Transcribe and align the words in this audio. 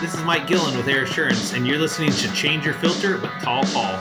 This 0.00 0.14
is 0.14 0.24
Mike 0.24 0.46
Gillen 0.46 0.78
with 0.78 0.88
Air 0.88 1.02
Assurance, 1.02 1.52
and 1.52 1.66
you're 1.66 1.76
listening 1.76 2.10
to 2.10 2.32
Change 2.32 2.64
Your 2.64 2.72
Filter 2.72 3.20
with 3.20 3.30
Tall 3.42 3.62
Paul. 3.64 3.98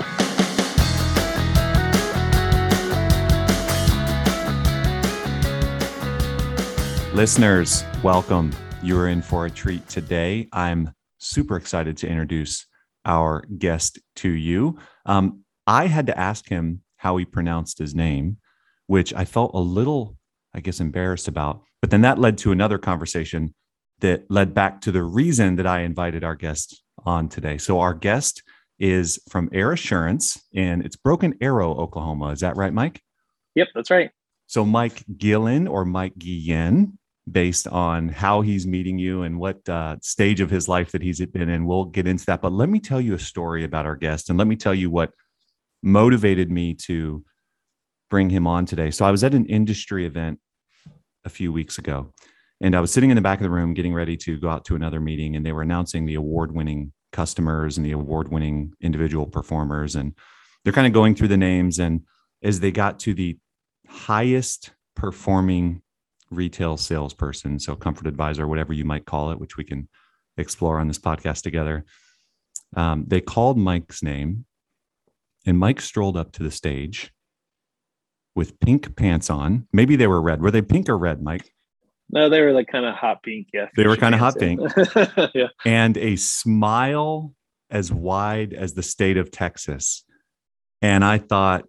Listeners, 7.13 7.83
welcome. 8.01 8.55
You 8.81 8.97
are 8.97 9.09
in 9.09 9.21
for 9.21 9.45
a 9.45 9.49
treat 9.49 9.89
today. 9.89 10.47
I'm 10.53 10.93
super 11.17 11.57
excited 11.57 11.97
to 11.97 12.07
introduce 12.07 12.65
our 13.03 13.43
guest 13.57 13.99
to 14.17 14.29
you. 14.29 14.79
Um, 15.05 15.43
I 15.67 15.87
had 15.87 16.07
to 16.07 16.17
ask 16.17 16.47
him 16.47 16.81
how 16.95 17.17
he 17.17 17.25
pronounced 17.25 17.77
his 17.77 17.93
name, 17.93 18.37
which 18.87 19.13
I 19.13 19.25
felt 19.25 19.51
a 19.53 19.59
little, 19.59 20.15
I 20.53 20.61
guess, 20.61 20.79
embarrassed 20.79 21.27
about. 21.27 21.63
But 21.81 21.91
then 21.91 22.01
that 22.01 22.19
led 22.19 22.37
to 22.37 22.53
another 22.53 22.77
conversation 22.77 23.53
that 24.01 24.29
led 24.29 24.53
back 24.53 24.81
to 24.81 24.91
the 24.91 25.03
reason 25.03 25.55
that 25.57 25.67
I 25.67 25.81
invited 25.81 26.23
our 26.23 26.35
guest 26.35 26.81
on 27.05 27.29
today. 27.29 27.57
So 27.57 27.79
our 27.79 27.93
guest 27.93 28.43
is 28.79 29.19
from 29.29 29.49
Air 29.51 29.71
Assurance 29.73 30.41
and 30.55 30.85
it's 30.85 30.95
Broken 30.95 31.35
Arrow, 31.41 31.75
Oklahoma. 31.75 32.29
Is 32.29 32.39
that 32.39 32.55
right, 32.55 32.73
Mike? 32.73 33.01
Yep, 33.55 33.67
that's 33.75 33.91
right. 33.91 34.11
So 34.47 34.65
Mike 34.65 35.03
Gillen 35.17 35.67
or 35.67 35.85
Mike 35.85 36.17
Guillen, 36.17 36.97
based 37.29 37.67
on 37.67 38.09
how 38.09 38.41
he's 38.41 38.65
meeting 38.65 38.97
you 38.97 39.21
and 39.21 39.39
what 39.39 39.67
uh, 39.69 39.97
stage 40.01 40.41
of 40.41 40.49
his 40.49 40.67
life 40.67 40.91
that 40.91 41.01
he's 41.01 41.23
been 41.27 41.49
in. 41.49 41.65
We'll 41.65 41.85
get 41.85 42.07
into 42.07 42.25
that. 42.25 42.41
But 42.41 42.53
let 42.53 42.69
me 42.69 42.79
tell 42.79 42.99
you 42.99 43.13
a 43.13 43.19
story 43.19 43.63
about 43.63 43.85
our 43.85 43.95
guest 43.95 44.29
and 44.29 44.39
let 44.39 44.47
me 44.47 44.55
tell 44.55 44.73
you 44.73 44.89
what 44.89 45.11
motivated 45.83 46.49
me 46.49 46.73
to 46.73 47.23
bring 48.09 48.29
him 48.29 48.47
on 48.47 48.65
today. 48.65 48.89
So 48.89 49.05
I 49.05 49.11
was 49.11 49.23
at 49.23 49.35
an 49.35 49.45
industry 49.45 50.05
event 50.05 50.39
a 51.23 51.29
few 51.29 51.53
weeks 51.53 51.77
ago 51.77 52.11
and 52.61 52.75
I 52.75 52.81
was 52.81 52.91
sitting 52.91 53.09
in 53.09 53.15
the 53.15 53.21
back 53.21 53.39
of 53.39 53.43
the 53.43 53.49
room 53.49 53.73
getting 53.73 53.93
ready 53.93 54.17
to 54.17 54.37
go 54.37 54.49
out 54.49 54.65
to 54.65 54.75
another 54.75 54.99
meeting, 54.99 55.35
and 55.35 55.45
they 55.45 55.51
were 55.51 55.61
announcing 55.61 56.05
the 56.05 56.15
award 56.15 56.53
winning 56.53 56.91
customers 57.11 57.77
and 57.77 57.85
the 57.85 57.91
award 57.91 58.31
winning 58.31 58.73
individual 58.81 59.25
performers. 59.25 59.95
And 59.95 60.13
they're 60.63 60.73
kind 60.73 60.87
of 60.87 60.93
going 60.93 61.15
through 61.15 61.29
the 61.29 61.37
names. 61.37 61.79
And 61.79 62.01
as 62.43 62.59
they 62.59 62.71
got 62.71 62.99
to 62.99 63.13
the 63.13 63.37
highest 63.87 64.71
performing 64.95 65.81
retail 66.29 66.77
salesperson, 66.77 67.59
so 67.59 67.75
comfort 67.75 68.07
advisor, 68.07 68.47
whatever 68.47 68.73
you 68.73 68.85
might 68.85 69.05
call 69.05 69.31
it, 69.31 69.39
which 69.39 69.57
we 69.57 69.63
can 69.63 69.87
explore 70.37 70.79
on 70.79 70.87
this 70.87 70.99
podcast 70.99 71.43
together, 71.43 71.85
um, 72.75 73.05
they 73.07 73.21
called 73.21 73.57
Mike's 73.57 74.03
name. 74.03 74.45
And 75.45 75.57
Mike 75.57 75.79
strolled 75.79 76.17
up 76.17 76.33
to 76.33 76.43
the 76.43 76.51
stage 76.51 77.13
with 78.35 78.59
pink 78.59 78.95
pants 78.97 79.29
on. 79.29 79.67
Maybe 79.71 79.95
they 79.95 80.07
were 80.07 80.21
red. 80.21 80.41
Were 80.41 80.51
they 80.51 80.61
pink 80.61 80.89
or 80.89 80.97
red, 80.97 81.21
Mike? 81.21 81.53
No, 82.11 82.29
they 82.29 82.41
were 82.41 82.53
like 82.53 82.67
kind 82.67 82.85
of 82.85 82.95
hot 82.95 83.21
pink. 83.23 83.47
Yeah. 83.53 83.67
They 83.75 83.85
were 83.85 83.97
kind 83.97 84.15
of 84.15 84.19
hot 84.19 84.37
pink. 84.37 84.61
yeah. 85.35 85.47
And 85.65 85.97
a 85.97 86.15
smile 86.15 87.33
as 87.69 87.91
wide 87.91 88.53
as 88.53 88.73
the 88.73 88.83
state 88.83 89.17
of 89.17 89.31
Texas. 89.31 90.03
And 90.81 91.03
I 91.03 91.19
thought, 91.19 91.65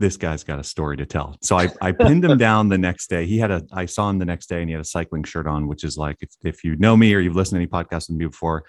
this 0.00 0.16
guy's 0.16 0.42
got 0.42 0.58
a 0.58 0.64
story 0.64 0.96
to 0.96 1.06
tell. 1.06 1.36
So 1.42 1.56
I, 1.56 1.68
I 1.80 1.92
pinned 1.92 2.24
him 2.24 2.36
down 2.38 2.68
the 2.68 2.78
next 2.78 3.08
day. 3.08 3.26
He 3.26 3.38
had 3.38 3.50
a, 3.50 3.62
I 3.72 3.86
saw 3.86 4.10
him 4.10 4.18
the 4.18 4.24
next 4.24 4.48
day 4.48 4.60
and 4.60 4.68
he 4.68 4.72
had 4.72 4.80
a 4.80 4.84
cycling 4.84 5.22
shirt 5.22 5.46
on, 5.46 5.68
which 5.68 5.84
is 5.84 5.96
like, 5.96 6.16
if, 6.20 6.30
if 6.42 6.64
you 6.64 6.76
know 6.76 6.96
me 6.96 7.14
or 7.14 7.20
you've 7.20 7.36
listened 7.36 7.58
to 7.58 7.62
any 7.62 7.84
podcasts 7.84 8.08
with 8.08 8.18
me 8.18 8.26
before, 8.26 8.64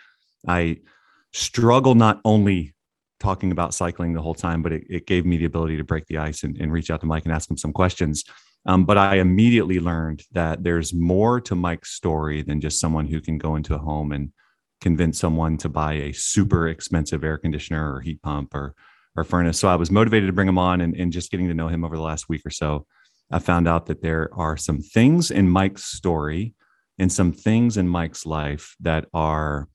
I 0.48 0.78
struggle 1.34 1.96
not 1.96 2.22
only 2.24 2.76
talking 3.20 3.52
about 3.52 3.74
cycling 3.74 4.14
the 4.14 4.22
whole 4.22 4.36
time, 4.36 4.62
but 4.62 4.72
it, 4.72 4.84
it 4.90 5.08
gave 5.08 5.26
me 5.26 5.38
the 5.38 5.46
ability 5.46 5.78
to 5.78 5.84
break 5.84 6.06
the 6.06 6.18
ice 6.18 6.44
and, 6.44 6.56
and 6.58 6.72
reach 6.72 6.92
out 6.92 7.02
to 7.02 7.08
Mike 7.08 7.26
and 7.26 7.34
ask 7.34 7.50
him 7.50 7.58
some 7.58 7.74
questions. 7.74 8.24
Um, 8.66 8.86
but 8.86 8.98
I 8.98 9.18
immediately 9.18 9.80
learned 9.80 10.24
that 10.32 10.64
there's 10.64 10.94
more 10.94 11.40
to 11.42 11.56
Mike's 11.56 11.92
story 11.92 12.42
than 12.42 12.62
just 12.62 12.80
someone 12.80 13.08
who 13.08 13.22
can 13.22 13.38
go 13.38 13.56
into 13.56 13.76
a 13.76 13.80
home 13.80 14.12
and 14.12 14.32
convince 14.82 15.20
someone 15.20 15.58
to 15.58 15.70
buy 15.70 15.94
a 15.94 16.14
super 16.14 16.68
expensive 16.68 17.24
air 17.24 17.38
conditioner 17.38 17.94
or 17.94 18.02
heat 18.02 18.22
pump 18.22 18.54
or 18.56 18.74
or 19.16 19.24
furnace. 19.24 19.60
So 19.60 19.68
I 19.68 19.76
was 19.76 19.92
motivated 19.92 20.28
to 20.28 20.34
bring 20.34 20.48
him 20.48 20.58
on 20.58 20.82
and, 20.82 20.96
and 20.96 21.12
just 21.12 21.32
getting 21.32 21.48
to 21.48 21.54
know 21.54 21.68
him 21.68 21.86
over 21.86 21.96
the 21.96 22.02
last 22.02 22.28
week 22.28 22.42
or 22.46 22.50
so. 22.50 22.86
I 23.32 23.40
found 23.40 23.68
out 23.68 23.86
that 23.88 24.02
there 24.02 24.30
are 24.34 24.58
some 24.58 24.80
things 24.80 25.32
in 25.32 25.50
Mike's 25.50 25.86
story 25.86 26.54
and 27.00 27.12
some 27.12 27.32
things 27.32 27.78
in 27.78 27.88
Mike's 27.88 28.26
life 28.26 28.76
that 28.82 29.06
are 29.14 29.68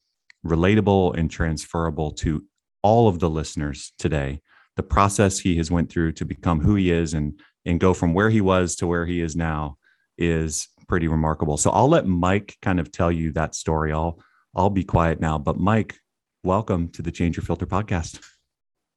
relatable 0.44 1.16
and 1.16 1.30
transferable 1.30 2.12
to 2.12 2.44
all 2.82 3.08
of 3.08 3.18
the 3.18 3.30
listeners 3.30 3.92
today. 3.98 4.40
The 4.76 4.82
process 4.82 5.38
he 5.38 5.56
has 5.56 5.70
went 5.70 5.90
through 5.90 6.12
to 6.12 6.24
become 6.24 6.60
who 6.60 6.74
he 6.74 6.90
is 6.90 7.14
and 7.14 7.38
and 7.66 7.78
go 7.78 7.92
from 7.92 8.14
where 8.14 8.30
he 8.30 8.40
was 8.40 8.76
to 8.76 8.86
where 8.86 9.06
he 9.06 9.20
is 9.20 9.36
now 9.36 9.76
is 10.16 10.68
pretty 10.88 11.08
remarkable. 11.08 11.56
So 11.56 11.70
I'll 11.70 11.88
let 11.88 12.06
Mike 12.06 12.56
kind 12.62 12.80
of 12.80 12.90
tell 12.90 13.12
you 13.12 13.32
that 13.32 13.54
story. 13.54 13.92
I'll 13.92 14.20
I'll 14.54 14.70
be 14.70 14.84
quiet 14.84 15.20
now. 15.20 15.38
But 15.38 15.58
Mike, 15.58 15.96
welcome 16.42 16.88
to 16.88 17.02
the 17.02 17.12
Change 17.12 17.36
Your 17.36 17.44
Filter 17.44 17.66
podcast. 17.66 18.20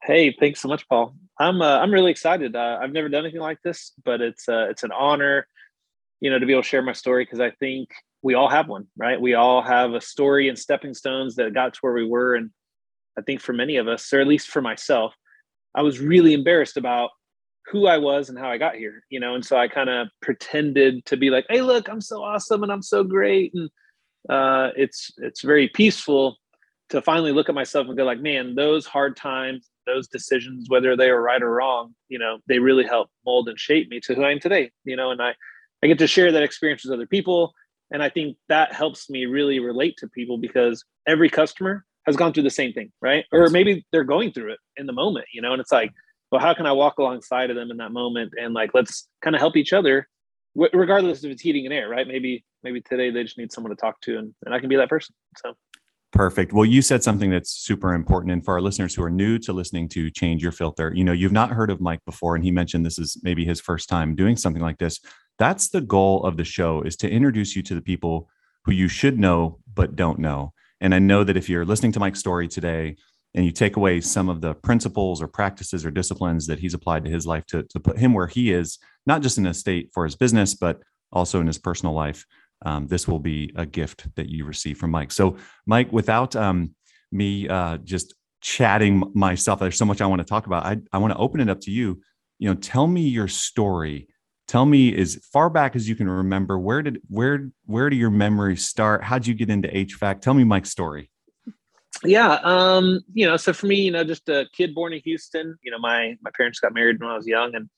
Hey, 0.01 0.35
thanks 0.37 0.59
so 0.59 0.67
much, 0.67 0.87
Paul. 0.89 1.15
I'm 1.39 1.61
uh, 1.61 1.79
I'm 1.79 1.91
really 1.91 2.11
excited. 2.11 2.55
Uh, 2.55 2.79
I've 2.81 2.91
never 2.91 3.09
done 3.09 3.23
anything 3.23 3.41
like 3.41 3.61
this, 3.63 3.93
but 4.03 4.21
it's 4.21 4.47
uh, 4.49 4.67
it's 4.69 4.83
an 4.83 4.91
honor, 4.91 5.47
you 6.19 6.29
know, 6.29 6.39
to 6.39 6.45
be 6.45 6.53
able 6.53 6.63
to 6.63 6.67
share 6.67 6.81
my 6.81 6.93
story 6.93 7.25
because 7.25 7.39
I 7.39 7.51
think 7.51 7.89
we 8.21 8.33
all 8.33 8.49
have 8.49 8.67
one, 8.67 8.87
right? 8.97 9.19
We 9.19 9.33
all 9.33 9.61
have 9.61 9.93
a 9.93 10.01
story 10.01 10.49
and 10.49 10.57
stepping 10.57 10.93
stones 10.93 11.35
that 11.35 11.53
got 11.53 11.73
to 11.73 11.79
where 11.81 11.93
we 11.93 12.05
were, 12.05 12.35
and 12.35 12.51
I 13.17 13.21
think 13.21 13.41
for 13.41 13.53
many 13.53 13.77
of 13.77 13.87
us, 13.87 14.11
or 14.13 14.19
at 14.19 14.27
least 14.27 14.47
for 14.47 14.61
myself, 14.61 15.13
I 15.75 15.81
was 15.81 15.99
really 15.99 16.33
embarrassed 16.33 16.77
about 16.77 17.11
who 17.67 17.87
I 17.87 17.97
was 17.97 18.29
and 18.29 18.37
how 18.37 18.49
I 18.49 18.57
got 18.57 18.75
here, 18.75 19.03
you 19.09 19.19
know. 19.19 19.35
And 19.35 19.45
so 19.45 19.57
I 19.57 19.67
kind 19.67 19.89
of 19.89 20.07
pretended 20.21 21.05
to 21.05 21.17
be 21.17 21.29
like, 21.29 21.45
"Hey, 21.49 21.61
look, 21.61 21.87
I'm 21.89 22.01
so 22.01 22.23
awesome 22.23 22.63
and 22.63 22.71
I'm 22.71 22.81
so 22.81 23.03
great," 23.03 23.53
and 23.53 23.69
uh, 24.29 24.71
it's 24.75 25.11
it's 25.17 25.41
very 25.41 25.67
peaceful 25.69 26.37
to 26.89 27.01
finally 27.01 27.31
look 27.31 27.49
at 27.49 27.55
myself 27.55 27.87
and 27.87 27.97
go 27.97 28.03
like, 28.03 28.19
"Man, 28.19 28.55
those 28.55 28.85
hard 28.85 29.15
times, 29.15 29.69
those 29.85 30.07
decisions, 30.07 30.69
whether 30.69 30.95
they 30.95 31.11
were 31.11 31.21
right 31.21 31.41
or 31.41 31.51
wrong, 31.51 31.95
you 32.09 32.19
know, 32.19 32.39
they 32.47 32.59
really 32.59 32.85
helped 32.85 33.11
mold 33.25 33.49
and 33.49 33.59
shape 33.59 33.89
me 33.89 33.99
to 34.01 34.15
who 34.15 34.23
I 34.23 34.31
am 34.31 34.39
today." 34.39 34.71
You 34.83 34.95
know, 34.95 35.11
and 35.11 35.21
I 35.21 35.35
I 35.83 35.87
get 35.87 35.99
to 35.99 36.07
share 36.07 36.31
that 36.31 36.43
experience 36.43 36.83
with 36.83 36.93
other 36.93 37.07
people, 37.07 37.53
and 37.91 38.03
I 38.03 38.09
think 38.09 38.37
that 38.49 38.73
helps 38.73 39.09
me 39.09 39.25
really 39.25 39.59
relate 39.59 39.95
to 39.99 40.07
people 40.07 40.37
because 40.37 40.83
every 41.07 41.29
customer 41.29 41.85
has 42.05 42.15
gone 42.15 42.33
through 42.33 42.43
the 42.43 42.49
same 42.49 42.73
thing, 42.73 42.91
right? 43.01 43.25
Or 43.31 43.49
maybe 43.49 43.85
they're 43.91 44.03
going 44.03 44.31
through 44.31 44.53
it 44.53 44.59
in 44.77 44.85
the 44.85 44.93
moment, 44.93 45.25
you 45.33 45.41
know, 45.41 45.53
and 45.53 45.61
it's 45.61 45.71
like 45.71 45.91
well 46.31 46.41
how 46.41 46.53
can 46.53 46.65
i 46.65 46.71
walk 46.71 46.97
alongside 46.97 47.51
of 47.51 47.55
them 47.55 47.69
in 47.71 47.77
that 47.77 47.91
moment? 47.91 48.33
And 48.39 48.53
like 48.53 48.71
let's 48.73 49.07
kind 49.21 49.35
of 49.35 49.39
help 49.39 49.55
each 49.55 49.73
other 49.73 50.07
regardless 50.55 51.23
if 51.23 51.31
it's 51.31 51.41
heating 51.41 51.65
and 51.65 51.73
air 51.73 51.89
right? 51.89 52.07
Maybe 52.07 52.43
maybe 52.63 52.81
today 52.81 53.11
they 53.11 53.23
just 53.23 53.37
need 53.37 53.51
someone 53.51 53.71
to 53.71 53.75
talk 53.75 53.99
to 54.01 54.17
and, 54.17 54.33
and 54.45 54.53
i 54.53 54.59
can 54.59 54.69
be 54.69 54.75
that 54.75 54.89
person 54.89 55.15
so. 55.37 55.53
Perfect. 56.11 56.53
Well 56.53 56.65
you 56.65 56.83
said 56.83 57.03
something 57.03 57.31
that's 57.31 57.49
super 57.49 57.93
important 57.93 58.31
and 58.33 58.45
for 58.45 58.53
our 58.53 58.61
listeners 58.61 58.93
who 58.93 59.03
are 59.03 59.09
new 59.09 59.39
to 59.39 59.51
listening 59.51 59.89
to 59.89 60.11
change 60.11 60.43
your 60.43 60.51
filter 60.51 60.93
you 60.95 61.03
know 61.03 61.11
you've 61.11 61.31
not 61.31 61.49
heard 61.49 61.71
of 61.71 61.81
mike 61.81 62.01
before 62.05 62.35
and 62.35 62.43
he 62.43 62.51
mentioned 62.51 62.85
this 62.85 62.99
is 62.99 63.19
maybe 63.23 63.45
his 63.45 63.59
first 63.59 63.89
time 63.89 64.15
doing 64.15 64.37
something 64.37 64.61
like 64.61 64.77
this. 64.77 64.99
That's 65.39 65.69
the 65.69 65.81
goal 65.81 66.23
of 66.23 66.37
the 66.37 66.43
show 66.43 66.83
is 66.83 66.95
to 66.97 67.09
introduce 67.09 67.55
you 67.55 67.63
to 67.63 67.73
the 67.73 67.81
people 67.81 68.29
who 68.65 68.71
you 68.71 68.87
should 68.87 69.19
know 69.19 69.59
but 69.73 69.95
don't 69.95 70.19
know 70.19 70.53
and 70.83 70.93
i 70.93 70.99
know 70.99 71.23
that 71.23 71.35
if 71.37 71.49
you're 71.49 71.65
listening 71.65 71.91
to 71.91 71.99
mike's 71.99 72.19
story 72.19 72.47
today 72.47 72.95
and 73.35 73.45
you 73.45 73.51
take 73.51 73.77
away 73.77 73.99
some 73.99 74.29
of 74.29 74.41
the 74.41 74.53
principles 74.53 75.21
or 75.21 75.27
practices 75.27 75.85
or 75.85 75.91
disciplines 75.91 76.45
that 76.47 76.59
he's 76.59 76.73
applied 76.73 77.03
to 77.03 77.09
his 77.09 77.25
life 77.25 77.45
to, 77.47 77.63
to 77.63 77.79
put 77.79 77.97
him 77.97 78.13
where 78.13 78.27
he 78.27 78.51
is, 78.51 78.77
not 79.05 79.21
just 79.21 79.37
in 79.37 79.47
a 79.47 79.53
state 79.53 79.89
for 79.93 80.03
his 80.03 80.15
business, 80.15 80.53
but 80.53 80.81
also 81.11 81.41
in 81.41 81.47
his 81.47 81.57
personal 81.57 81.95
life, 81.95 82.25
um, 82.65 82.87
this 82.87 83.07
will 83.07 83.19
be 83.19 83.51
a 83.55 83.65
gift 83.65 84.07
that 84.15 84.29
you 84.29 84.45
receive 84.45 84.77
from 84.77 84.91
Mike. 84.91 85.11
So, 85.11 85.37
Mike, 85.65 85.91
without 85.91 86.35
um, 86.35 86.75
me 87.11 87.47
uh, 87.47 87.77
just 87.77 88.13
chatting 88.41 89.11
myself, 89.15 89.59
there's 89.59 89.77
so 89.77 89.85
much 89.85 90.01
I 90.01 90.05
want 90.05 90.19
to 90.19 90.27
talk 90.27 90.45
about. 90.45 90.65
I, 90.65 90.77
I 90.91 90.99
want 90.99 91.11
to 91.13 91.19
open 91.19 91.41
it 91.41 91.49
up 91.49 91.59
to 91.61 91.71
you. 91.71 92.01
You 92.39 92.49
know, 92.49 92.55
tell 92.55 92.87
me 92.87 93.01
your 93.01 93.27
story. 93.27 94.07
Tell 94.47 94.65
me 94.65 94.95
as 94.95 95.15
far 95.31 95.49
back 95.49 95.75
as 95.75 95.87
you 95.87 95.95
can 95.95 96.09
remember. 96.09 96.59
Where 96.59 96.81
did 96.81 96.99
where 97.07 97.49
where 97.65 97.89
do 97.89 97.95
your 97.95 98.09
memories 98.09 98.67
start? 98.67 99.03
How'd 99.03 99.25
you 99.25 99.33
get 99.33 99.49
into 99.49 99.67
HVAC? 99.67 100.21
Tell 100.21 100.33
me 100.33 100.43
Mike's 100.43 100.69
story 100.69 101.09
yeah 102.03 102.33
um 102.43 102.99
you 103.13 103.25
know 103.25 103.37
so 103.37 103.53
for 103.53 103.67
me 103.67 103.75
you 103.75 103.91
know 103.91 104.03
just 104.03 104.27
a 104.29 104.45
kid 104.53 104.75
born 104.75 104.93
in 104.93 105.01
houston 105.03 105.57
you 105.63 105.71
know 105.71 105.77
my 105.77 106.15
my 106.21 106.31
parents 106.35 106.59
got 106.59 106.73
married 106.73 106.99
when 106.99 107.09
i 107.09 107.15
was 107.15 107.27
young 107.27 107.55
and 107.55 107.69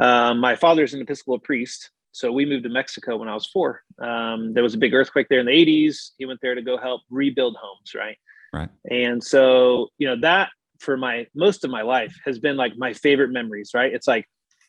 um, 0.00 0.40
my 0.40 0.56
father's 0.56 0.92
an 0.92 1.00
episcopal 1.00 1.38
priest 1.38 1.90
so 2.10 2.32
we 2.32 2.44
moved 2.44 2.64
to 2.64 2.68
mexico 2.68 3.16
when 3.16 3.28
i 3.28 3.34
was 3.34 3.46
four 3.46 3.82
um, 4.00 4.52
there 4.52 4.62
was 4.62 4.74
a 4.74 4.78
big 4.78 4.92
earthquake 4.92 5.28
there 5.28 5.38
in 5.38 5.46
the 5.46 5.52
80s 5.52 6.10
he 6.18 6.26
went 6.26 6.40
there 6.42 6.54
to 6.54 6.62
go 6.62 6.76
help 6.76 7.02
rebuild 7.10 7.56
homes 7.60 7.94
right 7.94 8.16
right 8.52 8.68
and 8.90 9.22
so 9.22 9.88
you 9.98 10.06
know 10.06 10.20
that 10.20 10.50
for 10.80 10.96
my 10.96 11.26
most 11.34 11.64
of 11.64 11.70
my 11.70 11.82
life 11.82 12.14
has 12.24 12.38
been 12.38 12.56
like 12.56 12.72
my 12.76 12.92
favorite 12.92 13.30
memories 13.30 13.70
right 13.72 13.94
it's 13.94 14.08
like 14.08 14.26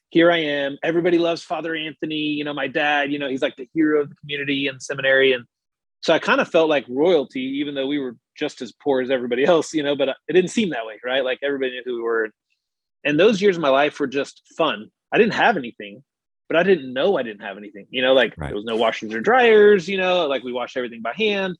here 0.10 0.31
i 0.31 0.38
am 0.38 0.78
everybody 0.84 1.18
loves 1.18 1.44
father 1.44 1.75
anthony 1.75 2.16
you 2.16 2.44
know 2.44 2.54
my 2.54 2.68
dad 2.68 3.12
you 3.12 3.19
know 3.19 3.28
he's 3.28 3.42
like 3.42 3.56
the 3.56 3.68
hero 3.74 4.02
of 4.02 4.10
the 4.10 4.16
community 4.16 4.68
and 4.68 4.81
seminary 4.81 5.34
and 5.34 5.46
so 6.06 6.13
I 6.13 6.19
kind 6.19 6.40
of 6.40 6.48
felt 6.48 6.69
like 6.69 6.86
royalty, 6.88 7.42
even 7.42 7.74
though 7.74 7.88
we 7.88 7.98
were 7.98 8.16
just 8.38 8.62
as 8.62 8.72
poor 8.72 9.02
as 9.02 9.10
everybody 9.10 9.44
else, 9.54 9.74
you 9.74 9.81
know, 9.81 9.96
but 9.96 10.10
it 10.10 10.34
didn't 10.34 10.52
seem 10.52 10.69
that 10.69 10.86
way, 10.86 11.00
right? 11.04 11.25
Like 11.25 11.40
everybody 11.42 11.72
knew 11.72 11.81
who 11.84 11.96
we 11.96 12.02
were. 12.04 12.30
And 13.04 13.19
those 13.19 13.42
years 13.42 13.56
of 13.56 13.63
my 13.63 13.69
life 13.69 14.00
were 14.00 14.06
just 14.06 14.44
fun. 14.56 14.92
I 15.12 15.18
didn't 15.18 15.34
have 15.34 15.57
anything, 15.57 16.04
but 16.48 16.58
I 16.58 16.63
didn't 16.63 16.94
know 16.94 17.18
I 17.18 17.24
didn't 17.24 17.42
have 17.42 17.58
anything, 17.58 17.88
you 17.90 18.04
know, 18.04 18.13
like 18.13 18.36
right. 18.38 18.50
there 18.50 18.56
was 18.56 18.66
no 18.66 18.75
washers 18.75 19.16
or 19.16 19.19
dryers, 19.19 19.90
you 19.90 19.98
know, 19.98 20.28
like 20.28 20.44
we 20.44 20.54
washed 20.54 20.78
everything 20.78 21.01
by 21.01 21.13
hand. 21.18 21.58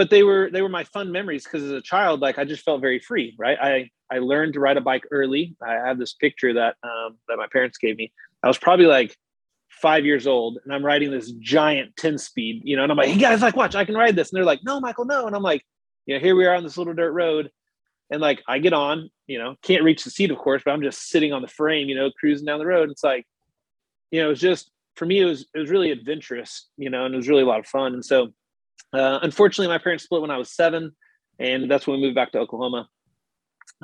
But 0.00 0.08
they 0.08 0.22
were 0.22 0.48
they 0.50 0.62
were 0.62 0.70
my 0.70 0.82
fun 0.82 1.12
memories 1.12 1.44
because 1.44 1.62
as 1.62 1.72
a 1.72 1.82
child, 1.82 2.20
like 2.20 2.38
I 2.38 2.44
just 2.44 2.64
felt 2.64 2.80
very 2.80 2.98
free, 2.98 3.36
right? 3.38 3.58
I 3.60 3.90
I 4.10 4.20
learned 4.20 4.54
to 4.54 4.60
ride 4.60 4.78
a 4.78 4.80
bike 4.80 5.04
early. 5.10 5.54
I 5.62 5.74
have 5.74 5.98
this 5.98 6.14
picture 6.14 6.54
that 6.54 6.76
um, 6.82 7.18
that 7.28 7.36
my 7.36 7.46
parents 7.52 7.76
gave 7.76 7.98
me. 7.98 8.10
I 8.42 8.48
was 8.48 8.56
probably 8.56 8.86
like 8.86 9.14
five 9.68 10.06
years 10.06 10.26
old, 10.26 10.56
and 10.64 10.72
I'm 10.72 10.82
riding 10.82 11.10
this 11.10 11.32
giant 11.32 11.98
ten 11.98 12.16
speed, 12.16 12.62
you 12.64 12.76
know, 12.76 12.82
and 12.82 12.90
I'm 12.90 12.96
like, 12.96 13.10
"Hey 13.10 13.18
guys, 13.18 13.42
like, 13.42 13.56
watch, 13.56 13.74
I 13.74 13.84
can 13.84 13.94
ride 13.94 14.16
this," 14.16 14.32
and 14.32 14.38
they're 14.38 14.46
like, 14.46 14.64
"No, 14.64 14.80
Michael, 14.80 15.04
no," 15.04 15.26
and 15.26 15.36
I'm 15.36 15.42
like, 15.42 15.66
"You 16.06 16.14
know, 16.14 16.20
here 16.20 16.34
we 16.34 16.46
are 16.46 16.54
on 16.54 16.62
this 16.62 16.78
little 16.78 16.94
dirt 16.94 17.12
road." 17.12 17.50
And 18.10 18.22
like 18.22 18.42
I 18.48 18.58
get 18.58 18.72
on, 18.72 19.10
you 19.26 19.36
know, 19.36 19.56
can't 19.60 19.84
reach 19.84 20.02
the 20.04 20.10
seat, 20.10 20.30
of 20.30 20.38
course, 20.38 20.62
but 20.64 20.70
I'm 20.70 20.82
just 20.82 21.10
sitting 21.10 21.34
on 21.34 21.42
the 21.42 21.48
frame, 21.48 21.90
you 21.90 21.94
know, 21.94 22.10
cruising 22.18 22.46
down 22.46 22.58
the 22.58 22.64
road. 22.64 22.90
It's 22.90 23.04
like, 23.04 23.26
you 24.10 24.22
know, 24.22 24.28
it 24.28 24.30
was 24.30 24.40
just 24.40 24.70
for 24.96 25.04
me, 25.04 25.20
it 25.20 25.26
was 25.26 25.44
it 25.54 25.58
was 25.58 25.68
really 25.68 25.90
adventurous, 25.90 26.70
you 26.78 26.88
know, 26.88 27.04
and 27.04 27.12
it 27.12 27.18
was 27.18 27.28
really 27.28 27.42
a 27.42 27.46
lot 27.46 27.60
of 27.60 27.66
fun. 27.66 27.92
And 27.92 28.02
so, 28.02 28.32
uh, 28.92 29.20
unfortunately, 29.22 29.68
my 29.68 29.78
parents 29.78 30.04
split 30.04 30.22
when 30.22 30.30
I 30.30 30.36
was 30.38 30.50
seven, 30.50 30.92
and 31.38 31.70
that's 31.70 31.86
when 31.86 31.96
we 31.96 32.02
moved 32.02 32.14
back 32.14 32.32
to 32.32 32.38
Oklahoma, 32.38 32.88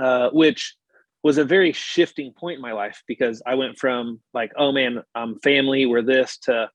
uh, 0.01 0.31
which 0.31 0.77
was 1.23 1.39
a 1.39 1.45
very 1.45 1.73
shifting 1.73 2.33
point 2.33 2.57
in 2.57 2.63
my 2.63 2.73
life 2.73 3.03
because 3.09 3.43
I 3.47 3.55
went 3.55 3.79
from 3.79 4.21
like, 4.33 4.53
oh 4.57 4.73
man, 4.73 5.03
I'm 5.15 5.39
family, 5.41 5.87
we're 5.87 6.03
this 6.03 6.39
to 6.43 6.71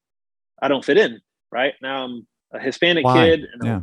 I 0.61 0.67
don't 0.67 0.85
fit 0.85 0.97
in. 0.97 1.19
Right 1.51 1.73
now, 1.81 2.05
I'm 2.05 2.27
a 2.53 2.59
Hispanic 2.59 3.05
Why? 3.05 3.13
kid. 3.13 3.47
And 3.53 3.65
Yeah. 3.65 3.81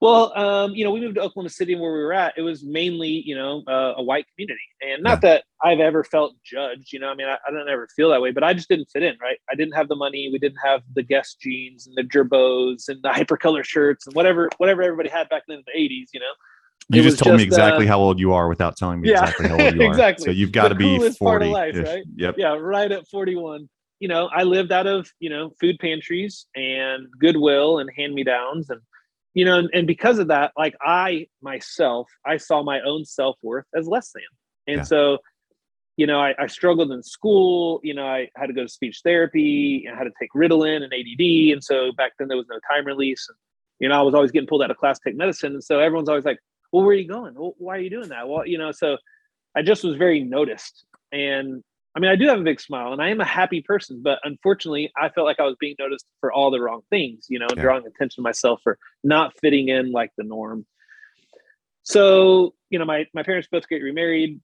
Well, 0.00 0.36
um, 0.36 0.74
you 0.74 0.82
know, 0.82 0.90
we 0.90 1.00
moved 1.00 1.16
to 1.16 1.20
Oklahoma 1.20 1.50
City 1.50 1.74
and 1.74 1.82
where 1.82 1.92
we 1.92 1.98
were 1.98 2.14
at, 2.14 2.32
it 2.38 2.40
was 2.40 2.64
mainly, 2.64 3.22
you 3.26 3.34
know, 3.34 3.62
uh, 3.68 3.94
a 3.98 4.02
white 4.02 4.24
community. 4.34 4.60
And 4.80 5.02
not 5.02 5.20
that 5.20 5.44
I've 5.62 5.80
ever 5.80 6.04
felt 6.04 6.34
judged, 6.42 6.90
you 6.90 6.98
know, 6.98 7.08
I 7.08 7.14
mean, 7.14 7.26
I, 7.26 7.36
I 7.46 7.50
don't 7.50 7.68
ever 7.68 7.86
feel 7.94 8.08
that 8.10 8.22
way, 8.22 8.30
but 8.30 8.42
I 8.42 8.54
just 8.54 8.70
didn't 8.70 8.88
fit 8.90 9.02
in, 9.02 9.16
right? 9.20 9.36
I 9.50 9.54
didn't 9.54 9.74
have 9.74 9.88
the 9.88 9.96
money. 9.96 10.30
We 10.32 10.38
didn't 10.38 10.58
have 10.64 10.80
the 10.94 11.02
Guess 11.02 11.34
jeans 11.34 11.86
and 11.86 11.94
the 11.96 12.02
Girbauds 12.02 12.88
and 12.88 13.02
the 13.02 13.08
hypercolor 13.14 13.62
shirts 13.62 14.06
and 14.06 14.16
whatever, 14.16 14.48
whatever 14.56 14.82
everybody 14.82 15.10
had 15.10 15.28
back 15.28 15.42
then 15.46 15.58
in 15.58 15.64
the 15.66 15.78
80s, 15.78 16.06
you 16.14 16.20
know? 16.20 16.32
You 16.88 17.02
It 17.02 17.04
just 17.04 17.18
told 17.18 17.36
me 17.36 17.42
exactly 17.42 17.86
uh, 17.86 17.90
how 17.90 18.00
old 18.00 18.18
you 18.18 18.32
are 18.32 18.48
without 18.48 18.78
telling 18.78 19.02
me 19.02 19.10
Yeah, 19.10 19.20
exactly 19.20 19.48
how 19.48 19.60
old 19.60 19.74
you 19.74 19.82
are. 19.86 19.90
exactly. 19.90 20.24
So 20.24 20.30
you've 20.30 20.52
got 20.52 20.68
to 20.68 20.74
be 20.74 20.96
coolest 20.96 21.20
part 21.20 21.42
40. 21.42 21.46
of 21.46 21.52
life, 21.52 21.76
right? 21.76 22.04
Yep. 22.16 22.34
yeah, 22.38 22.54
right 22.54 22.90
at 22.90 23.06
41. 23.08 23.68
You 24.00 24.08
know, 24.08 24.30
I 24.34 24.44
lived 24.44 24.72
out 24.72 24.86
of, 24.86 25.12
you 25.20 25.28
know, 25.28 25.52
food 25.60 25.78
pantries 25.78 26.46
and 26.56 27.06
Goodwill 27.20 27.80
and 27.80 27.90
hand 27.94 28.14
me 28.14 28.24
downs. 28.24 28.70
And, 28.70 28.80
you 29.34 29.44
know, 29.44 29.58
and, 29.58 29.70
and 29.72 29.86
because 29.86 30.18
of 30.18 30.28
that, 30.28 30.52
like 30.56 30.74
I 30.82 31.26
myself, 31.42 32.08
I 32.26 32.36
saw 32.36 32.62
my 32.62 32.80
own 32.80 33.04
self 33.04 33.36
worth 33.42 33.66
as 33.74 33.86
less 33.86 34.12
than. 34.12 34.22
And 34.66 34.76
Yeah. 34.78 34.82
so, 34.82 35.18
you 35.96 36.06
know, 36.06 36.20
I, 36.20 36.34
I 36.38 36.46
struggled 36.46 36.90
in 36.92 37.02
school. 37.02 37.80
You 37.82 37.94
know, 37.94 38.06
I 38.06 38.28
had 38.36 38.46
to 38.46 38.52
go 38.52 38.62
to 38.62 38.68
speech 38.68 39.00
therapy 39.04 39.84
and 39.86 39.94
I 39.94 39.98
had 39.98 40.04
to 40.04 40.12
take 40.20 40.30
Ritalin 40.34 40.82
and 40.82 40.92
ADD. 40.92 41.52
And 41.52 41.62
so 41.62 41.92
back 41.92 42.12
then 42.18 42.28
there 42.28 42.36
was 42.36 42.46
no 42.48 42.58
time 42.70 42.86
release. 42.86 43.26
And, 43.28 43.36
you 43.78 43.88
know, 43.88 43.98
I 43.98 44.02
was 44.02 44.14
always 44.14 44.30
getting 44.30 44.48
pulled 44.48 44.62
out 44.62 44.70
of 44.70 44.76
class 44.78 44.98
to 44.98 45.10
take 45.10 45.16
medicine. 45.16 45.52
And 45.52 45.64
so 45.64 45.78
everyone's 45.78 46.08
always 46.08 46.24
like, 46.24 46.38
well, 46.72 46.84
where 46.84 46.92
are 46.92 46.98
you 46.98 47.08
going? 47.08 47.34
Well, 47.34 47.54
why 47.58 47.76
are 47.76 47.80
you 47.80 47.90
doing 47.90 48.08
that? 48.08 48.28
Well, 48.28 48.46
you 48.46 48.58
know, 48.58 48.72
so 48.72 48.96
I 49.56 49.62
just 49.62 49.84
was 49.84 49.96
very 49.96 50.22
noticed. 50.22 50.84
And 51.12 51.62
I 51.94 51.98
mean, 51.98 52.10
I 52.10 52.16
do 52.16 52.28
have 52.28 52.38
a 52.38 52.44
big 52.44 52.60
smile 52.60 52.92
and 52.92 53.02
I 53.02 53.08
am 53.08 53.20
a 53.20 53.24
happy 53.24 53.62
person, 53.62 54.00
but 54.02 54.20
unfortunately, 54.22 54.92
I 54.96 55.08
felt 55.08 55.26
like 55.26 55.40
I 55.40 55.44
was 55.44 55.56
being 55.58 55.74
noticed 55.78 56.06
for 56.20 56.32
all 56.32 56.50
the 56.50 56.60
wrong 56.60 56.82
things, 56.88 57.26
you 57.28 57.38
know, 57.38 57.48
Yeah. 57.56 57.62
drawing 57.62 57.86
attention 57.86 58.16
to 58.16 58.22
myself 58.22 58.60
for 58.62 58.78
not 59.02 59.32
fitting 59.40 59.68
in 59.68 59.90
like 59.90 60.12
the 60.16 60.22
norm. 60.22 60.66
So, 61.82 62.54
you 62.68 62.78
know, 62.78 62.84
my, 62.84 63.06
my 63.12 63.22
parents 63.24 63.48
both 63.50 63.68
get 63.68 63.82
remarried. 63.82 64.40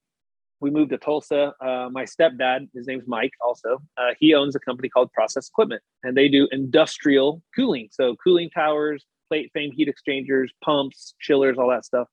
We 0.59 0.71
moved 0.71 0.89
to 0.89 0.97
Tulsa. 0.97 1.53
Uh, 1.61 1.87
my 1.89 2.03
stepdad, 2.03 2.67
his 2.73 2.87
name's 2.87 3.07
Mike, 3.07 3.31
also, 3.45 3.77
uh, 3.95 4.13
he 4.19 4.33
owns 4.33 4.55
a 4.55 4.59
company 4.59 4.89
called 4.89 5.11
Process 5.13 5.47
Equipment 5.47 5.81
and 6.03 6.17
they 6.17 6.27
do 6.27 6.49
industrial 6.51 7.41
cooling. 7.55 7.87
So, 7.91 8.15
cooling 8.21 8.49
towers, 8.49 9.05
plate 9.29 9.51
frame 9.53 9.71
heat 9.71 9.87
exchangers, 9.87 10.51
pumps, 10.63 11.13
chillers, 11.21 11.57
all 11.57 11.69
that 11.69 11.85
stuff 11.85 12.09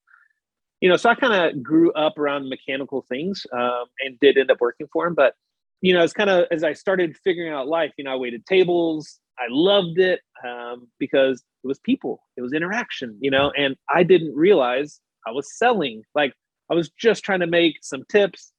you 0.80 0.88
know, 0.88 0.96
so 0.96 1.10
I 1.10 1.14
kind 1.14 1.32
of 1.34 1.62
grew 1.62 1.92
up 1.92 2.18
around 2.18 2.48
mechanical 2.48 3.04
things 3.08 3.46
um, 3.52 3.84
and 4.00 4.18
did 4.20 4.36
end 4.36 4.50
up 4.50 4.60
working 4.60 4.86
for 4.92 5.06
him. 5.06 5.14
But, 5.14 5.34
you 5.80 5.94
know, 5.94 6.02
it's 6.02 6.12
kind 6.12 6.30
of 6.30 6.46
as 6.50 6.64
I 6.64 6.72
started 6.72 7.16
figuring 7.24 7.52
out 7.52 7.68
life, 7.68 7.92
you 7.96 8.04
know, 8.04 8.12
I 8.12 8.16
waited 8.16 8.44
tables. 8.46 9.20
I 9.38 9.46
loved 9.48 9.98
it 9.98 10.20
um, 10.46 10.88
because 10.98 11.42
it 11.62 11.66
was 11.66 11.78
people, 11.80 12.20
it 12.36 12.42
was 12.42 12.52
interaction, 12.52 13.16
you 13.20 13.30
know, 13.30 13.50
and 13.56 13.76
I 13.92 14.02
didn't 14.02 14.34
realize 14.34 15.00
I 15.26 15.32
was 15.32 15.56
selling. 15.56 16.02
Like 16.14 16.34
I 16.70 16.74
was 16.74 16.90
just 16.90 17.24
trying 17.24 17.40
to 17.40 17.46
make 17.46 17.76
some 17.82 18.04
tips. 18.10 18.52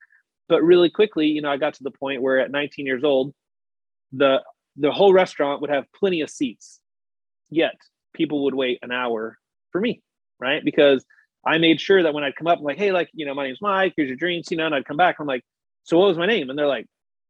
But 0.48 0.62
really 0.62 0.92
quickly, 0.92 1.28
you 1.28 1.42
know, 1.42 1.50
I 1.50 1.58
got 1.58 1.74
to 1.76 1.84
the 1.84 1.92
point 1.92 2.22
where 2.22 2.40
at 2.40 2.52
19 2.52 2.86
years 2.86 3.04
old, 3.04 3.34
the 4.12 4.42
the 4.78 4.92
whole 4.92 5.14
restaurant 5.14 5.62
would 5.62 5.70
have 5.70 5.86
plenty 5.96 6.22
of 6.22 6.30
seats. 6.30 6.80
Yet 7.50 7.76
people 8.14 8.44
would 8.44 8.54
wait 8.54 8.80
an 8.82 8.92
hour 8.92 9.38
for 9.72 9.82
me, 9.82 10.02
right? 10.40 10.64
Because 10.64 11.06
I 11.46 11.58
made 11.58 11.80
sure 11.80 12.02
that 12.04 12.14
when 12.14 12.24
I'd 12.24 12.36
come 12.36 12.48
up, 12.48 12.60
I'm 12.60 12.64
like, 12.64 12.78
hey, 12.78 12.92
like, 12.92 13.10
you 13.14 13.26
know, 13.26 13.34
my 13.34 13.46
name's 13.46 13.62
Mike, 13.62 13.94
here's 13.96 14.08
your 14.08 14.18
drinks, 14.18 14.50
you 14.52 14.58
know, 14.58 14.66
and 14.66 14.74
I'd 14.76 14.86
come 14.86 14.98
back. 14.98 15.18
I'm 15.20 15.28
like, 15.28 15.44
so 15.84 15.98
what 16.00 16.08
was 16.08 16.18
my 16.18 16.26
name? 16.26 16.50
And 16.50 16.58
they're 16.58 16.68
like, 16.68 16.86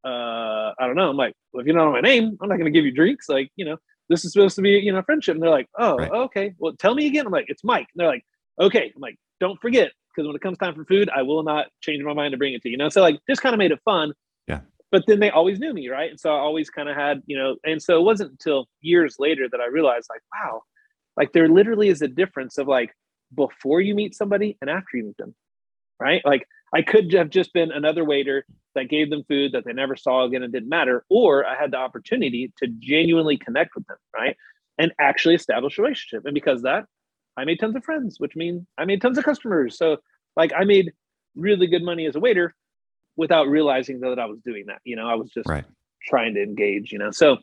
uh, 0.05 0.71
I 0.79 0.85
don't 0.87 0.95
know. 0.95 1.09
I'm 1.09 1.17
like, 1.17 1.33
well, 1.51 1.61
if 1.61 1.67
you 1.67 1.73
don't 1.73 1.85
know 1.85 1.91
my 1.91 2.01
name, 2.01 2.37
I'm 2.41 2.47
not 2.49 2.55
going 2.57 2.71
to 2.71 2.77
give 2.77 2.85
you 2.85 2.91
drinks. 2.91 3.27
Like, 3.27 3.49
you 3.55 3.65
know, 3.65 3.77
this 4.07 4.23
is 4.23 4.31
supposed 4.33 4.55
to 4.55 4.61
be, 4.61 4.71
you 4.71 4.93
know, 4.93 5.01
friendship. 5.01 5.33
And 5.33 5.43
they're 5.43 5.49
like, 5.49 5.67
oh, 5.77 5.97
Right. 5.97 6.11
okay. 6.11 6.53
Well, 6.59 6.73
tell 6.77 6.93
me 6.95 7.07
again. 7.07 7.25
I'm 7.25 7.31
like, 7.31 7.45
it's 7.47 7.63
Mike. 7.63 7.87
And 7.93 7.99
they're 7.99 8.07
like, 8.07 8.23
okay. 8.61 8.91
I'm 8.95 9.01
like, 9.01 9.15
don't 9.39 9.59
forget, 9.61 9.91
because 10.15 10.27
when 10.27 10.35
it 10.35 10.41
comes 10.41 10.57
time 10.59 10.75
for 10.75 10.85
food, 10.85 11.09
I 11.13 11.23
will 11.23 11.43
not 11.43 11.67
change 11.81 12.03
my 12.03 12.13
mind 12.13 12.31
to 12.31 12.37
bring 12.37 12.53
it 12.53 12.61
to 12.61 12.69
you. 12.69 12.73
You 12.73 12.77
know, 12.77 12.89
so 12.89 13.01
like, 13.01 13.19
just 13.29 13.41
kind 13.41 13.53
of 13.53 13.59
made 13.59 13.71
it 13.71 13.79
fun. 13.83 14.13
Yeah. 14.47 14.61
But 14.91 15.03
then 15.07 15.19
they 15.19 15.31
always 15.31 15.59
knew 15.59 15.73
me, 15.73 15.89
right? 15.89 16.09
And 16.09 16.19
so 16.19 16.29
I 16.29 16.37
always 16.37 16.69
kind 16.69 16.87
of 16.87 16.95
had, 16.95 17.21
you 17.25 17.37
know, 17.37 17.57
and 17.65 17.81
so 17.81 17.97
it 17.99 18.03
wasn't 18.03 18.31
until 18.31 18.67
years 18.81 19.15
later 19.19 19.49
that 19.51 19.59
I 19.59 19.65
realized, 19.65 20.07
like, 20.09 20.21
wow, 20.33 20.61
like 21.17 21.33
there 21.33 21.49
literally 21.49 21.89
is 21.89 22.01
a 22.01 22.07
difference 22.07 22.57
of 22.57 22.67
like 22.67 22.93
before 23.35 23.81
you 23.81 23.95
meet 23.95 24.15
somebody 24.15 24.57
and 24.61 24.69
after 24.69 24.97
you 24.97 25.05
meet 25.05 25.17
them, 25.17 25.35
right? 25.99 26.21
Like 26.25 26.47
I 26.73 26.81
could 26.83 27.13
have 27.13 27.29
just 27.29 27.53
been 27.53 27.71
another 27.71 28.05
waiter 28.05 28.45
that 28.75 28.89
gave 28.89 29.09
them 29.09 29.23
food 29.27 29.53
that 29.53 29.65
they 29.65 29.73
never 29.73 29.95
saw 29.95 30.25
again 30.25 30.43
and 30.43 30.53
didn't 30.53 30.69
matter, 30.69 31.05
or 31.09 31.45
I 31.45 31.55
had 31.59 31.71
the 31.71 31.77
opportunity 31.77 32.53
to 32.59 32.67
genuinely 32.79 33.37
connect 33.37 33.75
with 33.75 33.87
them, 33.87 33.97
right? 34.15 34.37
And 34.77 34.93
actually 34.99 35.35
establish 35.35 35.77
a 35.79 35.81
relationship. 35.83 36.25
And 36.25 36.33
because 36.33 36.59
of 36.59 36.63
that, 36.65 36.85
I 37.37 37.45
made 37.45 37.59
tons 37.59 37.75
of 37.75 37.83
friends, 37.85 38.19
which 38.19 38.35
means 38.35 38.65
I 38.77 38.85
made 38.85 39.01
tons 39.01 39.17
of 39.17 39.25
customers. 39.25 39.77
So 39.77 39.97
like 40.37 40.53
I 40.57 40.65
made 40.65 40.93
really 41.35 41.67
good 41.67 41.83
money 41.83 42.05
as 42.07 42.15
a 42.15 42.19
waiter 42.19 42.53
without 43.17 43.47
realizing 43.47 44.01
that 44.01 44.19
I 44.19 44.25
was 44.25 44.39
doing 44.45 44.65
that. 44.67 44.79
You 44.85 44.95
know, 44.97 45.07
I 45.07 45.15
was 45.15 45.31
just 45.31 45.49
Right. 45.49 45.65
trying 46.07 46.35
to 46.35 46.43
engage, 46.43 46.91
you 46.91 46.99
know. 46.99 47.11
So 47.11 47.37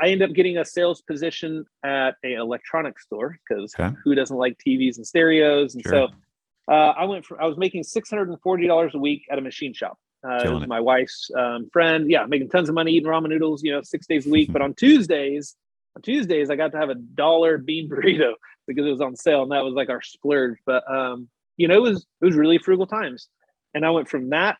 I 0.00 0.08
ended 0.08 0.30
up 0.30 0.34
getting 0.34 0.58
a 0.58 0.64
sales 0.64 1.02
position 1.02 1.64
at 1.84 2.16
a 2.24 2.34
electronics 2.34 3.04
store 3.04 3.38
because 3.48 3.74
Okay. 3.78 3.94
who 4.04 4.14
doesn't 4.14 4.36
like 4.36 4.56
TVs 4.66 4.96
and 4.96 5.06
stereos? 5.06 5.74
And 5.74 5.82
Sure. 5.84 6.08
so 6.08 6.72
uh, 6.72 6.92
I 6.96 7.04
went 7.04 7.24
from 7.24 7.38
I 7.40 7.46
was 7.46 7.56
making 7.56 7.82
six 7.84 8.10
hundred 8.10 8.28
and 8.28 8.40
forty 8.40 8.66
dollars 8.66 8.94
a 8.94 8.98
week 8.98 9.22
at 9.30 9.38
a 9.38 9.42
machine 9.42 9.72
shop. 9.72 9.98
Uh, 10.26 10.34
it 10.34 10.42
Killing 10.42 10.54
was 10.56 10.62
it. 10.64 10.68
my 10.68 10.80
wife's 10.80 11.30
um, 11.36 11.68
friend. 11.72 12.10
Yeah, 12.10 12.26
making 12.26 12.48
tons 12.50 12.68
of 12.68 12.74
money 12.74 12.92
eating 12.92 13.08
ramen 13.08 13.28
noodles, 13.28 13.62
you 13.62 13.70
know, 13.72 13.82
six 13.82 14.06
days 14.06 14.26
a 14.26 14.30
week. 14.30 14.52
but 14.52 14.62
on 14.62 14.74
Tuesdays, 14.74 15.56
on 15.96 16.02
Tuesdays, 16.02 16.50
I 16.50 16.56
got 16.56 16.72
to 16.72 16.78
have 16.78 16.90
a 16.90 16.94
dollar 16.96 17.56
bean 17.58 17.88
burrito 17.90 18.32
because 18.66 18.84
it 18.86 18.90
was 18.90 19.00
on 19.00 19.16
sale, 19.16 19.42
and 19.42 19.52
that 19.52 19.64
was 19.64 19.74
like 19.74 19.88
our 19.88 20.02
splurge. 20.02 20.58
But 20.66 20.82
um, 20.90 21.28
you 21.56 21.68
know, 21.68 21.74
it 21.74 21.82
was 21.82 22.06
it 22.20 22.24
was 22.24 22.36
really 22.36 22.58
frugal 22.58 22.86
times, 22.86 23.28
and 23.74 23.84
I 23.86 23.90
went 23.90 24.08
from 24.08 24.30
that 24.30 24.58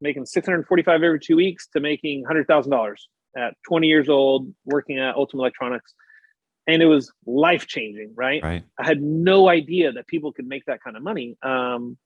making 0.00 0.26
six 0.26 0.46
hundred 0.46 0.66
forty 0.66 0.82
five 0.82 1.02
every 1.02 1.18
two 1.20 1.36
weeks 1.36 1.66
to 1.68 1.80
making 1.80 2.24
hundred 2.24 2.46
thousand 2.46 2.70
dollars 2.72 3.08
at 3.38 3.54
twenty 3.66 3.86
years 3.86 4.08
old, 4.08 4.52
working 4.64 4.98
at 4.98 5.14
Ultimate 5.14 5.42
Electronics, 5.42 5.94
and 6.66 6.82
it 6.82 6.86
was 6.86 7.12
life 7.26 7.66
changing, 7.66 8.12
right? 8.14 8.42
Right. 8.42 8.64
I 8.78 8.86
had 8.86 9.00
no 9.00 9.48
idea 9.48 9.92
that 9.92 10.06
people 10.06 10.32
could 10.32 10.46
make 10.46 10.64
that 10.66 10.82
kind 10.82 10.96
of 10.96 11.02
money. 11.02 11.36
Um, 11.42 11.96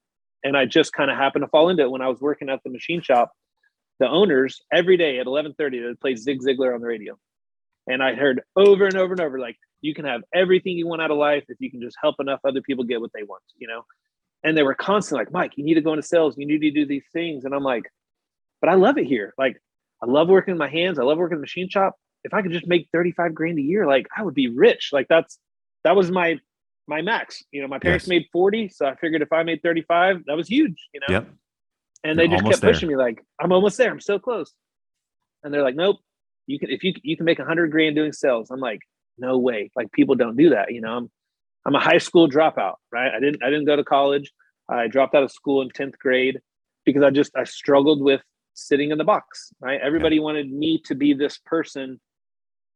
and 0.45 0.57
I 0.57 0.67
just 0.67 0.93
kind 0.93 1.11
of 1.11 1.17
happened 1.17 1.45
to 1.45 1.49
fall 1.49 1.69
into 1.69 1.85
it 1.85 1.91
when 1.91 2.03
I 2.03 2.09
was 2.09 2.21
working 2.21 2.49
at 2.49 2.61
the 2.65 2.71
machine 2.71 3.01
shop. 3.01 3.33
The 4.01 4.09
owners 4.09 4.61
every 4.73 4.97
day 4.97 5.19
at 5.21 5.27
eleven 5.27 5.55
thirty 5.55 5.79
they 5.79 5.87
would 5.87 6.01
play 6.01 6.17
Zig 6.17 6.41
Ziglar 6.43 6.75
on 6.75 6.81
the 6.81 6.87
radio, 6.87 7.17
and 7.87 8.03
I 8.03 8.15
heard 8.15 8.43
over 8.57 8.87
and 8.87 8.97
over 8.97 9.13
and 9.13 9.21
over 9.21 9.39
like, 9.39 9.57
"You 9.81 9.95
can 9.95 10.05
have 10.05 10.23
everything 10.35 10.77
you 10.77 10.87
want 10.89 11.03
out 11.03 11.13
of 11.13 11.19
life 11.19 11.45
if 11.49 11.59
you 11.61 11.71
can 11.71 11.81
just 11.81 11.97
help 12.03 12.17
enough 12.19 12.41
other 12.45 12.63
people 12.63 12.85
get 12.85 13.01
what 13.01 13.13
they 13.15 13.23
want," 13.23 13.45
you 13.57 13.69
know. 13.69 13.83
And 14.45 14.57
they 14.57 14.65
were 14.65 14.75
constantly 14.75 15.25
like, 15.25 15.33
"Mike, 15.33 15.53
you 15.57 15.65
need 15.65 15.75
to 15.75 15.81
go 15.81 15.93
into 15.93 16.03
sales. 16.03 16.37
You 16.37 16.47
need 16.47 16.61
to 16.63 16.71
do 16.73 16.85
these 16.85 17.07
things." 17.13 17.45
And 17.45 17.55
I'm 17.55 17.63
like, 17.63 17.85
"But 18.61 18.71
I 18.71 18.75
love 18.75 18.99
it 18.99 19.07
here. 19.07 19.35
Like, 19.39 19.61
I 20.03 20.07
love 20.07 20.29
working 20.29 20.55
with 20.55 20.59
my 20.59 20.69
hands. 20.69 20.99
I 20.99 21.03
love 21.05 21.19
working 21.19 21.37
in 21.37 21.41
the 21.41 21.43
machine 21.45 21.69
shop. 21.69 21.97
If 22.25 22.35
I 22.35 22.43
could 22.43 22.53
just 22.53 22.67
make 22.67 22.89
35 22.93 23.35
grand 23.35 23.59
a 23.59 23.63
year, 23.63 23.87
like 23.87 24.07
I 24.17 24.23
would 24.23 24.35
be 24.35 24.49
rich. 24.49 24.91
Like 24.93 25.07
that's 25.09 25.39
that 25.85 25.97
was 25.97 26.11
my 26.11 26.39
my 26.89 27.01
max. 27.03 27.43
You 27.53 27.63
know, 27.63 27.69
my 27.69 27.79
parents 27.79 28.05
Yes. 28.05 28.09
made 28.09 28.27
40, 28.33 28.69
so 28.69 28.87
I 28.87 28.95
figured 28.97 29.23
if 29.23 29.33
I 29.33 29.43
made 29.45 29.63
35, 29.63 30.25
that 30.27 30.37
was 30.37 30.49
huge, 30.49 30.77
you 30.93 31.01
know. 31.01 31.07
Yep. 31.09 31.29
And 32.05 32.19
they 32.19 32.25
You're 32.25 32.41
just 32.41 32.45
kept 32.51 32.63
pushing 32.63 32.89
there. 32.89 32.99
me 32.99 33.03
like, 33.05 33.23
I'm 33.41 33.53
almost 33.53 33.79
there. 33.79 33.91
I'm 33.91 34.01
so 34.01 34.19
close. 34.19 34.53
And 35.45 35.55
they're 35.55 35.63
like, 35.63 35.77
nope, 35.77 35.99
you 36.47 36.59
can 36.59 36.71
if 36.71 36.83
you 36.85 36.95
you 37.03 37.17
can 37.17 37.25
make 37.25 37.39
a 37.39 37.45
hundred 37.45 37.71
grand 37.71 37.97
doing 37.97 38.13
sales. 38.13 38.51
I'm 38.51 38.61
like, 38.61 38.81
no 39.19 39.39
way. 39.39 39.71
Like 39.77 39.91
people 39.93 40.15
don't 40.15 40.37
do 40.37 40.51
that. 40.51 40.73
You 40.73 40.81
know, 40.81 40.97
I'm 40.97 41.11
I'm 41.67 41.75
a 41.77 41.81
high 41.81 41.99
school 41.99 42.29
dropout, 42.29 42.75
right? 42.91 43.13
I 43.15 43.21
didn't 43.21 43.43
I 43.43 43.51
didn't 43.51 43.67
go 43.67 43.77
to 43.77 43.85
college. 43.85 44.33
I 44.69 44.87
dropped 44.89 45.15
out 45.15 45.23
of 45.23 45.31
school 45.33 45.63
in 45.63 45.69
10th 45.71 45.99
grade 45.99 46.41
because 46.85 47.03
I 47.03 47.11
just 47.11 47.33
I 47.37 47.45
struggled 47.45 48.01
with 48.03 48.23
sitting 48.55 48.91
in 48.91 48.99
the 48.99 49.05
box, 49.05 49.53
right? 49.61 49.81
Everybody 49.83 50.19
wanted 50.21 50.51
me 50.53 50.81
to 50.87 50.95
be 50.95 51.15
this 51.15 51.39
person. 51.39 52.01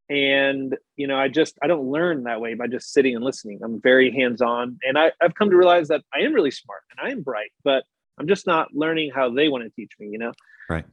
And 0.09 0.77
you 0.97 1.09
know 1.09 1.17
i 1.19 1.27
just 1.27 1.59
i 1.65 1.67
don't 1.67 1.91
learn 1.91 2.23
that 2.25 2.41
way 2.41 2.55
by 2.55 2.69
just 2.69 2.93
sitting 2.93 3.17
and 3.17 3.25
listening. 3.25 3.59
I'm 3.65 3.81
very 3.81 4.13
hands-on. 4.13 4.79
And 4.85 4.97
I, 4.97 5.11
i've 5.21 5.35
come 5.35 5.51
to 5.51 5.57
realize 5.57 5.89
that 5.89 6.03
i 6.15 6.21
am 6.21 6.33
really 6.33 6.53
smart 6.53 6.83
and 6.93 7.05
i 7.05 7.11
am 7.11 7.23
bright 7.23 7.51
but 7.65 7.83
i'm 8.17 8.29
just 8.29 8.47
not 8.47 8.73
learning 8.73 9.11
how 9.13 9.31
they 9.31 9.49
want 9.49 9.65
to 9.65 9.71
teach 9.71 9.91
me 9.99 10.07
you 10.13 10.19
know? 10.19 10.33
Right. 10.71 10.85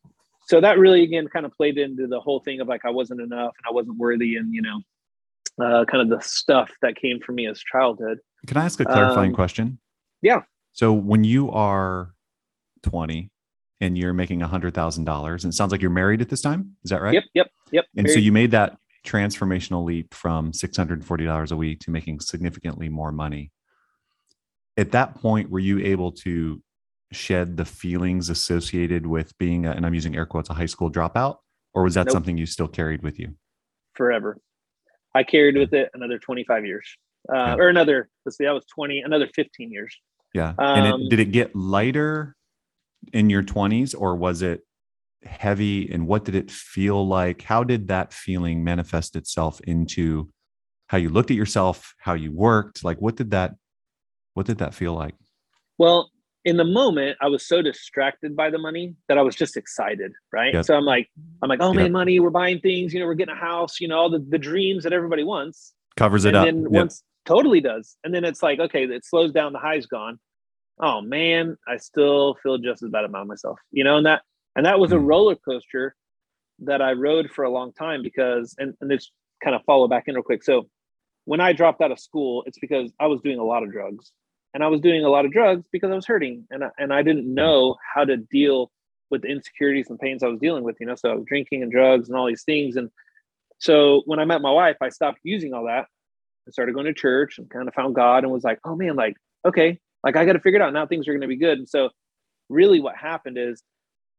So 0.48 0.60
that 0.62 0.80
really 0.80 1.04
again 1.04 1.28
kind 1.28 1.46
of 1.46 1.52
played 1.54 1.78
into 1.78 2.08
the 2.08 2.20
whole 2.20 2.40
thing 2.40 2.60
of 2.60 2.68
like 2.68 2.86
i 2.86 2.90
wasn't 2.90 3.22
enough 3.22 3.54
and 3.60 3.66
i 3.70 3.72
wasn't 3.72 4.00
worthy 4.00 4.36
and 4.38 4.52
you 4.52 4.64
know 4.64 4.80
uh, 5.64 5.86
kind 5.86 6.02
of 6.02 6.10
the 6.10 6.20
stuff 6.26 6.72
that 6.82 6.96
came 6.96 7.20
from 7.20 7.36
me 7.36 7.46
as 7.46 7.60
childhood. 7.60 8.18
Can 8.48 8.58
i 8.58 8.66
ask 8.66 8.80
a 8.80 8.86
clarifying 8.86 9.30
Um, 9.30 9.36
question? 9.36 9.78
yeah. 10.24 10.42
so 10.72 10.92
when 10.92 11.24
you 11.24 11.52
are 11.52 12.16
20 12.82 13.30
and 13.84 13.98
you're 13.98 14.14
making 14.14 14.40
$100000 14.40 15.44
and 15.44 15.46
it 15.46 15.54
sounds 15.54 15.72
like 15.72 15.82
you're 15.82 15.92
married 15.92 16.22
at 16.22 16.30
this 16.30 16.42
time 16.42 16.72
is 16.84 16.90
that 16.90 17.02
right 17.02 17.14
yep 17.14 17.24
yep 17.34 17.48
yep 17.72 17.86
and 17.98 18.10
so 18.10 18.18
you 18.18 18.32
made 18.32 18.52
that 18.52 18.78
transformational 19.06 19.84
leap 19.84 20.14
from 20.14 20.52
$640 20.54 21.52
a 21.52 21.56
week 21.58 21.80
to 21.82 21.92
making 21.92 22.22
significantly 22.22 22.88
more 22.88 23.12
money. 23.12 23.52
At 24.78 24.92
that 24.92 25.16
point, 25.16 25.50
were 25.50 25.60
you 25.60 25.80
able 25.80 26.14
to 26.24 26.64
shed 27.12 27.58
the 27.58 27.66
feelings 27.66 28.30
associated 28.30 29.06
with 29.06 29.38
being, 29.38 29.66
a, 29.66 29.72
and 29.72 29.86
I'm 29.86 29.94
using 29.94 30.16
air 30.16 30.26
quotes, 30.26 30.50
a 30.50 30.54
high 30.54 30.68
school 30.68 30.90
dropout? 30.90 31.36
Or 31.74 31.84
was 31.84 31.96
that 31.96 32.06
Nope. 32.06 32.14
something 32.14 32.38
you 32.38 32.46
still 32.46 32.68
carried 32.70 33.04
with 33.04 33.20
you? 33.20 33.36
forever 33.96 34.38
i 35.14 35.22
carried 35.22 35.56
with 35.56 35.72
it 35.74 35.88
another 35.94 36.18
25 36.18 36.66
years 36.66 36.88
uh, 37.32 37.36
Yeah. 37.36 37.56
or 37.56 37.68
another 37.70 38.10
let's 38.26 38.38
see 38.38 38.46
that 38.46 38.54
was 38.54 38.66
20 38.74 39.02
another 39.02 39.28
15 39.36 39.70
years 39.72 39.96
Yeah. 40.34 40.54
and 40.58 40.88
Um, 40.88 41.02
it, 41.02 41.10
did 41.12 41.20
it 41.20 41.32
get 41.32 41.56
lighter 41.56 42.36
in 43.12 43.30
your 43.30 43.44
20s 43.44 43.96
or 43.98 44.16
was 44.16 44.42
it 44.42 44.62
heavy? 45.24 45.92
And 45.92 46.08
what 46.08 46.26
did 46.26 46.36
it 46.36 46.52
feel 46.52 47.08
like? 47.08 47.42
How 47.44 47.64
did 47.64 47.88
that 47.88 48.14
feeling 48.14 48.64
manifest 48.64 49.16
itself 49.16 49.60
into 49.62 50.30
how 50.88 50.98
you 50.98 51.10
looked 51.10 51.32
at 51.32 51.38
yourself, 51.38 51.96
how 52.00 52.14
you 52.14 52.32
worked? 52.32 52.84
Like, 52.84 53.00
what 53.00 53.16
did 53.16 53.32
that, 53.32 53.56
what 54.34 54.46
did 54.46 54.60
that 54.60 54.74
feel 54.74 54.94
like? 54.94 55.16
Well, 55.78 56.12
in 56.46 56.58
the 56.58 56.66
moment, 56.66 57.18
I 57.22 57.28
was 57.28 57.48
so 57.48 57.62
distracted 57.62 58.36
by 58.36 58.50
the 58.50 58.58
money 58.58 58.96
that 59.08 59.18
I 59.18 59.22
was 59.22 59.36
just 59.36 59.56
excited, 59.56 60.12
right? 60.32 60.54
Yep. 60.54 60.66
So 60.66 60.76
I'm 60.76 60.84
like, 60.86 61.10
I'm 61.42 61.50
like, 61.50 61.62
oh 61.62 61.68
Yep. 61.68 61.76
man, 61.76 61.92
money, 61.92 62.20
we're 62.20 62.30
buying 62.30 62.60
things, 62.60 62.94
you 62.94 63.00
know, 63.00 63.06
we're 63.06 63.14
getting 63.14 63.36
a 63.36 63.40
house, 63.40 63.80
you 63.80 63.88
know, 63.88 63.98
all 63.98 64.10
the, 64.10 64.20
the 64.20 64.38
dreams 64.38 64.84
that 64.84 64.94
everybody 64.94 65.24
wants. 65.24 65.74
Covers 65.96 66.26
it 66.26 66.30
and 66.30 66.38
up. 66.38 66.46
then 66.46 66.62
Yep. 66.64 66.70
once 66.72 67.04
totally 67.26 67.62
does. 67.62 67.98
And 68.04 68.14
then 68.14 68.26
it's 68.26 68.44
like, 68.44 68.60
okay, 68.60 68.84
it 68.84 69.06
slows 69.06 69.32
down, 69.32 69.54
the 69.54 69.60
high's 69.60 69.86
gone. 69.86 70.20
Oh 70.80 71.02
man, 71.02 71.58
I 71.68 71.78
still 71.78 72.36
feel 72.44 72.58
just 72.58 72.84
as 72.84 72.90
bad 72.90 73.06
about 73.06 73.28
myself, 73.28 73.60
you 73.72 73.84
know, 73.84 73.98
and 73.98 74.06
that 74.06 74.24
and 74.56 74.66
that 74.66 74.80
was 74.80 74.92
a 74.92 74.96
Mm. 74.98 75.06
roller 75.08 75.36
coaster 75.36 75.96
that 76.60 76.82
I 76.82 76.94
rode 76.94 77.30
for 77.32 77.44
a 77.44 77.50
long 77.50 77.74
time 77.74 78.02
because 78.04 78.56
and, 78.58 78.74
and 78.82 78.90
this 78.90 79.12
kind 79.44 79.56
of 79.56 79.64
follow 79.66 79.88
back 79.88 80.06
in 80.08 80.16
real 80.16 80.24
quick. 80.24 80.44
So 80.44 80.70
when 81.26 81.40
I 81.42 81.54
dropped 81.54 81.82
out 81.82 81.92
of 81.92 82.00
school, 82.00 82.44
it's 82.48 82.60
because 82.60 82.92
I 83.00 83.08
was 83.08 83.22
doing 83.22 83.40
a 83.40 83.44
lot 83.44 83.64
of 83.64 83.72
drugs. 83.72 84.12
And 84.54 84.64
I 84.64 84.68
was 84.68 84.82
doing 84.82 85.04
a 85.04 85.10
lot 85.10 85.26
of 85.26 85.32
drugs 85.32 85.66
because 85.72 85.92
I 85.92 85.96
was 85.96 86.06
hurting 86.06 86.46
and 86.52 86.64
I, 86.64 86.70
and 86.78 86.94
I 86.94 87.02
didn't 87.02 87.32
know 87.34 87.76
how 87.96 88.06
to 88.06 88.18
deal 88.18 88.72
with 89.10 89.24
the 89.24 89.30
insecurities 89.30 89.90
and 89.90 89.98
pains 90.00 90.22
I 90.24 90.28
was 90.28 90.40
dealing 90.40 90.64
with, 90.64 90.78
you 90.80 90.86
know. 90.86 90.96
So 90.96 91.10
I 91.10 91.16
was 91.16 91.26
drinking 91.26 91.64
and 91.64 91.72
drugs 91.72 92.08
and 92.10 92.18
all 92.18 92.28
these 92.28 92.44
things. 92.44 92.76
And 92.76 92.92
so 93.60 94.04
when 94.06 94.20
I 94.20 94.26
met 94.26 94.42
my 94.42 94.52
wife, 94.52 94.78
I 94.82 94.90
stopped 94.90 95.20
using 95.24 95.54
all 95.54 95.66
that 95.66 95.88
and 96.46 96.54
started 96.54 96.76
going 96.76 96.86
to 96.86 96.94
church 96.94 97.40
and 97.40 97.50
kind 97.50 97.68
of 97.68 97.74
found 97.74 97.96
God 97.96 98.24
and 98.24 98.32
was 98.32 98.44
like, 98.44 98.60
oh 98.64 98.76
man, 98.76 98.96
like, 98.96 99.16
okay, 99.46 99.80
like 100.04 100.16
I 100.16 100.26
got 100.26 100.34
to 100.34 100.40
figure 100.40 100.60
it 100.60 100.64
out. 100.64 100.74
Now 100.74 100.86
things 100.86 101.08
are 101.08 101.14
going 101.14 101.22
to 101.22 101.28
be 101.28 101.38
good. 101.38 101.58
And 101.58 101.70
so 101.70 101.90
really 102.50 102.80
what 102.80 102.96
happened 102.96 103.38
is 103.38 103.64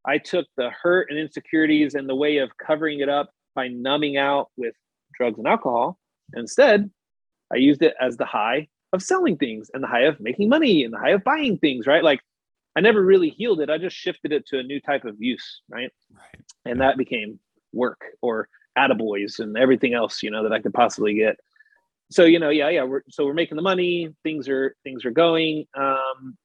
I 0.07 0.19
took 0.19 0.47
the 0.57 0.71
hurt 0.71 1.09
and 1.11 1.19
insecurities 1.19 1.95
and 1.95 2.09
the 2.09 2.15
way 2.15 2.39
of 2.39 2.51
covering 2.59 3.01
it 3.01 3.09
up 3.09 3.31
by 3.55 3.69
numbing 3.69 4.17
out 4.17 4.49
with 4.57 4.75
drugs 5.17 5.39
and 5.39 5.47
alcohol. 5.47 5.99
Instead, 6.35 6.91
I 7.53 7.57
used 7.57 7.83
it 7.83 7.95
as 8.01 8.17
the 8.17 8.25
high 8.25 8.69
of 8.93 9.03
selling 9.03 9.37
things 9.37 9.71
and 9.75 9.83
the 9.83 9.89
high 9.89 10.03
of 10.03 10.21
making 10.21 10.49
money 10.49 10.85
and 10.85 10.93
the 10.93 10.99
high 10.99 11.11
of 11.11 11.25
buying 11.25 11.59
things, 11.59 11.87
right? 11.87 12.05
Like 12.05 12.21
I 12.77 12.81
never 12.81 13.03
really 13.03 13.31
healed 13.31 13.61
it. 13.61 13.71
I 13.71 13.79
just 13.79 13.97
shifted 13.97 14.33
it 14.33 14.47
to 14.49 14.59
a 14.59 14.63
new 14.63 14.81
type 14.81 15.05
of 15.05 15.17
use, 15.19 15.63
right? 15.69 15.91
Right. 16.13 16.43
And 16.65 16.81
that 16.81 16.97
became 16.97 17.39
work 17.73 18.01
or 18.23 18.49
attaboys 18.77 19.39
and 19.39 19.57
everything 19.57 19.95
else, 19.95 20.23
you 20.23 20.31
know, 20.31 20.43
that 20.43 20.53
I 20.53 20.61
could 20.61 20.75
possibly 20.75 21.15
get. 21.15 21.37
So, 22.11 22.25
you 22.25 22.39
know, 22.39 22.51
yeah, 22.51 22.69
yeah. 22.69 22.85
We're 22.85 23.03
so 23.09 23.25
we're 23.25 23.35
making 23.35 23.57
the 23.57 23.63
money, 23.63 24.11
things 24.23 24.49
are 24.49 24.77
things 24.85 25.05
are 25.05 25.11
going. 25.11 25.67
Um, 25.77 26.37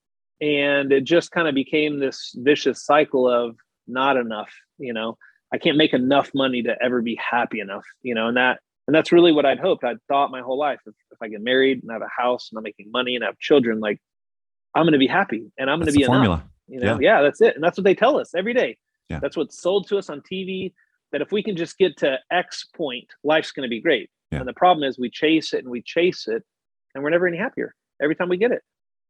and 0.42 0.92
it 0.92 1.04
just 1.04 1.32
kind 1.32 1.48
of 1.48 1.56
became 1.56 2.00
this 2.00 2.34
vicious 2.38 2.86
cycle 2.86 3.30
of 3.30 3.58
not 3.88 4.18
enough, 4.18 4.52
you 4.78 4.94
know. 4.94 5.18
I 5.52 5.58
can't 5.58 5.78
make 5.78 5.94
enough 5.94 6.32
money 6.34 6.62
to 6.64 6.76
ever 6.82 7.02
be 7.02 7.16
happy 7.16 7.60
enough, 7.60 7.84
you 8.02 8.14
know, 8.16 8.28
and 8.28 8.38
that 8.38 8.60
and 8.88 8.96
that's 8.96 9.12
really 9.12 9.32
what 9.32 9.46
I'd 9.46 9.60
hoped. 9.60 9.84
I'd 9.84 10.02
thought 10.08 10.32
my 10.32 10.42
whole 10.42 10.58
life 10.58 10.80
if, 10.86 10.96
if 11.12 11.22
I 11.22 11.28
get 11.28 11.42
married 11.42 11.82
and 11.82 11.92
have 11.92 12.02
a 12.02 12.08
house 12.08 12.50
and 12.52 12.58
I'm 12.58 12.64
making 12.64 12.92
money 12.92 13.16
and 13.16 13.24
I 13.24 13.28
have 13.28 13.40
children, 13.40 13.80
like 13.80 14.00
I'm 14.74 14.84
going 14.84 14.94
to 14.94 15.00
be 15.00 15.08
happy 15.08 15.52
and 15.58 15.70
I'm 15.70 15.80
going 15.80 15.88
to 15.88 15.92
be 15.92 16.00
the 16.00 16.06
enough. 16.06 16.14
formula. 16.14 16.44
You 16.68 16.80
know, 16.80 17.00
yeah. 17.00 17.22
that's 17.22 17.42
it. 17.42 17.56
And 17.56 17.64
that's 17.64 17.78
what 17.78 17.84
they 17.84 17.96
tell 17.96 18.20
us 18.20 18.34
every 18.36 18.54
day. 18.54 18.78
Yeah. 19.10 19.20
That's 19.20 19.36
what's 19.36 19.60
sold 19.60 19.88
to 19.90 19.98
us 19.98 20.10
on 20.10 20.22
TV. 20.22 20.74
That 21.12 21.22
if 21.22 21.32
we 21.32 21.42
can 21.42 21.56
just 21.56 21.78
get 21.80 21.98
to 21.98 22.20
X 22.32 22.68
point, 22.76 23.08
life's 23.24 23.52
going 23.52 23.64
to 23.64 23.70
be 23.70 23.82
great. 23.82 24.12
Yeah. 24.32 24.40
And 24.40 24.48
the 24.48 24.54
problem 24.54 24.88
is 24.88 25.00
we 25.00 25.10
chase 25.10 25.54
it 25.54 25.60
and 25.60 25.70
we 25.70 25.82
chase 25.82 26.28
it, 26.28 26.44
and 26.94 27.04
we're 27.04 27.10
never 27.10 27.28
any 27.28 27.38
happier 27.38 27.74
every 28.02 28.16
time 28.16 28.30
we 28.30 28.38
get 28.38 28.52
it. 28.52 28.62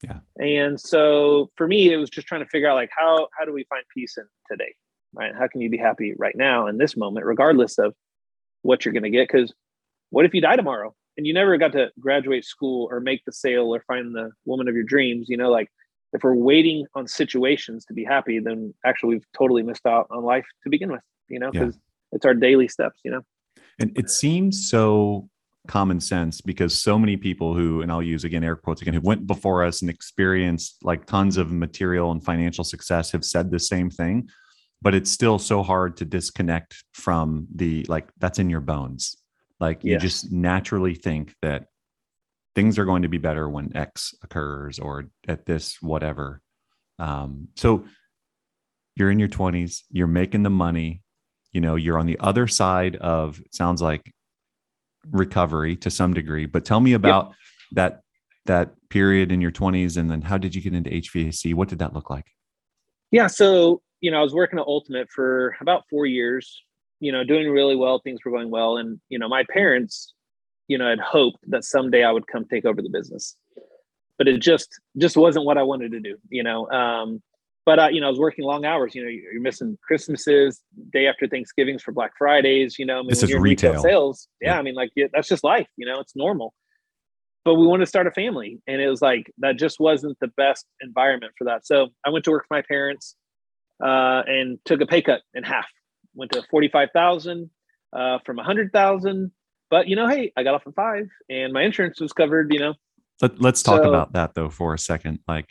Yeah. 0.04 0.20
And 0.40 0.80
so 0.80 1.50
for 1.58 1.68
me, 1.68 1.92
it 1.92 1.98
was 1.98 2.10
just 2.10 2.26
trying 2.28 2.44
to 2.44 2.50
figure 2.50 2.70
out 2.70 2.76
like 2.76 2.92
how 2.96 3.28
how 3.38 3.46
do 3.46 3.52
we 3.54 3.66
find 3.66 3.84
peace 3.94 4.18
in 4.18 4.24
today, 4.50 4.74
right? 5.14 5.34
How 5.38 5.48
can 5.48 5.62
you 5.62 5.70
be 5.70 5.78
happy 5.78 6.14
right 6.18 6.36
now 6.36 6.68
in 6.68 6.78
this 6.78 6.96
moment, 6.96 7.26
regardless 7.26 7.78
of 7.78 7.94
what 8.62 8.86
you're 8.86 8.94
going 8.94 9.04
to 9.04 9.10
get? 9.10 9.28
Because 9.28 9.54
what 10.12 10.26
if 10.26 10.34
you 10.34 10.42
die 10.42 10.56
tomorrow 10.56 10.96
and 11.18 11.28
you 11.28 11.34
never 11.34 11.58
got 11.58 11.74
to 11.74 11.92
graduate 12.00 12.46
school 12.46 12.88
or 12.90 13.00
make 13.02 13.24
the 13.26 13.32
sale 13.34 13.76
or 13.76 13.82
find 13.88 14.16
the 14.16 14.32
woman 14.46 14.70
of 14.70 14.76
your 14.76 14.86
dreams? 14.86 15.28
You 15.28 15.36
know, 15.38 15.52
like 15.52 15.70
if 16.14 16.24
we're 16.24 16.34
waiting 16.34 16.86
on 16.96 17.08
situations 17.08 17.84
to 17.86 17.94
be 17.94 18.06
happy, 18.06 18.40
then 18.40 18.74
actually 18.86 19.16
we've 19.16 19.28
totally 19.38 19.64
missed 19.64 19.86
out 19.86 20.08
on 20.10 20.24
life 20.24 20.46
to 20.64 20.70
begin 20.70 20.92
with, 20.92 21.02
you 21.28 21.40
know, 21.40 21.52
Yeah. 21.54 21.66
because 21.66 21.78
it's 22.14 22.26
our 22.26 22.34
daily 22.34 22.68
steps, 22.70 23.00
you 23.04 23.12
know? 23.12 23.22
And 23.80 23.98
it 23.98 24.10
seems 24.10 24.70
so 24.70 25.30
common 25.68 26.00
sense 26.00 26.42
because 26.42 26.82
so 26.82 26.98
many 26.98 27.16
people 27.16 27.54
who, 27.54 27.82
and 27.82 27.92
I'll 27.92 28.02
use 28.04 28.24
again 28.24 28.44
air 28.44 28.56
quotes 28.56 28.82
again, 28.82 28.94
who 28.94 29.02
went 29.02 29.28
before 29.28 29.64
us 29.64 29.82
and 29.82 29.90
experienced 29.90 30.78
like 30.84 31.06
tons 31.06 31.38
of 31.38 31.52
material 31.52 32.12
and 32.12 32.24
financial 32.24 32.64
success 32.64 33.12
have 33.12 33.24
said 33.24 33.52
the 33.52 33.60
same 33.60 33.90
thing. 33.90 34.30
But 34.82 34.96
it's 34.96 35.12
still 35.12 35.40
so 35.40 35.62
hard 35.62 35.98
to 35.98 36.06
disconnect 36.06 36.84
from 36.94 37.48
the 37.54 37.86
like 37.90 38.10
that's 38.18 38.40
in 38.40 38.50
your 38.50 38.62
bones. 38.62 39.18
Like 39.60 39.84
you 39.84 39.92
Yes. 39.94 40.02
just 40.02 40.32
naturally 40.32 40.96
think 40.96 41.36
that 41.42 41.66
things 42.56 42.80
are 42.80 42.86
going 42.86 43.02
to 43.04 43.10
be 43.10 43.18
better 43.18 43.48
when 43.50 43.76
X 43.76 44.16
occurs 44.24 44.80
or 44.80 45.06
at 45.28 45.46
this 45.46 45.82
whatever. 45.82 46.42
Um, 46.98 47.50
so 47.56 47.86
you're 48.96 49.12
in 49.12 49.20
your 49.20 49.30
20s, 49.30 49.84
you're 49.92 50.08
making 50.08 50.44
the 50.44 50.50
money, 50.50 51.04
you 51.51 51.62
know, 51.62 51.75
you're 51.75 51.98
on 51.98 52.06
the 52.06 52.20
other 52.20 52.48
side 52.48 52.96
of 52.98 53.39
it 53.39 53.53
sounds 53.53 53.82
like 53.82 54.13
recovery 55.12 55.75
to 55.77 55.89
some 55.89 56.13
degree. 56.13 56.46
But 56.46 56.65
tell 56.65 56.79
me 56.79 56.94
about 56.94 57.34
that 57.72 58.01
that 58.46 58.72
period 58.89 59.32
in 59.32 59.41
your 59.41 59.51
20s 59.51 59.98
and 59.98 60.10
then 60.10 60.22
how 60.22 60.38
did 60.38 60.56
you 60.56 60.62
get 60.62 60.74
into 60.74 60.89
HVAC? 60.89 61.53
What 61.53 61.70
did 61.70 61.79
that 61.79 61.94
look 61.94 62.10
like? 62.10 62.25
Yeah. 63.12 63.27
So, 63.27 63.82
you 64.01 64.10
know, 64.10 64.20
I 64.20 64.24
was 64.24 64.34
working 64.34 64.58
at 64.58 64.65
Ultimate 64.65 65.10
for 65.12 65.56
about 65.62 65.84
four 65.89 66.06
years, 66.06 66.63
you 67.00 67.12
know, 67.12 67.24
doing 67.24 67.50
really 67.50 67.75
well. 67.75 68.00
Things 68.00 68.20
were 68.25 68.32
going 68.32 68.50
well. 68.50 68.77
And, 68.77 69.00
you 69.10 69.20
know, 69.20 69.27
my 69.27 69.44
parents, 69.51 70.13
you 70.68 70.77
know, 70.77 70.89
had 70.89 71.00
hoped 71.00 71.39
that 71.48 71.63
someday 71.63 72.03
I 72.03 72.12
would 72.12 72.27
come 72.27 72.46
take 72.46 72.65
over 72.65 72.82
the 72.82 72.89
business. 72.89 73.36
But 74.18 74.27
it 74.27 74.41
just 74.41 74.79
just 74.98 75.15
wasn't 75.15 75.46
what 75.46 75.58
I 75.58 75.63
wanted 75.63 75.91
to 75.94 76.00
do, 76.00 76.18
you 76.29 76.44
know. 76.44 76.70
Um, 76.70 77.22
but 77.66 77.80
uh, 77.80 77.88
you 77.92 78.01
know, 78.01 78.08
I 78.08 78.10
was 78.10 78.20
working 78.20 78.46
long 78.46 78.66
hours. 78.66 78.96
You 78.96 79.04
know, 79.04 79.10
you're 79.10 79.42
missing 79.42 79.78
Christmases, 79.86 80.62
day 80.92 81.08
after 81.08 81.28
Thanksgivings 81.28 81.84
for 81.84 81.92
Black 81.92 82.12
Fridays. 82.18 82.80
You 82.80 82.86
know, 82.86 83.00
I 83.00 83.01
mean, 83.01 83.10
This 83.10 83.24
is 83.24 83.34
retail 83.34 83.72
retail. 83.74 83.82
sales. 83.82 84.28
Yeah, 84.42 84.54
Yeah. 84.54 84.60
I 84.60 84.62
mean, 84.62 84.75
like 84.75 84.92
yeah, 84.96 85.08
that's 85.13 85.28
just 85.28 85.44
life. 85.44 85.68
You 85.78 85.86
know, 85.86 86.00
it's 86.00 86.16
normal. 86.16 86.54
But 87.46 87.56
we 87.56 87.66
wanted 87.66 87.86
to 87.86 87.89
start 87.89 88.06
a 88.08 88.12
family, 88.12 88.60
and 88.68 88.82
it 88.82 88.89
was 88.89 89.01
like 89.01 89.32
that 89.39 89.58
just 89.58 89.80
wasn't 89.80 90.18
the 90.20 90.28
best 90.28 90.66
environment 90.82 91.34
for 91.38 91.46
that. 91.46 91.66
So 91.66 91.88
I 92.06 92.10
went 92.10 92.25
to 92.25 92.32
work 92.32 92.46
for 92.48 92.56
my 92.56 92.63
parents 92.68 93.16
uh, 93.84 94.24
and 94.28 94.60
took 94.66 94.82
a 94.82 94.86
pay 94.86 95.01
cut 95.01 95.22
in 95.34 95.44
half. 95.44 95.66
Went 96.16 96.32
to 96.34 96.44
forty 96.51 96.68
five 96.68 96.89
thousand 96.94 97.50
uh, 97.96 98.20
from 98.25 98.39
a 98.39 98.44
hundred 98.44 98.72
thousand. 98.74 99.32
But 99.70 99.88
you 99.88 99.96
know, 99.96 100.08
hey, 100.08 100.32
I 100.36 100.44
got 100.44 100.56
off 100.56 100.63
at 100.68 100.74
five, 100.75 101.08
and 101.30 101.54
my 101.54 101.62
insurance 101.63 102.01
was 102.01 102.12
covered. 102.12 102.51
You 102.51 102.60
know, 102.60 102.74
Let, 103.22 103.39
let's 103.42 103.62
talk 103.63 103.84
So- 103.84 103.89
about 103.89 104.13
that 104.13 104.34
though 104.34 104.50
for 104.50 104.74
a 104.74 104.80
second. 104.80 105.20
Like, 105.28 105.48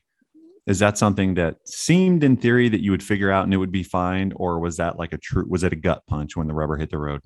is 0.68 0.78
that 0.80 0.98
something 0.98 1.34
that 1.34 1.56
seemed 1.66 2.22
in 2.24 2.36
theory 2.36 2.68
that 2.68 2.82
you 2.82 2.92
would 2.92 3.02
figure 3.02 3.30
out 3.32 3.44
and 3.44 3.54
it 3.54 3.58
would 3.58 3.72
be 3.72 3.82
fine? 3.82 4.32
Or 4.36 4.60
was 4.60 4.76
that 4.76 4.98
like 4.98 5.12
a 5.12 5.18
true, 5.18 5.46
was 5.48 5.64
it 5.64 5.72
a 5.72 5.76
gut 5.76 6.04
punch 6.06 6.36
when 6.36 6.46
the 6.46 6.54
rubber 6.54 6.76
hit 6.76 6.90
the 6.90 6.98
road? 6.98 7.22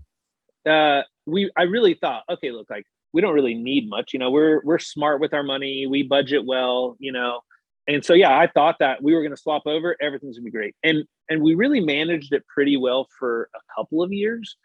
uh, 0.69 1.03
we 1.27 1.51
I 1.57 1.65
really 1.65 1.95
thought, 1.95 2.25
okay, 2.31 2.51
look, 2.53 2.71
like 2.71 2.87
we 3.13 3.21
don't 3.21 3.35
really 3.35 3.55
need 3.55 3.89
much. 3.89 4.13
You 4.13 4.19
know, 4.21 4.31
we're 4.31 4.63
we're 4.65 4.79
smart 4.79 5.21
with 5.21 5.35
our 5.35 5.43
money. 5.43 5.87
We 5.87 6.03
budget 6.05 6.45
well. 6.47 6.97
You 7.01 7.13
know, 7.13 7.41
and 7.89 8.05
so 8.05 8.15
yeah, 8.15 8.39
I 8.39 8.47
thought 8.47 8.77
that 8.81 9.03
we 9.03 9.15
were 9.15 9.23
going 9.23 9.35
to 9.35 9.41
swap 9.43 9.65
over. 9.67 9.97
Everything's 10.01 10.37
gonna 10.39 10.45
be 10.45 10.51
great, 10.51 10.77
and 10.85 11.05
and 11.29 11.43
we 11.43 11.55
really 11.55 11.81
managed 11.81 12.33
it 12.33 12.45
pretty 12.47 12.77
well 12.77 13.09
for 13.19 13.51
a 13.55 13.61
couple 13.77 14.03
of 14.03 14.13
years. 14.13 14.57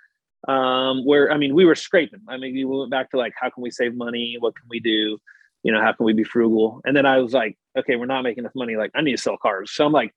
um, 0.47 1.05
where 1.05 1.31
I 1.31 1.37
mean, 1.37 1.53
we 1.55 1.65
were 1.65 1.75
scraping. 1.75 2.21
I 2.27 2.37
mean, 2.37 2.53
we 2.53 2.65
went 2.65 2.91
back 2.91 3.11
to 3.11 3.17
like, 3.17 3.33
how 3.39 3.49
can 3.49 3.63
we 3.63 3.71
save 3.71 3.95
money? 3.95 4.37
What 4.39 4.55
can 4.55 4.67
we 4.69 4.79
do? 4.79 5.17
You 5.63 5.71
know, 5.73 5.81
how 5.81 5.91
can 5.93 6.05
we 6.05 6.13
be 6.13 6.23
frugal? 6.23 6.81
And 6.85 6.95
then 6.95 7.05
I 7.05 7.17
was 7.19 7.33
like, 7.33 7.57
okay, 7.77 7.95
we're 7.95 8.05
not 8.05 8.21
making 8.21 8.43
enough 8.43 8.55
money. 8.55 8.75
Like, 8.75 8.91
I 8.95 9.01
need 9.01 9.15
to 9.15 9.21
sell 9.21 9.37
cars. 9.37 9.71
So 9.73 9.85
I'm 9.85 9.91
like, 9.91 10.13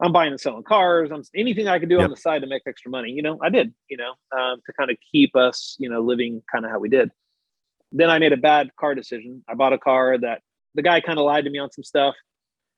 I'm 0.00 0.12
buying 0.12 0.32
and 0.32 0.40
selling 0.40 0.64
cars. 0.64 1.10
I'm 1.12 1.22
anything 1.36 1.68
I 1.68 1.78
could 1.78 1.88
do 1.88 1.96
Yep. 1.96 2.04
on 2.04 2.10
the 2.10 2.16
side 2.16 2.42
to 2.42 2.48
make 2.48 2.62
extra 2.66 2.90
money. 2.90 3.10
You 3.10 3.22
know, 3.22 3.38
I 3.42 3.48
did. 3.48 3.72
You 3.88 3.96
know, 3.96 4.14
um, 4.36 4.60
to 4.66 4.72
kind 4.72 4.90
of 4.90 4.96
keep 5.12 5.36
us, 5.36 5.76
you 5.78 5.88
know, 5.88 6.00
living 6.00 6.42
kind 6.50 6.64
of 6.64 6.70
how 6.70 6.78
we 6.78 6.88
did. 6.88 7.10
Then 7.92 8.10
I 8.10 8.18
made 8.18 8.32
a 8.32 8.36
bad 8.36 8.74
car 8.76 8.94
decision. 8.94 9.44
I 9.48 9.54
bought 9.54 9.72
a 9.72 9.78
car 9.78 10.18
that 10.18 10.42
the 10.74 10.82
guy 10.82 11.00
kind 11.00 11.18
of 11.18 11.24
lied 11.24 11.44
to 11.44 11.50
me 11.50 11.58
on 11.60 11.70
some 11.70 11.84
stuff, 11.84 12.14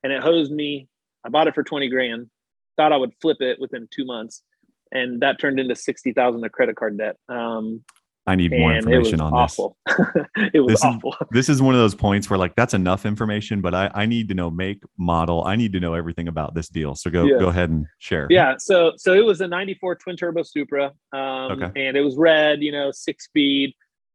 and 0.03 0.13
it 0.13 0.21
hosed 0.21 0.51
me. 0.51 0.87
I 1.25 1.29
bought 1.29 1.47
it 1.47 1.55
for 1.55 1.63
twenty 1.63 1.89
grand. 1.89 2.29
Thought 2.77 2.93
I 2.93 2.97
would 2.97 3.13
flip 3.19 3.37
it 3.41 3.59
within 3.59 3.87
two 3.89 4.05
months, 4.05 4.43
and 4.91 5.19
that 5.21 5.39
turned 5.39 5.59
into 5.59 5.75
sixty 5.75 6.13
thousand 6.13 6.45
of 6.45 6.51
credit 6.51 6.75
card 6.75 6.99
debt. 6.99 7.15
Um, 7.27 7.83
I 8.27 8.35
need 8.35 8.51
more 8.51 8.71
and 8.71 8.79
it 8.91 8.97
was 8.97 9.07
information 9.13 9.21
on 9.21 9.33
awful. 9.33 9.77
it 10.53 10.59
was 10.59 10.73
This 10.73 10.83
awful. 10.83 11.15
this. 11.31 11.47
This 11.47 11.49
is 11.49 11.61
one 11.61 11.73
of 11.75 11.79
those 11.79 11.95
points 11.95 12.29
where 12.29 12.37
like 12.37 12.55
that's 12.55 12.73
enough 12.73 13.05
information, 13.05 13.61
but 13.61 13.73
I, 13.73 13.89
I 13.95 14.05
need 14.05 14.27
to 14.27 14.33
know 14.35 14.49
make, 14.51 14.83
model. 14.97 15.45
I 15.45 15.55
need 15.55 15.71
to 15.73 15.79
know 15.79 15.93
everything 15.93 16.27
about 16.27 16.53
this 16.53 16.67
deal. 16.67 16.93
So 16.93 17.09
go 17.09 17.23
Yeah. 17.25 17.39
go 17.39 17.47
ahead 17.47 17.69
and 17.69 17.85
share. 17.99 18.27
Yeah, 18.29 18.55
so 18.59 18.91
so 18.97 19.13
it 19.13 19.23
was 19.25 19.39
a 19.41 19.47
'94 19.47 19.95
twin 19.95 20.17
turbo 20.17 20.43
Supra, 20.43 20.91
um, 21.13 21.51
Okay. 21.63 21.87
and 21.87 21.95
it 21.95 22.01
was 22.01 22.17
red, 22.17 22.61
you 22.61 22.71
know, 22.71 22.91
six 22.91 23.25
speed. 23.25 23.73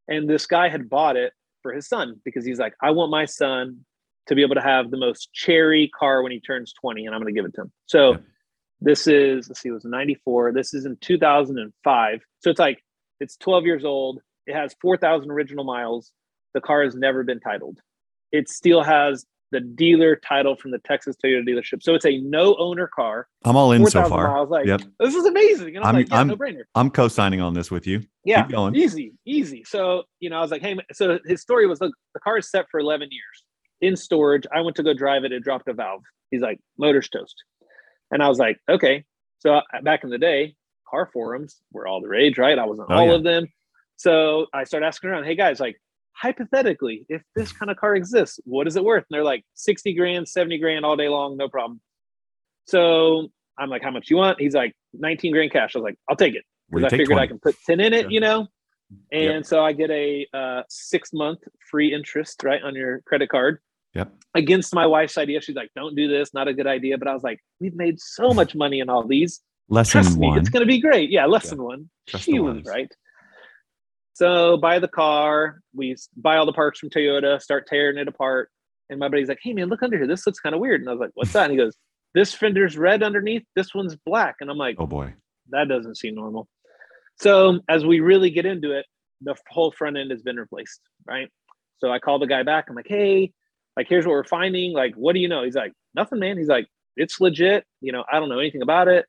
And 0.09 0.29
this 0.29 0.47
guy 0.47 0.69
had 0.69 0.91
bought 0.91 1.17
it 1.17 1.33
for 1.63 1.73
his 1.73 1.89
son 1.89 2.21
because 2.25 2.45
he's 2.45 2.59
like, 2.59 2.75
I 2.83 2.91
want 2.91 3.11
my 3.11 3.25
son 3.25 3.85
to 4.27 4.35
be 4.35 4.43
able 4.43 4.57
to 4.57 4.61
have 4.61 4.91
the 4.91 4.97
most 4.99 5.33
cherry 5.33 5.89
car 5.99 6.23
when 6.23 6.33
he 6.33 6.41
turns 6.41 6.73
20, 6.81 7.07
and 7.07 7.15
I'm 7.15 7.21
going 7.23 7.33
to 7.35 7.39
give 7.39 7.47
it 7.47 7.55
to 7.55 7.63
him. 7.63 7.73
So 7.87 8.11
Yeah. 8.13 8.17
this 8.83 9.07
is 9.07 9.49
let's 9.49 9.61
see, 9.61 9.71
it 9.71 9.73
was 9.73 9.85
'94. 9.87 10.53
This 10.53 10.75
is 10.75 10.85
in 10.85 10.97
2005. 11.01 12.21
So 12.41 12.51
it's 12.51 12.61
like 12.61 12.83
it's 13.23 13.37
12 13.37 13.65
years 13.65 13.85
old. 13.85 14.21
It 14.47 14.55
has 14.55 14.75
4,000 14.83 15.31
original 15.31 15.65
miles. 15.65 16.13
The 16.55 16.61
car 16.61 16.83
has 16.83 16.95
never 16.95 17.23
been 17.23 17.41
titled. 17.41 17.79
It 18.33 18.49
still 18.49 18.83
has 18.83 19.25
the 19.53 19.61
dealer 19.61 20.17
title 20.17 20.57
from 20.57 20.71
the 20.71 20.79
Texas 20.79 21.15
Toyota 21.23 21.47
dealership. 21.47 21.83
So 21.83 21.95
it's 21.95 22.07
a 22.07 22.19
no 22.19 22.57
owner 22.57 22.89
car. 22.93 23.29
I'm 23.45 23.55
all 23.55 23.73
in 23.73 23.85
so 23.87 24.01
4,000 24.01 24.11
far. 24.11 24.29
miles. 24.35 24.51
Like, 24.51 24.67
Yep. 24.67 24.81
this 24.99 25.15
is 25.15 25.27
amazing. 25.27 25.77
And 25.77 25.85
I'm, 25.85 25.89
I'm- 25.89 25.95
like, 25.97 26.09
yeah, 26.11 26.17
I'm- 26.17 26.29
no 26.29 26.37
brainer. 26.37 26.63
I'm 26.75 26.91
co-signing 26.91 27.41
on 27.41 27.53
this 27.55 27.71
with 27.71 27.87
you. 27.87 28.03
Yeah, 28.25 28.43
Keep 28.43 28.53
going. 28.53 28.75
easy, 28.75 29.13
easy. 29.27 29.63
So, 29.65 30.05
you 30.21 30.31
know, 30.31 30.39
I 30.39 30.41
was 30.41 30.51
like, 30.51 30.63
hey, 30.63 30.77
so 30.93 31.19
his 31.27 31.43
story 31.43 31.67
was 31.67 31.81
look, 31.81 31.93
the 32.15 32.21
car 32.21 32.39
is 32.39 32.51
set 32.51 32.65
for 32.71 32.81
11 32.81 33.09
years 33.11 33.45
in 33.83 33.95
storage. 33.95 34.45
I 34.55 34.63
went 34.63 34.77
to 34.77 34.83
go 34.83 34.95
drive 34.95 35.25
it. 35.25 35.33
It 35.33 35.43
dropped 35.45 35.69
a 35.69 35.75
valve. 35.75 36.03
He's 36.31 36.41
like, 36.41 36.59
motor's 36.79 37.09
toast. 37.11 37.35
And 38.11 38.23
I 38.23 38.29
was 38.29 38.39
like, 38.39 38.59
okay. 38.71 39.05
So 39.41 39.55
uh, 39.57 39.63
back 39.83 40.03
in 40.03 40.09
the 40.11 40.19
day, 40.19 40.55
car 40.93 41.09
forums 41.13 41.57
were 41.73 41.87
all 41.89 42.01
the 42.03 42.09
rage, 42.09 42.37
right? 42.39 42.59
I 42.59 42.67
was 42.67 42.79
on 42.79 42.87
Oh, 42.91 42.95
all 42.95 43.07
yeah. 43.09 43.15
of 43.15 43.25
them. 43.25 43.47
So 43.97 44.47
I 44.53 44.65
started 44.65 44.87
asking 44.87 45.11
around, 45.11 45.25
hey 45.25 45.35
guys, 45.35 45.59
like 45.59 45.81
hypothetically, 46.13 47.07
if 47.09 47.23
this 47.35 47.51
kind 47.53 47.71
of 47.71 47.79
car 47.79 47.97
exists, 47.97 48.39
what 48.45 48.67
is 48.67 48.77
it 48.77 48.85
worth? 48.85 49.05
And 49.11 49.17
they're 49.17 49.25
like 49.25 49.45
60 49.55 49.95
grand, 49.95 50.29
70 50.29 50.59
grand 50.59 50.85
all 50.85 50.97
day 50.97 51.09
long, 51.09 51.37
no 51.39 51.49
problem. 51.49 51.81
So 52.67 53.29
I'm 53.59 53.71
like, 53.71 53.83
how 53.83 53.91
much 53.91 54.11
you 54.11 54.17
want? 54.19 54.39
He's 54.41 54.55
like, 54.55 54.75
19 54.95 55.33
grand 55.33 55.51
cash. 55.51 55.75
I 55.75 55.79
was 55.79 55.85
like, 55.85 55.97
I'll 56.09 56.17
take 56.17 56.35
it 56.35 56.45
because 56.71 56.85
I 56.85 56.91
figured 56.91 57.09
20. 57.17 57.21
I 57.23 57.27
can 57.27 57.39
put 57.39 57.57
10 57.67 57.81
in 57.81 57.93
it, 57.95 58.03
Yeah. 58.05 58.09
you 58.11 58.21
know? 58.21 58.47
And 59.11 59.37
Yep. 59.37 59.47
so 59.47 59.65
I 59.65 59.73
get 59.73 59.91
a 59.91 60.27
uh, 60.35 60.63
six 60.69 61.13
month 61.15 61.39
free 61.71 61.95
interest, 61.95 62.43
right, 62.45 62.63
on 62.63 62.75
your 62.75 63.01
credit 63.07 63.31
card 63.31 63.59
Yep. 63.95 64.13
against 64.35 64.75
my 64.75 64.87
wife's 64.87 65.17
idea. 65.17 65.41
She's 65.41 65.57
like, 65.57 65.71
don't 65.75 65.95
do 65.95 66.09
this, 66.09 66.35
not 66.35 66.47
a 66.49 66.53
good 66.55 66.67
idea. 66.67 66.99
But 66.99 67.09
I 67.09 67.15
was 67.15 67.23
like, 67.23 67.39
we've 67.61 67.75
made 67.75 67.99
so 68.01 68.35
much 68.35 68.55
money 68.55 68.81
in 68.81 68.91
all 68.91 69.07
these. 69.07 69.41
Lesson 69.73 70.03
Trust 70.03 70.19
me, 70.19 70.29
one. 70.29 70.39
it's 70.39 70.51
going 70.51 70.61
to 70.61 70.67
be 70.67 70.79
great. 70.79 71.09
Yeah, 71.11 71.25
lesson 71.25 71.57
Yeah. 71.59 71.65
one. 71.65 71.91
Trust 72.07 72.27
she 72.27 72.39
was 72.39 72.63
right. 72.67 72.93
So 74.13 74.59
buy 74.59 74.79
the 74.79 74.87
car, 74.89 75.61
we 75.75 75.97
buy 76.15 76.37
all 76.37 76.45
the 76.45 76.53
parts 76.53 76.79
from 76.79 76.91
Toyota, 76.91 77.41
start 77.41 77.67
tearing 77.67 77.97
it 77.97 78.07
apart. 78.07 78.51
And 78.91 79.01
my 79.01 79.09
buddy's 79.09 79.29
like, 79.29 79.39
hey 79.43 79.55
man, 79.55 79.69
look 79.69 79.83
under 79.83 79.97
here. 79.97 80.07
This 80.07 80.27
looks 80.27 80.41
kind 80.41 80.55
of 80.55 80.61
weird. 80.61 80.83
And 80.83 80.91
I 80.91 80.93
was 80.93 81.01
like, 81.01 81.13
what's 81.15 81.33
that? 81.33 81.45
And 81.45 81.53
he 81.53 81.57
goes, 81.57 81.75
this 82.15 82.35
fender's 82.35 82.77
red 82.77 83.03
underneath, 83.03 83.45
this 83.57 83.75
one's 83.75 83.97
black. 84.05 84.37
And 84.43 84.51
I'm 84.51 84.59
like, 84.59 84.77
oh 84.79 84.87
boy. 84.87 85.15
that 85.49 85.69
doesn't 85.69 85.97
seem 85.97 86.17
normal. 86.17 86.47
So 87.19 87.61
as 87.71 87.87
we 87.87 88.01
really 88.01 88.29
get 88.29 88.45
into 88.45 88.73
it, 88.73 88.85
the 89.23 89.35
whole 89.49 89.73
front 89.73 89.97
end 89.97 90.11
has 90.11 90.21
been 90.21 90.37
replaced, 90.37 90.83
right? 91.07 91.31
So 91.79 91.91
I 91.91 91.99
call 91.99 92.19
the 92.19 92.27
guy 92.27 92.43
back. 92.43 92.67
I'm 92.69 92.77
like, 92.77 92.87
hey, 92.89 93.33
like 93.79 93.87
here's 93.89 94.05
what 94.05 94.13
we're 94.13 94.25
finding. 94.25 94.75
Like, 94.75 94.95
what 94.97 95.15
do 95.15 95.21
you 95.21 95.29
know? 95.29 95.43
He's 95.45 95.55
like, 95.55 95.73
nothing, 95.95 96.19
man. 96.19 96.37
He's 96.37 96.49
like, 96.49 96.67
it's 96.99 97.23
legit. 97.23 97.65
You 97.81 97.93
know, 97.93 98.05
I 98.13 98.21
don't 98.21 98.29
know 98.29 98.39
anything 98.39 98.61
about 98.61 98.89
it. 98.89 99.07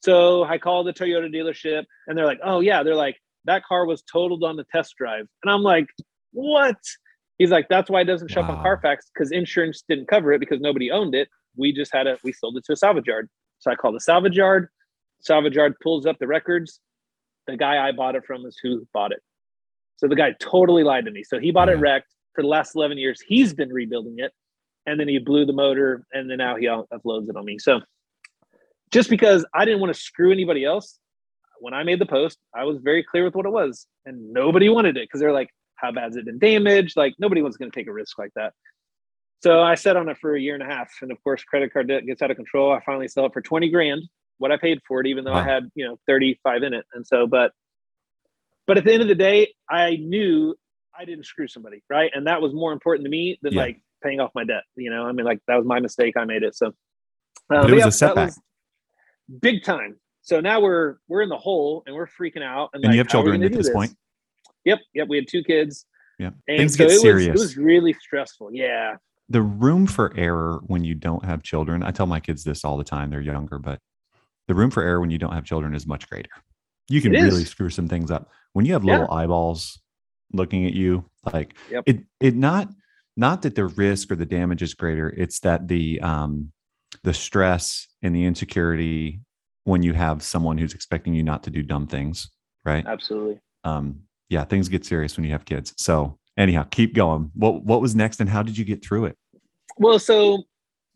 So 0.00 0.44
I 0.44 0.58
call 0.58 0.84
the 0.84 0.92
Toyota 0.92 1.32
dealership 1.32 1.84
and 2.06 2.16
they're 2.16 2.26
like, 2.26 2.40
oh 2.42 2.60
yeah, 2.60 2.82
they're 2.82 2.94
like, 2.94 3.16
that 3.44 3.64
car 3.64 3.86
was 3.86 4.02
totaled 4.02 4.44
on 4.44 4.56
the 4.56 4.64
test 4.64 4.94
drive. 4.96 5.26
And 5.42 5.52
I'm 5.52 5.62
like, 5.62 5.86
what? 6.32 6.76
He's 7.38 7.50
like, 7.50 7.68
that's 7.68 7.90
why 7.90 8.02
it 8.02 8.04
doesn't 8.04 8.30
show 8.30 8.42
up 8.42 8.50
on 8.50 8.62
Carfax 8.62 9.10
because 9.12 9.32
insurance 9.32 9.82
didn't 9.88 10.08
cover 10.08 10.32
it 10.32 10.40
because 10.40 10.60
nobody 10.60 10.90
owned 10.90 11.14
it. 11.14 11.28
We 11.56 11.72
just 11.72 11.92
had 11.92 12.06
it, 12.06 12.18
we 12.22 12.32
sold 12.32 12.56
it 12.56 12.64
to 12.66 12.72
a 12.72 12.76
salvage 12.76 13.06
yard. 13.06 13.28
So 13.58 13.70
I 13.70 13.76
call 13.76 13.92
the 13.92 14.00
salvage 14.00 14.36
yard. 14.36 14.68
Salvage 15.20 15.54
yard 15.54 15.74
pulls 15.82 16.06
up 16.06 16.18
the 16.18 16.26
records. 16.26 16.80
The 17.46 17.56
guy 17.56 17.86
I 17.86 17.92
bought 17.92 18.14
it 18.14 18.24
from 18.26 18.44
is 18.46 18.58
who 18.62 18.86
bought 18.92 19.12
it. 19.12 19.20
So 19.96 20.08
the 20.08 20.16
guy 20.16 20.34
totally 20.38 20.82
lied 20.82 21.04
to 21.06 21.10
me. 21.10 21.24
So 21.24 21.38
he 21.38 21.50
bought 21.50 21.68
it 21.68 21.76
wrecked 21.76 22.14
for 22.34 22.42
the 22.42 22.48
last 22.48 22.74
11 22.74 22.98
years. 22.98 23.20
He's 23.26 23.52
been 23.52 23.72
rebuilding 23.72 24.16
it. 24.18 24.32
And 24.86 24.98
then 24.98 25.08
he 25.08 25.18
blew 25.18 25.44
the 25.44 25.52
motor 25.52 26.06
and 26.12 26.30
then 26.30 26.38
now 26.38 26.56
he 26.56 26.66
uploads 26.66 27.28
it 27.28 27.36
on 27.36 27.44
me. 27.44 27.58
So 27.58 27.80
just 28.90 29.10
because 29.10 29.44
I 29.54 29.64
didn't 29.64 29.80
want 29.80 29.94
to 29.94 30.00
screw 30.00 30.32
anybody 30.32 30.64
else, 30.64 30.98
when 31.60 31.74
I 31.74 31.82
made 31.84 31.98
the 32.00 32.06
post, 32.06 32.38
I 32.54 32.64
was 32.64 32.78
very 32.78 33.02
clear 33.04 33.24
with 33.24 33.34
what 33.34 33.46
it 33.46 33.50
was. 33.52 33.86
And 34.06 34.32
nobody 34.32 34.68
wanted 34.68 34.96
it 34.96 35.04
because 35.04 35.20
they're 35.20 35.32
like, 35.32 35.50
how 35.76 35.92
bad's 35.92 36.16
it 36.16 36.24
been 36.24 36.38
damaged? 36.38 36.96
Like 36.96 37.14
nobody 37.18 37.42
was 37.42 37.56
going 37.56 37.70
to 37.70 37.74
take 37.74 37.86
a 37.86 37.92
risk 37.92 38.18
like 38.18 38.32
that. 38.34 38.52
So 39.42 39.62
I 39.62 39.74
sat 39.74 39.96
on 39.96 40.08
it 40.08 40.18
for 40.18 40.34
a 40.34 40.40
year 40.40 40.54
and 40.54 40.62
a 40.62 40.66
half. 40.66 40.90
And 41.02 41.10
of 41.10 41.22
course, 41.22 41.42
credit 41.44 41.72
card 41.72 41.88
debt 41.88 42.06
gets 42.06 42.20
out 42.22 42.30
of 42.30 42.36
control. 42.36 42.72
I 42.72 42.80
finally 42.84 43.08
sell 43.08 43.26
it 43.26 43.32
for 43.32 43.40
20 43.40 43.70
grand, 43.70 44.02
what 44.38 44.52
I 44.52 44.56
paid 44.56 44.80
for 44.86 45.00
it, 45.00 45.06
even 45.06 45.24
though 45.24 45.32
I 45.32 45.42
had, 45.42 45.70
you 45.74 45.86
know, 45.86 45.98
35 46.06 46.62
in 46.62 46.74
it. 46.74 46.84
And 46.92 47.06
so, 47.06 47.26
but, 47.26 47.52
but 48.66 48.76
at 48.76 48.84
the 48.84 48.92
end 48.92 49.02
of 49.02 49.08
the 49.08 49.14
day, 49.14 49.54
I 49.68 49.96
knew 49.96 50.54
I 50.98 51.04
didn't 51.04 51.24
screw 51.24 51.48
somebody. 51.48 51.82
Right. 51.88 52.10
And 52.14 52.26
that 52.26 52.42
was 52.42 52.52
more 52.52 52.72
important 52.72 53.04
to 53.06 53.10
me 53.10 53.38
than 53.42 53.54
Yeah. 53.54 53.62
like 53.62 53.80
paying 54.02 54.20
off 54.20 54.30
my 54.34 54.44
debt. 54.44 54.64
You 54.76 54.90
know, 54.90 55.04
I 55.06 55.12
mean, 55.12 55.24
like 55.24 55.40
that 55.46 55.56
was 55.56 55.66
my 55.66 55.80
mistake. 55.80 56.16
I 56.16 56.24
made 56.24 56.42
it. 56.42 56.54
So, 56.54 56.66
um, 56.66 56.74
But 57.48 57.70
it 57.70 57.74
was 57.74 57.82
a 57.82 57.86
that 57.86 57.92
setback. 57.92 58.32
Big 59.40 59.62
time. 59.64 59.96
So 60.22 60.40
now 60.40 60.60
we're, 60.60 60.96
we're 61.08 61.22
in 61.22 61.28
the 61.28 61.38
hole 61.38 61.82
and 61.86 61.94
we're 61.96 62.06
freaking 62.06 62.42
out. 62.42 62.70
And 62.74 62.82
you 62.84 62.98
have 62.98 63.10
how 63.10 63.20
are 63.20 63.22
we 63.22 63.30
children 63.30 63.42
at 63.44 63.52
do 63.52 63.58
this 63.58 63.70
point? 63.70 63.94
Yep. 64.64 64.78
Yep. 64.94 65.08
We 65.08 65.16
had 65.16 65.28
two 65.28 65.42
kids. 65.42 65.86
Yeah. 66.18 66.30
And 66.48 66.58
Things 66.58 66.72
so 66.76 66.78
get 66.84 66.90
it 66.90 66.92
was, 66.94 67.00
serious. 67.02 67.28
it 67.28 67.32
was 67.32 67.56
really 67.56 67.94
stressful. 67.94 68.50
Yeah. 68.52 68.96
the 69.30 69.40
room 69.42 69.86
for 69.86 70.12
error 70.16 70.60
when 70.66 70.84
you 70.84 70.94
don't 70.94 71.24
have 71.24 71.40
children 71.42 71.82
i 71.84 71.90
tell 71.92 72.06
my 72.06 72.18
kids 72.20 72.42
this 72.44 72.64
all 72.64 72.76
the 72.76 72.82
time 72.84 73.10
they're 73.10 73.20
younger 73.20 73.58
but 73.60 73.78
the 74.48 74.54
room 74.56 74.70
for 74.70 74.82
error 74.82 75.00
when 75.00 75.08
you 75.10 75.18
don't 75.18 75.32
have 75.32 75.44
children 75.44 75.72
is 75.74 75.86
much 75.86 76.08
greater 76.10 76.30
you 76.88 77.00
can 77.00 77.12
really 77.12 77.44
screw 77.44 77.70
some 77.70 77.86
things 77.88 78.10
up 78.10 78.28
when 78.54 78.66
you 78.66 78.72
have 78.72 78.82
Yeah. 78.84 78.98
little 78.98 79.14
eyeballs 79.14 79.80
looking 80.32 80.66
at 80.66 80.72
you 80.74 81.04
like 81.32 81.54
Yep. 81.70 81.84
it 81.86 81.98
it 82.18 82.34
not 82.34 82.68
not 83.16 83.42
that 83.42 83.54
the 83.54 83.66
risk 83.66 84.10
or 84.10 84.16
the 84.16 84.26
damage 84.26 84.62
is 84.62 84.74
greater 84.74 85.08
it's 85.08 85.38
that 85.40 85.68
the 85.68 86.00
um 86.00 86.52
the 87.04 87.14
stress 87.14 87.86
and 88.02 88.14
the 88.14 88.24
insecurity 88.24 89.20
when 89.64 89.82
you 89.82 89.92
have 89.92 90.22
someone 90.22 90.58
who's 90.58 90.74
expecting 90.74 91.14
you 91.14 91.22
not 91.22 91.42
to 91.42 91.50
do 91.50 91.62
dumb 91.62 91.86
things 91.86 92.30
right 92.64 92.84
Absolutely. 92.86 93.38
um 93.64 94.00
yeah 94.28 94.44
things 94.44 94.68
get 94.68 94.84
serious 94.84 95.16
when 95.16 95.24
you 95.24 95.32
have 95.32 95.44
kids 95.44 95.74
so 95.76 96.18
anyhow 96.36 96.62
keep 96.70 96.94
going 96.94 97.30
what 97.34 97.62
what 97.64 97.80
was 97.80 97.94
next 97.94 98.20
and 98.20 98.28
how 98.30 98.42
did 98.42 98.56
you 98.56 98.64
get 98.64 98.84
through 98.84 99.04
it 99.04 99.16
Well, 99.78 99.98
so 99.98 100.42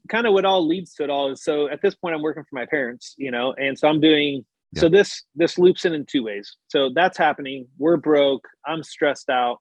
kind 0.08 0.26
of 0.26 0.34
what 0.34 0.44
all 0.44 0.66
leads 0.66 0.92
to 0.94 1.04
it 1.04 1.10
all 1.10 1.32
is 1.32 1.42
so 1.42 1.68
at 1.68 1.80
this 1.82 1.94
point 1.94 2.14
I'm 2.14 2.22
working 2.22 2.42
for 2.42 2.54
my 2.54 2.66
parents, 2.66 3.14
you 3.16 3.30
know, 3.30 3.54
and 3.54 3.78
so 3.78 3.88
I'm 3.88 4.00
doing 4.00 4.44
so 4.76 4.88
this 4.88 5.22
this 5.36 5.56
loops 5.56 5.84
in 5.84 5.94
in 5.94 6.04
two 6.04 6.24
ways. 6.24 6.56
So 6.66 6.90
that's 6.92 7.16
happening. 7.16 7.68
We're 7.78 7.96
broke. 7.96 8.44
I'm 8.66 8.82
stressed 8.82 9.30
out, 9.30 9.58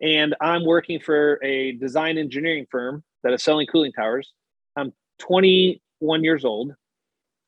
and 0.00 0.34
I'm 0.40 0.64
working 0.64 0.98
for 0.98 1.38
a 1.44 1.72
design 1.72 2.16
engineering 2.16 2.66
firm 2.70 3.04
that 3.22 3.34
is 3.34 3.42
selling 3.42 3.66
cooling 3.66 3.92
towers. 3.92 4.32
I'm 4.74 4.94
21 6.00 6.24
years 6.24 6.44
old. 6.44 6.72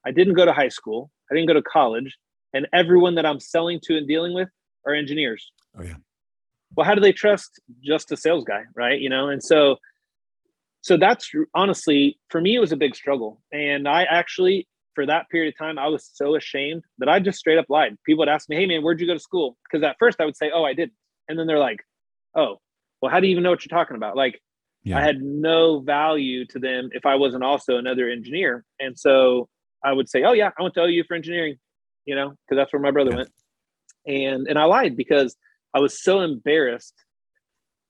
I 0.07 0.11
didn't 0.11 0.35
go 0.35 0.45
to 0.45 0.53
high 0.53 0.69
school. 0.69 1.11
I 1.31 1.35
didn't 1.35 1.49
go 1.49 1.55
to 1.55 1.63
college, 1.63 2.17
and 2.55 2.67
everyone 2.73 3.17
that 3.17 3.27
I'm 3.27 3.41
selling 3.41 3.81
to 3.85 3.97
and 3.97 4.09
dealing 4.09 4.35
with 4.35 4.49
are 4.87 4.95
engineers. 4.95 5.51
Oh, 5.79 5.83
yeah. 5.83 5.97
Well, 6.77 6.87
how 6.87 6.95
do 6.95 7.01
they 7.01 7.13
trust 7.13 7.61
just 7.85 8.13
a 8.13 8.17
sales 8.17 8.45
guy, 8.45 8.63
right? 8.75 9.01
You 9.01 9.11
know, 9.11 9.29
and 9.29 9.43
so 9.43 9.77
so 10.83 10.97
that's 10.97 11.31
honestly 11.55 12.19
for 12.31 12.41
me 12.41 12.57
it 12.57 12.61
was 12.61 12.73
a 12.73 12.77
big 12.77 12.95
struggle 12.95 13.43
and 13.53 13.89
i 13.89 14.05
actually 14.05 14.67
for 14.95 15.05
that 15.07 15.29
period 15.29 15.53
of 15.53 15.59
time 15.59 15.79
i 15.79 15.87
was 15.87 16.11
so 16.15 16.37
ashamed 16.37 16.83
that 16.99 17.09
i 17.09 17.19
just 17.19 17.39
straight 17.39 17.59
up 17.59 17.67
lied 17.69 17.97
people 18.07 18.21
would 18.21 18.29
ask 18.29 18.49
me 18.49 18.57
hey 18.57 18.67
man 18.67 18.83
where'd 18.83 19.01
you 19.01 19.07
go 19.07 19.15
to 19.15 19.21
school 19.21 19.57
because 19.65 19.85
at 19.85 19.97
first 19.99 20.21
i 20.21 20.25
would 20.25 20.37
say 20.37 20.51
oh 20.55 20.65
i 20.65 20.73
didn't 20.73 20.93
and 21.29 21.39
then 21.39 21.47
they're 21.47 21.59
like 21.59 21.81
oh 22.37 22.57
well 23.03 23.11
how 23.11 23.21
do 23.21 23.27
you 23.27 23.33
even 23.33 23.43
know 23.43 23.51
what 23.51 23.65
you're 23.65 23.77
talking 23.77 23.97
about 23.97 24.17
like 24.17 24.41
yeah 24.85 24.99
i 24.99 25.03
had 25.03 25.21
no 25.21 25.81
value 25.81 26.45
to 26.47 26.59
them 26.59 26.89
if 26.93 27.05
i 27.07 27.15
wasn't 27.15 27.43
also 27.43 27.77
another 27.77 28.09
engineer 28.09 28.65
and 28.81 28.99
so 28.99 29.49
i 29.85 29.93
would 29.93 30.09
say 30.09 30.23
oh 30.25 30.33
yeah 30.33 30.51
i 30.59 30.63
went 30.63 30.75
to 30.75 30.83
ou 30.83 31.05
for 31.05 31.15
engineering 31.15 31.57
you 32.05 32.15
know 32.15 32.31
because 32.31 32.57
that's 32.57 32.73
where 32.73 32.81
my 32.83 32.91
brother 32.91 33.11
Yeah. 33.11 33.17
went 33.19 33.31
and 34.09 34.49
and 34.49 34.59
I 34.59 34.65
lied 34.65 34.97
because 34.97 35.37
I 35.75 35.81
was 35.81 36.03
so 36.03 36.21
embarrassed 36.21 36.95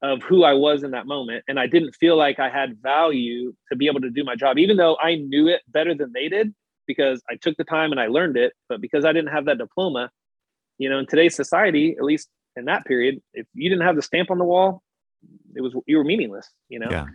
of 0.02 0.22
who 0.22 0.44
I 0.44 0.52
was 0.54 0.82
in 0.82 0.92
that 0.92 1.06
moment, 1.06 1.44
and 1.48 1.58
I 1.58 1.66
didn't 1.66 1.94
feel 1.94 2.16
like 2.16 2.38
I 2.38 2.48
had 2.50 2.78
value 2.82 3.54
to 3.70 3.76
be 3.76 3.86
able 3.86 4.00
to 4.00 4.10
do 4.10 4.24
my 4.24 4.36
job, 4.36 4.58
even 4.58 4.76
though 4.76 4.96
I 5.02 5.16
knew 5.16 5.48
it 5.48 5.62
better 5.68 5.94
than 5.94 6.12
they 6.12 6.28
did 6.28 6.54
because 6.86 7.20
I 7.30 7.36
took 7.36 7.56
the 7.56 7.64
time 7.64 7.90
and 7.92 8.00
I 8.00 8.06
learned 8.06 8.36
it. 8.36 8.52
But 8.68 8.80
because 8.80 9.04
I 9.04 9.12
didn't 9.12 9.32
have 9.32 9.46
that 9.46 9.58
diploma, 9.58 10.10
you 10.78 10.88
know, 10.88 10.98
in 10.98 11.06
today's 11.06 11.34
society, 11.34 11.96
at 11.98 12.04
least 12.04 12.28
in 12.56 12.66
that 12.66 12.84
period, 12.84 13.20
if 13.34 13.46
you 13.54 13.68
didn't 13.68 13.86
have 13.86 13.96
the 13.96 14.02
stamp 14.02 14.30
on 14.30 14.38
the 14.38 14.44
wall, 14.44 14.82
it 15.58 15.60
was 15.60 15.74
you 15.86 15.98
were 15.98 16.04
meaningless. 16.04 16.48
You 16.70 16.78
know. 16.78 16.88
Yeah. 16.90 17.06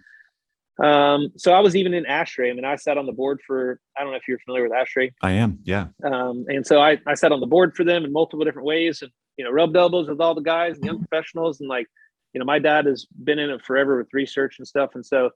Um, 0.81 1.31
so 1.37 1.53
I 1.53 1.59
was 1.59 1.75
even 1.75 1.93
in 1.93 2.03
ASHRAE. 2.05 2.49
I 2.49 2.53
mean, 2.53 2.65
I 2.65 2.75
sat 2.77 2.97
on 2.97 3.05
the 3.05 3.11
board 3.11 3.39
for, 3.45 3.79
I 3.95 4.01
don't 4.01 4.09
know 4.09 4.17
if 4.17 4.27
you're 4.27 4.39
familiar 4.39 4.63
with 4.63 4.71
ASHRAE. 4.71 5.11
I 5.21 5.31
am. 5.33 5.59
Yeah. 5.63 5.87
Um, 6.03 6.45
and 6.47 6.65
so 6.65 6.81
I, 6.81 6.97
I 7.05 7.13
sat 7.13 7.31
on 7.31 7.39
the 7.39 7.45
board 7.45 7.75
for 7.75 7.83
them 7.83 8.03
in 8.03 8.11
multiple 8.11 8.43
different 8.43 8.65
ways 8.65 9.03
and, 9.03 9.11
you 9.37 9.45
know, 9.45 9.51
rubbed 9.51 9.77
elbows 9.77 10.09
with 10.09 10.19
all 10.19 10.33
the 10.33 10.41
guys 10.41 10.77
and 10.77 10.85
young 10.85 10.97
professionals. 10.97 11.59
And 11.59 11.69
like, 11.69 11.85
you 12.33 12.39
know, 12.39 12.45
my 12.45 12.57
dad 12.57 12.87
has 12.87 13.05
been 13.23 13.37
in 13.37 13.51
it 13.51 13.61
forever 13.63 13.99
with 13.99 14.07
research 14.13 14.55
and 14.57 14.67
stuff. 14.67 14.95
And 14.95 15.05
so, 15.05 15.29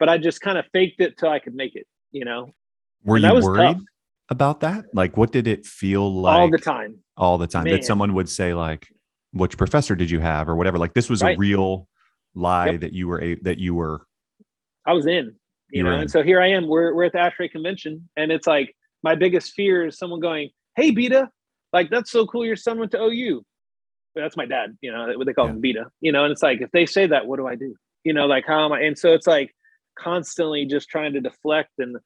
but 0.00 0.08
I 0.08 0.18
just 0.18 0.40
kind 0.40 0.58
of 0.58 0.64
faked 0.72 1.00
it 1.00 1.16
till 1.16 1.30
I 1.30 1.38
could 1.38 1.54
make 1.54 1.76
it, 1.76 1.86
you 2.10 2.24
know? 2.24 2.50
Were 3.04 3.16
And 3.18 3.26
you 3.26 3.34
worried 3.34 3.74
tough. 3.74 3.82
about 4.28 4.58
that? 4.60 4.86
Like, 4.92 5.16
what 5.16 5.30
did 5.30 5.46
it 5.46 5.66
feel 5.66 6.12
like 6.20 6.36
all 6.36 6.50
the 6.50 6.58
time. 6.58 6.98
all 7.16 7.38
the 7.38 7.46
time 7.46 7.62
Man. 7.62 7.74
that 7.74 7.84
someone 7.84 8.12
would 8.14 8.28
say 8.28 8.54
like, 8.54 8.88
which 9.32 9.56
professor 9.56 9.94
did 9.94 10.10
you 10.10 10.18
have 10.18 10.48
or 10.48 10.56
whatever? 10.56 10.78
Like 10.78 10.94
this 10.94 11.08
was 11.08 11.22
a 11.22 11.36
real 11.36 11.86
lie 12.38 12.70
Yep. 12.70 12.80
that 12.80 12.92
you 12.92 13.08
were, 13.08 13.20
a, 13.22 13.34
that 13.42 13.58
you 13.58 13.74
were, 13.74 14.06
I 14.86 14.92
was 14.92 15.06
in, 15.06 15.34
You 15.70 15.78
you 15.78 15.82
know, 15.82 15.98
and 15.98 16.10
so 16.10 16.22
here 16.22 16.40
I 16.40 16.48
am. 16.50 16.66
We're 16.68 16.94
we're 16.94 17.04
at 17.04 17.12
the 17.12 17.18
ASHRAE 17.18 17.50
convention, 17.50 18.08
and 18.16 18.32
it's 18.32 18.46
like 18.46 18.74
my 19.02 19.14
biggest 19.14 19.52
fear 19.52 19.86
is 19.86 19.98
someone 19.98 20.20
going, 20.20 20.50
"Hey, 20.76 20.90
Beta, 20.92 21.28
like 21.72 21.90
that's 21.90 22.10
so 22.10 22.26
cool. 22.26 22.44
Your 22.46 22.56
son 22.56 22.78
went 22.78 22.92
to 22.92 22.98
OU." 23.02 23.42
But 24.14 24.22
that's 24.22 24.36
my 24.36 24.46
dad, 24.46 24.76
you 24.80 24.90
know, 24.90 25.12
what 25.16 25.26
they 25.26 25.34
call 25.34 25.46
Yeah. 25.46 25.52
him 25.52 25.60
Beta, 25.60 25.84
you 26.00 26.10
know, 26.12 26.24
and 26.24 26.32
it's 26.32 26.42
like 26.42 26.60
if 26.62 26.70
they 26.70 26.86
say 26.86 27.06
that, 27.08 27.26
what 27.26 27.36
do 27.38 27.46
I 27.46 27.54
do? 27.56 27.74
You 28.04 28.14
know, 28.14 28.26
like 28.26 28.46
how 28.46 28.64
am 28.64 28.72
I? 28.72 28.80
And 28.80 28.96
so 28.98 29.12
it's 29.12 29.26
like 29.26 29.54
constantly 29.98 30.64
just 30.64 30.88
trying 30.88 31.12
to 31.12 31.20
deflect, 31.20 31.72
and 31.78 31.96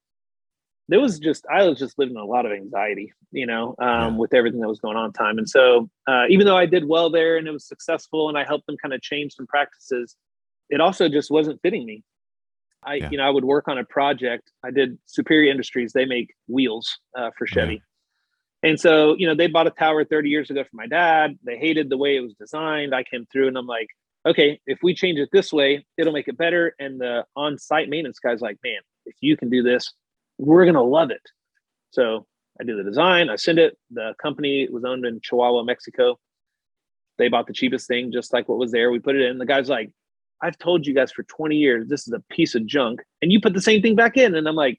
there 0.89 1.01
was 1.01 1.19
just 1.19 1.47
I 1.51 1.65
was 1.65 1.79
just 1.79 1.99
living 1.99 2.17
in 2.17 2.21
a 2.21 2.25
lot 2.25 2.45
of 2.47 2.53
anxiety, 2.53 3.13
you 3.31 3.47
know, 3.47 3.75
um, 3.79 4.15
Yeah. 4.15 4.17
with 4.17 4.35
everything 4.35 4.61
that 4.61 4.69
was 4.69 4.81
going 4.81 4.97
on 4.97 5.13
time. 5.13 5.39
And 5.39 5.49
so 5.49 5.89
uh, 6.09 6.25
even 6.29 6.47
though 6.47 6.57
I 6.57 6.67
did 6.67 6.87
well 6.87 7.09
there 7.11 7.37
and 7.37 7.47
it 7.47 7.53
was 7.53 7.67
successful, 7.67 8.29
and 8.29 8.37
I 8.37 8.45
helped 8.45 8.67
them 8.67 8.77
kind 8.77 8.93
of 8.93 9.01
change 9.01 9.35
some 9.35 9.47
practices, 9.47 10.17
it 10.71 10.81
also 10.81 11.09
just 11.09 11.31
wasn't 11.31 11.61
fitting 11.63 11.87
me. 11.87 12.03
I, 12.85 12.95
Yeah. 12.97 13.09
you 13.13 13.19
know, 13.19 13.25
I 13.25 13.31
would 13.31 13.45
work 13.45 13.69
on 13.69 13.79
a 13.79 13.85
project. 13.85 14.51
I 14.65 14.71
did 14.73 14.99
Superior 15.07 15.51
Industries. 15.51 15.93
They 15.93 16.05
make 16.05 16.35
wheels 16.49 16.99
uh, 17.17 17.31
for 17.39 17.47
Chevy. 17.47 17.81
And 18.65 18.79
so, 18.79 19.17
you 19.17 19.27
know, 19.27 19.35
they 19.35 19.49
bought 19.49 19.67
a 19.67 19.71
tower 19.71 20.05
30 20.05 20.29
years 20.31 20.51
ago 20.51 20.63
for 20.63 20.77
my 20.77 20.87
dad. 20.87 21.37
They 21.45 21.57
hated 21.57 21.91
the 21.91 21.97
way 21.97 22.17
it 22.17 22.21
was 22.21 22.35
designed. 22.35 22.95
I 22.95 23.03
came 23.03 23.27
through 23.31 23.49
and 23.49 23.57
I'm 23.59 23.67
like, 23.67 23.89
okay, 24.27 24.61
if 24.67 24.79
we 24.83 24.95
change 24.95 25.19
it 25.19 25.29
this 25.33 25.53
way, 25.53 25.85
it'll 25.97 26.13
make 26.13 26.29
it 26.29 26.37
better. 26.39 26.75
And 26.79 27.01
the 27.01 27.25
on 27.35 27.59
site 27.59 27.89
maintenance 27.89 28.21
guy's 28.21 28.41
like, 28.41 28.59
man, 28.65 28.79
if 29.05 29.17
you 29.21 29.37
can 29.37 29.51
do 29.51 29.63
this, 29.65 29.93
we're 30.39 30.65
going 30.65 30.75
to 30.75 30.83
love 30.83 31.11
it. 31.11 31.23
So 31.91 32.27
I 32.61 32.65
do 32.65 32.77
the 32.77 32.85
design, 32.85 33.29
I 33.31 33.37
send 33.37 33.59
it. 33.59 33.77
The 33.91 34.15
company 34.21 34.69
was 34.71 34.85
owned 34.85 35.05
in 35.07 35.21
Chihuahua, 35.23 35.63
Mexico. 35.63 36.19
They 37.19 37.29
bought 37.29 37.47
the 37.47 37.53
cheapest 37.53 37.87
thing, 37.89 38.11
just 38.13 38.33
like 38.33 38.49
what 38.49 38.59
was 38.59 38.73
there. 38.73 38.91
We 38.91 38.99
put 38.99 39.15
it 39.17 39.23
in. 39.23 39.39
The 39.39 39.47
guy's 39.47 39.69
like, 39.69 39.93
I've 40.43 40.59
told 40.59 40.87
you 40.87 40.95
guys 40.95 41.13
for 41.13 41.23
20 41.25 41.57
years 41.57 41.89
this 41.89 42.07
is 42.09 42.13
a 42.13 42.21
piece 42.31 42.55
of 42.55 42.67
junk, 42.67 43.01
and 43.21 43.31
you 43.31 43.41
put 43.41 43.55
the 43.55 43.61
same 43.61 43.81
thing 43.83 43.95
back 43.95 44.17
in. 44.17 44.35
And 44.35 44.49
I'm 44.49 44.57
like, 44.57 44.79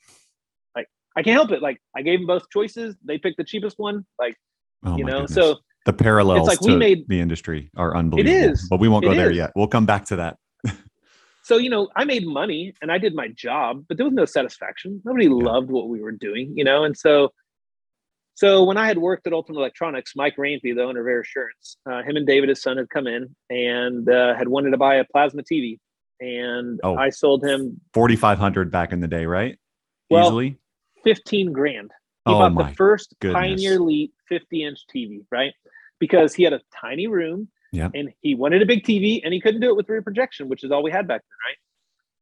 like 0.75 0.87
I 1.15 1.23
can't 1.23 1.35
help 1.35 1.51
it. 1.51 1.61
Like 1.61 1.79
I 1.95 2.01
gave 2.01 2.19
them 2.19 2.27
both 2.27 2.49
choices. 2.51 2.95
They 3.05 3.17
picked 3.17 3.37
the 3.37 3.43
cheapest 3.45 3.79
one. 3.79 4.05
Like 4.19 4.35
oh 4.83 4.97
you 4.97 5.05
know, 5.05 5.21
goodness. 5.21 5.35
so 5.35 5.57
the 5.85 5.93
parallels 5.93 6.49
it's 6.49 6.61
like 6.61 6.67
we 6.67 6.75
made- 6.75 7.07
the 7.07 7.19
industry 7.21 7.69
are 7.77 7.95
unbelievable. 7.95 8.51
is. 8.53 8.67
But 8.69 8.79
we 8.79 8.87
won't 8.89 9.05
go 9.05 9.11
It 9.11 9.15
there 9.15 9.31
is. 9.31 9.37
yet. 9.37 9.51
We'll 9.55 9.67
come 9.67 9.85
back 9.85 10.05
to 10.07 10.15
that. 10.17 10.37
So 11.43 11.57
you 11.57 11.69
know, 11.69 11.89
I 11.95 12.05
made 12.05 12.25
money 12.25 12.73
and 12.81 12.91
I 12.91 12.97
did 12.97 13.13
my 13.13 13.27
job, 13.27 13.85
but 13.87 13.97
there 13.97 14.05
was 14.05 14.13
no 14.13 14.25
satisfaction. 14.25 15.01
Nobody 15.03 15.27
loved 15.27 15.69
what 15.69 15.89
we 15.89 16.01
were 16.01 16.11
doing, 16.11 16.53
you 16.55 16.63
know, 16.63 16.83
and 16.83 16.97
so. 16.97 17.31
So 18.35 18.63
when 18.63 18.77
I 18.77 18.87
had 18.87 18.97
worked 18.97 19.27
at 19.27 19.33
Ultimate 19.33 19.59
Electronics, 19.59 20.13
Mike 20.15 20.39
Rainbolt, 20.39 20.75
the 20.75 20.81
owner 20.83 21.01
of 21.01 21.07
Air 21.07 21.19
Assurance, 21.19 21.77
uh, 21.85 22.01
him 22.01 22.15
and 22.15 22.25
David, 22.25 22.49
his 22.49 22.63
son, 22.63 22.77
had 22.77 22.89
come 22.89 23.05
in 23.05 23.35
and 23.51 24.09
uh, 24.09 24.33
had 24.35 24.47
wanted 24.47 24.71
to 24.71 24.77
buy 24.77 24.95
a 24.95 25.03
plasma 25.03 25.43
TV, 25.43 25.77
and 26.19 26.79
Oh. 26.83 26.95
I 26.95 27.09
sold 27.11 27.43
him 27.45 27.79
4,500 27.93 28.71
back 28.71 28.91
in 28.91 29.01
the 29.01 29.07
day, 29.07 29.27
right? 29.27 29.59
Well, 30.09 30.25
Easily. 30.25 30.57
15 31.03 31.51
grand. 31.51 31.91
He 32.25 32.33
Oh 32.33 32.49
bought 32.49 32.69
the 32.69 32.73
first 32.73 33.13
goodness. 33.19 33.39
Pioneer 33.39 33.75
Elite 33.75 34.13
50 34.29 34.63
inch 34.63 34.79
TV, 34.93 35.25
right? 35.29 35.53
Because 35.99 36.33
he 36.33 36.41
had 36.43 36.53
a 36.53 36.61
tiny 36.81 37.05
room 37.05 37.49
Yep. 37.73 37.91
and 37.95 38.09
he 38.21 38.35
wanted 38.35 38.61
a 38.61 38.65
big 38.65 38.83
TV 38.85 39.19
and 39.23 39.33
he 39.33 39.41
couldn't 39.41 39.59
do 39.61 39.69
it 39.69 39.75
with 39.75 39.89
rear 39.89 40.01
projection, 40.01 40.47
which 40.47 40.63
is 40.63 40.71
all 40.71 40.81
we 40.83 40.91
had 40.91 41.07
back 41.07 41.21
then, 41.21 41.37
right? 41.49 41.57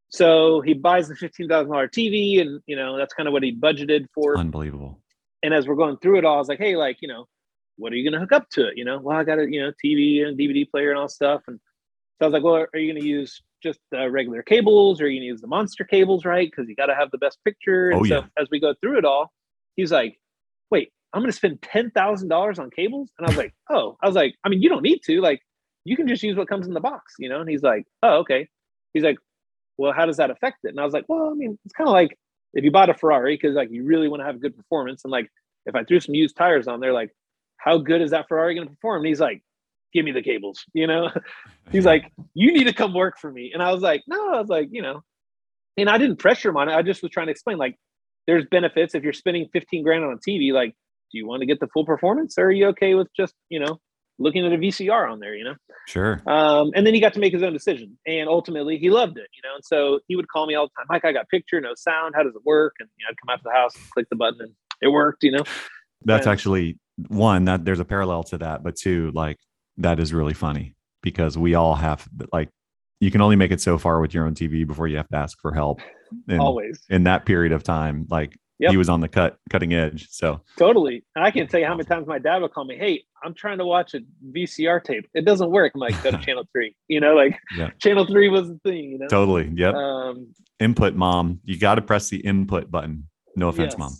So 0.09 0.61
he 0.61 0.73
buys 0.73 1.07
the 1.07 1.15
$15,000 1.15 1.67
TV 1.91 2.41
and, 2.41 2.61
you 2.67 2.75
know, 2.75 2.97
that's 2.97 3.13
kind 3.13 3.27
of 3.27 3.33
what 3.33 3.43
he 3.43 3.55
budgeted 3.55 4.07
for. 4.13 4.37
Unbelievable. 4.37 4.99
and 5.43 5.53
as 5.53 5.67
we're 5.67 5.75
going 5.75 5.97
through 5.97 6.17
it 6.19 6.25
all, 6.25 6.35
I 6.35 6.39
was 6.39 6.47
like, 6.49 6.59
hey, 6.59 6.75
like, 6.75 6.97
you 7.01 7.07
know, 7.07 7.25
what 7.77 7.93
are 7.93 7.95
you 7.95 8.03
going 8.09 8.13
to 8.13 8.19
hook 8.19 8.31
up 8.33 8.49
to 8.51 8.67
it? 8.67 8.77
You 8.77 8.85
know, 8.85 8.99
well, 8.99 9.17
I 9.17 9.23
got 9.23 9.39
a, 9.39 9.45
you 9.49 9.61
know, 9.61 9.71
TV 9.83 10.25
and 10.25 10.37
DVD 10.37 10.69
player 10.69 10.89
and 10.91 10.99
all 10.99 11.07
stuff. 11.09 11.41
And 11.47 11.59
so 12.19 12.25
I 12.25 12.27
was 12.27 12.33
like, 12.33 12.43
well, 12.43 12.55
are 12.55 12.79
you 12.79 12.91
going 12.91 13.01
to 13.01 13.07
use 13.07 13.41
just 13.63 13.79
uh, 13.95 14.09
regular 14.09 14.41
cables 14.43 15.01
or 15.01 15.05
are 15.05 15.07
you 15.07 15.19
going 15.19 15.23
to 15.27 15.31
use 15.33 15.41
the 15.41 15.47
monster 15.47 15.83
cables, 15.83 16.25
right? 16.25 16.49
Because 16.49 16.67
you 16.69 16.75
got 16.75 16.87
to 16.87 16.95
have 16.95 17.11
the 17.11 17.17
best 17.17 17.39
picture. 17.45 17.89
And 17.89 17.99
Oh, 18.01 18.03
so 18.03 18.15
yeah. 18.19 18.25
as 18.41 18.47
we 18.51 18.59
go 18.59 18.73
through 18.81 18.97
it 18.99 19.05
all, 19.05 19.31
he's 19.75 19.91
like, 19.91 20.19
I'm 21.13 21.21
going 21.21 21.31
to 21.31 21.35
spend 21.35 21.61
$10,000 21.61 22.59
on 22.59 22.69
cables? 22.71 23.09
And 23.17 23.27
I 23.27 23.29
was 23.29 23.37
like, 23.37 23.53
oh, 23.69 23.97
I 24.01 24.07
was 24.07 24.15
like, 24.15 24.35
I 24.43 24.49
mean, 24.49 24.61
you 24.61 24.69
don't 24.69 24.81
need 24.81 24.99
to. 25.05 25.21
Like, 25.21 25.41
you 25.83 25.95
can 25.95 26.07
just 26.07 26.23
use 26.23 26.37
what 26.37 26.47
comes 26.47 26.67
in 26.67 26.73
the 26.73 26.79
box, 26.79 27.15
you 27.19 27.27
know? 27.27 27.41
And 27.41 27.49
he's 27.49 27.63
like, 27.63 27.85
oh, 28.03 28.19
okay. 28.19 28.47
He's 28.93 29.03
like, 29.03 29.17
well, 29.77 29.93
how 29.93 30.05
does 30.05 30.17
that 30.17 30.29
affect 30.29 30.59
it? 30.63 30.69
And 30.69 30.79
I 30.79 30.85
was 30.85 30.93
like, 30.93 31.05
well, 31.07 31.29
I 31.31 31.33
mean, 31.33 31.57
it's 31.65 31.73
kind 31.73 31.87
of 31.87 31.93
like 31.93 32.17
if 32.53 32.63
you 32.63 32.71
bought 32.71 32.89
a 32.89 32.93
Ferrari 32.93 33.35
because 33.35 33.55
like 33.55 33.69
you 33.71 33.83
really 33.83 34.07
want 34.07 34.21
to 34.21 34.25
have 34.25 34.41
good 34.41 34.55
performance, 34.55 35.03
and 35.03 35.11
like 35.11 35.29
if 35.65 35.75
I 35.75 35.83
threw 35.83 35.99
some 35.99 36.15
used 36.15 36.35
tires 36.35 36.67
on 36.67 36.79
there, 36.79 36.93
like 36.93 37.11
how 37.57 37.77
good 37.77 38.01
is 38.01 38.11
that 38.11 38.27
Ferrari 38.27 38.55
going 38.55 38.67
to 38.67 38.73
perform? 38.73 39.01
And 39.01 39.07
he's 39.07 39.19
like, 39.19 39.41
give 39.93 40.05
me 40.05 40.11
the 40.11 40.21
cables, 40.21 40.63
you 40.73 40.87
know? 40.87 41.09
he's 41.71 41.85
like, 41.85 42.11
you 42.33 42.53
need 42.53 42.65
to 42.65 42.73
come 42.73 42.93
work 42.93 43.17
for 43.19 43.31
me. 43.31 43.51
And 43.53 43.61
I 43.61 43.71
was 43.71 43.81
like, 43.81 44.03
no, 44.07 44.33
I 44.33 44.39
was 44.39 44.49
like, 44.49 44.69
you 44.71 44.81
know, 44.81 45.01
and 45.77 45.89
I 45.89 45.97
didn't 45.97 46.17
pressure 46.17 46.49
him 46.49 46.57
on 46.57 46.69
it. 46.69 46.73
I 46.73 46.81
just 46.81 47.01
was 47.01 47.11
trying 47.11 47.27
to 47.27 47.31
explain 47.31 47.57
like 47.57 47.75
there's 48.27 48.45
benefits 48.51 48.95
if 48.95 49.03
you're 49.03 49.13
spending 49.13 49.47
15 49.53 49.83
grand 49.83 50.03
on 50.03 50.13
a 50.13 50.29
TV, 50.29 50.53
like, 50.53 50.75
do 51.11 51.17
you 51.17 51.27
want 51.27 51.41
to 51.41 51.45
get 51.45 51.59
the 51.59 51.67
full 51.67 51.85
performance 51.85 52.37
or 52.37 52.45
are 52.45 52.51
you 52.51 52.67
okay 52.67 52.93
with 52.93 53.07
just, 53.15 53.33
you 53.49 53.59
know, 53.59 53.79
looking 54.19 54.45
at 54.45 54.53
a 54.53 54.57
VCR 54.57 55.11
on 55.11 55.19
there, 55.19 55.35
you 55.35 55.43
know? 55.43 55.55
Sure. 55.87 56.21
Um, 56.27 56.71
and 56.75 56.85
then 56.85 56.93
he 56.93 56.99
got 56.99 57.13
to 57.13 57.19
make 57.19 57.33
his 57.33 57.43
own 57.43 57.53
decision, 57.53 57.97
and 58.05 58.29
ultimately 58.29 58.77
he 58.77 58.89
loved 58.89 59.17
it, 59.17 59.27
you 59.33 59.41
know. 59.43 59.55
And 59.55 59.65
so 59.65 59.99
he 60.07 60.15
would 60.15 60.27
call 60.27 60.47
me 60.47 60.55
all 60.55 60.67
the 60.67 60.71
time, 60.77 60.85
Mike, 60.89 61.05
I 61.05 61.11
got 61.11 61.27
picture, 61.29 61.59
no 61.59 61.73
sound. 61.75 62.13
How 62.15 62.23
does 62.23 62.35
it 62.35 62.41
work? 62.45 62.73
And 62.79 62.89
you 62.97 63.05
know, 63.05 63.09
I'd 63.09 63.17
come 63.17 63.33
out 63.33 63.37
to 63.37 63.43
the 63.43 63.51
house, 63.51 63.75
click 63.93 64.07
the 64.09 64.15
button, 64.15 64.41
and 64.41 64.51
it 64.81 64.89
worked, 64.89 65.23
you 65.23 65.31
know. 65.31 65.43
That's 66.05 66.25
and- 66.25 66.33
actually 66.33 66.79
one 67.07 67.45
that 67.45 67.65
there's 67.65 67.79
a 67.79 67.85
parallel 67.85 68.23
to 68.23 68.37
that, 68.39 68.63
but 68.63 68.75
two, 68.75 69.11
like 69.13 69.37
that 69.77 69.99
is 69.99 70.13
really 70.13 70.33
funny 70.33 70.75
because 71.01 71.37
we 71.37 71.55
all 71.55 71.75
have 71.75 72.07
like 72.31 72.49
you 72.99 73.09
can 73.09 73.21
only 73.21 73.35
make 73.35 73.51
it 73.51 73.59
so 73.59 73.77
far 73.77 73.99
with 73.99 74.13
your 74.13 74.25
own 74.25 74.35
TV 74.35 74.65
before 74.65 74.87
you 74.87 74.97
have 74.97 75.09
to 75.09 75.17
ask 75.17 75.39
for 75.41 75.53
help. 75.53 75.81
And 76.27 76.39
Always, 76.39 76.79
in 76.89 77.05
that 77.05 77.25
period 77.25 77.51
of 77.51 77.63
time, 77.63 78.05
like 78.09 78.37
Yep. 78.61 78.71
he 78.71 78.77
was 78.77 78.89
on 78.89 79.01
the 79.01 79.07
cut 79.07 79.37
cutting 79.49 79.73
edge. 79.73 80.07
So 80.11 80.41
totally. 80.57 81.03
And 81.15 81.25
I 81.25 81.31
can't 81.31 81.49
tell 81.49 81.59
you 81.59 81.65
how 81.65 81.73
many 81.73 81.85
times 81.85 82.07
my 82.07 82.19
dad 82.19 82.41
would 82.41 82.51
call 82.53 82.63
me, 82.65 82.77
"Hey, 82.77 83.03
I'm 83.23 83.33
trying 83.33 83.57
to 83.57 83.65
watch 83.65 83.93
a 83.93 83.99
VCR 84.31 84.79
tape. 84.83 85.07
It 85.13 85.25
doesn't 85.25 85.49
work." 85.51 85.71
I'm 85.75 85.81
like, 85.81 86.01
"Go 86.03 86.11
to 86.11 86.17
channel 86.25 86.43
three. 86.53 86.75
You 86.87 86.99
know, 86.99 87.13
like 87.15 87.37
Yeah. 87.57 87.71
channel 87.79 88.05
three 88.05 88.29
was 88.29 88.47
the 88.49 88.59
thing. 88.63 88.91
You 88.91 88.97
know. 88.99 89.07
totally. 89.07 89.51
Yep. 89.55 89.73
Um, 89.73 90.33
input 90.59 90.95
mom. 90.95 91.39
You 91.43 91.57
got 91.57 91.75
to 91.75 91.81
press 91.81 92.09
the 92.09 92.17
input 92.17 92.69
button. 92.71 93.07
No 93.35 93.47
offense, 93.49 93.73
yes. 93.73 93.79
mom. 93.79 93.93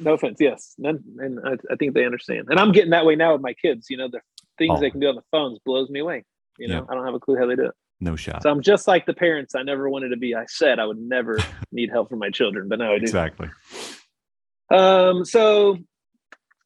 No 0.00 0.14
offense. 0.14 0.38
Yes, 0.40 0.74
None, 0.78 1.02
and 1.18 1.38
I, 1.44 1.52
I 1.70 1.76
think 1.76 1.92
they 1.94 2.04
understand. 2.06 2.46
And 2.48 2.58
I'm 2.58 2.72
getting 2.72 2.90
that 2.90 3.04
way 3.04 3.16
now 3.16 3.32
with 3.34 3.42
my 3.42 3.52
kids. 3.52 3.88
You 3.90 3.98
know, 3.98 4.08
the 4.08 4.20
things 4.56 4.74
Oh. 4.78 4.80
they 4.80 4.90
can 4.90 5.00
do 5.00 5.08
on 5.08 5.14
the 5.16 5.22
phones 5.30 5.58
blows 5.66 5.90
me 5.90 6.00
away. 6.00 6.24
You 6.58 6.68
know, 6.68 6.76
Yeah. 6.76 6.84
I 6.88 6.94
don't 6.94 7.04
have 7.04 7.14
a 7.14 7.18
clue 7.20 7.36
how 7.36 7.46
they 7.46 7.56
do 7.56 7.66
it. 7.66 7.74
No 8.00 8.16
shot. 8.16 8.42
So 8.42 8.50
I'm 8.50 8.62
just 8.62 8.88
like 8.88 9.04
the 9.06 9.12
parents 9.14 9.54
I 9.54 9.62
never 9.62 9.90
wanted 9.90 10.08
to 10.10 10.16
be. 10.16 10.34
I 10.34 10.46
said 10.46 10.78
I 10.78 10.86
would 10.86 10.98
never 10.98 11.38
need 11.72 11.90
help 11.90 12.08
from 12.08 12.18
my 12.18 12.30
children, 12.30 12.68
but 12.68 12.78
now 12.78 12.92
I 12.94 12.98
do. 12.98 13.02
Exactly. 13.04 13.48
Um, 14.70 15.24
so, 15.24 15.76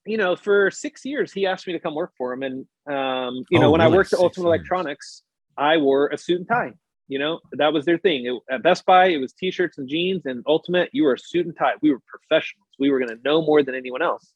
you 0.07 0.17
know, 0.19 0.37
for 0.37 0.71
six 0.71 1.05
years, 1.05 1.33
he 1.33 1.47
asked 1.47 1.67
me 1.67 1.73
to 1.73 1.81
come 1.81 1.95
work 1.95 2.13
for 2.17 2.33
him. 2.33 2.43
And, 2.43 2.67
um, 2.87 3.45
you 3.51 3.59
know, 3.59 3.69
Oh, 3.69 3.71
when 3.71 3.81
I 3.81 3.89
worked 3.89 4.13
at 4.13 4.19
Ultimate 4.19 4.49
years. 4.49 4.59
Electronics, 4.61 5.23
I 5.57 5.79
wore 5.79 6.09
a 6.09 6.19
suit 6.19 6.39
and 6.41 6.49
tie. 6.49 6.73
You 7.09 7.19
know, 7.19 7.41
that 7.53 7.73
was 7.73 7.85
their 7.85 7.99
thing. 7.99 8.27
It- 8.27 8.43
at 8.55 8.63
Best 8.63 8.85
Buy, 8.87 9.07
it 9.09 9.19
was 9.19 9.33
t 9.33 9.51
shirts 9.51 9.79
and 9.79 9.89
jeans. 9.89 10.23
And 10.27 10.43
Ultimate, 10.47 10.91
you 10.93 11.05
were 11.05 11.15
a 11.15 11.19
suit 11.19 11.47
and 11.47 11.57
tie. 11.57 11.73
We 11.83 11.91
were 11.93 12.01
professionals. 12.07 12.69
We 12.79 12.91
were 12.91 12.99
going 12.99 13.11
to 13.17 13.23
know 13.25 13.43
more 13.43 13.63
than 13.63 13.75
anyone 13.75 14.03
else. 14.03 14.33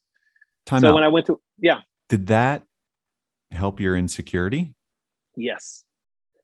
Time 0.66 0.80
so 0.80 0.88
out. 0.88 0.94
when 0.94 1.04
I 1.04 1.08
went 1.08 1.26
to, 1.26 1.40
yeah, 1.58 1.80
Did 2.08 2.26
that 2.28 2.62
help 3.50 3.80
your 3.80 3.96
insecurity? 3.96 4.74
yes. 5.37 5.84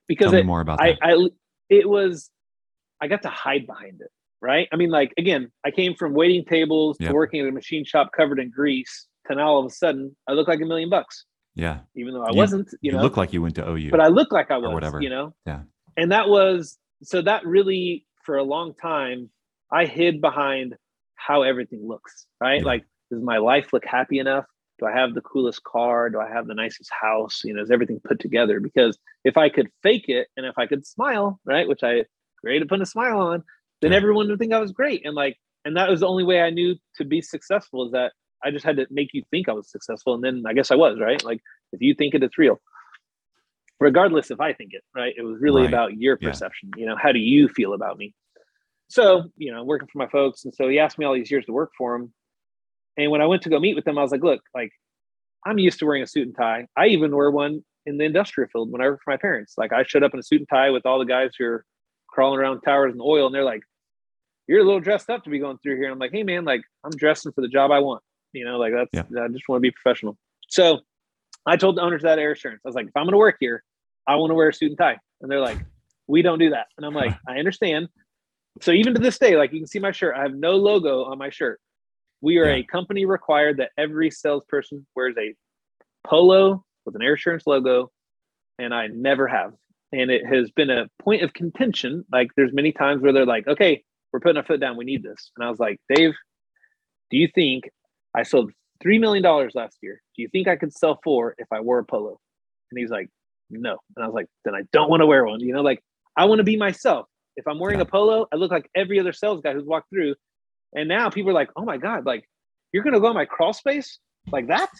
Tell 0.09 0.31
Because 0.31 0.33
me 0.33 0.39
it, 0.41 0.47
more 0.47 0.61
about 0.61 0.81
I, 0.83 0.93
that. 0.93 0.99
I, 1.03 1.29
it 1.71 1.89
was, 1.89 2.31
I 3.01 3.09
got 3.09 3.23
to 3.23 3.29
hide 3.29 3.67
behind 3.67 4.01
it, 4.01 4.11
right? 4.43 4.69
I 4.73 4.77
mean, 4.77 4.91
like 4.91 5.13
again, 5.19 5.51
I 5.65 5.71
came 5.71 5.95
from 5.95 6.13
waiting 6.15 6.45
tables 6.45 6.97
Yep. 7.01 7.09
to 7.11 7.15
working 7.15 7.41
at 7.41 7.49
a 7.49 7.53
machine 7.53 7.85
shop 7.85 8.11
covered 8.17 8.39
in 8.39 8.51
grease, 8.51 9.07
to 9.29 9.35
now 9.35 9.49
all 9.49 9.61
of 9.61 9.67
a 9.67 9.71
sudden 9.75 10.15
I 10.29 10.33
look 10.33 10.47
like 10.49 10.61
a 10.61 10.67
million 10.67 10.91
bucks. 10.91 11.25
Yeah. 11.57 11.79
even 11.95 12.15
though 12.15 12.23
I 12.25 12.31
You- 12.33 12.37
wasn't, 12.37 12.69
you, 12.73 12.91
You, 12.91 12.93
know, 12.93 13.03
look 13.03 13.17
like 13.17 13.33
you 13.33 13.41
went 13.41 13.55
to 13.57 13.69
OU. 13.69 13.91
but 13.91 14.01
I 14.01 14.09
look 14.09 14.33
like 14.33 14.51
I 14.51 14.59
was, 14.59 14.73
whatever. 14.75 15.01
you 15.01 15.09
know? 15.09 15.35
Yeah. 15.47 15.61
And 15.97 16.11
that 16.11 16.29
was, 16.29 16.77
so 17.03 17.23
that 17.23 17.47
really, 17.47 18.05
for 18.25 18.37
a 18.39 18.43
long 18.43 18.75
time, 18.75 19.31
I 19.73 19.87
hid 19.87 20.21
behind 20.21 20.75
how 21.15 21.43
everything 21.43 21.87
looks, 21.87 22.27
right? 22.41 22.61
Yeah. 22.61 22.67
Like, 22.67 22.85
does 23.11 23.23
my 23.23 23.39
life 23.39 23.73
look 23.73 23.85
happy 23.87 24.19
enough? 24.19 24.45
Do 24.81 24.87
I 24.87 24.93
have 24.93 25.15
the 25.15 25.21
coolest 25.21 25.63
car? 25.63 26.11
Do 26.11 26.21
I 26.21 26.29
have 26.29 26.47
the 26.47 26.55
nicest 26.55 26.91
house? 26.91 27.43
You 27.45 27.55
know, 27.55 27.63
is 27.63 27.71
everything 27.71 28.01
put 28.03 28.19
together? 28.19 28.59
Because 28.61 28.99
if 29.25 29.37
I 29.37 29.49
could 29.49 29.69
fake 29.83 30.07
it 30.09 30.29
and 30.37 30.45
if 30.47 30.59
I 30.59 30.67
could 30.67 30.87
smile, 30.87 31.41
right, 31.45 31.69
which 31.69 31.83
I 31.83 32.05
great 32.43 32.61
at 32.63 32.69
putting 32.69 32.83
a 32.83 32.87
smile 32.87 33.19
on, 33.19 33.45
then 33.81 33.93
Yeah. 33.93 33.99
everyone 33.99 34.29
would 34.29 34.39
think 34.39 34.53
I 34.53 34.59
was 34.59 34.73
great. 34.73 35.07
And 35.07 35.15
like, 35.15 35.39
and 35.65 35.77
that 35.77 35.89
was 35.89 36.01
the 36.01 36.09
only 36.09 36.25
way 36.25 36.41
I 36.43 36.51
knew 36.51 36.75
to 36.97 37.05
be 37.05 37.23
successful 37.23 37.87
is 37.87 37.93
that 37.93 38.13
I 38.45 38.51
just 38.51 38.65
had 38.65 38.77
to 38.77 38.87
make 38.91 39.11
you 39.15 39.23
think 39.31 39.49
I 39.49 39.53
was 39.53 39.71
successful. 39.71 40.15
And 40.15 40.23
then 40.25 40.43
I 40.47 40.53
guess 40.53 40.71
I 40.71 40.75
was, 40.75 40.99
right? 41.01 41.23
Like 41.25 41.41
if 41.73 41.81
you 41.81 41.95
think 41.95 42.15
it, 42.15 42.23
it's 42.23 42.37
real. 42.37 42.61
Regardless 43.81 44.31
if 44.31 44.41
I 44.41 44.53
think 44.53 44.73
it, 44.73 44.83
right? 44.95 45.15
It 45.17 45.23
was 45.23 45.41
really 45.41 45.63
Right. 45.63 45.69
about 45.69 45.97
your 45.97 46.19
Yeah. 46.21 46.29
perception. 46.29 46.71
You 46.77 46.87
know, 46.87 46.97
how 46.97 47.13
do 47.13 47.19
you 47.19 47.49
feel 47.49 47.75
about 47.75 47.97
me? 47.99 48.15
So, 48.89 49.25
you 49.37 49.53
know, 49.53 49.65
working 49.65 49.89
for 49.91 49.99
my 49.99 50.09
folks. 50.09 50.45
And 50.45 50.55
so 50.55 50.69
he 50.69 50.79
asked 50.79 50.99
me 50.99 51.05
all 51.05 51.15
these 51.15 51.31
years 51.31 51.47
to 51.47 51.53
work 51.53 51.73
for 51.77 51.95
him. 51.95 52.13
And 52.97 53.11
when 53.11 53.21
I 53.21 53.27
went 53.27 53.43
to 53.43 53.49
go 53.49 53.59
meet 53.59 53.75
with 53.75 53.85
them, 53.85 53.99
I 53.99 54.03
was 54.03 54.13
like, 54.13 54.23
look, 54.23 54.43
like 54.55 54.73
I'm 55.45 55.59
used 55.59 55.79
to 55.81 55.87
wearing 55.87 56.03
a 56.03 56.07
suit 56.07 56.27
and 56.27 56.37
tie. 56.37 56.67
I 56.77 56.87
even 56.87 57.15
wear 57.15 57.31
one 57.31 57.65
in 57.87 57.99
the 57.99 58.05
industrial 58.05 58.49
field 58.51 58.71
when 58.71 58.81
I 58.81 58.87
worked 58.87 59.05
for 59.05 59.11
my 59.11 59.17
parents. 59.17 59.55
Like 59.59 59.73
I 59.73 59.83
showed 59.83 60.03
up 60.03 60.15
in 60.15 60.21
a 60.21 60.23
suit 60.23 60.41
and 60.41 60.49
tie 60.49 60.71
with 60.71 60.87
all 60.87 60.99
the 60.99 61.05
guys 61.05 61.33
who 61.39 61.45
are 61.45 61.65
crawling 62.09 62.41
around 62.41 62.61
towers 62.61 62.93
and 62.93 63.03
oil, 63.03 63.27
and 63.27 63.35
they're 63.35 63.45
like, 63.45 63.63
You're 64.47 64.61
a 64.61 64.65
little 64.65 64.81
dressed 64.81 65.11
up 65.11 65.25
to 65.25 65.31
be 65.31 65.39
going 65.39 65.59
through 65.59 65.77
here. 65.77 65.85
And 65.85 65.93
I'm 65.93 65.99
like, 65.99 66.13
hey 66.13 66.23
man, 66.23 66.45
like 66.45 66.63
I'm 66.85 66.93
dressing 66.93 67.33
for 67.33 67.41
the 67.41 67.49
job 67.49 67.71
I 67.71 67.81
want. 67.81 68.03
You 68.33 68.45
know, 68.45 68.59
like 68.59 68.73
that's 68.73 69.07
I 69.17 69.29
just 69.29 69.49
want 69.49 69.59
to 69.59 69.61
be 69.61 69.71
professional. 69.71 70.17
So 70.49 70.81
I 71.47 71.57
told 71.57 71.77
the 71.77 71.83
owners 71.83 72.03
of 72.03 72.09
that 72.09 72.19
air 72.19 72.33
assurance, 72.33 72.63
I 72.65 72.69
was 72.69 72.75
like, 72.75 72.87
if 72.87 72.97
I'm 72.97 73.05
gonna 73.05 73.19
work 73.19 73.37
here, 73.41 73.63
I 74.07 74.17
want 74.17 74.31
to 74.31 74.35
wear 74.35 74.49
a 74.49 74.55
suit 74.55 74.71
and 74.71 74.79
tie. 74.79 74.99
And 75.21 75.31
they're 75.31 75.41
like, 75.41 75.59
we 76.07 76.23
don't 76.23 76.39
do 76.39 76.51
that. 76.51 76.67
And 76.77 76.87
I'm 76.87 76.95
like, 76.95 77.15
I 77.29 77.39
understand. 77.39 77.89
So 78.61 78.71
even 78.73 78.95
to 78.95 79.01
this 79.01 79.19
day, 79.19 79.37
like 79.37 79.53
you 79.53 79.61
can 79.61 79.67
see 79.67 79.79
my 79.79 79.91
shirt, 79.91 80.15
I 80.17 80.23
have 80.23 80.35
no 80.35 80.53
logo 80.57 81.05
on 81.05 81.19
my 81.19 81.31
shirt. 81.31 81.61
We 82.25 82.39
are 82.39 82.47
Yeah. 82.47 82.55
a 82.57 82.63
company 82.63 83.05
required 83.05 83.59
that 83.59 83.73
every 83.77 84.11
salesperson 84.11 84.87
wears 84.97 85.15
a 85.19 85.35
polo 86.05 86.65
with 86.87 86.95
an 86.95 87.03
air 87.03 87.13
assurance 87.13 87.47
logo, 87.47 87.93
and 88.59 88.73
I 88.75 88.87
never 88.87 89.29
have. 89.29 89.53
And 89.93 90.11
it 90.11 90.25
has 90.25 90.51
been 90.53 90.71
a 90.71 90.89
point 91.03 91.23
of 91.23 91.35
contention. 91.35 92.07
Like 92.11 92.31
there's 92.35 92.55
many 92.55 92.73
times 92.73 93.03
where 93.03 93.13
they're 93.13 93.27
like, 93.27 93.47
okay, 93.47 93.85
we're 94.11 94.21
putting 94.21 94.39
our 94.39 94.43
foot 94.43 94.59
down, 94.59 94.79
we 94.79 94.87
need 94.87 95.03
this. 95.03 95.33
And 95.37 95.45
I 95.47 95.51
was 95.51 95.59
like, 95.59 95.79
Dave, 95.95 96.15
do 97.11 97.19
you 97.19 97.29
think 97.35 97.69
I 98.15 98.23
sold 98.23 98.53
three 98.83 98.99
million 98.99 99.23
dollars 99.23 99.53
last 99.55 99.77
year? 99.83 100.01
Do 100.17 100.23
you 100.23 100.29
think 100.29 100.49
I 100.49 100.57
could 100.57 100.73
sell 100.73 100.99
four 101.05 101.35
if 101.37 101.49
I 101.53 101.61
wore 101.61 101.79
a 101.79 101.85
polo? 101.85 102.19
And 102.71 102.79
he's 102.81 102.91
like, 102.91 103.11
no. 103.51 103.77
And 103.97 104.03
I 104.03 104.07
was 104.09 104.15
like, 104.15 104.29
then 104.47 104.55
I 104.55 104.63
don't 104.73 104.89
want 104.89 105.03
to 105.03 105.07
wear 105.07 105.27
one. 105.27 105.41
You 105.41 105.53
know, 105.53 105.61
like 105.63 105.83
I 106.17 106.25
want 106.25 106.39
to 106.39 106.45
be 106.45 106.57
myself. 106.57 107.07
If 107.37 107.47
I'm 107.47 107.59
wearing 107.59 107.83
a 107.83 107.85
polo, 107.85 108.27
I 108.33 108.37
look 108.37 108.51
like 108.51 108.71
every 108.75 108.99
other 108.99 109.13
sales 109.13 109.43
guy 109.43 109.53
who's 109.53 109.67
walked 109.67 109.91
through. 109.91 110.15
And 110.75 110.89
now 110.89 111.09
people 111.11 111.31
are 111.31 111.35
like, 111.35 111.51
oh 111.57 111.65
my 111.65 111.77
God, 111.77 112.05
like 112.07 112.29
you're 112.73 112.83
gonna 112.85 113.01
go 113.01 113.09
in 113.09 113.15
my 113.15 113.25
crawl 113.25 113.53
space 113.53 113.99
like 114.33 114.49
that? 114.49 114.71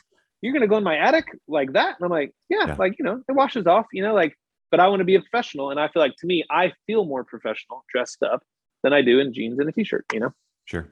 You're 0.41 0.53
gonna 0.53 0.67
go 0.67 0.77
in 0.77 0.85
my 0.85 0.97
attic 0.97 1.27
like 1.49 1.73
that? 1.75 1.97
And 1.99 2.05
I'm 2.05 2.11
like, 2.11 2.33
yeah, 2.49 2.67
Yeah. 2.67 2.77
like 2.79 2.97
you 2.99 3.05
know, 3.05 3.23
it 3.29 3.33
washes 3.33 3.67
off, 3.67 3.87
you 3.93 4.03
know, 4.03 4.15
like, 4.15 4.35
but 4.71 4.81
I 4.81 4.89
want 4.89 5.01
to 5.01 5.05
be 5.05 5.15
a 5.15 5.21
professional. 5.21 5.71
And 5.71 5.79
I 5.79 5.89
feel 5.89 6.03
like 6.03 6.15
to 6.19 6.27
me, 6.27 6.45
I 6.51 6.73
feel 6.87 7.05
more 7.05 7.25
professional 7.25 7.85
dressed 7.93 8.23
up 8.23 8.43
than 8.83 8.93
I 8.93 9.03
do 9.03 9.21
in 9.21 9.33
jeans 9.33 9.59
and 9.59 9.69
a 9.69 9.73
t-shirt, 9.73 10.05
you 10.13 10.21
know? 10.21 10.31
Sure. 10.67 10.89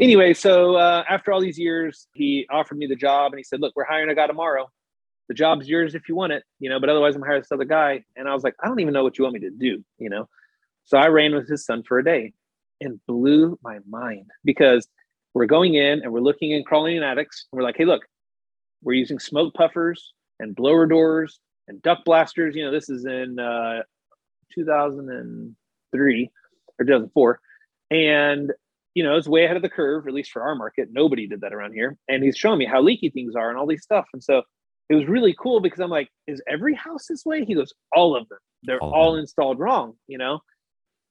anyway, 0.00 0.34
so 0.34 0.74
uh, 0.76 1.04
after 1.08 1.32
all 1.32 1.40
these 1.40 1.58
years, 1.58 2.08
he 2.14 2.46
offered 2.50 2.78
me 2.78 2.86
the 2.86 2.96
job 2.96 3.32
and 3.32 3.38
he 3.38 3.44
said, 3.44 3.60
Look, 3.60 3.72
we're 3.76 3.84
hiring 3.84 4.10
a 4.10 4.14
guy 4.14 4.26
tomorrow. 4.26 4.68
The 5.28 5.34
job's 5.34 5.68
yours 5.68 5.94
if 5.94 6.08
you 6.08 6.14
want 6.14 6.32
it, 6.32 6.44
you 6.60 6.70
know, 6.70 6.78
but 6.78 6.88
otherwise 6.88 7.16
I'm 7.16 7.22
hiring 7.22 7.40
this 7.40 7.50
other 7.52 7.64
guy. 7.64 8.04
And 8.16 8.28
I 8.28 8.34
was 8.34 8.44
like, 8.44 8.54
I 8.62 8.68
don't 8.68 8.78
even 8.80 8.94
know 8.94 9.02
what 9.02 9.18
you 9.18 9.24
want 9.24 9.34
me 9.34 9.40
to 9.40 9.50
do, 9.50 9.84
you 9.98 10.08
know? 10.08 10.28
So 10.84 10.98
I 10.98 11.08
ran 11.08 11.34
with 11.34 11.48
his 11.48 11.64
son 11.64 11.82
for 11.82 11.98
a 11.98 12.04
day 12.04 12.32
and 12.80 13.00
blew 13.06 13.58
my 13.62 13.78
mind 13.88 14.30
because 14.44 14.86
we're 15.34 15.46
going 15.46 15.74
in 15.74 16.02
and 16.02 16.12
we're 16.12 16.20
looking 16.20 16.54
and 16.54 16.64
crawling 16.64 16.96
in 16.96 17.02
attics. 17.02 17.46
And 17.52 17.58
we're 17.58 17.64
like, 17.64 17.76
hey, 17.76 17.84
look, 17.84 18.02
we're 18.82 18.94
using 18.94 19.18
smoke 19.18 19.54
puffers 19.54 20.12
and 20.38 20.54
blower 20.54 20.86
doors 20.86 21.40
and 21.68 21.82
duct 21.82 22.04
blasters. 22.04 22.54
You 22.54 22.64
know, 22.64 22.72
this 22.72 22.88
is 22.88 23.04
in 23.04 23.38
uh, 23.38 23.82
2003 24.54 26.30
or 26.78 26.84
2004. 26.84 27.40
And 27.90 28.52
you 28.96 29.02
know, 29.02 29.14
it's 29.14 29.28
way 29.28 29.44
ahead 29.44 29.56
of 29.56 29.62
the 29.62 29.68
curve, 29.68 30.08
at 30.08 30.14
least 30.14 30.30
for 30.30 30.40
our 30.40 30.54
market. 30.54 30.88
Nobody 30.90 31.26
did 31.26 31.42
that 31.42 31.52
around 31.52 31.74
here. 31.74 31.98
And 32.08 32.24
he's 32.24 32.34
showing 32.34 32.58
me 32.58 32.64
how 32.64 32.80
leaky 32.80 33.10
things 33.10 33.34
are 33.36 33.50
and 33.50 33.58
all 33.58 33.66
these 33.66 33.82
stuff. 33.82 34.06
And 34.14 34.24
so 34.24 34.40
it 34.88 34.94
was 34.94 35.06
really 35.06 35.36
cool 35.38 35.60
because 35.60 35.80
I'm 35.80 35.90
like, 35.90 36.08
is 36.26 36.40
every 36.48 36.74
house 36.74 37.04
this 37.06 37.22
way? 37.26 37.44
He 37.44 37.54
goes, 37.54 37.74
all 37.92 38.16
of 38.16 38.26
them. 38.30 38.38
They're 38.62 38.80
All 38.80 38.94
all, 38.94 39.16
installed 39.16 39.58
wrong, 39.58 39.96
you 40.06 40.16
know? 40.16 40.40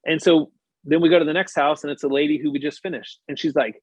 And 0.03 0.19
so 0.19 0.51
then 0.85 1.01
we 1.01 1.09
go 1.09 1.19
to 1.19 1.25
the 1.25 1.33
next 1.33 1.55
house 1.55 1.83
and 1.83 1.91
it's 1.91 2.03
a 2.03 2.07
lady 2.07 2.37
who 2.37 2.51
we 2.51 2.59
just 2.59 2.81
finished. 2.81 3.19
And 3.27 3.37
she's 3.37 3.55
like, 3.55 3.81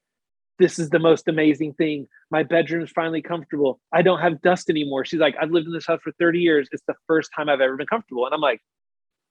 this 0.59 0.79
is 0.79 0.91
the 0.91 0.99
most 0.99 1.29
amazing 1.29 1.75
thing. 1.75 2.07
My 2.31 2.45
bedroom's 2.45 2.91
finally 2.91 3.23
comfortable. 3.23 3.81
I 3.93 4.03
don't 4.03 4.21
have 4.21 4.41
dust 4.43 4.71
anymore. 4.71 5.05
She's 5.05 5.21
like, 5.21 5.35
I've 5.41 5.51
lived 5.51 5.67
in 5.67 5.73
this 5.73 5.87
house 5.87 6.01
for 6.03 6.13
30 6.19 6.39
years. 6.39 6.69
It's 6.71 6.85
the 6.87 6.95
first 7.09 7.31
time 7.35 7.49
I've 7.49 7.61
ever 7.61 7.77
been 7.77 7.87
comfortable. 7.87 8.27
And 8.27 8.35
I'm 8.35 8.41
like, 8.41 8.61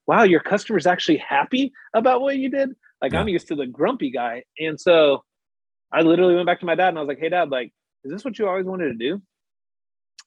wow, 0.06 0.24
your 0.24 0.40
customer's 0.40 0.86
actually 0.86 1.18
happy 1.18 1.72
about 1.94 2.20
what 2.20 2.36
you 2.36 2.50
did. 2.50 2.70
Like 3.00 3.12
Yeah. 3.12 3.20
I'm 3.20 3.28
used 3.28 3.48
to 3.48 3.54
the 3.54 3.66
grumpy 3.66 4.10
guy. 4.10 4.44
And 4.58 4.78
so 4.78 5.24
I 5.92 6.02
literally 6.02 6.34
went 6.34 6.46
back 6.46 6.60
to 6.60 6.66
my 6.66 6.74
dad 6.74 6.88
and 6.88 6.98
I 6.98 7.00
was 7.02 7.08
like, 7.08 7.20
hey, 7.20 7.28
dad, 7.28 7.50
like, 7.50 7.72
is 8.04 8.12
this 8.12 8.24
what 8.24 8.38
you 8.38 8.48
always 8.48 8.66
wanted 8.66 8.88
to 8.88 8.94
do? 8.94 9.22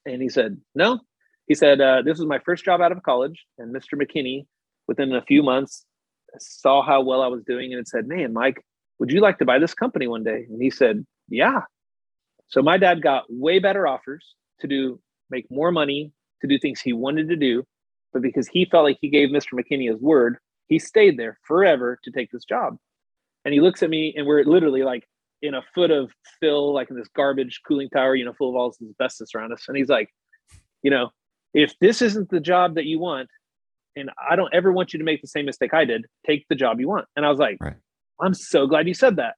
And 0.06 0.22
he 0.22 0.28
said, 0.28 0.58
no. 0.74 1.00
He 1.46 1.54
said, 1.54 1.80
uh, 1.80 2.02
this 2.02 2.18
was 2.18 2.26
my 2.26 2.38
first 2.40 2.64
job 2.64 2.80
out 2.80 2.92
of 2.92 3.02
college. 3.02 3.44
And 3.58 3.74
Mr. 3.74 3.94
McKinney, 3.94 4.46
within 4.88 5.14
a 5.14 5.22
few 5.22 5.42
months, 5.42 5.84
saw 6.40 6.82
how 6.82 7.02
well 7.02 7.22
I 7.22 7.28
was 7.28 7.42
doing 7.44 7.72
and 7.72 7.80
it 7.80 7.88
said, 7.88 8.06
man, 8.06 8.32
Mike, 8.32 8.64
would 8.98 9.10
you 9.10 9.20
like 9.20 9.38
to 9.38 9.44
buy 9.44 9.58
this 9.58 9.74
company 9.74 10.06
one 10.06 10.24
day? 10.24 10.46
And 10.48 10.62
he 10.62 10.70
said, 10.70 11.04
yeah. 11.28 11.60
So 12.48 12.62
my 12.62 12.78
dad 12.78 13.02
got 13.02 13.24
way 13.28 13.58
better 13.58 13.86
offers 13.86 14.34
to 14.60 14.66
do, 14.66 15.00
make 15.30 15.50
more 15.50 15.72
money, 15.72 16.12
to 16.40 16.46
do 16.46 16.58
things 16.58 16.80
he 16.80 16.92
wanted 16.92 17.28
to 17.28 17.36
do. 17.36 17.64
But 18.12 18.22
because 18.22 18.48
he 18.48 18.64
felt 18.64 18.84
like 18.84 18.98
he 19.00 19.08
gave 19.08 19.30
Mr. 19.30 19.52
McKinney 19.52 19.90
his 19.90 20.00
word, 20.00 20.38
he 20.68 20.78
stayed 20.78 21.18
there 21.18 21.38
forever 21.42 21.98
to 22.04 22.10
take 22.10 22.30
this 22.30 22.44
job. 22.44 22.76
And 23.44 23.52
he 23.52 23.60
looks 23.60 23.82
at 23.82 23.90
me 23.90 24.14
and 24.16 24.26
we're 24.26 24.44
literally 24.44 24.82
like 24.82 25.06
in 25.42 25.54
a 25.54 25.62
foot 25.74 25.90
of 25.90 26.10
fill, 26.40 26.72
like 26.72 26.90
in 26.90 26.96
this 26.96 27.08
garbage 27.14 27.60
cooling 27.66 27.90
tower, 27.90 28.14
you 28.14 28.24
know, 28.24 28.32
full 28.32 28.50
of 28.50 28.56
all 28.56 28.70
this 28.70 28.88
asbestos 28.88 29.34
around 29.34 29.52
us. 29.52 29.64
And 29.68 29.76
he's 29.76 29.88
like, 29.88 30.08
you 30.82 30.90
know, 30.90 31.10
if 31.54 31.74
this 31.80 32.02
isn't 32.02 32.30
the 32.30 32.40
job 32.40 32.74
that 32.74 32.86
you 32.86 32.98
want, 32.98 33.28
and 33.96 34.10
I 34.30 34.36
don't 34.36 34.52
ever 34.54 34.72
want 34.72 34.92
you 34.92 34.98
to 34.98 35.04
make 35.04 35.22
the 35.22 35.28
same 35.28 35.46
mistake 35.46 35.74
I 35.74 35.84
did, 35.84 36.06
take 36.26 36.46
the 36.48 36.54
job 36.54 36.78
you 36.78 36.88
want. 36.88 37.06
And 37.16 37.24
I 37.24 37.30
was 37.30 37.38
like, 37.38 37.56
Right. 37.60 37.76
I'm 38.20 38.34
so 38.34 38.66
glad 38.66 38.86
you 38.86 38.94
said 38.94 39.16
that. 39.16 39.34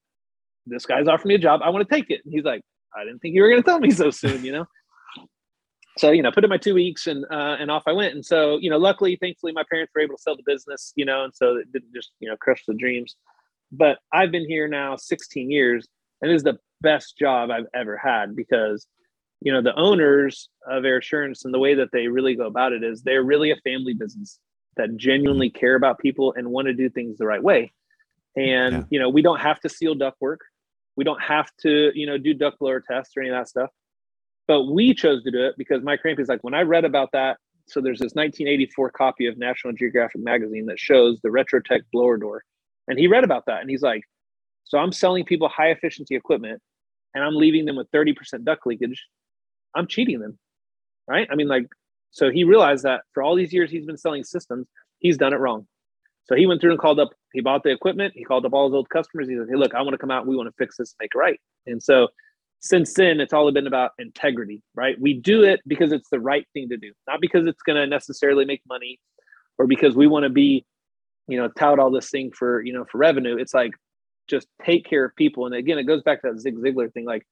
This 0.66 0.86
guy's 0.86 1.08
offering 1.08 1.28
me 1.28 1.34
a 1.36 1.38
job. 1.38 1.60
I 1.64 1.70
want 1.70 1.88
to 1.88 1.94
take 1.94 2.10
it. 2.10 2.20
And 2.24 2.32
he's 2.32 2.44
like, 2.44 2.62
I 2.94 3.04
didn't 3.04 3.20
think 3.20 3.34
you 3.34 3.42
were 3.42 3.48
going 3.48 3.62
to 3.62 3.66
tell 3.66 3.80
me 3.80 3.90
so 3.90 4.10
soon, 4.10 4.44
you 4.44 4.52
know? 4.52 4.66
so, 5.98 6.10
you 6.10 6.22
know, 6.22 6.30
put 6.30 6.44
in 6.44 6.50
my 6.50 6.56
two 6.56 6.74
weeks 6.74 7.06
and, 7.06 7.24
uh, 7.30 7.56
and 7.58 7.70
off 7.70 7.82
I 7.86 7.92
went. 7.92 8.14
And 8.14 8.24
so, 8.24 8.58
you 8.58 8.70
know, 8.70 8.78
luckily, 8.78 9.16
thankfully, 9.16 9.52
my 9.52 9.64
parents 9.70 9.92
were 9.94 10.00
able 10.00 10.16
to 10.16 10.22
sell 10.22 10.36
the 10.36 10.42
business, 10.46 10.92
you 10.96 11.04
know, 11.04 11.24
and 11.24 11.34
so 11.34 11.56
it 11.56 11.72
didn't 11.72 11.92
just, 11.94 12.12
you 12.20 12.28
know, 12.28 12.36
crush 12.36 12.62
the 12.66 12.74
dreams. 12.74 13.16
But 13.72 13.98
I've 14.12 14.30
been 14.30 14.46
here 14.46 14.68
now 14.68 14.96
16 14.96 15.50
years 15.50 15.86
and 16.22 16.30
it 16.30 16.34
is 16.34 16.42
the 16.42 16.58
best 16.80 17.18
job 17.18 17.50
I've 17.50 17.66
ever 17.74 17.96
had 17.96 18.36
because, 18.36 18.86
you 19.40 19.52
know, 19.52 19.60
the 19.60 19.74
owners 19.74 20.48
of 20.70 20.84
Air 20.84 20.98
Assurance 20.98 21.44
and 21.44 21.52
the 21.52 21.58
way 21.58 21.74
that 21.74 21.88
they 21.92 22.08
really 22.08 22.34
go 22.34 22.46
about 22.46 22.72
it 22.72 22.84
is 22.84 23.02
they're 23.02 23.22
really 23.22 23.50
a 23.50 23.56
family 23.56 23.94
business 23.94 24.38
that 24.78 24.96
genuinely 24.96 25.50
care 25.50 25.74
about 25.74 25.98
people 25.98 26.32
and 26.36 26.48
want 26.50 26.66
to 26.66 26.72
do 26.72 26.88
things 26.88 27.18
the 27.18 27.26
right 27.26 27.42
way. 27.42 27.72
And, 28.36 28.74
Yeah. 28.74 28.84
you 28.90 28.98
know, 28.98 29.08
we 29.08 29.22
don't 29.22 29.40
have 29.40 29.60
to 29.60 29.68
seal 29.68 29.94
duct 29.94 30.20
work. 30.20 30.40
We 30.96 31.04
don't 31.04 31.20
have 31.20 31.50
to, 31.62 31.92
you 31.94 32.06
know, 32.06 32.18
do 32.18 32.34
duct 32.34 32.58
blower 32.58 32.80
tests 32.80 33.16
or 33.16 33.20
any 33.20 33.30
of 33.30 33.36
that 33.36 33.48
stuff. 33.48 33.70
But 34.46 34.64
we 34.64 34.94
chose 34.94 35.22
to 35.24 35.30
do 35.30 35.44
it 35.44 35.54
because 35.58 35.82
Mike 35.82 36.00
Crampy 36.00 36.22
is 36.22 36.28
like, 36.28 36.42
when 36.42 36.54
I 36.54 36.62
read 36.62 36.84
about 36.84 37.12
that, 37.12 37.36
so 37.66 37.80
there's 37.80 37.98
this 37.98 38.14
1984 38.14 38.90
copy 38.92 39.26
of 39.26 39.36
National 39.36 39.74
Geographic 39.74 40.22
magazine 40.22 40.66
that 40.66 40.80
shows 40.80 41.20
the 41.20 41.28
Retrotec 41.28 41.82
blower 41.92 42.16
door. 42.16 42.42
And 42.88 42.98
he 42.98 43.06
read 43.06 43.24
about 43.24 43.44
that 43.46 43.60
and 43.60 43.68
he's 43.68 43.82
like, 43.82 44.02
so 44.64 44.78
I'm 44.78 44.92
selling 44.92 45.24
people 45.24 45.48
high 45.48 45.68
efficiency 45.70 46.14
equipment 46.16 46.62
and 47.14 47.22
I'm 47.22 47.34
leaving 47.36 47.66
them 47.66 47.76
with 47.76 47.90
30% 47.90 48.44
duct 48.44 48.66
leakage. 48.66 49.06
I'm 49.74 49.86
cheating 49.86 50.20
them. 50.20 50.38
Right. 51.06 51.28
I 51.30 51.34
mean, 51.36 51.48
like, 51.48 51.66
so 52.10 52.30
he 52.30 52.44
realized 52.44 52.84
that 52.84 53.02
for 53.12 53.22
all 53.22 53.34
these 53.34 53.52
years 53.52 53.70
he's 53.70 53.86
been 53.86 53.98
selling 53.98 54.24
systems, 54.24 54.66
he's 54.98 55.16
done 55.16 55.32
it 55.32 55.38
wrong. 55.38 55.66
So 56.24 56.34
he 56.34 56.46
went 56.46 56.60
through 56.60 56.72
and 56.72 56.80
called 56.80 57.00
up, 57.00 57.10
he 57.32 57.40
bought 57.40 57.62
the 57.62 57.70
equipment, 57.70 58.12
he 58.14 58.24
called 58.24 58.44
up 58.44 58.52
all 58.52 58.68
his 58.68 58.74
old 58.74 58.90
customers. 58.90 59.28
He 59.28 59.36
said, 59.36 59.46
Hey, 59.48 59.56
look, 59.56 59.74
I 59.74 59.82
want 59.82 59.94
to 59.94 59.98
come 59.98 60.10
out, 60.10 60.26
we 60.26 60.36
want 60.36 60.48
to 60.48 60.54
fix 60.58 60.76
this, 60.76 60.94
make 61.00 61.12
it 61.14 61.18
right. 61.18 61.40
And 61.66 61.82
so 61.82 62.08
since 62.60 62.92
then, 62.94 63.20
it's 63.20 63.32
all 63.32 63.50
been 63.52 63.66
about 63.66 63.92
integrity, 63.98 64.62
right? 64.74 65.00
We 65.00 65.14
do 65.14 65.44
it 65.44 65.60
because 65.66 65.92
it's 65.92 66.08
the 66.10 66.20
right 66.20 66.46
thing 66.52 66.68
to 66.70 66.76
do, 66.76 66.92
not 67.06 67.20
because 67.20 67.46
it's 67.46 67.62
going 67.62 67.76
to 67.76 67.86
necessarily 67.86 68.44
make 68.44 68.62
money 68.68 68.98
or 69.58 69.66
because 69.66 69.94
we 69.94 70.06
want 70.06 70.24
to 70.24 70.30
be, 70.30 70.66
you 71.28 71.38
know, 71.38 71.48
tout 71.48 71.78
all 71.78 71.90
this 71.90 72.10
thing 72.10 72.32
for, 72.32 72.62
you 72.62 72.72
know, 72.72 72.84
for 72.90 72.98
revenue. 72.98 73.36
It's 73.36 73.54
like 73.54 73.72
just 74.28 74.48
take 74.64 74.84
care 74.84 75.04
of 75.04 75.14
people. 75.16 75.46
And 75.46 75.54
again, 75.54 75.78
it 75.78 75.84
goes 75.84 76.02
back 76.02 76.22
to 76.22 76.32
that 76.32 76.40
Zig 76.40 76.56
Ziglar 76.56 76.92
thing. 76.92 77.04
Like 77.04 77.26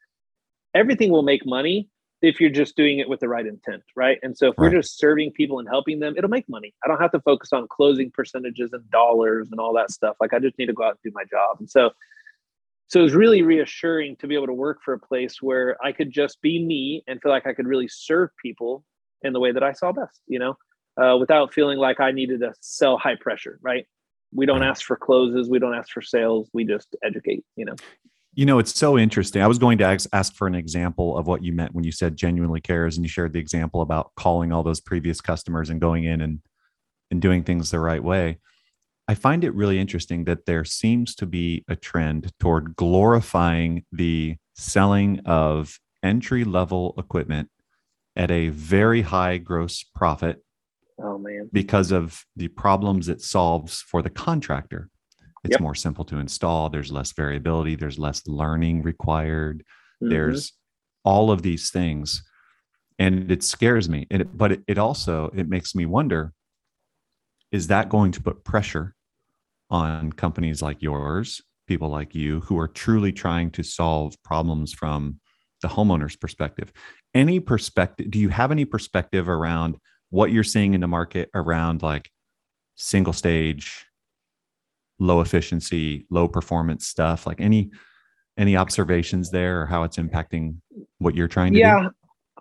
everything 0.74 1.10
will 1.10 1.22
make 1.22 1.44
money 1.44 1.88
if 2.22 2.40
you're 2.40 2.50
just 2.50 2.76
doing 2.76 2.98
it 2.98 3.08
with 3.08 3.20
the 3.20 3.28
right 3.28 3.46
intent, 3.46 3.82
right? 3.94 4.18
And 4.22 4.36
so 4.36 4.48
if 4.48 4.54
Right. 4.58 4.72
we're 4.72 4.80
just 4.80 4.98
serving 4.98 5.32
people 5.32 5.58
and 5.58 5.68
helping 5.68 6.00
them, 6.00 6.14
it'll 6.16 6.30
make 6.30 6.48
money. 6.48 6.74
I 6.84 6.88
don't 6.88 7.00
have 7.00 7.12
to 7.12 7.20
focus 7.20 7.52
on 7.52 7.68
closing 7.68 8.10
percentages 8.10 8.72
and 8.72 8.88
dollars 8.90 9.48
and 9.50 9.60
all 9.60 9.74
that 9.74 9.90
stuff. 9.90 10.16
Like 10.20 10.32
I 10.32 10.38
just 10.38 10.58
need 10.58 10.66
to 10.66 10.72
go 10.72 10.84
out 10.84 10.92
and 10.92 10.98
do 11.04 11.10
my 11.14 11.24
job. 11.24 11.56
And 11.58 11.70
so 11.70 11.90
so 12.88 13.00
it 13.00 13.02
was 13.02 13.14
really 13.14 13.42
reassuring 13.42 14.16
to 14.16 14.28
be 14.28 14.36
able 14.36 14.46
to 14.46 14.52
work 14.52 14.78
for 14.84 14.94
a 14.94 14.98
place 14.98 15.42
where 15.42 15.76
I 15.84 15.90
could 15.90 16.12
just 16.12 16.40
be 16.40 16.64
me 16.64 17.02
and 17.08 17.20
feel 17.20 17.32
like 17.32 17.46
I 17.46 17.52
could 17.52 17.66
really 17.66 17.88
serve 17.88 18.30
people 18.40 18.84
in 19.22 19.32
the 19.32 19.40
way 19.40 19.50
that 19.50 19.62
I 19.64 19.72
saw 19.72 19.90
best, 19.90 20.20
you 20.28 20.38
know, 20.38 20.56
uh, 20.96 21.16
without 21.18 21.52
feeling 21.52 21.78
like 21.78 21.98
I 21.98 22.12
needed 22.12 22.40
to 22.40 22.54
sell 22.60 22.96
high 22.96 23.16
pressure, 23.16 23.58
right? 23.60 23.86
We 24.32 24.46
don't 24.46 24.62
ask 24.62 24.84
for 24.84 24.96
closes, 24.96 25.48
we 25.50 25.58
don't 25.58 25.74
ask 25.74 25.90
for 25.90 26.02
sales, 26.02 26.48
we 26.52 26.64
just 26.64 26.94
educate, 27.02 27.44
you 27.56 27.64
know. 27.64 27.74
You 28.36 28.44
know, 28.44 28.58
it's 28.58 28.78
so 28.78 28.98
interesting. 28.98 29.40
I 29.40 29.46
was 29.46 29.58
going 29.58 29.78
to 29.78 29.84
ask, 29.84 30.08
ask 30.12 30.34
for 30.34 30.46
an 30.46 30.54
example 30.54 31.16
of 31.16 31.26
what 31.26 31.42
you 31.42 31.54
meant 31.54 31.74
when 31.74 31.84
you 31.84 31.90
said 31.90 32.16
genuinely 32.16 32.60
cares, 32.60 32.96
and 32.96 33.04
you 33.04 33.08
shared 33.08 33.32
the 33.32 33.40
example 33.40 33.80
about 33.80 34.12
calling 34.14 34.52
all 34.52 34.62
those 34.62 34.80
previous 34.80 35.22
customers 35.22 35.70
and 35.70 35.80
going 35.80 36.04
in 36.04 36.20
and 36.20 36.40
and 37.10 37.22
doing 37.22 37.42
things 37.44 37.70
the 37.70 37.80
right 37.80 38.02
way. 38.02 38.38
I 39.08 39.14
find 39.14 39.42
it 39.44 39.54
really 39.54 39.78
interesting 39.78 40.24
that 40.24 40.44
there 40.46 40.64
seems 40.64 41.14
to 41.16 41.26
be 41.26 41.64
a 41.68 41.76
trend 41.76 42.32
toward 42.40 42.76
glorifying 42.76 43.84
the 43.92 44.36
selling 44.54 45.20
of 45.24 45.78
entry 46.02 46.44
level 46.44 46.94
equipment 46.98 47.48
at 48.16 48.30
a 48.30 48.48
very 48.48 49.02
high 49.02 49.38
gross 49.38 49.82
profit 49.82 50.42
Oh 50.98 51.18
man. 51.18 51.48
because 51.52 51.92
of 51.92 52.24
the 52.34 52.48
problems 52.48 53.08
it 53.08 53.20
solves 53.20 53.80
for 53.82 54.02
the 54.02 54.10
contractor. 54.10 54.90
It's 55.46 55.52
Yep. 55.52 55.60
more 55.60 55.74
simple 55.76 56.04
to 56.06 56.18
install. 56.18 56.70
There's 56.70 56.92
less 56.92 57.12
variability. 57.12 57.76
There's 57.76 57.98
less 57.98 58.26
learning 58.26 58.82
required. 58.82 59.64
Mhm. 60.00 60.08
There's 60.10 60.52
all 61.04 61.30
of 61.30 61.42
these 61.42 61.70
things, 61.70 62.22
and 62.98 63.30
it 63.30 63.42
scares 63.44 63.88
me. 63.88 64.06
And 64.10 64.22
it, 64.22 64.36
but 64.38 64.52
it, 64.52 64.64
it 64.68 64.78
also 64.78 65.28
it 65.34 65.48
makes 65.48 65.74
me 65.74 65.86
wonder: 65.86 66.34
Is 67.52 67.68
that 67.68 67.88
going 67.88 68.12
to 68.12 68.22
put 68.22 68.44
pressure 68.44 68.94
on 69.70 70.12
companies 70.12 70.62
like 70.62 70.82
yours, 70.82 71.42
people 71.68 71.88
like 71.88 72.14
you, 72.14 72.40
who 72.40 72.58
are 72.58 72.68
truly 72.68 73.12
trying 73.12 73.50
to 73.52 73.62
solve 73.62 74.20
problems 74.24 74.72
from 74.72 75.20
the 75.62 75.68
homeowner's 75.68 76.16
perspective? 76.16 76.72
Any 77.14 77.40
perspective? 77.40 78.10
Do 78.10 78.18
you 78.18 78.30
have 78.30 78.52
any 78.52 78.64
perspective 78.64 79.28
around 79.28 79.78
what 80.10 80.32
you're 80.32 80.44
seeing 80.44 80.74
in 80.74 80.80
the 80.82 80.88
market 80.88 81.30
around 81.34 81.82
like 81.82 82.10
single 82.76 83.12
stage 83.14 83.86
low 84.98 85.20
efficiency 85.20 86.06
low 86.10 86.26
performance 86.26 86.86
stuff 86.86 87.26
like 87.26 87.40
any 87.40 87.70
any 88.38 88.56
observations 88.56 89.30
there 89.30 89.62
or 89.62 89.66
how 89.66 89.82
it's 89.82 89.96
impacting 89.98 90.56
what 90.98 91.14
you're 91.14 91.28
trying 91.28 91.52
to 91.52 91.58
yeah 91.58 91.76
do? 91.78 91.82
Yeah. 91.84 91.88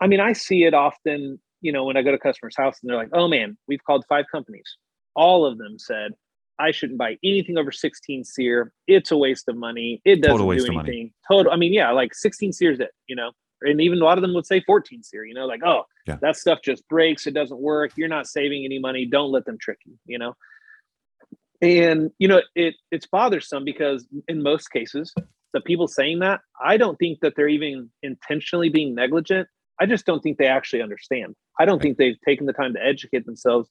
i 0.01 0.07
mean 0.07 0.19
i 0.19 0.31
see 0.33 0.63
it 0.63 0.73
often 0.73 1.39
you 1.61 1.71
know 1.71 1.83
when 1.83 1.97
i 1.97 2.01
go 2.01 2.11
to 2.11 2.17
customers 2.17 2.55
house 2.57 2.77
and 2.81 2.89
they're 2.89 2.97
like 2.97 3.09
oh 3.13 3.27
man 3.27 3.57
we've 3.67 3.83
called 3.85 4.05
five 4.07 4.25
companies. 4.31 4.77
All 5.15 5.45
of 5.45 5.57
them 5.57 5.77
said 5.79 6.11
i 6.59 6.71
shouldn't 6.71 6.97
buy 6.99 7.17
anything 7.23 7.57
over 7.57 7.71
16 7.71 8.23
SEER. 8.23 8.71
It's 8.87 9.11
a 9.11 9.17
waste 9.17 9.47
of 9.49 9.57
money. 9.57 10.01
It 10.05 10.21
doesn't 10.21 10.37
Total 10.37 10.65
do 10.65 10.79
anything. 10.79 11.11
Total 11.29 11.51
i 11.51 11.55
mean 11.57 11.73
yeah 11.73 11.91
like 11.91 12.13
16 12.13 12.51
SEERs 12.51 12.79
it 12.79 12.91
you 13.07 13.15
know? 13.15 13.31
And 13.61 13.79
even 13.81 13.99
a 14.01 14.03
lot 14.05 14.17
of 14.17 14.21
them 14.21 14.33
would 14.33 14.45
say 14.45 14.61
14 14.61 15.03
SEER 15.03 15.25
you 15.25 15.33
know 15.33 15.45
like 15.45 15.61
oh 15.65 15.83
Yeah. 16.07 16.17
that 16.21 16.35
stuff 16.37 16.59
just 16.63 16.87
breaks. 16.89 17.25
It 17.27 17.33
doesn't 17.33 17.59
work. 17.59 17.91
You're 17.97 18.07
not 18.09 18.27
saving 18.27 18.63
any 18.65 18.79
money. 18.79 19.05
Don't 19.05 19.31
let 19.31 19.45
them 19.45 19.57
trick 19.59 19.79
you 19.85 19.97
you 20.05 20.17
know 20.19 20.33
and 21.61 22.11
you 22.19 22.27
know 22.27 22.41
it 22.55 22.75
it's 22.91 23.07
bothersome 23.07 23.63
because 23.63 24.07
in 24.27 24.43
most 24.43 24.69
cases 24.71 25.13
the 25.53 25.61
people 25.61 25.87
saying 25.87 26.19
that 26.19 26.41
i 26.63 26.77
don't 26.77 26.97
think 26.97 27.19
that 27.21 27.33
they're 27.35 27.47
even 27.47 27.89
intentionally 28.03 28.69
being 28.69 28.93
negligent. 28.95 29.47
I 29.79 29.85
just 29.87 30.05
don't 30.05 30.21
think 30.21 30.37
they 30.37 30.47
actually 30.47 30.81
understand. 30.81 31.35
I 31.59 31.65
don't 31.65 31.75
Right. 31.77 31.83
think 31.83 31.97
they've 31.97 32.21
taken 32.25 32.45
the 32.45 32.53
time 32.53 32.73
to 32.75 32.83
educate 32.83 33.25
themselves 33.25 33.69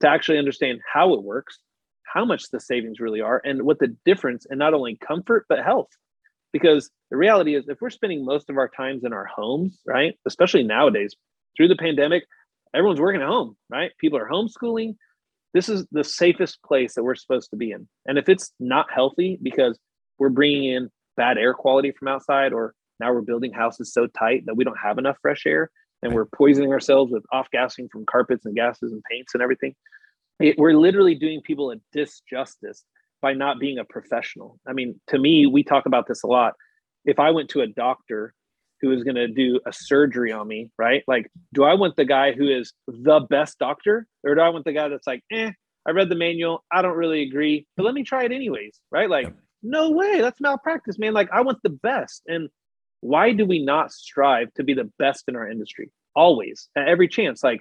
to 0.00 0.08
actually 0.08 0.38
understand 0.38 0.80
how 0.92 1.14
it 1.14 1.22
works 1.22 1.58
how 2.06 2.24
much 2.24 2.50
the 2.50 2.60
savings 2.60 3.00
really 3.00 3.20
are 3.20 3.40
and 3.44 3.62
what 3.62 3.78
the 3.78 3.94
difference 4.04 4.46
in 4.50 4.58
not 4.58 4.74
only 4.74 4.96
comfort 4.96 5.44
but 5.48 5.62
health. 5.62 5.88
Because 6.52 6.90
the 7.10 7.16
reality 7.16 7.54
is 7.54 7.68
if 7.68 7.80
we're 7.80 7.90
spending 7.90 8.24
most 8.24 8.48
of 8.48 8.56
our 8.56 8.68
times 8.68 9.04
in 9.04 9.12
our 9.12 9.26
homes 9.26 9.80
right 9.86 10.14
especially 10.26 10.62
nowadays 10.62 11.14
through 11.56 11.68
the 11.68 11.76
pandemic 11.76 12.24
everyone's 12.74 13.00
working 13.00 13.20
at 13.22 13.28
home 13.28 13.56
right? 13.70 13.92
People 13.98 14.18
are 14.18 14.28
homeschooling 14.28 14.96
this 15.56 15.70
is 15.70 15.86
the 15.90 16.04
safest 16.04 16.62
place 16.62 16.94
that 16.94 17.02
we're 17.02 17.14
supposed 17.14 17.48
to 17.48 17.56
be 17.56 17.70
in. 17.70 17.88
And 18.04 18.18
if 18.18 18.28
it's 18.28 18.52
not 18.60 18.92
healthy 18.92 19.38
because 19.40 19.78
we're 20.18 20.28
bringing 20.28 20.64
in 20.66 20.90
bad 21.16 21.38
air 21.38 21.54
quality 21.54 21.92
from 21.92 22.08
outside 22.08 22.52
or 22.52 22.74
now 23.00 23.10
we're 23.10 23.22
building 23.22 23.54
houses 23.54 23.90
so 23.90 24.06
tight 24.06 24.44
that 24.44 24.54
we 24.54 24.64
don't 24.64 24.76
have 24.76 24.98
enough 24.98 25.16
fresh 25.22 25.46
air 25.46 25.70
and 26.02 26.12
we're 26.12 26.26
poisoning 26.26 26.72
ourselves 26.72 27.10
with 27.10 27.24
off 27.32 27.50
gassing 27.50 27.88
from 27.88 28.04
carpets 28.04 28.44
and 28.44 28.54
gases 28.54 28.92
and 28.92 29.02
paints 29.10 29.32
and 29.32 29.42
everything 29.42 29.74
it, 30.40 30.56
we're 30.58 30.74
literally 30.74 31.14
doing 31.14 31.40
people 31.40 31.70
a 31.70 31.76
disjustice 31.96 32.82
by 33.22 33.32
not 33.32 33.58
being 33.58 33.78
a 33.78 33.84
professional. 33.84 34.60
I 34.68 34.74
mean 34.74 35.00
to 35.06 35.18
me 35.18 35.46
we 35.46 35.62
talk 35.62 35.86
about 35.86 36.06
this 36.06 36.22
a 36.22 36.26
lot. 36.26 36.52
If 37.06 37.18
i 37.18 37.30
went 37.30 37.48
to 37.50 37.62
a 37.62 37.66
doctor 37.66 38.34
who 38.80 38.92
is 38.92 39.02
going 39.04 39.16
to 39.16 39.28
do 39.28 39.58
a 39.66 39.72
surgery 39.72 40.32
on 40.32 40.46
me 40.46 40.70
right? 40.78 41.02
Like 41.06 41.30
do 41.54 41.64
i 41.64 41.74
want 41.74 41.96
the 41.96 42.04
guy 42.04 42.32
who 42.32 42.48
is 42.48 42.72
the 42.86 43.20
best 43.30 43.58
doctor 43.58 44.06
or 44.24 44.34
do 44.34 44.40
i 44.40 44.48
want 44.48 44.64
the 44.64 44.72
guy 44.72 44.88
that's 44.88 45.06
like 45.06 45.22
eh 45.32 45.50
i 45.86 45.90
read 45.90 46.08
the 46.08 46.14
manual 46.16 46.64
i 46.72 46.82
don't 46.82 46.96
really 46.96 47.22
agree 47.22 47.66
but 47.76 47.84
let 47.84 47.94
me 47.94 48.02
try 48.04 48.24
it 48.24 48.32
anyways 48.32 48.80
right? 48.90 49.08
Like 49.10 49.24
Yep. 49.26 49.36
no 49.62 49.90
way 49.90 50.20
that's 50.20 50.40
malpractice 50.40 50.98
man. 50.98 51.14
Like 51.14 51.30
i 51.32 51.40
want 51.40 51.58
the 51.62 51.70
best 51.70 52.22
and 52.26 52.48
why 53.00 53.32
do 53.32 53.44
we 53.46 53.64
not 53.64 53.92
strive 53.92 54.52
to 54.54 54.64
be 54.64 54.74
the 54.74 54.90
best 54.98 55.24
in 55.28 55.36
our 55.36 55.48
industry? 55.48 55.90
Always 56.14 56.68
at 56.76 56.88
every 56.88 57.08
chance 57.08 57.44
like 57.44 57.60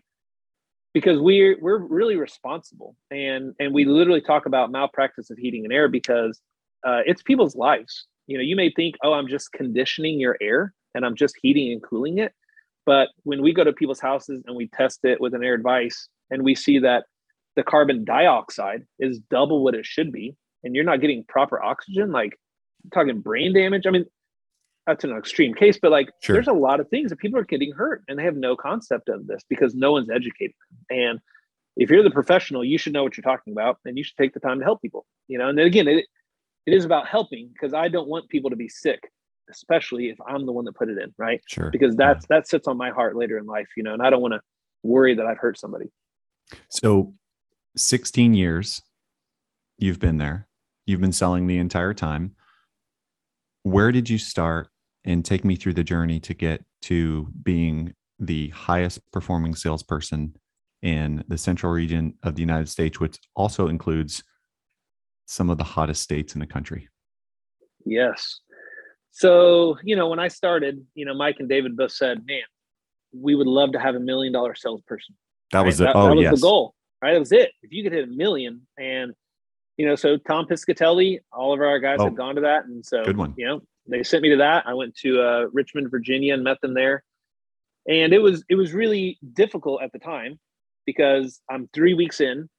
because 0.93 1.19
we're 1.19 1.57
we're 1.61 1.77
really 1.79 2.15
responsible 2.15 2.95
and 3.11 3.53
and 3.59 3.73
we 3.73 3.85
literally 3.85 4.21
talk 4.21 4.45
about 4.45 4.71
malpractice 4.71 5.29
of 5.29 5.37
heating 5.37 5.65
and 5.65 5.73
air 5.73 5.87
because 5.89 6.39
uh, 6.87 7.01
it's 7.05 7.21
people's 7.21 7.55
lives. 7.55 8.07
You 8.27 8.37
know 8.37 8.43
you 8.43 8.55
may 8.55 8.71
think 8.71 8.95
oh 9.03 9.13
i'm 9.13 9.27
just 9.27 9.51
conditioning 9.51 10.19
your 10.19 10.35
air 10.41 10.73
and 10.95 11.05
i'm 11.05 11.15
just 11.15 11.35
heating 11.41 11.71
and 11.71 11.83
cooling 11.83 12.17
it. 12.17 12.33
But 12.85 13.09
when 13.23 13.41
we 13.41 13.51
go 13.51 13.63
to 13.63 13.73
people's 13.73 13.99
houses 13.99 14.43
and 14.45 14.55
we 14.55 14.67
test 14.67 14.99
it 15.03 15.19
with 15.19 15.33
an 15.33 15.43
air 15.43 15.57
device 15.57 16.07
and 16.29 16.43
we 16.43 16.53
see 16.55 16.77
that 16.79 17.05
the 17.55 17.63
carbon 17.63 18.03
dioxide 18.05 18.83
is 18.99 19.19
double 19.31 19.63
what 19.63 19.75
it 19.75 19.85
should 19.85 20.11
be 20.11 20.35
and 20.63 20.75
you're 20.75 20.83
not 20.83 21.01
getting 21.01 21.23
proper 21.27 21.61
oxygen 21.61 22.11
like 22.11 22.37
talking 22.93 23.21
brain 23.21 23.53
damage 23.53 23.85
i 23.87 23.89
mean 23.89 24.05
that's 24.85 25.03
an 25.03 25.11
extreme 25.17 25.53
case 25.53 25.79
but 25.81 25.89
like 25.91 26.09
Sure. 26.21 26.35
there's 26.35 26.47
a 26.47 26.53
lot 26.53 26.79
of 26.79 26.87
things 26.89 27.09
that 27.09 27.17
people 27.17 27.39
are 27.39 27.43
getting 27.45 27.71
hurt 27.71 28.03
and 28.07 28.19
they 28.19 28.23
have 28.23 28.35
no 28.35 28.55
concept 28.55 29.09
of 29.09 29.25
this 29.25 29.43
because 29.49 29.73
no 29.73 29.91
one's 29.93 30.09
educated. 30.11 30.55
And 30.89 31.19
if 31.75 31.89
you're 31.89 32.03
the 32.03 32.11
professional 32.11 32.63
you 32.63 32.77
should 32.77 32.93
know 32.93 33.03
what 33.03 33.17
you're 33.17 33.23
talking 33.23 33.53
about 33.53 33.79
and 33.85 33.97
you 33.97 34.03
should 34.03 34.17
take 34.17 34.33
the 34.33 34.39
time 34.39 34.59
to 34.59 34.65
help 34.65 34.81
people 34.81 35.05
you 35.27 35.37
know? 35.39 35.49
And 35.49 35.57
then 35.57 35.65
again 35.65 35.87
it, 35.87 36.05
it 36.67 36.73
is 36.73 36.85
about 36.85 37.07
helping 37.07 37.49
because 37.53 37.73
i 37.73 37.87
don't 37.87 38.07
want 38.07 38.29
people 38.29 38.49
to 38.51 38.55
be 38.55 38.69
sick 38.69 39.01
especially 39.49 40.09
if 40.09 40.17
i'm 40.27 40.45
the 40.45 40.51
one 40.51 40.65
that 40.65 40.75
put 40.75 40.89
it 40.89 40.97
in 40.97 41.13
right? 41.17 41.41
Sure. 41.47 41.69
Because 41.71 41.95
that's 41.95 42.25
that 42.27 42.47
sits 42.47 42.67
on 42.67 42.77
my 42.77 42.91
heart 42.91 43.15
later 43.15 43.37
in 43.37 43.45
life 43.45 43.67
you 43.77 43.83
know 43.83 43.93
and 43.93 44.01
i 44.01 44.09
don't 44.09 44.21
want 44.21 44.33
to 44.33 44.41
worry 44.83 45.15
that 45.15 45.25
i've 45.25 45.37
hurt 45.37 45.57
somebody. 45.57 45.85
So 46.69 47.13
16 47.75 48.33
years 48.33 48.81
you've 49.77 49.99
been 49.99 50.17
there 50.17 50.47
you've 50.85 51.01
been 51.01 51.11
selling 51.11 51.47
the 51.47 51.57
entire 51.57 51.93
time. 51.93 52.35
Where 53.63 53.91
did 53.91 54.09
you 54.09 54.17
start? 54.17 54.69
And 55.03 55.23
take 55.23 55.45
me 55.45 55.55
through 55.55 55.75
the 55.75 55.83
journey 55.83 56.19
to 56.21 56.33
get 56.33 56.63
to 56.83 57.27
being 57.43 57.93
the 58.19 58.49
highest 58.49 58.99
performing 59.11 59.53
salesperson 59.53 60.35
in 60.81 61.23
the 61.27 61.37
central 61.37 61.71
region 61.71 62.15
of 62.23 62.35
the 62.35 62.41
united 62.41 62.69
states 62.69 62.99
which 62.99 63.17
also 63.35 63.67
includes 63.67 64.23
some 65.25 65.49
of 65.49 65.57
the 65.57 65.63
hottest 65.63 66.01
states 66.01 66.33
in 66.33 66.39
the 66.39 66.45
country. 66.45 66.87
Yes. 67.85 68.39
So, 69.15 69.77
you 69.81 69.95
know, 69.95 70.09
when 70.09 70.19
I 70.19 70.27
started, 70.27 70.85
you 70.93 71.05
know, 71.05 71.13
Mike 71.13 71.37
and 71.39 71.47
David 71.47 71.77
both 71.77 71.93
said, 71.93 72.25
man, 72.25 72.41
we 73.13 73.33
would 73.33 73.47
love 73.47 73.71
to 73.71 73.79
have 73.79 73.95
a 73.95 73.99
million 73.99 74.33
dollar 74.33 74.55
salesperson. 74.55 75.15
that 75.53 75.65
was 75.65 75.79
right? 75.79 75.87
the 75.87 75.93
that, 75.93 75.95
oh 75.97 76.09
that 76.09 76.15
was 76.15 76.23
yes 76.23 76.35
the 76.35 76.41
goal, 76.41 76.75
right? 77.01 77.13
That 77.13 77.19
was 77.19 77.31
it. 77.31 77.51
If 77.63 77.71
you 77.71 77.81
could 77.81 77.93
hit 77.93 78.03
a 78.03 78.11
million 78.11 78.67
and, 78.77 79.13
you 79.77 79.85
know, 79.87 79.95
so 79.95 80.17
Tom 80.17 80.47
Piscatelli, 80.47 81.19
all 81.31 81.53
of 81.53 81.61
our 81.61 81.79
guys 81.79 81.99
Oh. 82.01 82.05
had 82.05 82.17
gone 82.17 82.35
to 82.35 82.41
that. 82.41 82.65
And 82.65 82.85
so, 82.85 83.05
Good 83.05 83.15
one. 83.15 83.33
you 83.37 83.45
know, 83.45 83.61
they 83.87 84.03
sent 84.03 84.21
me 84.21 84.31
to 84.31 84.37
that. 84.37 84.67
I 84.67 84.73
went 84.73 84.93
to 84.97 85.21
uh, 85.21 85.45
Richmond, 85.53 85.89
Virginia 85.91 86.33
and 86.33 86.43
met 86.43 86.59
them 86.59 86.73
there. 86.73 87.01
And 87.87 88.11
it 88.11 88.19
was, 88.19 88.43
it 88.49 88.55
was 88.55 88.73
really 88.73 89.17
difficult 89.31 89.81
at 89.81 89.93
the 89.93 89.99
time 89.99 90.37
because 90.85 91.39
I'm 91.49 91.69
three 91.73 91.93
weeks 91.93 92.19
in. 92.19 92.49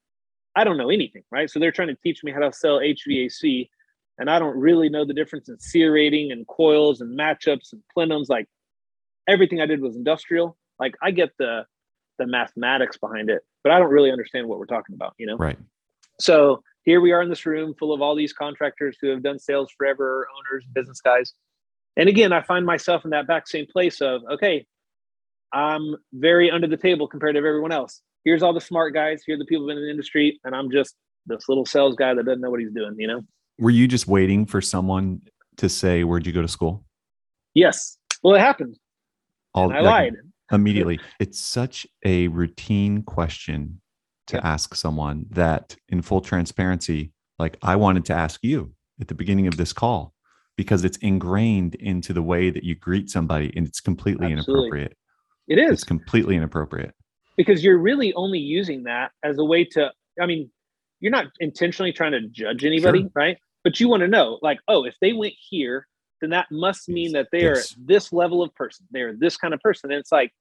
I 0.55 0.65
don't 0.65 0.79
know 0.79 0.89
anything, 0.89 1.23
right? 1.31 1.51
So 1.51 1.59
they're 1.61 1.71
trying 1.71 1.89
to 1.89 1.97
teach 2.03 2.25
me 2.25 2.33
how 2.33 2.39
to 2.41 2.51
sell 2.51 2.79
HVAC 2.79 3.69
and 4.19 4.31
I 4.31 4.39
don't 4.39 4.59
really 4.59 4.89
know 4.89 5.05
the 5.05 5.15
difference 5.15 5.49
in 5.49 5.59
SEER 5.59 5.93
rating 5.93 6.33
and 6.33 6.47
coils 6.47 7.01
and 7.01 7.19
matchups 7.19 7.73
and 7.73 7.83
plenums. 7.97 8.29
Like 8.29 8.47
everything 9.29 9.61
I 9.61 9.67
did 9.67 9.81
was 9.81 9.97
industrial. 9.97 10.57
Like 10.79 10.95
I 11.03 11.11
get 11.11 11.31
the 11.39 11.67
the 12.19 12.27
mathematics 12.27 12.97
behind 12.97 13.31
it, 13.31 13.43
but 13.63 13.73
I 13.73 13.79
don't 13.79 13.91
really 13.91 14.11
understand 14.11 14.49
what 14.49 14.59
we're 14.59 14.67
talking 14.67 14.95
about, 14.95 15.15
you 15.19 15.27
know? 15.27 15.37
right 15.37 15.59
So 16.19 16.63
here 16.85 17.01
we 17.01 17.13
are 17.13 17.21
in 17.21 17.29
this 17.29 17.45
room 17.45 17.75
full 17.79 17.93
of 17.93 18.01
all 18.01 18.15
these 18.15 18.33
contractors 18.33 18.97
who 19.01 19.09
have 19.09 19.23
done 19.23 19.39
sales 19.39 19.71
forever, 19.77 20.27
owners, 20.39 20.65
business 20.73 21.01
guys. 21.01 21.35
And 21.97 22.09
again, 22.09 22.33
I 22.33 22.43
find 22.43 22.65
myself 22.65 23.05
in 23.05 23.11
that 23.11 23.27
back 23.27 23.49
same 23.49 23.67
place 23.67 24.01
of, 24.01 24.23
okay, 24.31 24.67
I'm 25.53 25.97
very 26.13 26.51
under 26.51 26.67
the 26.67 26.77
table 26.77 27.09
compared 27.09 27.35
to 27.35 27.39
everyone 27.39 27.73
else. 27.73 28.03
Here's 28.25 28.43
all 28.43 28.53
the 28.53 28.61
smart 28.61 28.95
guys. 28.95 29.23
Here 29.25 29.37
are 29.37 29.39
the 29.39 29.45
people 29.45 29.69
in 29.71 29.77
the 29.77 29.91
industry, 29.91 30.41
and 30.45 30.55
I'm 30.55 30.71
just 30.71 30.95
this 31.27 31.49
little 31.49 31.67
sales 31.67 31.97
guy 31.97 32.15
that 32.15 32.25
doesn't 32.25 32.41
know 32.41 32.51
what 32.51 32.61
he's 32.61 32.73
doing. 32.73 32.95
You 32.99 33.09
know? 33.09 33.23
Were 33.59 33.71
you 33.71 33.89
just 33.89 34.07
waiting 34.07 34.47
for 34.47 34.61
someone 34.61 35.23
to 35.57 35.69
say, 35.69 36.05
"Where'd 36.05 36.27
you 36.27 36.33
go 36.33 36.43
to 36.43 36.49
school"? 36.49 36.85
Yes. 37.55 37.99
Well, 38.23 38.35
it 38.35 38.41
happened. 38.41 38.79
All, 39.55 39.73
I 39.73 39.81
lied 39.81 40.15
immediately. 40.53 41.01
It's 41.19 41.41
such 41.41 41.87
a 42.05 42.29
routine 42.29 43.03
question 43.03 43.81
to 44.27 44.37
Yeah. 44.37 44.43
ask 44.47 44.75
someone 44.75 45.27
that, 45.31 45.77
in 45.89 46.03
full 46.03 46.21
transparency, 46.21 47.13
like 47.39 47.57
I 47.63 47.77
wanted 47.77 48.05
to 48.07 48.13
ask 48.13 48.41
you 48.43 48.75
at 49.01 49.09
the 49.09 49.15
beginning 49.15 49.47
of 49.47 49.57
this 49.57 49.73
call 49.73 50.13
because 50.57 50.85
it's 50.85 50.97
ingrained 50.99 51.75
into 51.77 52.13
the 52.13 52.23
way 52.23 52.51
that 52.51 52.65
you 52.65 52.75
greet 52.75 53.09
somebody 53.11 53.53
and 53.57 53.67
it's 53.67 53.81
completely 53.81 54.33
Absolutely. 54.33 54.65
inappropriate. 54.81 54.99
It 55.49 55.59
is 55.59 55.71
It's 55.73 55.85
completely 55.85 56.37
inappropriate. 56.37 56.95
because 57.37 57.63
you're 57.65 57.79
really 57.79 58.13
only 58.15 58.39
using 58.39 58.83
that 58.85 59.13
as 59.23 59.39
a 59.39 59.45
way 59.45 59.65
to. 59.65 59.93
I 60.21 60.27
mean, 60.27 60.51
you're 61.01 61.13
not 61.13 61.27
intentionally 61.41 61.93
trying 61.93 62.13
to 62.13 62.23
judge 62.29 62.65
anybody, 62.65 63.01
Sure. 63.03 63.11
right? 63.15 63.39
But 63.67 63.81
you 63.81 63.89
want 63.89 64.03
to 64.03 64.07
know, 64.07 64.39
like, 64.43 64.61
oh, 64.69 64.85
if 64.85 64.95
they 65.01 65.11
mm. 65.11 65.19
went 65.19 65.35
here, 65.37 65.89
then 66.21 66.31
that 66.31 66.47
must 66.53 66.89
mean 66.89 67.11
that 67.15 67.27
they 67.33 67.47
are 67.47 67.57
Yes. 67.57 67.75
this 67.77 68.13
level 68.13 68.41
of 68.41 68.55
person. 68.55 68.87
They're 68.93 69.13
this 69.13 69.37
kind 69.37 69.53
of 69.53 69.59
person. 69.59 69.91
And 69.91 69.99
it's 69.99 70.13
like, 70.13 70.33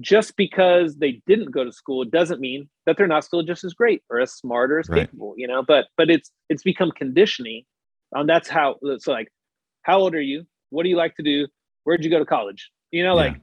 just 0.00 0.34
because 0.34 0.96
they 0.96 1.22
didn't 1.28 1.52
go 1.52 1.62
to 1.62 1.70
school 1.70 2.04
doesn't 2.04 2.40
mean 2.40 2.68
that 2.84 2.96
they're 2.96 3.06
not 3.06 3.22
still 3.24 3.44
just 3.44 3.62
as 3.62 3.72
great 3.72 4.02
or 4.10 4.18
as 4.18 4.32
smart 4.34 4.72
or 4.72 4.80
as 4.80 4.88
Right. 4.88 5.02
capable, 5.02 5.34
you 5.36 5.46
know. 5.46 5.62
But 5.62 5.86
but 5.96 6.10
it's 6.10 6.32
it's 6.48 6.64
become 6.64 6.90
conditioning. 6.90 7.62
And 8.10 8.28
that's 8.28 8.48
how 8.48 8.78
it's 8.82 9.06
like, 9.06 9.28
how 9.82 10.00
old 10.00 10.16
are 10.16 10.20
you? 10.20 10.44
What 10.70 10.82
do 10.82 10.88
you 10.88 10.96
like 10.96 11.14
to 11.18 11.22
do? 11.22 11.46
Where'd 11.84 12.02
you 12.02 12.10
go 12.10 12.18
to 12.18 12.26
college? 12.26 12.72
You 12.90 13.04
know, 13.04 13.14
Yeah. 13.14 13.26
like, 13.26 13.40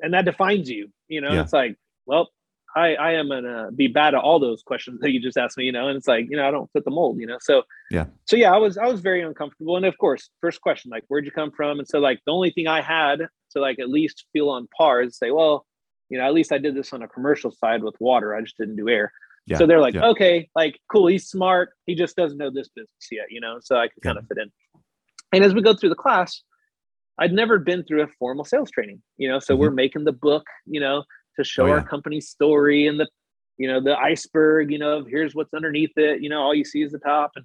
and 0.00 0.14
that 0.14 0.24
defines 0.24 0.70
you. 0.70 0.90
You 1.08 1.20
know, 1.20 1.32
Yeah. 1.34 1.42
it's 1.42 1.52
like, 1.52 1.76
well, 2.06 2.30
I 2.76 2.94
I 2.94 3.12
am 3.12 3.28
gonna 3.28 3.70
be 3.74 3.86
bad 3.88 4.14
at 4.14 4.20
all 4.20 4.38
those 4.40 4.62
questions 4.62 5.00
that 5.00 5.10
you 5.10 5.20
just 5.20 5.36
asked 5.36 5.56
me. 5.58 5.64
You 5.64 5.72
know, 5.72 5.88
and 5.88 5.96
it's 5.96 6.08
like, 6.08 6.26
you 6.30 6.36
know, 6.36 6.46
I 6.46 6.50
don't 6.50 6.70
fit 6.72 6.84
the 6.84 6.90
mold. 6.90 7.18
You 7.20 7.26
know, 7.26 7.38
so 7.40 7.62
Yeah. 7.90 8.06
so 8.24 8.36
yeah, 8.36 8.52
I 8.52 8.58
was 8.58 8.78
I 8.78 8.86
was 8.86 9.00
very 9.00 9.22
uncomfortable. 9.22 9.76
And 9.76 9.86
of 9.86 9.96
course, 9.98 10.30
first 10.40 10.60
question, 10.60 10.90
like, 10.90 11.04
where'd 11.08 11.24
you 11.24 11.30
come 11.32 11.50
from? 11.50 11.78
And 11.78 11.88
so 11.88 11.98
like 11.98 12.20
the 12.26 12.32
only 12.32 12.50
thing 12.50 12.66
I 12.68 12.80
had 12.80 13.26
to 13.52 13.60
like 13.60 13.78
at 13.78 13.88
least 13.88 14.26
feel 14.32 14.48
on 14.48 14.68
par 14.76 15.02
is 15.02 15.16
say, 15.16 15.30
well, 15.30 15.66
you 16.08 16.18
know, 16.18 16.24
at 16.24 16.34
least 16.34 16.52
I 16.52 16.58
did 16.58 16.74
this 16.74 16.92
on 16.92 17.02
a 17.02 17.08
commercial 17.08 17.50
side 17.50 17.82
with 17.82 17.94
water. 18.00 18.34
I 18.34 18.40
just 18.42 18.56
didn't 18.58 18.76
do 18.76 18.88
air. 18.88 19.12
Yeah, 19.46 19.58
So 19.58 19.66
they're 19.66 19.80
like, 19.80 19.94
yeah. 19.94 20.06
okay, 20.08 20.48
like 20.54 20.78
cool, 20.90 21.08
he's 21.08 21.26
smart. 21.26 21.70
He 21.86 21.94
just 21.94 22.16
doesn't 22.16 22.38
know 22.38 22.50
this 22.50 22.68
business 22.68 23.08
yet, 23.10 23.26
you 23.30 23.40
know. 23.40 23.58
So 23.60 23.76
I 23.76 23.88
could 23.88 24.02
Yeah. 24.04 24.10
kind 24.10 24.18
of 24.18 24.26
fit 24.28 24.38
in. 24.38 24.52
And 25.32 25.44
as 25.44 25.54
we 25.54 25.62
go 25.62 25.74
through 25.74 25.88
the 25.88 25.94
class, 25.94 26.42
I'd 27.18 27.32
never 27.32 27.58
been 27.58 27.84
through 27.84 28.02
a 28.02 28.06
formal 28.18 28.44
sales 28.44 28.70
training, 28.70 29.02
you 29.16 29.28
know. 29.28 29.38
So 29.38 29.54
mm-hmm. 29.54 29.60
we're 29.62 29.70
making 29.70 30.04
the 30.04 30.12
book, 30.12 30.44
you 30.66 30.80
know, 30.80 31.04
to 31.36 31.44
show. 31.44 31.66
Oh, 31.66 31.70
our 31.70 31.76
yeah. 31.78 31.84
company 31.84 32.20
story 32.20 32.86
and 32.86 32.98
the, 33.00 33.08
you 33.58 33.68
know, 33.68 33.80
the 33.80 33.96
iceberg, 33.96 34.70
you 34.72 34.78
know, 34.78 34.98
of 34.98 35.06
here's 35.06 35.34
what's 35.34 35.52
underneath 35.54 35.92
it. 35.96 36.22
You 36.22 36.28
know, 36.30 36.40
all 36.40 36.54
you 36.54 36.64
see 36.64 36.82
is 36.82 36.92
the 36.92 36.98
top, 36.98 37.32
and 37.36 37.44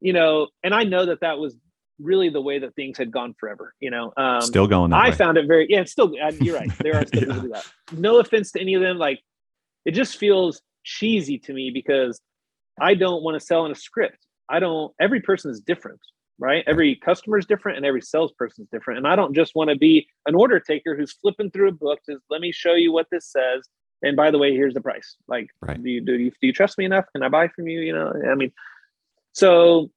you 0.00 0.12
know, 0.12 0.48
and 0.62 0.74
I 0.74 0.82
know 0.84 1.06
that 1.06 1.20
that 1.20 1.38
was 1.38 1.56
really 1.98 2.28
the 2.28 2.40
way 2.42 2.58
that 2.58 2.74
things 2.74 2.98
had 2.98 3.10
gone 3.10 3.34
forever. 3.40 3.74
You 3.80 3.90
know, 3.90 4.12
um, 4.16 4.42
Still 4.42 4.66
going 4.66 4.92
I 4.92 5.10
way. 5.10 5.14
found 5.16 5.38
it 5.38 5.46
very 5.46 5.66
yeah. 5.70 5.84
Still 5.84 6.12
uh, 6.22 6.32
you're 6.40 6.56
right. 6.56 6.70
There 6.78 6.94
are 6.96 7.06
still 7.06 7.22
Yeah. 7.22 7.26
people 7.28 7.42
do 7.42 7.48
that. 7.54 7.64
No 7.92 8.18
offense 8.18 8.52
to 8.52 8.60
any 8.60 8.74
of 8.74 8.82
them. 8.82 8.98
Like 8.98 9.20
it 9.84 9.92
just 9.92 10.18
feels 10.18 10.60
cheesy 10.84 11.38
to 11.38 11.52
me 11.52 11.70
because 11.72 12.20
I 12.80 12.94
don't 12.94 13.22
want 13.22 13.40
to 13.40 13.44
sell 13.44 13.64
in 13.66 13.72
a 13.72 13.76
script. 13.76 14.18
I 14.48 14.60
don't. 14.60 14.92
Every 15.00 15.20
person 15.20 15.50
is 15.50 15.60
different, 15.60 16.00
right? 16.38 16.64
Every 16.66 16.96
customer 16.96 17.38
is 17.38 17.46
different, 17.46 17.76
and 17.76 17.86
every 17.86 18.02
salesperson 18.02 18.64
is 18.64 18.68
different. 18.70 18.98
And 18.98 19.08
I 19.08 19.16
don't 19.16 19.34
just 19.34 19.54
want 19.54 19.70
to 19.70 19.76
be 19.76 20.06
an 20.26 20.34
order 20.34 20.60
taker 20.60 20.96
who's 20.96 21.12
flipping 21.12 21.50
through 21.50 21.68
a 21.68 21.72
book. 21.72 22.00
Says, 22.04 22.18
"Let 22.30 22.40
me 22.40 22.52
show 22.52 22.74
you 22.74 22.92
what 22.92 23.06
this 23.10 23.26
says." 23.30 23.68
And 24.02 24.16
by 24.16 24.30
the 24.30 24.38
way, 24.38 24.52
here's 24.54 24.74
the 24.74 24.80
price. 24.80 25.16
Like, 25.26 25.48
Right. 25.62 25.82
do 25.82 25.88
you 25.88 26.00
do 26.00 26.14
you, 26.14 26.30
do 26.30 26.46
you 26.46 26.52
trust 26.52 26.76
me 26.78 26.84
enough? 26.84 27.06
Can 27.12 27.22
I 27.22 27.28
buy 27.28 27.48
from 27.48 27.66
you? 27.66 27.80
You 27.80 27.94
know, 27.94 28.12
I 28.30 28.34
mean, 28.34 28.52
so 29.32 29.90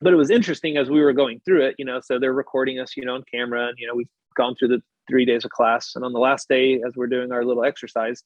but 0.00 0.12
it 0.12 0.16
was 0.16 0.30
interesting 0.30 0.76
as 0.76 0.90
we 0.90 1.00
were 1.00 1.12
going 1.12 1.40
through 1.44 1.64
it, 1.64 1.74
you 1.78 1.84
know, 1.84 2.00
so 2.00 2.18
they're 2.18 2.32
recording 2.32 2.78
us, 2.78 2.96
you 2.96 3.04
know, 3.04 3.14
on 3.14 3.24
camera 3.32 3.68
and, 3.68 3.78
you 3.78 3.86
know, 3.86 3.94
we've 3.94 4.08
gone 4.36 4.54
through 4.54 4.68
the 4.68 4.82
three 5.08 5.24
days 5.24 5.44
of 5.44 5.50
class. 5.50 5.92
And 5.96 6.04
on 6.04 6.12
the 6.12 6.18
last 6.18 6.48
day, 6.48 6.82
as 6.86 6.94
we're 6.96 7.06
doing 7.06 7.32
our 7.32 7.44
little 7.44 7.64
exercise, 7.64 8.22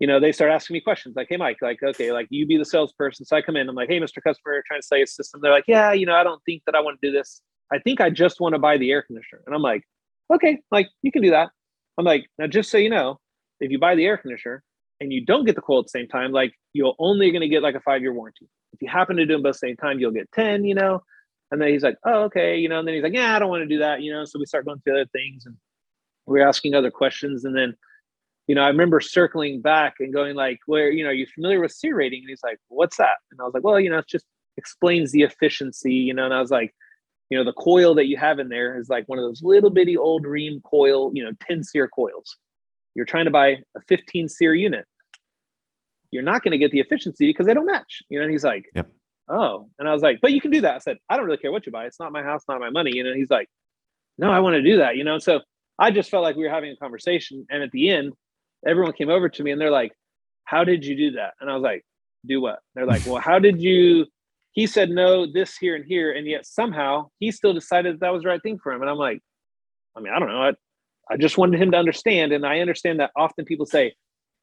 you 0.00 0.06
know, 0.06 0.18
they 0.18 0.32
start 0.32 0.50
asking 0.50 0.74
me 0.74 0.80
questions 0.80 1.14
like, 1.14 1.28
Hey, 1.30 1.36
Mike, 1.36 1.58
like, 1.62 1.78
okay, 1.82 2.10
like 2.10 2.26
you 2.30 2.46
be 2.46 2.56
the 2.56 2.64
salesperson. 2.64 3.24
So 3.24 3.36
I 3.36 3.42
come 3.42 3.56
in, 3.56 3.68
I'm 3.68 3.74
like, 3.76 3.88
Hey, 3.88 4.00
Mr. 4.00 4.22
Customer, 4.22 4.62
trying 4.66 4.80
to 4.80 4.86
sell 4.86 4.98
you 4.98 5.04
a 5.04 5.06
system. 5.06 5.40
They're 5.42 5.52
like, 5.52 5.64
yeah, 5.68 5.92
you 5.92 6.06
know, 6.06 6.14
I 6.14 6.24
don't 6.24 6.42
think 6.44 6.62
that 6.66 6.74
I 6.74 6.80
want 6.80 6.98
to 7.00 7.08
do 7.08 7.16
this. 7.16 7.42
I 7.72 7.78
think 7.78 8.00
I 8.00 8.10
just 8.10 8.40
want 8.40 8.54
to 8.54 8.58
buy 8.58 8.78
the 8.78 8.90
air 8.90 9.02
conditioner. 9.02 9.42
And 9.46 9.54
I'm 9.54 9.62
like, 9.62 9.84
okay, 10.34 10.60
like 10.70 10.88
you 11.02 11.12
can 11.12 11.22
do 11.22 11.30
that. 11.30 11.50
I'm 11.98 12.04
like, 12.04 12.26
now 12.38 12.46
just 12.46 12.70
so 12.70 12.78
you 12.78 12.90
know, 12.90 13.20
if 13.60 13.70
you 13.70 13.78
buy 13.78 13.94
the 13.94 14.06
air 14.06 14.16
conditioner 14.16 14.62
and 15.00 15.12
you 15.12 15.24
don't 15.24 15.44
get 15.44 15.54
the 15.54 15.60
coil 15.60 15.80
at 15.80 15.84
the 15.84 15.90
same 15.90 16.08
time, 16.08 16.32
like 16.32 16.54
you're 16.72 16.94
only 16.98 17.30
going 17.30 17.42
to 17.42 17.48
get 17.48 17.62
like 17.62 17.74
a 17.74 17.80
five 17.80 18.00
year 18.00 18.12
warranty. 18.12 18.48
If 18.72 18.80
you 18.80 18.88
happen 18.88 19.16
to 19.16 19.26
do 19.26 19.34
them 19.34 19.42
both 19.42 19.50
at 19.50 19.60
the 19.60 19.68
same 19.68 19.76
time, 19.76 19.98
you'll 19.98 20.12
get 20.12 20.30
10, 20.32 20.64
you 20.64 20.74
know? 20.74 21.02
And 21.50 21.60
then 21.60 21.68
he's 21.68 21.82
like, 21.82 21.96
oh, 22.06 22.22
okay, 22.24 22.56
you 22.56 22.68
know, 22.68 22.78
and 22.78 22.86
then 22.86 22.94
he's 22.94 23.02
like, 23.02 23.12
yeah, 23.12 23.34
I 23.34 23.38
don't 23.38 23.48
want 23.50 23.62
to 23.62 23.66
do 23.66 23.80
that, 23.80 24.02
you 24.02 24.12
know? 24.12 24.24
So 24.24 24.38
we 24.38 24.46
start 24.46 24.64
going 24.64 24.80
through 24.80 24.94
other 24.94 25.10
things 25.12 25.46
and 25.46 25.56
we're 26.26 26.46
asking 26.46 26.74
other 26.74 26.90
questions. 26.90 27.44
And 27.44 27.56
then, 27.56 27.74
you 28.46 28.54
know, 28.54 28.62
I 28.62 28.68
remember 28.68 29.00
circling 29.00 29.60
back 29.60 29.94
and 30.00 30.12
going 30.12 30.34
like, 30.34 30.58
where, 30.66 30.90
you 30.90 31.04
know, 31.04 31.10
are 31.10 31.14
you 31.14 31.26
familiar 31.34 31.60
with 31.60 31.72
SEER 31.72 31.94
rating? 31.94 32.20
And 32.22 32.28
he's 32.28 32.42
like, 32.42 32.58
what's 32.68 32.96
that? 32.96 33.18
And 33.30 33.40
I 33.40 33.44
was 33.44 33.54
like, 33.54 33.62
well, 33.62 33.78
you 33.78 33.90
know, 33.90 33.98
it 33.98 34.08
just 34.08 34.26
explains 34.56 35.12
the 35.12 35.22
efficiency, 35.22 35.94
you 35.94 36.12
know? 36.14 36.24
And 36.24 36.34
I 36.34 36.40
was 36.40 36.50
like, 36.50 36.74
you 37.30 37.38
know, 37.38 37.44
the 37.44 37.52
coil 37.52 37.94
that 37.94 38.06
you 38.06 38.16
have 38.16 38.40
in 38.40 38.48
there 38.48 38.76
is 38.78 38.88
like 38.88 39.08
one 39.08 39.18
of 39.18 39.24
those 39.24 39.40
little 39.42 39.70
bitty 39.70 39.96
old 39.96 40.24
Rheem 40.24 40.60
coil, 40.64 41.12
you 41.14 41.24
know, 41.24 41.30
10 41.46 41.62
SEER 41.62 41.88
coils. 41.88 42.36
You're 42.96 43.06
trying 43.06 43.26
to 43.26 43.30
buy 43.30 43.58
a 43.76 43.80
15 43.86 44.28
SEER 44.28 44.54
unit. 44.54 44.84
You're 46.10 46.24
not 46.24 46.42
going 46.42 46.52
to 46.52 46.58
get 46.58 46.72
the 46.72 46.80
efficiency 46.80 47.28
because 47.28 47.46
they 47.46 47.54
don't 47.54 47.66
match. 47.66 48.02
You 48.08 48.18
know, 48.18 48.24
and 48.24 48.32
he's 48.32 48.42
like, 48.42 48.64
Yep. 48.74 48.90
oh. 49.28 49.68
And 49.78 49.88
I 49.88 49.92
was 49.92 50.02
like, 50.02 50.18
but 50.20 50.32
you 50.32 50.40
can 50.40 50.50
do 50.50 50.60
that. 50.62 50.74
I 50.74 50.78
said, 50.78 50.96
I 51.08 51.16
don't 51.16 51.24
really 51.26 51.38
care 51.38 51.52
what 51.52 51.66
you 51.66 51.72
buy. 51.72 51.86
It's 51.86 52.00
not 52.00 52.10
my 52.10 52.24
house, 52.24 52.42
not 52.48 52.58
my 52.58 52.70
money. 52.70 52.90
You 52.94 53.04
know, 53.04 53.14
he's 53.14 53.30
like, 53.30 53.48
no, 54.18 54.30
I 54.32 54.40
want 54.40 54.54
to 54.54 54.62
do 54.62 54.78
that. 54.78 54.96
You 54.96 55.04
know, 55.04 55.20
so 55.20 55.40
I 55.78 55.92
just 55.92 56.10
felt 56.10 56.24
like 56.24 56.34
we 56.34 56.42
were 56.42 56.50
having 56.50 56.72
a 56.72 56.76
conversation. 56.76 57.46
And 57.48 57.62
at 57.62 57.70
the 57.70 57.90
end, 57.90 58.12
everyone 58.66 58.92
came 58.92 59.10
over 59.10 59.28
to 59.28 59.42
me 59.42 59.50
and 59.50 59.60
they're 59.60 59.70
like, 59.70 59.92
how 60.44 60.64
did 60.64 60.84
you 60.84 60.96
do 60.96 61.10
that? 61.12 61.34
And 61.40 61.50
I 61.50 61.54
was 61.54 61.62
like, 61.62 61.84
do 62.26 62.40
what? 62.40 62.58
They're 62.74 62.86
like, 62.86 63.06
well, 63.06 63.20
how 63.20 63.38
did 63.38 63.60
you? 63.60 64.06
He 64.52 64.66
said 64.66 64.90
no, 64.90 65.26
this 65.30 65.56
here 65.56 65.76
and 65.76 65.84
here, 65.86 66.12
and 66.12 66.26
yet 66.26 66.44
somehow 66.44 67.08
he 67.20 67.30
still 67.30 67.54
decided 67.54 67.94
that, 67.94 68.00
that 68.00 68.12
was 68.12 68.22
the 68.22 68.28
right 68.28 68.42
thing 68.42 68.58
for 68.58 68.72
him. 68.72 68.82
And 68.82 68.90
I'm 68.90 68.98
like, 68.98 69.20
I 69.96 70.00
mean, 70.00 70.12
I 70.12 70.18
don't 70.18 70.28
know. 70.28 70.42
I, 70.42 70.52
I 71.08 71.16
just 71.16 71.38
wanted 71.38 71.62
him 71.62 71.70
to 71.70 71.76
understand, 71.76 72.32
and 72.32 72.44
I 72.44 72.58
understand 72.58 72.98
that 73.00 73.12
often 73.16 73.44
people 73.44 73.66
say, 73.66 73.94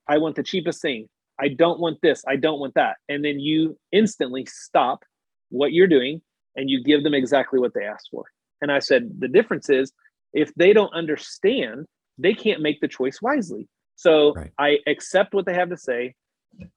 I 0.08 0.18
want 0.18 0.36
the 0.36 0.44
cheapest 0.44 0.82
thing. 0.82 1.08
I 1.40 1.50
don't 1.50 1.80
want 1.80 2.00
this. 2.02 2.24
I 2.28 2.36
don't 2.38 2.60
want 2.60 2.74
that. 2.76 2.98
And 3.10 3.24
then 3.24 3.40
you 3.40 3.78
instantly 3.92 4.46
stop 4.46 5.04
what 5.50 5.74
you're 5.74 5.88
doing 5.88 6.22
and 6.56 6.70
you 6.70 6.84
give 6.84 7.04
them 7.04 7.14
exactly 7.14 7.60
what 7.60 7.74
they 7.74 7.86
asked 7.86 8.10
for. 8.12 8.26
And 8.62 8.72
I 8.72 8.80
said, 8.80 9.10
the 9.20 9.28
difference 9.28 9.70
is 9.70 9.92
if 10.34 10.54
they 10.56 10.74
don't 10.74 10.94
understand, 10.94 11.86
they 12.18 12.34
can't 12.34 12.62
make 12.62 12.82
the 12.82 12.88
choice 12.88 13.22
wisely. 13.22 13.68
So 13.98 14.34
Right. 14.34 14.52
I 14.58 14.78
accept 14.88 15.34
what 15.34 15.46
they 15.46 15.54
have 15.56 15.70
to 15.70 15.78
say, 15.78 16.16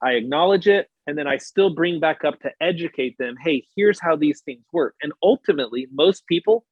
I 0.02 0.12
acknowledge 0.12 0.66
it, 0.66 0.88
and 1.06 1.16
then 1.16 1.26
I 1.26 1.36
still 1.36 1.70
bring 1.70 2.00
back 2.00 2.24
up 2.24 2.40
to 2.40 2.50
educate 2.60 3.16
them 3.18 3.36
hey, 3.42 3.64
here's 3.76 4.00
how 4.00 4.16
these 4.16 4.40
things 4.40 4.64
work. 4.72 4.94
And 5.02 5.12
ultimately, 5.22 5.86
most 5.92 6.26
people 6.26 6.64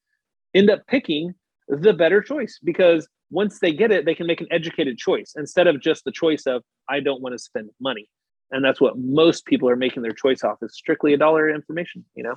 end 0.54 0.70
up 0.70 0.86
picking 0.86 1.34
the 1.68 1.92
better 1.92 2.22
choice 2.22 2.58
because 2.64 3.06
once 3.30 3.58
they 3.60 3.72
get 3.72 3.92
it, 3.92 4.06
they 4.06 4.14
can 4.14 4.26
make 4.26 4.40
an 4.40 4.48
educated 4.50 4.96
choice 4.96 5.34
instead 5.36 5.66
of 5.66 5.80
just 5.80 6.04
the 6.04 6.10
choice 6.10 6.46
of, 6.46 6.62
I 6.88 7.00
don't 7.00 7.20
want 7.20 7.34
to 7.34 7.38
spend 7.38 7.68
money. 7.78 8.08
And 8.50 8.64
that's 8.64 8.80
what 8.80 8.98
most 8.98 9.44
people 9.44 9.68
are 9.68 9.76
making 9.76 10.02
their 10.02 10.12
choice 10.12 10.42
off 10.42 10.58
is 10.62 10.74
strictly 10.74 11.12
a 11.12 11.18
dollar 11.18 11.50
information, 11.50 12.06
you 12.14 12.22
know? 12.22 12.36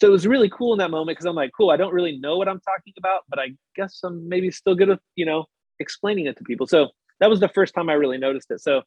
So 0.00 0.08
it 0.08 0.10
was 0.10 0.26
really 0.26 0.50
cool 0.50 0.72
in 0.72 0.78
that 0.80 0.90
moment 0.90 1.16
because 1.16 1.26
I'm 1.26 1.36
like, 1.36 1.52
cool, 1.56 1.70
I 1.70 1.76
don't 1.76 1.94
really 1.94 2.18
know 2.18 2.36
what 2.36 2.48
I'm 2.48 2.60
talking 2.60 2.92
about, 2.98 3.22
but 3.28 3.38
I 3.38 3.50
guess 3.76 4.00
I'm 4.02 4.28
maybe 4.28 4.50
still 4.50 4.74
good 4.74 4.90
at, 4.90 4.98
you 5.14 5.24
know, 5.24 5.44
explaining 5.78 6.26
it 6.26 6.36
to 6.38 6.44
people. 6.44 6.66
So 6.66 6.88
that 7.20 7.30
was 7.30 7.40
the 7.40 7.48
first 7.48 7.74
time 7.74 7.88
I 7.88 7.94
really 7.94 8.18
noticed 8.18 8.50
it. 8.50 8.60
So 8.60 8.82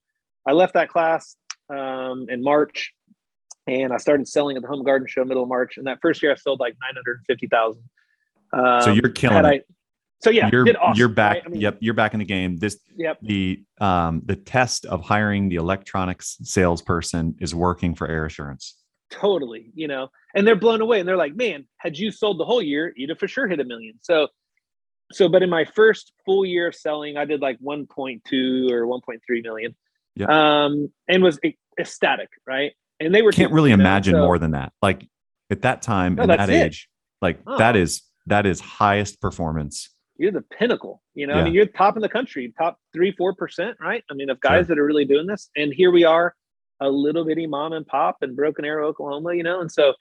I 0.47 0.53
left 0.53 0.73
that 0.73 0.89
class 0.89 1.35
um, 1.69 2.27
in 2.29 2.43
March 2.43 2.91
and 3.67 3.93
I 3.93 3.97
started 3.97 4.27
selling 4.27 4.55
at 4.57 4.61
the 4.63 4.67
Home 4.69 4.83
Garden 4.83 5.07
Show 5.07 5.23
middle 5.25 5.43
of 5.43 5.49
March. 5.49 5.77
And 5.77 5.87
that 5.87 5.99
first 6.01 6.21
year 6.23 6.31
I 6.31 6.35
sold 6.35 6.59
like 6.59 6.75
950,000. 6.81 7.81
Um, 8.51 8.81
so 8.81 8.91
you're 8.91 9.11
killing 9.11 9.45
it. 9.45 9.45
I, 9.45 9.61
so 10.21 10.29
yeah, 10.31 10.49
you're 10.51 10.65
awesome, 10.81 10.97
you're 10.99 11.07
back. 11.07 11.35
right? 11.35 11.43
I 11.45 11.49
mean, 11.49 11.61
yep, 11.61 11.77
you're 11.79 11.93
back 11.93 12.13
in 12.13 12.19
the 12.19 12.25
game. 12.25 12.57
This 12.57 12.77
Yep. 12.97 13.19
the 13.21 13.63
um 13.79 14.21
the 14.25 14.35
test 14.35 14.85
of 14.85 15.01
hiring 15.01 15.47
the 15.47 15.55
electronics 15.55 16.37
salesperson 16.43 17.35
is 17.39 17.55
working 17.55 17.95
for 17.95 18.05
Air 18.07 18.25
Assurance. 18.25 18.75
totally 19.11 19.71
you 19.75 19.87
know 19.87 20.09
and 20.35 20.45
they're 20.45 20.55
blown 20.57 20.81
away 20.81 20.99
and 20.99 21.07
they're 21.07 21.17
like 21.17 21.35
man 21.35 21.65
had 21.77 21.97
you 21.97 22.11
sold 22.11 22.37
the 22.39 22.45
whole 22.45 22.61
year 22.61 22.93
you'd 22.95 23.09
have 23.09 23.17
for 23.17 23.27
sure 23.29 23.47
hit 23.47 23.59
a 23.59 23.63
million 23.63 23.93
so 24.01 24.27
so 25.11 25.27
but 25.29 25.41
in 25.43 25.49
my 25.49 25.65
first 25.65 26.13
full 26.25 26.45
year 26.45 26.67
of 26.67 26.75
selling 26.75 27.17
i 27.17 27.25
did 27.25 27.41
like 27.41 27.57
1.2 27.59 28.71
or 28.71 28.85
1.3 28.85 29.43
million 29.43 29.75
Yeah. 30.15 30.27
um 30.65 30.91
and 31.07 31.23
was 31.23 31.39
ecstatic 31.79 32.29
right 32.47 32.73
and 32.99 33.13
they 33.15 33.21
were 33.21 33.31
Can't 33.31 33.53
really 33.53 33.71
imagine 33.71 34.13
so- 34.15 34.19
more 34.25 34.37
than 34.37 34.51
that. 34.51 34.73
Like 34.81 35.07
at 35.49 35.61
that 35.61 35.81
time 35.81 36.15
No, 36.15 36.23
and 36.23 36.31
that 36.31 36.49
it. 36.49 36.65
age, 36.65 36.89
like 37.21 37.39
Oh. 37.47 37.57
that 37.57 37.75
is 37.77 38.01
that 38.27 38.45
is 38.45 38.59
highest 38.59 39.21
performance 39.21 39.89
you're 40.17 40.31
the 40.33 40.41
pinnacle. 40.41 41.01
You 41.15 41.27
know, 41.27 41.35
I 41.35 41.43
mean, 41.45 41.53
you're 41.53 41.65
top 41.65 41.95
in 41.95 42.01
the 42.01 42.09
country, 42.09 42.53
top 42.57 42.77
three, 42.91 43.13
four 43.13 43.33
percent, 43.33 43.77
right? 43.79 44.03
I 44.11 44.13
mean, 44.15 44.29
of 44.29 44.41
guys 44.41 44.65
Sure. 44.65 44.75
that 44.75 44.79
are 44.81 44.85
really 44.85 45.05
doing 45.05 45.27
this. 45.27 45.49
And 45.55 45.73
here 45.73 45.91
we 45.91 46.03
are, 46.03 46.35
a 46.81 46.89
little 46.89 47.23
bitty 47.23 47.47
mom 47.47 47.71
and 47.71 47.87
pop 47.87 48.17
in 48.21 48.35
Broken 48.35 48.65
Arrow, 48.65 48.85
Oklahoma, 48.89 49.33
you 49.35 49.43
know, 49.43 49.61
and 49.61 49.71
so 49.71 49.93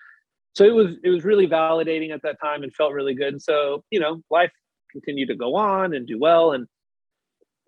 so 0.56 0.64
it 0.64 0.74
was 0.74 0.96
it 1.04 1.10
was 1.10 1.24
really 1.24 1.46
validating 1.46 2.10
at 2.12 2.22
that 2.22 2.40
time 2.40 2.64
and 2.64 2.74
felt 2.74 2.92
really 2.94 3.14
good. 3.14 3.28
And 3.34 3.40
so, 3.40 3.84
you 3.92 4.00
know, 4.00 4.20
life 4.28 4.50
continued 5.00 5.28
to 5.28 5.36
go 5.36 5.56
on 5.56 5.94
and 5.94 6.06
do 6.06 6.18
well. 6.18 6.52
And 6.52 6.66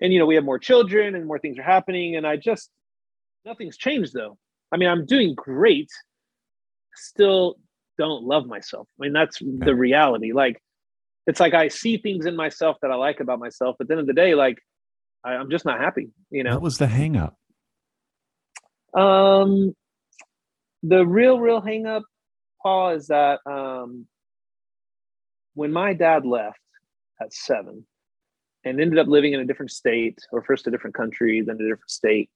and 0.01 0.13
you 0.13 0.19
know, 0.19 0.27
we 0.27 0.35
have 0.35 0.45
more 0.45 0.59
children 0.59 1.15
and 1.15 1.27
more 1.27 1.39
things 1.39 1.59
are 1.59 1.63
happening. 1.63 2.17
And 2.17 2.27
I 2.27 2.37
just 2.37 2.71
nothing's 3.45 3.77
changed 3.77 4.13
though. 4.15 4.39
I 4.73 4.77
mean, 4.77 4.89
I'm 4.89 5.07
doing 5.07 5.35
great. 5.35 5.91
Still 6.95 7.57
don't 7.99 8.25
love 8.25 8.47
myself. 8.47 8.89
I 8.99 9.05
mean, 9.05 9.13
that's 9.13 9.39
the 9.41 9.75
reality. 9.75 10.33
Like 10.33 10.61
it's 11.27 11.41
like 11.41 11.55
I 11.55 11.69
see 11.69 11.99
things 11.99 12.27
in 12.27 12.35
myself 12.37 12.77
that 12.83 12.91
I 12.91 12.95
like 12.95 13.21
about 13.21 13.39
myself, 13.39 13.77
but 13.79 13.85
at 13.85 13.89
the 13.89 13.95
end 13.95 14.01
of 14.01 14.07
the 14.07 14.15
day, 14.15 14.35
like 14.35 14.59
I, 15.25 15.33
I'm 15.33 15.51
just 15.51 15.65
not 15.65 15.81
happy, 15.81 16.11
you 16.31 16.45
know. 16.45 16.55
What 16.55 16.63
was 16.63 16.79
the 16.79 16.87
hang 16.87 17.17
up? 17.17 17.37
Um, 18.95 19.75
the 20.83 21.07
real, 21.07 21.39
real 21.39 21.61
hang 21.61 21.87
up, 21.87 22.03
Paul, 22.63 22.91
is 22.91 23.09
that 23.09 23.41
um, 23.47 24.07
when 25.55 25.73
my 25.73 25.93
dad 25.93 26.25
left 26.25 26.59
at 27.21 27.33
seven 27.33 27.87
and 28.65 28.81
ended 28.81 28.99
up 28.99 29.07
living 29.07 29.33
in 29.33 29.41
a 29.41 29.45
different 29.45 29.71
state, 29.71 30.19
or 30.33 30.43
first 30.43 30.67
a 30.67 30.71
different 30.71 30.95
country, 30.95 31.41
then 31.41 31.57
a 31.57 31.59
different 31.59 31.91
state, 31.91 32.31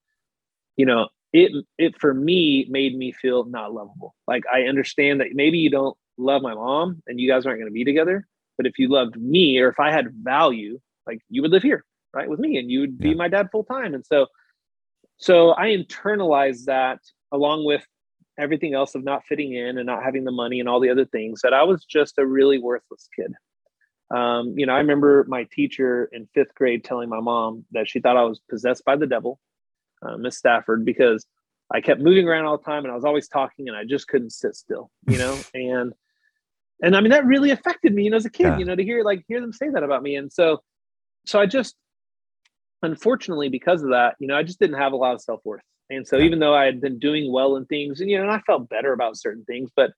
you 0.76 0.87
know, 0.87 1.09
it 1.32 1.53
it 1.78 2.01
for 2.01 2.14
me 2.14 2.66
made 2.70 2.97
me 2.97 3.12
feel 3.12 3.45
not 3.45 3.72
lovable. 3.74 4.14
Like 4.26 4.45
I 4.53 4.62
understand 4.62 5.20
that 5.20 5.28
maybe 5.32 5.59
you 5.59 5.70
don't 5.70 5.97
love 6.16 6.43
my 6.43 6.55
mom 6.55 7.03
and 7.07 7.20
you 7.20 7.28
guys 7.28 7.45
aren't 7.45 7.59
going 7.59 7.70
to 7.70 7.74
be 7.74 7.85
together, 7.85 8.26
but 8.57 8.66
if 8.66 8.78
you 8.78 8.89
loved 8.89 9.16
me 9.20 9.59
or 9.59 9.68
if 9.68 9.80
I 9.80 9.91
had 9.91 10.12
value, 10.22 10.78
like 11.07 11.20
you 11.28 11.43
would 11.43 11.51
live 11.51 11.62
here, 11.62 11.85
right, 12.14 12.28
with 12.28 12.39
me, 12.39 12.57
and 12.59 12.70
you 12.70 12.80
would 12.80 12.99
be 12.99 13.09
Yeah. 13.11 13.14
my 13.16 13.28
dad 13.28 13.49
full 13.51 13.64
time, 13.64 13.95
and 13.95 14.05
so 14.07 14.26
so 15.16 15.51
I 15.51 15.68
internalized 15.76 16.64
that 16.66 17.01
along 17.32 17.64
with 17.64 17.85
everything 18.39 18.74
else 18.74 18.95
of 18.95 19.05
not 19.05 19.24
fitting 19.26 19.55
in 19.55 19.78
and 19.78 19.87
not 19.87 20.03
having 20.03 20.24
the 20.24 20.32
money 20.32 20.59
and 20.61 20.68
all 20.68 20.80
the 20.80 20.91
other 20.91 21.05
things 21.05 21.41
that 21.43 21.53
I 21.55 21.62
was 21.62 21.85
just 21.85 22.18
a 22.18 22.26
really 22.26 22.59
worthless 22.59 23.09
kid. 23.14 23.32
Um, 24.15 24.55
you 24.57 24.67
know, 24.67 24.75
I 24.75 24.79
remember 24.79 25.25
my 25.29 25.45
teacher 25.51 26.09
in 26.12 26.29
fifth 26.35 26.55
grade 26.55 26.85
telling 26.85 27.09
my 27.09 27.21
mom 27.21 27.65
that 27.73 27.89
she 27.89 28.01
thought 28.01 28.17
I 28.17 28.25
was 28.25 28.41
possessed 28.51 28.85
by 28.85 28.97
the 28.97 29.07
devil, 29.07 29.41
uh, 30.03 30.17
Miss 30.17 30.37
Stafford, 30.39 30.85
because 30.85 31.27
I 31.73 31.81
kept 31.81 32.01
moving 32.01 32.29
around 32.29 32.45
all 32.45 32.59
the 32.59 32.65
time 32.65 32.85
and 32.85 32.93
I 32.93 32.95
was 32.95 33.05
always 33.05 33.29
talking 33.29 33.69
and 33.69 33.77
I 33.77 33.85
just 33.85 34.07
couldn't 34.07 34.31
sit 34.31 34.55
still, 34.55 34.91
you 35.07 35.19
know, 35.19 35.43
and 35.55 35.93
and 36.83 36.97
I 36.97 37.01
mean 37.01 37.11
that 37.11 37.27
really 37.27 37.51
affected 37.51 37.95
me, 37.95 38.05
you 38.05 38.11
know, 38.11 38.17
as 38.17 38.27
a 38.27 38.31
kid, 38.31 38.47
Yeah. 38.47 38.59
you 38.59 38.65
know, 38.65 38.77
to 38.77 38.85
hear 38.85 39.03
like 39.03 39.25
hear 39.27 39.41
them 39.41 39.53
say 39.53 39.69
that 39.71 39.83
about 39.83 40.03
me. 40.03 40.17
And 40.17 40.33
so 40.33 40.62
so 41.27 41.41
I 41.41 41.47
just 41.47 41.75
unfortunately 42.85 43.49
because 43.49 43.83
of 43.83 43.91
that 43.91 44.15
you 44.19 44.27
know 44.29 44.37
i 44.37 44.43
just 44.43 44.61
didn't 44.61 44.77
have 44.77 44.93
a 44.93 44.97
lot 44.97 45.15
of 45.15 45.21
self-worth 45.21 45.62
and 45.91 46.07
so 46.07 46.19
Yeah. 46.19 46.25
even 46.25 46.39
though 46.39 46.55
i 46.55 46.65
had 46.65 46.81
been 46.81 46.99
doing 46.99 47.33
well 47.33 47.57
in 47.57 47.65
things 47.67 48.01
and 48.01 48.11
you 48.11 48.19
know 48.19 48.25
and 48.25 48.33
i 48.33 48.41
felt 48.41 48.69
better 48.69 48.93
about 48.93 49.17
certain 49.17 49.45
things 49.45 49.71
but 49.75 49.91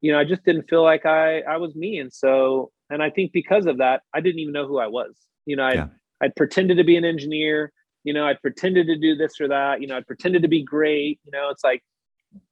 you 0.00 0.10
know 0.12 0.18
i 0.18 0.24
just 0.24 0.44
didn't 0.44 0.68
feel 0.68 0.82
like 0.82 1.04
i 1.06 1.40
i 1.42 1.56
was 1.56 1.74
me. 1.74 1.98
And 1.98 2.12
so 2.12 2.70
and 2.90 3.02
i 3.02 3.10
think 3.10 3.32
because 3.32 3.66
of 3.66 3.78
that 3.78 4.02
i 4.14 4.20
didn't 4.20 4.38
even 4.40 4.52
know 4.52 4.66
who 4.66 4.78
i 4.78 4.86
was. 4.86 5.14
You 5.46 5.56
know 5.56 5.64
i 5.64 5.74
Yeah. 5.74 5.86
i'd 6.22 6.36
pretended 6.36 6.76
to 6.78 6.84
be 6.84 6.96
an 6.96 7.04
engineer. 7.04 7.72
You 8.04 8.12
know 8.14 8.26
i'd 8.26 8.40
pretended 8.42 8.86
to 8.88 8.96
do 8.98 9.14
this 9.16 9.40
or 9.40 9.48
that. 9.48 9.80
You 9.80 9.86
know 9.88 9.96
i'd 9.96 10.06
pretended 10.06 10.42
to 10.42 10.48
be 10.48 10.62
great. 10.62 11.20
You 11.24 11.32
know 11.32 11.50
it's 11.50 11.64
like 11.64 11.82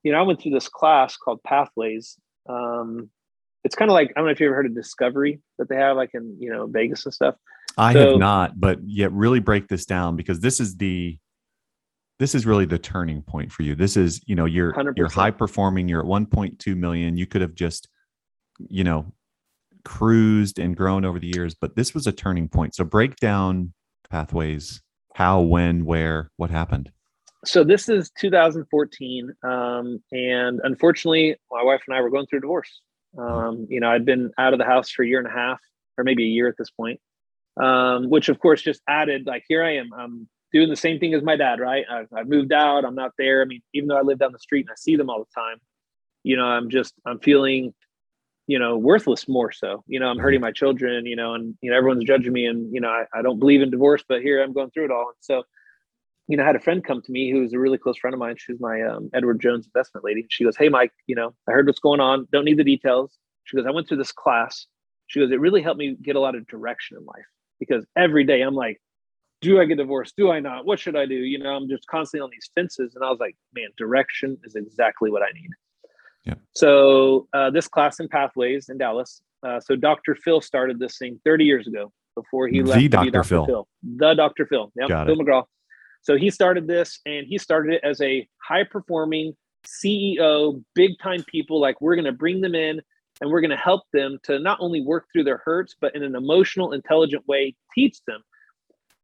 you 0.02 0.12
know 0.12 0.18
i 0.18 0.22
went 0.22 0.40
through 0.42 0.52
this 0.52 0.68
class 0.68 1.16
called 1.16 1.42
pathways. 1.44 2.16
Um 2.48 3.10
it's 3.64 3.74
kind 3.74 3.90
of 3.90 3.94
like 3.94 4.10
i 4.10 4.20
don't 4.20 4.26
know 4.26 4.30
if 4.32 4.40
you 4.40 4.46
ever 4.46 4.54
heard 4.56 4.66
of 4.66 4.74
discovery 4.74 5.40
that 5.58 5.68
they 5.68 5.76
have 5.76 5.96
like 5.96 6.10
in 6.14 6.36
you 6.40 6.50
know 6.50 6.66
vegas 6.66 7.04
and 7.06 7.14
stuff. 7.14 7.34
I 7.76 7.92
So- 7.92 8.10
have 8.12 8.18
not, 8.18 8.58
but 8.58 8.78
yet 8.84 9.12
really 9.12 9.40
break 9.40 9.68
this 9.68 9.84
down 9.86 10.16
because 10.16 10.40
this 10.40 10.58
is 10.60 10.76
the 10.76 11.18
this 12.18 12.34
is 12.34 12.46
really 12.46 12.64
the 12.64 12.78
turning 12.78 13.22
point 13.22 13.52
for 13.52 13.62
you. 13.62 13.74
This 13.74 13.96
is, 13.96 14.20
you 14.26 14.34
know, 14.34 14.44
you're 14.44 14.74
you're 14.96 15.08
high 15.08 15.30
performing, 15.30 15.88
you're 15.88 16.00
at 16.00 16.06
1.2 16.06 16.76
million. 16.76 17.16
You 17.16 17.26
could 17.26 17.40
have 17.40 17.54
just, 17.54 17.88
you 18.58 18.84
know, 18.84 19.12
cruised 19.84 20.58
and 20.58 20.76
grown 20.76 21.04
over 21.04 21.18
the 21.18 21.28
years, 21.28 21.54
but 21.54 21.76
this 21.76 21.94
was 21.94 22.06
a 22.06 22.12
turning 22.12 22.48
point. 22.48 22.74
So 22.74 22.84
break 22.84 23.16
down 23.16 23.72
pathways, 24.10 24.82
how, 25.14 25.40
when, 25.40 25.84
where, 25.84 26.30
what 26.36 26.50
happened. 26.50 26.90
so 27.44 27.62
this 27.62 27.88
is 27.88 28.10
2014 28.18 29.32
um, 29.44 30.02
and 30.12 30.60
unfortunately 30.64 31.36
my 31.52 31.62
wife 31.62 31.82
and 31.86 31.96
i 31.96 32.00
were 32.00 32.10
going 32.10 32.26
through 32.26 32.38
a 32.38 32.42
divorce 32.42 32.80
um, 33.16 33.66
you 33.70 33.78
know 33.80 33.90
i'd 33.90 34.04
been 34.04 34.30
out 34.38 34.52
of 34.52 34.58
the 34.58 34.64
house 34.64 34.90
for 34.90 35.04
a 35.04 35.06
year 35.06 35.18
and 35.18 35.28
a 35.28 35.30
half 35.30 35.60
or 35.96 36.04
maybe 36.04 36.24
a 36.24 36.26
year 36.26 36.48
at 36.48 36.56
this 36.58 36.70
point 36.70 37.00
um, 37.62 38.10
which 38.10 38.28
of 38.28 38.40
course 38.40 38.60
just 38.60 38.82
added 38.88 39.24
like 39.26 39.44
here 39.48 39.62
i 39.62 39.76
am 39.76 39.90
i'm 39.96 40.28
doing 40.52 40.68
the 40.68 40.76
same 40.76 40.98
thing 40.98 41.14
as 41.14 41.22
my 41.22 41.36
dad 41.36 41.60
right 41.60 41.84
I've, 41.90 42.08
I've 42.16 42.28
moved 42.28 42.52
out 42.52 42.84
i'm 42.84 42.94
not 42.94 43.12
there 43.18 43.42
i 43.42 43.44
mean 43.44 43.62
even 43.74 43.88
though 43.88 43.96
i 43.96 44.02
live 44.02 44.18
down 44.18 44.32
the 44.32 44.38
street 44.38 44.66
and 44.66 44.70
i 44.70 44.76
see 44.76 44.96
them 44.96 45.10
all 45.10 45.18
the 45.18 45.40
time 45.40 45.58
you 46.22 46.36
know 46.36 46.44
i'm 46.44 46.70
just 46.70 46.94
i'm 47.06 47.18
feeling 47.20 47.74
you 48.46 48.58
know 48.58 48.76
worthless 48.78 49.28
more 49.28 49.52
so 49.52 49.84
you 49.86 50.00
know 50.00 50.08
i'm 50.08 50.18
hurting 50.18 50.40
my 50.40 50.52
children 50.52 51.06
you 51.06 51.16
know 51.16 51.34
and 51.34 51.54
you 51.60 51.70
know 51.70 51.76
everyone's 51.76 52.04
judging 52.04 52.32
me 52.32 52.46
and 52.46 52.72
you 52.74 52.80
know 52.80 52.88
I, 52.88 53.04
I 53.14 53.22
don't 53.22 53.38
believe 53.38 53.62
in 53.62 53.70
divorce 53.70 54.02
but 54.08 54.22
here 54.22 54.42
i'm 54.42 54.52
going 54.52 54.70
through 54.70 54.86
it 54.86 54.90
all 54.90 55.08
and 55.08 55.16
so 55.20 55.44
you 56.28 56.36
know, 56.36 56.42
I 56.42 56.46
had 56.46 56.56
a 56.56 56.60
friend 56.60 56.84
come 56.84 57.00
to 57.02 57.10
me 57.10 57.30
who 57.30 57.40
was 57.40 57.54
a 57.54 57.58
really 57.58 57.78
close 57.78 57.96
friend 57.96 58.12
of 58.12 58.20
mine. 58.20 58.36
She's 58.38 58.60
my 58.60 58.82
um, 58.82 59.08
Edward 59.14 59.40
Jones 59.40 59.66
investment 59.66 60.04
lady. 60.04 60.26
She 60.28 60.44
goes, 60.44 60.56
Hey, 60.56 60.68
Mike, 60.68 60.92
you 61.06 61.16
know, 61.16 61.34
I 61.48 61.52
heard 61.52 61.66
what's 61.66 61.80
going 61.80 62.00
on. 62.00 62.28
Don't 62.30 62.44
need 62.44 62.58
the 62.58 62.64
details. 62.64 63.16
She 63.44 63.56
goes, 63.56 63.66
I 63.66 63.70
went 63.70 63.88
through 63.88 63.96
this 63.96 64.12
class. 64.12 64.66
She 65.06 65.20
goes, 65.20 65.32
It 65.32 65.40
really 65.40 65.62
helped 65.62 65.78
me 65.78 65.96
get 66.00 66.16
a 66.16 66.20
lot 66.20 66.34
of 66.34 66.46
direction 66.46 66.98
in 66.98 67.06
life 67.06 67.24
because 67.58 67.86
every 67.96 68.24
day 68.24 68.42
I'm 68.42 68.54
like, 68.54 68.78
Do 69.40 69.60
I 69.60 69.64
get 69.66 69.78
divorced? 69.78 70.14
Do 70.16 70.30
I 70.30 70.40
not? 70.40 70.66
What 70.66 70.80
should 70.80 70.96
I 70.96 71.06
do? 71.06 71.14
You 71.14 71.38
know, 71.38 71.50
I'm 71.50 71.68
just 71.68 71.86
constantly 71.86 72.24
on 72.24 72.30
these 72.30 72.50
fences. 72.54 72.94
And 72.94 73.04
I 73.04 73.10
was 73.10 73.20
like, 73.20 73.36
Man, 73.54 73.68
direction 73.76 74.36
is 74.44 74.54
exactly 74.56 75.10
what 75.10 75.22
I 75.22 75.32
need. 75.34 75.50
Yeah. 76.24 76.34
So, 76.54 77.28
uh, 77.32 77.50
this 77.50 77.68
class 77.68 78.00
in 78.00 78.08
Pathways 78.08 78.68
in 78.68 78.78
Dallas. 78.78 79.22
Uh, 79.46 79.60
so, 79.60 79.76
Dr. 79.76 80.14
Phil 80.16 80.40
started 80.40 80.78
this 80.78 80.98
thing 80.98 81.20
30 81.24 81.44
years 81.44 81.66
ago 81.68 81.92
before 82.16 82.48
he 82.48 82.60
The 82.60 82.68
left. 82.68 82.80
be 82.80 82.88
Dr. 82.88 83.24
Phil. 83.24 83.68
The 83.96 84.14
Dr. 84.14 84.46
Phil. 84.46 84.72
Got 84.88 85.06
Phil 85.06 85.20
it. 85.20 85.24
McGraw. 85.26 85.44
So 86.02 86.16
he 86.16 86.30
started 86.30 86.66
this 86.66 87.00
and 87.06 87.26
he 87.26 87.38
started 87.38 87.74
it 87.74 87.80
as 87.84 88.00
a 88.00 88.26
high 88.42 88.64
performing 88.64 89.34
CEO, 89.66 90.62
big 90.74 90.92
time 91.02 91.22
people. 91.28 91.60
Like, 91.60 91.80
we're 91.80 91.96
going 91.96 92.04
to 92.04 92.12
bring 92.12 92.40
them 92.40 92.54
in 92.54 92.80
and 93.20 93.30
we're 93.30 93.40
going 93.40 93.50
to 93.50 93.56
help 93.56 93.82
them 93.92 94.18
to 94.24 94.38
not 94.38 94.58
only 94.60 94.80
work 94.80 95.06
through 95.12 95.24
their 95.24 95.42
hurts, 95.44 95.74
but 95.80 95.94
in 95.94 96.02
an 96.02 96.14
emotional, 96.14 96.72
intelligent 96.72 97.26
way, 97.26 97.54
teach 97.74 97.98
them 98.06 98.22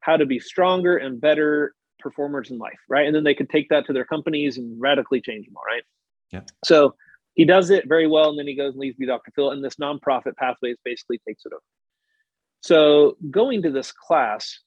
how 0.04 0.16
to 0.18 0.26
be 0.26 0.38
stronger 0.38 0.98
and 0.98 1.20
better 1.20 1.74
performers 1.98 2.50
in 2.50 2.58
life. 2.58 2.78
Right. 2.88 3.06
And 3.06 3.16
then 3.16 3.24
they 3.24 3.34
could 3.34 3.48
take 3.48 3.70
that 3.70 3.86
to 3.86 3.92
their 3.92 4.04
companies 4.04 4.58
and 4.58 4.78
radically 4.80 5.20
change 5.20 5.46
them. 5.46 5.54
All 5.56 5.64
right. 5.66 5.82
Yeah. 6.30 6.42
So 6.64 6.94
he 7.34 7.44
does 7.46 7.70
it 7.70 7.88
very 7.88 8.06
well. 8.06 8.28
And 8.28 8.38
then 8.38 8.46
he 8.46 8.54
goes 8.54 8.74
and 8.74 8.80
leaves 8.80 8.98
me 8.98 9.06
Dr. 9.06 9.32
Phil. 9.34 9.50
And 9.50 9.64
this 9.64 9.76
nonprofit 9.76 10.36
pathways 10.36 10.76
basically 10.84 11.18
takes 11.26 11.46
it 11.46 11.52
over. 11.52 11.62
So 12.60 13.16
going 13.30 13.62
to 13.62 13.70
this 13.70 13.92
class, 13.92 14.58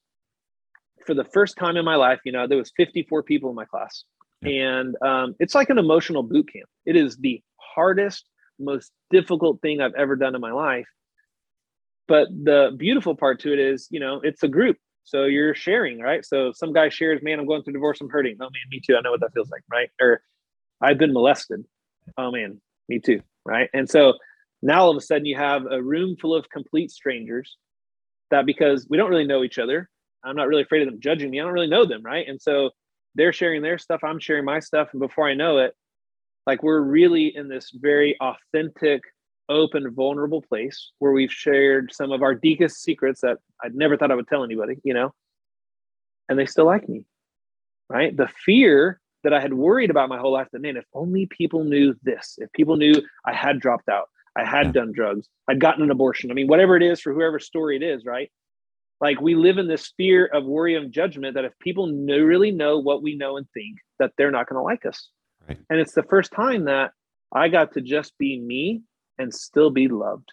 for 1.05 1.13
the 1.13 1.23
first 1.25 1.55
time 1.57 1.77
in 1.77 1.85
my 1.85 1.95
life, 1.95 2.19
you 2.25 2.31
know, 2.31 2.47
there 2.47 2.57
was 2.57 2.71
54 2.75 3.23
people 3.23 3.49
in 3.49 3.55
my 3.55 3.65
class. 3.65 4.03
And 4.43 4.95
um, 5.03 5.35
it's 5.39 5.55
like 5.55 5.69
an 5.69 5.77
emotional 5.77 6.23
boot 6.23 6.51
camp. 6.51 6.69
It 6.85 6.95
is 6.95 7.17
the 7.17 7.41
hardest, 7.59 8.25
most 8.59 8.91
difficult 9.11 9.61
thing 9.61 9.81
I've 9.81 9.95
ever 9.95 10.15
done 10.15 10.35
in 10.35 10.41
my 10.41 10.51
life. 10.51 10.87
But 12.07 12.27
the 12.29 12.71
beautiful 12.77 13.15
part 13.15 13.39
to 13.41 13.53
it 13.53 13.59
is, 13.59 13.87
you 13.91 13.99
know, 13.99 14.21
it's 14.23 14.43
a 14.43 14.47
group. 14.47 14.77
So 15.07 15.23
you're 15.23 15.55
sharing, 15.55 15.99
right? 16.01 16.25
So 16.25 16.51
some 16.51 16.73
guy 16.73 16.89
shares, 16.89 17.21
man, 17.23 17.39
I'm 17.39 17.47
going 17.47 17.63
through 17.63 17.71
divorce, 17.71 18.01
I'm 18.01 18.09
hurting. 18.09 18.35
Oh 18.41 18.43
man, 18.43 18.61
me 18.69 18.81
too. 18.85 18.97
I 18.97 19.01
know 19.01 19.11
what 19.11 19.21
that 19.21 19.33
feels 19.33 19.49
like, 19.49 19.61
right? 19.71 19.89
Or 20.01 20.21
I've 20.81 20.97
been 20.97 21.13
molested. 21.13 21.63
Oh 22.17 22.29
man, 22.29 22.59
me 22.89 22.99
too, 22.99 23.21
right? 23.45 23.69
And 23.73 23.89
so 23.89 24.15
now 24.61 24.81
all 24.81 24.91
of 24.91 24.97
a 24.97 25.01
sudden 25.01 25.25
you 25.25 25.37
have 25.37 25.65
a 25.71 25.81
room 25.81 26.17
full 26.19 26.35
of 26.35 26.49
complete 26.49 26.91
strangers 26.91 27.55
that 28.31 28.45
because 28.45 28.85
we 28.89 28.97
don't 28.97 29.09
really 29.09 29.25
know 29.25 29.45
each 29.45 29.59
other, 29.59 29.89
I'm 30.25 30.35
not 30.35 30.49
really 30.49 30.63
afraid 30.63 30.81
of 30.81 30.89
them 30.89 30.99
judging 30.99 31.29
me. 31.29 31.39
I 31.39 31.43
don't 31.43 31.53
really 31.53 31.67
know 31.67 31.85
them, 31.85 32.03
right? 32.03 32.27
And 32.27 32.41
so 32.41 32.71
they're 33.15 33.31
sharing 33.31 33.61
their 33.61 33.77
stuff, 33.77 34.03
I'm 34.03 34.19
sharing 34.19 34.43
my 34.43 34.59
stuff, 34.59 34.89
and 34.91 34.99
before 34.99 35.25
I 35.29 35.35
know 35.35 35.59
it, 35.59 35.73
like 36.45 36.63
we're 36.63 36.81
really 36.81 37.33
in 37.33 37.47
this 37.47 37.71
very 37.73 38.17
authentic, 38.19 39.03
open, 39.49 39.89
vulnerable 39.93 40.41
place 40.41 40.91
where 40.99 41.11
we've 41.11 41.31
shared 41.31 41.91
some 41.93 42.11
of 42.11 42.21
our 42.21 42.35
deepest 42.35 42.81
secrets 42.81 43.21
that 43.21 43.37
I'd 43.63 43.75
never 43.75 43.97
thought 43.97 44.11
I 44.11 44.15
would 44.15 44.27
tell 44.27 44.43
anybody, 44.43 44.75
you 44.83 44.93
know, 44.93 45.13
and 46.29 46.37
they 46.37 46.45
still 46.45 46.65
like 46.65 46.87
me, 46.87 47.05
right? 47.89 48.15
The 48.15 48.29
fear 48.45 48.99
that 49.23 49.33
I 49.33 49.39
had 49.39 49.53
worried 49.53 49.89
about 49.89 50.09
my 50.09 50.17
whole 50.17 50.33
life 50.33 50.47
that, 50.51 50.61
man, 50.61 50.77
if 50.77 50.85
only 50.93 51.25
people 51.25 51.63
knew 51.63 51.95
this, 52.03 52.35
if 52.37 52.51
people 52.53 52.77
knew 52.77 52.93
I 53.25 53.33
had 53.33 53.59
dropped 53.59 53.89
out, 53.89 54.09
I 54.35 54.45
had 54.45 54.73
done 54.73 54.91
drugs, 54.91 55.27
I'd 55.47 55.59
gotten 55.59 55.83
an 55.83 55.91
abortion. 55.91 56.29
I 56.29 56.33
mean, 56.33 56.47
whatever 56.47 56.77
it 56.77 56.83
is 56.83 57.01
for 57.01 57.13
whoever 57.13 57.39
story 57.39 57.75
it 57.75 57.83
is, 57.83 58.05
right? 58.05 58.31
Like 58.99 59.21
we 59.21 59.35
live 59.35 59.57
in 59.57 59.67
this 59.67 59.93
fear 59.97 60.25
of 60.25 60.45
worry 60.45 60.75
of 60.75 60.91
judgment 60.91 61.35
that 61.35 61.45
if 61.45 61.57
people 61.59 61.87
know, 61.87 62.19
really 62.19 62.51
know 62.51 62.79
what 62.79 63.03
we 63.03 63.15
know 63.15 63.37
and 63.37 63.47
think, 63.53 63.77
that 63.99 64.11
they're 64.17 64.31
not 64.31 64.47
going 64.47 64.59
to 64.59 64.63
like 64.63 64.85
us. 64.85 65.09
Right. 65.47 65.59
And 65.69 65.79
it's 65.79 65.93
the 65.93 66.03
first 66.03 66.31
time 66.31 66.65
that 66.65 66.91
I 67.31 67.47
got 67.47 67.73
to 67.73 67.81
just 67.81 68.17
be 68.17 68.39
me 68.39 68.81
and 69.19 69.33
still 69.33 69.69
be 69.69 69.87
loved. 69.87 70.31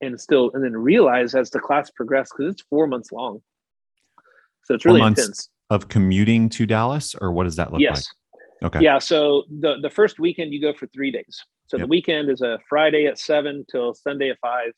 and 0.00 0.20
still 0.20 0.50
and 0.54 0.64
then 0.64 0.76
realize 0.76 1.34
as 1.34 1.50
the 1.50 1.60
class 1.60 1.90
progressed 1.90 2.32
because 2.36 2.52
it's 2.52 2.62
four 2.68 2.86
months 2.88 3.12
long 3.12 3.40
so 4.64 4.74
it's 4.74 4.84
really 4.84 5.00
intense 5.02 5.48
of 5.70 5.88
commuting 5.88 6.48
to 6.50 6.66
Dallas, 6.66 7.14
or 7.20 7.32
what 7.32 7.44
does 7.44 7.56
that 7.56 7.68
look 7.72 7.80
like? 7.80 7.82
yes 7.82 8.08
like? 8.32 8.42
Okay. 8.76 8.84
yeah 8.84 8.98
so 8.98 9.44
the 9.60 9.76
the 9.80 9.90
first 9.90 10.18
weekend 10.18 10.52
you 10.52 10.60
go 10.60 10.72
for 10.72 10.86
three 10.88 11.10
days 11.10 11.36
so 11.68 11.76
Yep. 11.76 11.84
the 11.84 11.88
weekend 11.88 12.30
is 12.30 12.40
a 12.42 12.58
friday 12.68 13.06
at 13.06 13.18
seven 13.18 13.64
till 13.70 13.94
sunday 13.94 14.30
at 14.30 14.38
five 14.40 14.72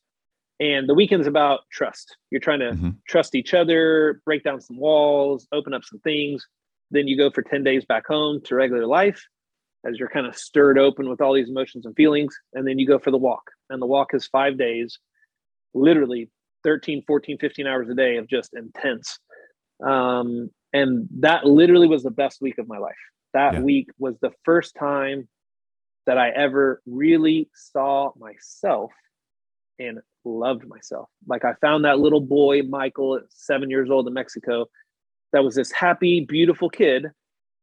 and 0.61 0.89
the 0.89 0.95
weekend's 0.95 1.27
about 1.27 1.61
trust 1.73 2.17
you're 2.31 2.41
trying 2.49 2.61
to 2.61 2.71
Mhm. 2.73 2.97
trust 3.09 3.35
each 3.35 3.53
other 3.55 4.21
break 4.27 4.43
down 4.45 4.61
some 4.61 4.77
walls 4.79 5.47
open 5.53 5.73
up 5.75 5.85
some 5.85 6.01
things 6.01 6.47
then 6.91 7.09
you 7.09 7.17
go 7.17 7.31
for 7.31 7.43
10 7.43 7.65
days 7.65 7.85
back 7.87 8.07
home 8.07 8.41
to 8.45 8.55
regular 8.55 8.87
life 8.87 9.21
as 9.87 9.99
you're 9.99 10.09
kind 10.09 10.27
of 10.27 10.37
stirred 10.37 10.79
open 10.79 11.09
with 11.09 11.21
all 11.21 11.35
these 11.35 11.49
emotions 11.49 11.87
and 11.87 11.95
feelings 11.95 12.35
and 12.55 12.67
then 12.67 12.79
you 12.79 12.87
go 12.87 12.99
for 12.99 13.11
the 13.11 13.19
walk. 13.19 13.43
And 13.71 13.81
the 13.81 13.87
walk 13.87 14.15
is 14.15 14.27
five 14.27 14.57
days 14.59 14.99
literally 15.75 16.31
13 16.63 17.03
14 17.07 17.39
15 17.39 17.67
hours 17.67 17.89
a 17.89 17.95
day 17.95 18.17
of 18.17 18.27
just 18.29 18.55
intense. 18.55 19.19
Um, 19.85 20.51
and 20.73 21.09
that 21.21 21.45
literally 21.45 21.89
was 21.89 22.03
the 22.03 22.11
best 22.11 22.41
week 22.41 22.59
of 22.59 22.69
my 22.69 22.79
life. 22.79 22.95
That 23.33 23.55
Yeah. 23.55 23.61
week 23.61 23.89
was 23.99 24.19
the 24.21 24.33
first 24.45 24.75
time 24.77 25.29
that 26.07 26.19
i 26.19 26.29
ever 26.31 26.83
really 26.87 27.49
saw 27.55 28.13
myself 28.19 28.93
and 29.79 30.01
loved 30.25 30.67
myself. 30.69 31.09
Like 31.27 31.45
i 31.45 31.55
found 31.61 31.85
that 31.85 31.99
little 31.99 32.21
boy 32.21 32.63
michael 32.63 33.17
at 33.17 33.25
seven 33.31 33.71
years 33.71 33.91
old 33.91 34.07
in 34.07 34.15
mexico 34.15 34.67
that 35.33 35.43
was 35.43 35.55
this 35.55 35.73
happy 35.73 36.21
beautiful 36.21 36.71
kid 36.71 37.11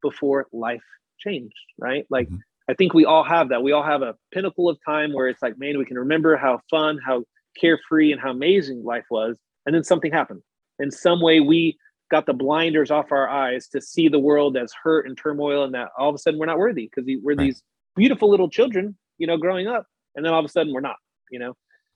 before 0.02 0.46
life 0.52 0.82
changed 1.24 1.54
right 1.78 2.04
like 2.10 2.28
Mhm. 2.28 2.38
i 2.68 2.74
think 2.74 2.92
we 2.94 3.04
all 3.04 3.24
have 3.24 3.48
that 3.50 3.62
we 3.62 3.72
all 3.72 3.82
have 3.82 4.02
a 4.02 4.14
pinnacle 4.32 4.68
of 4.68 4.78
time 4.84 5.12
where 5.12 5.28
it's 5.28 5.42
like 5.42 5.58
man 5.58 5.78
we 5.78 5.84
can 5.84 5.98
remember 5.98 6.36
how 6.36 6.60
fun 6.70 6.98
how 6.98 7.24
carefree 7.60 8.12
and 8.12 8.20
how 8.20 8.30
amazing 8.30 8.82
life 8.84 9.04
was 9.10 9.38
and 9.66 9.74
then 9.74 9.84
something 9.84 10.12
happened 10.12 10.42
in 10.78 10.90
some 10.90 11.20
way 11.20 11.40
we 11.40 11.76
got 12.10 12.26
the 12.26 12.32
blinders 12.34 12.90
off 12.90 13.10
our 13.12 13.28
eyes 13.28 13.68
to 13.68 13.80
see 13.80 14.08
the 14.08 14.18
world 14.18 14.56
as 14.56 14.72
hurt 14.82 15.06
and 15.06 15.16
turmoil 15.16 15.64
and 15.64 15.74
that 15.74 15.88
all 15.98 16.08
of 16.08 16.14
a 16.14 16.18
sudden 16.18 16.38
we're 16.38 16.46
not 16.46 16.58
worthy 16.58 16.86
because 16.86 17.04
we're 17.22 17.34
Right. 17.36 17.44
these 17.46 17.62
beautiful 17.96 18.28
little 18.30 18.48
children 18.48 18.96
you 19.18 19.26
know 19.26 19.36
growing 19.36 19.66
up 19.66 19.86
and 20.14 20.24
then 20.24 20.32
all 20.32 20.40
of 20.40 20.44
a 20.44 20.48
sudden 20.48 20.72
we're 20.72 20.80
not 20.80 20.96
you 21.30 21.38
know 21.38 21.54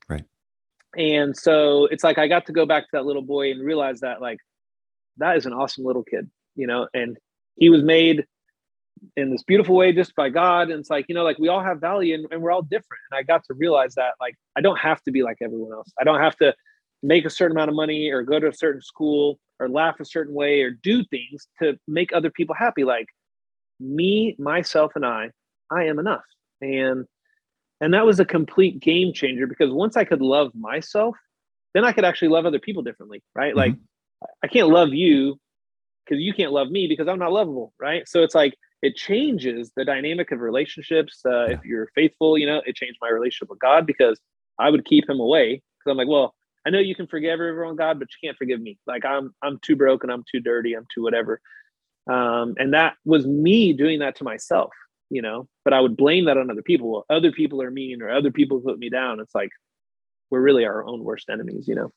Right. 0.08 0.24
and 0.96 1.36
so 1.36 1.86
it's 1.86 2.04
like 2.04 2.18
i 2.18 2.26
got 2.28 2.46
to 2.46 2.52
go 2.52 2.64
back 2.66 2.84
to 2.84 2.88
that 2.92 3.06
little 3.06 3.22
boy 3.22 3.50
and 3.50 3.64
realize 3.64 4.00
that 4.00 4.20
like 4.20 4.38
that 5.18 5.36
is 5.36 5.46
an 5.46 5.52
awesome 5.52 5.84
little 5.84 6.04
kid 6.04 6.30
you 6.54 6.66
know 6.66 6.88
and 6.94 7.16
he 7.56 7.68
was 7.70 7.82
made 7.82 8.26
in 9.16 9.30
this 9.30 9.42
beautiful 9.42 9.74
way 9.74 9.92
just 9.92 10.14
by 10.14 10.28
god. 10.28 10.70
And 10.70 10.80
it's 10.80 10.90
like 10.90 11.06
you 11.08 11.14
know 11.14 11.24
like 11.24 11.38
we 11.38 11.48
all 11.48 11.62
have 11.62 11.80
value 11.80 12.14
and, 12.14 12.26
and 12.30 12.42
we're 12.42 12.50
all 12.50 12.62
different. 12.62 13.00
And 13.10 13.18
i 13.18 13.22
got 13.22 13.44
to 13.44 13.54
realize 13.54 13.94
that 13.94 14.14
like 14.20 14.34
i 14.56 14.60
don't 14.60 14.78
have 14.78 15.02
to 15.04 15.10
be 15.10 15.22
like 15.22 15.38
everyone 15.42 15.72
else. 15.72 15.90
I 16.00 16.04
don't 16.04 16.20
have 16.20 16.36
to 16.36 16.54
make 17.02 17.24
a 17.24 17.30
certain 17.30 17.56
amount 17.56 17.70
of 17.70 17.76
money 17.76 18.10
or 18.10 18.22
go 18.22 18.40
to 18.40 18.48
a 18.48 18.54
certain 18.54 18.82
school 18.82 19.38
or 19.60 19.68
laugh 19.68 20.00
a 20.00 20.04
certain 20.04 20.34
way 20.34 20.62
or 20.62 20.70
do 20.70 21.04
things 21.04 21.48
to 21.62 21.78
make 21.86 22.12
other 22.12 22.30
people 22.30 22.54
happy. 22.54 22.84
Like 22.84 23.06
me 23.80 24.36
myself 24.38 24.92
and 24.94 25.04
i 25.04 25.30
i 25.70 25.84
am 25.84 25.98
enough. 25.98 26.24
And 26.60 27.06
and 27.80 27.92
that 27.92 28.06
was 28.06 28.20
a 28.20 28.24
complete 28.24 28.80
game 28.80 29.12
changer 29.12 29.46
because 29.46 29.70
once 29.70 29.96
i 29.96 30.04
could 30.04 30.22
love 30.22 30.50
myself 30.54 31.14
then 31.74 31.84
i 31.84 31.92
could 31.92 32.04
actually 32.04 32.28
love 32.28 32.46
other 32.46 32.58
people 32.58 32.82
differently 32.82 33.22
right? 33.34 33.54
Mm-hmm. 33.54 33.58
Like 33.58 33.74
i 34.42 34.46
can't 34.46 34.68
love 34.68 34.94
you 34.94 35.38
because 36.04 36.22
you 36.22 36.32
can't 36.32 36.52
love 36.52 36.70
me 36.70 36.86
because 36.86 37.08
i'm 37.08 37.18
not 37.18 37.32
lovable 37.32 37.72
right? 37.80 38.08
So 38.08 38.22
it's 38.22 38.34
like 38.34 38.54
it 38.82 38.94
changes 38.94 39.72
the 39.76 39.84
dynamic 39.84 40.30
of 40.32 40.40
relationships 40.40 41.20
uh, 41.26 41.44
if 41.44 41.64
you're 41.64 41.88
faithful 41.94 42.36
you 42.38 42.46
know 42.46 42.62
it 42.66 42.74
changed 42.76 42.98
my 43.00 43.08
relationship 43.08 43.48
with 43.50 43.58
god 43.58 43.86
because 43.86 44.20
i 44.58 44.70
would 44.70 44.84
keep 44.84 45.08
him 45.08 45.20
away 45.20 45.54
because 45.54 45.90
i'm 45.90 45.96
like 45.96 46.08
well 46.08 46.34
i 46.66 46.70
know 46.70 46.78
you 46.78 46.94
can 46.94 47.06
forgive 47.06 47.40
everyone 47.40 47.76
god 47.76 47.98
but 47.98 48.08
you 48.10 48.28
can't 48.28 48.36
forgive 48.36 48.60
me. 48.60 48.78
Like 48.86 49.04
i'm 49.04 49.34
i'm 49.42 49.58
too 49.62 49.76
broken 49.76 50.10
i'm 50.10 50.24
too 50.30 50.40
dirty 50.40 50.74
i'm 50.74 50.86
too 50.94 51.02
whatever. 51.02 51.40
Um, 52.08 52.54
and 52.58 52.72
that 52.72 52.94
was 53.04 53.26
me 53.26 53.72
doing 53.72 53.98
that 53.98 54.14
to 54.16 54.24
myself 54.24 54.72
you 55.10 55.22
know 55.22 55.48
but 55.64 55.72
i 55.72 55.80
would 55.80 55.96
blame 55.96 56.24
that 56.26 56.36
on 56.36 56.50
other 56.50 56.62
people. 56.62 56.90
Well, 56.92 57.06
other 57.10 57.32
people 57.32 57.60
are 57.62 57.70
mean 57.70 58.02
or 58.02 58.10
other 58.10 58.30
people 58.30 58.60
put 58.60 58.78
me 58.78 58.90
down. 58.90 59.20
It's 59.20 59.34
like 59.34 59.50
we're 60.30 60.40
really 60.40 60.64
our 60.64 60.84
own 60.84 61.02
worst 61.02 61.28
enemies 61.30 61.66
you 61.66 61.74
know? 61.74 61.92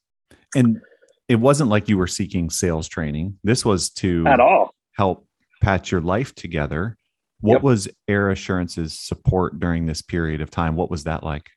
And 0.56 0.80
it 1.28 1.36
wasn't 1.36 1.70
like 1.70 1.88
you 1.88 1.98
were 1.98 2.08
seeking 2.08 2.50
sales 2.50 2.88
training. 2.88 3.38
This 3.44 3.64
was 3.64 3.92
to 3.92 4.26
at 4.26 4.40
all. 4.40 4.74
help 4.94 5.28
patch 5.62 5.92
your 5.92 6.02
life 6.02 6.34
together. 6.36 6.98
What 7.42 7.54
Yep. 7.54 7.64
was 7.64 7.88
Air 8.08 8.32
Assurance's 8.32 9.00
support 9.00 9.60
during 9.60 9.86
this 9.86 10.02
period 10.02 10.42
of 10.42 10.50
time? 10.50 10.76
What 10.76 10.92
was 10.92 11.06
that 11.06 11.24
like? 11.24 11.50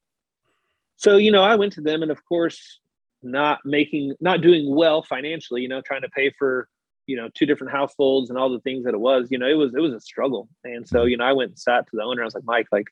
so 1.03 1.17
you 1.17 1.31
know 1.31 1.43
i 1.43 1.55
went 1.55 1.73
to 1.73 1.81
them 1.81 2.03
and 2.03 2.11
of 2.11 2.25
course 2.25 2.81
not 3.23 3.59
making 3.65 4.15
not 4.21 4.41
doing 4.41 4.75
well 4.75 5.03
financially 5.03 5.61
you 5.61 5.69
know 5.69 5.83
trying 5.83 6.03
to 6.03 6.09
pay 6.11 6.33
for 6.39 6.69
you 7.07 7.17
know 7.17 7.29
two 7.35 7.47
different 7.47 7.73
households 7.73 8.31
and 8.31 8.39
all 8.39 8.51
the 8.51 8.61
things 8.61 8.85
that 8.85 8.95
it 8.95 9.01
was 9.01 9.29
you 9.31 9.39
know 9.39 9.47
it 9.47 9.55
was 9.55 9.75
it 9.75 9.81
was 9.81 9.93
a 9.93 10.01
struggle 10.01 10.49
and 10.65 10.89
so 10.89 11.01
mm-hmm. 11.01 11.09
you 11.09 11.17
know 11.17 11.25
i 11.25 11.33
went 11.33 11.51
and 11.51 11.59
sat 11.59 11.85
to 11.87 11.93
the 11.95 12.03
owner 12.03 12.23
i 12.23 12.25
was 12.25 12.35
like 12.35 12.45
mike 12.45 12.67
like 12.73 12.87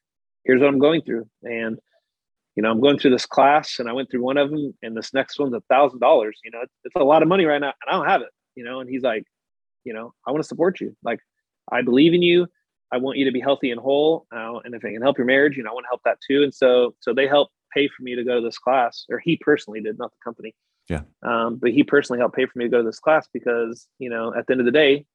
here's 0.44 0.60
what 0.60 0.68
i'm 0.68 0.78
going 0.78 1.00
through 1.02 1.26
and 1.42 1.78
you 2.56 2.62
know 2.62 2.70
i'm 2.70 2.80
going 2.80 2.98
through 2.98 3.10
this 3.10 3.26
class 3.26 3.78
and 3.78 3.88
i 3.88 3.92
went 3.92 4.10
through 4.10 4.22
one 4.22 4.36
of 4.36 4.50
them 4.50 4.74
and 4.82 4.96
this 4.96 5.14
next 5.14 5.38
one's 5.38 5.54
a 5.54 5.62
thousand 5.68 6.00
dollars 6.00 6.38
you 6.44 6.50
know 6.50 6.60
it's, 6.62 6.74
it's 6.84 6.96
a 6.96 7.04
lot 7.04 7.22
of 7.22 7.28
money 7.28 7.44
right 7.44 7.60
now 7.60 7.72
and 7.82 7.88
i 7.88 7.92
don't 7.92 8.08
have 8.08 8.22
it 8.22 8.30
you 8.54 8.64
know 8.64 8.80
and 8.80 8.90
he's 8.90 9.02
like 9.02 9.24
you 9.84 9.92
know 9.92 10.12
i 10.26 10.30
want 10.30 10.42
to 10.42 10.48
support 10.48 10.80
you. 10.80 10.96
Like 11.02 11.20
i 11.72 11.82
believe 11.82 12.14
in 12.14 12.22
you. 12.22 12.46
I 12.92 12.96
want 12.96 13.18
you 13.18 13.24
to 13.24 13.30
be 13.30 13.40
healthy 13.40 13.70
and 13.70 13.80
whole 13.80 14.26
uh, 14.34 14.58
and 14.64 14.74
if 14.74 14.84
i 14.84 14.90
can 14.90 15.02
help 15.02 15.18
your 15.18 15.26
marriage 15.26 15.56
you 15.56 15.62
know 15.62 15.70
i 15.70 15.74
want 15.74 15.84
to 15.84 15.88
help 15.88 16.02
that 16.04 16.18
too. 16.26 16.42
And 16.42 16.54
so 16.54 16.94
so 17.00 17.14
they 17.14 17.26
helped 17.26 17.52
pay 17.72 17.88
for 17.88 18.02
me 18.02 18.14
to 18.16 18.24
go 18.24 18.36
to 18.36 18.40
this 18.40 18.58
class 18.58 19.04
or 19.10 19.18
he 19.18 19.36
personally 19.36 19.80
did 19.80 19.98
not 19.98 20.10
the 20.10 20.18
company. 20.24 20.54
Yeah. 20.88 21.02
um, 21.22 21.56
but 21.56 21.70
he 21.70 21.84
personally 21.84 22.18
helped 22.18 22.34
pay 22.34 22.46
for 22.46 22.58
me 22.58 22.64
to 22.64 22.68
go 22.68 22.78
to 22.78 22.84
this 22.84 22.98
class 22.98 23.28
because 23.32 23.86
you 23.98 24.10
know 24.10 24.34
at 24.34 24.46
the 24.46 24.52
end 24.54 24.60
of 24.60 24.66
the 24.66 24.72
day 24.72 25.06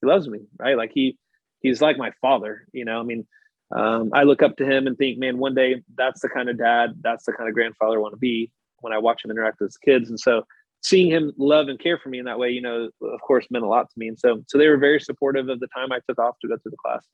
he 0.00 0.06
loves 0.06 0.28
me 0.28 0.40
right? 0.58 0.76
Like 0.76 0.90
he 0.92 1.16
he's 1.60 1.80
like 1.80 1.96
my 1.96 2.12
father 2.20 2.66
you 2.72 2.84
know? 2.84 2.98
I 3.00 3.04
mean 3.04 3.26
um, 3.74 4.10
i 4.12 4.22
look 4.24 4.42
up 4.42 4.56
to 4.56 4.66
him 4.66 4.86
and 4.86 4.98
think 4.98 5.18
man 5.18 5.38
one 5.38 5.54
day 5.54 5.82
that's 5.94 6.20
the 6.20 6.28
kind 6.28 6.50
of 6.50 6.58
dad 6.58 6.90
that's 7.00 7.24
the 7.24 7.32
kind 7.32 7.48
of 7.48 7.54
grandfather 7.54 7.96
i 7.96 8.00
want 8.00 8.12
to 8.12 8.18
be 8.18 8.50
when 8.80 8.92
i 8.92 8.98
watch 8.98 9.24
him 9.24 9.30
interact 9.30 9.60
with 9.60 9.68
his 9.68 9.78
kids. 9.78 10.10
And 10.10 10.20
so 10.20 10.44
seeing 10.82 11.10
him 11.10 11.32
love 11.38 11.68
and 11.68 11.78
care 11.78 11.98
for 11.98 12.08
me 12.08 12.18
in 12.18 12.24
that 12.24 12.38
way 12.38 12.50
you 12.50 12.60
know 12.60 12.88
of 13.02 13.20
course 13.20 13.46
meant 13.50 13.64
a 13.64 13.68
lot 13.68 13.88
to 13.88 13.94
me 13.98 14.08
and 14.08 14.18
so 14.18 14.42
so 14.48 14.58
they 14.58 14.68
were 14.68 14.76
very 14.78 14.98
supportive 15.00 15.48
of 15.48 15.60
the 15.60 15.68
time 15.68 15.92
i 15.92 15.98
took 16.08 16.18
off 16.18 16.34
to 16.40 16.48
go 16.48 16.56
through 16.58 16.70
the 16.72 16.76
class 16.76 17.04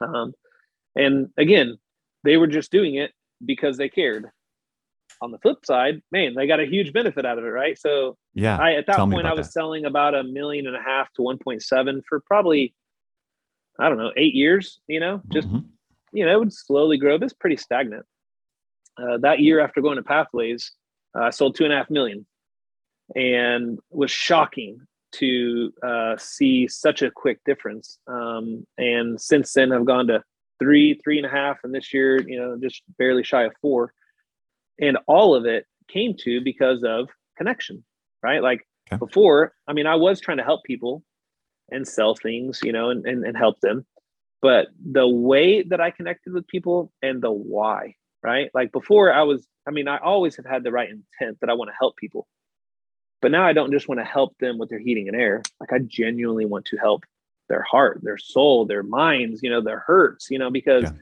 um, 0.00 0.32
and 0.96 1.28
again 1.36 1.76
they 2.24 2.36
were 2.36 2.46
just 2.46 2.70
doing 2.72 2.96
it 2.96 3.12
because 3.46 3.76
they 3.76 3.88
cared 3.88 4.26
on 5.22 5.30
the 5.30 5.38
flip 5.38 5.64
side 5.64 6.02
man 6.12 6.34
they 6.34 6.46
got 6.46 6.60
a 6.60 6.66
huge 6.66 6.92
benefit 6.92 7.24
out 7.24 7.38
of 7.38 7.44
it 7.44 7.48
right 7.48 7.78
so 7.78 8.16
Yeah. 8.34 8.56
I 8.58 8.74
at 8.74 8.86
that 8.86 8.96
point 8.98 9.26
I 9.26 9.32
was 9.34 9.46
that. 9.46 9.52
selling 9.52 9.84
about 9.84 10.14
a 10.14 10.22
million 10.24 10.66
and 10.66 10.76
a 10.76 10.82
half 10.82 11.12
to 11.14 11.22
1.7 11.22 12.02
for 12.08 12.20
probably 12.20 12.74
I 13.80 13.88
don't 13.88 13.98
know 13.98 14.10
eight 14.16 14.34
years. 14.34 14.80
You 14.88 14.98
know, 14.98 15.22
just 15.32 15.48
Mhm. 15.48 15.64
you 16.12 16.24
know 16.24 16.32
it 16.32 16.38
would 16.40 16.52
slowly 16.52 16.98
grow. 16.98 17.16
But 17.16 17.26
it's 17.26 17.32
pretty 17.32 17.56
stagnant. 17.56 18.04
Uh, 19.00 19.18
that 19.18 19.38
year 19.38 19.60
after 19.60 19.80
going 19.80 19.96
to 19.98 20.02
Pathways, 20.02 20.72
uh, 21.16 21.22
I 21.24 21.30
sold 21.30 21.54
two 21.54 21.62
and 21.64 21.72
a 21.72 21.76
half 21.76 21.88
million, 21.88 22.26
and 23.14 23.78
was 23.90 24.10
shocking 24.10 24.80
to 25.10 25.72
uh, 25.82 26.16
see 26.18 26.68
such 26.68 27.02
a 27.02 27.10
quick 27.10 27.40
difference. 27.44 27.98
Um, 28.06 28.66
and 28.76 29.20
since 29.20 29.52
then, 29.52 29.72
I've 29.72 29.86
gone 29.86 30.06
to 30.08 30.22
three, 30.58 31.00
three 31.02 31.18
and 31.18 31.26
a 31.26 31.30
half, 31.30 31.58
and 31.64 31.74
this 31.74 31.94
year, 31.94 32.20
you 32.20 32.38
know, 32.38 32.58
just 32.60 32.82
barely 32.98 33.24
shy 33.24 33.44
of 33.44 33.52
four. 33.62 33.92
And 34.80 34.98
all 35.06 35.34
of 35.34 35.46
it 35.46 35.66
came 35.88 36.14
to 36.18 36.40
because 36.40 36.84
of 36.84 37.08
connection, 37.36 37.84
right? 38.22 38.42
Like 38.42 38.66
Okay. 38.90 38.98
before, 38.98 39.52
I 39.66 39.72
mean, 39.74 39.86
I 39.86 39.96
was 39.96 40.20
trying 40.20 40.38
to 40.38 40.44
help 40.44 40.64
people 40.64 41.04
and 41.70 41.86
sell 41.86 42.14
things, 42.14 42.60
you 42.62 42.72
know, 42.72 42.90
and, 42.90 43.06
and, 43.06 43.24
and 43.24 43.36
help 43.36 43.60
them. 43.60 43.86
But 44.40 44.68
the 44.82 45.06
way 45.06 45.62
that 45.64 45.80
I 45.80 45.90
connected 45.90 46.32
with 46.32 46.46
people 46.46 46.92
and 47.02 47.20
the 47.20 47.30
why, 47.30 47.96
right? 48.22 48.50
Like 48.54 48.72
before, 48.72 49.12
I 49.12 49.22
was, 49.24 49.46
I 49.66 49.72
mean, 49.72 49.88
I 49.88 49.98
always 49.98 50.36
have 50.36 50.46
had 50.46 50.62
the 50.64 50.72
right 50.72 50.88
intent 50.88 51.38
that 51.40 51.50
I 51.50 51.54
want 51.54 51.68
to 51.68 51.76
help 51.78 51.96
people. 51.96 52.26
But 53.20 53.32
now 53.32 53.44
I 53.44 53.52
don't 53.52 53.72
just 53.72 53.88
want 53.88 54.00
to 54.00 54.04
help 54.04 54.36
them 54.38 54.58
with 54.58 54.68
their 54.68 54.78
heating 54.78 55.08
and 55.08 55.16
air. 55.16 55.42
Like 55.60 55.72
I 55.72 55.78
genuinely 55.80 56.44
want 56.44 56.66
to 56.66 56.76
help 56.76 57.04
their 57.48 57.62
heart, 57.62 58.00
their 58.02 58.18
soul, 58.18 58.66
their 58.66 58.82
minds, 58.82 59.42
you 59.42 59.50
know, 59.50 59.60
their 59.60 59.80
hurts, 59.80 60.30
you 60.30 60.38
know, 60.38 60.50
because 60.50 60.84
Yeah. 60.84 60.92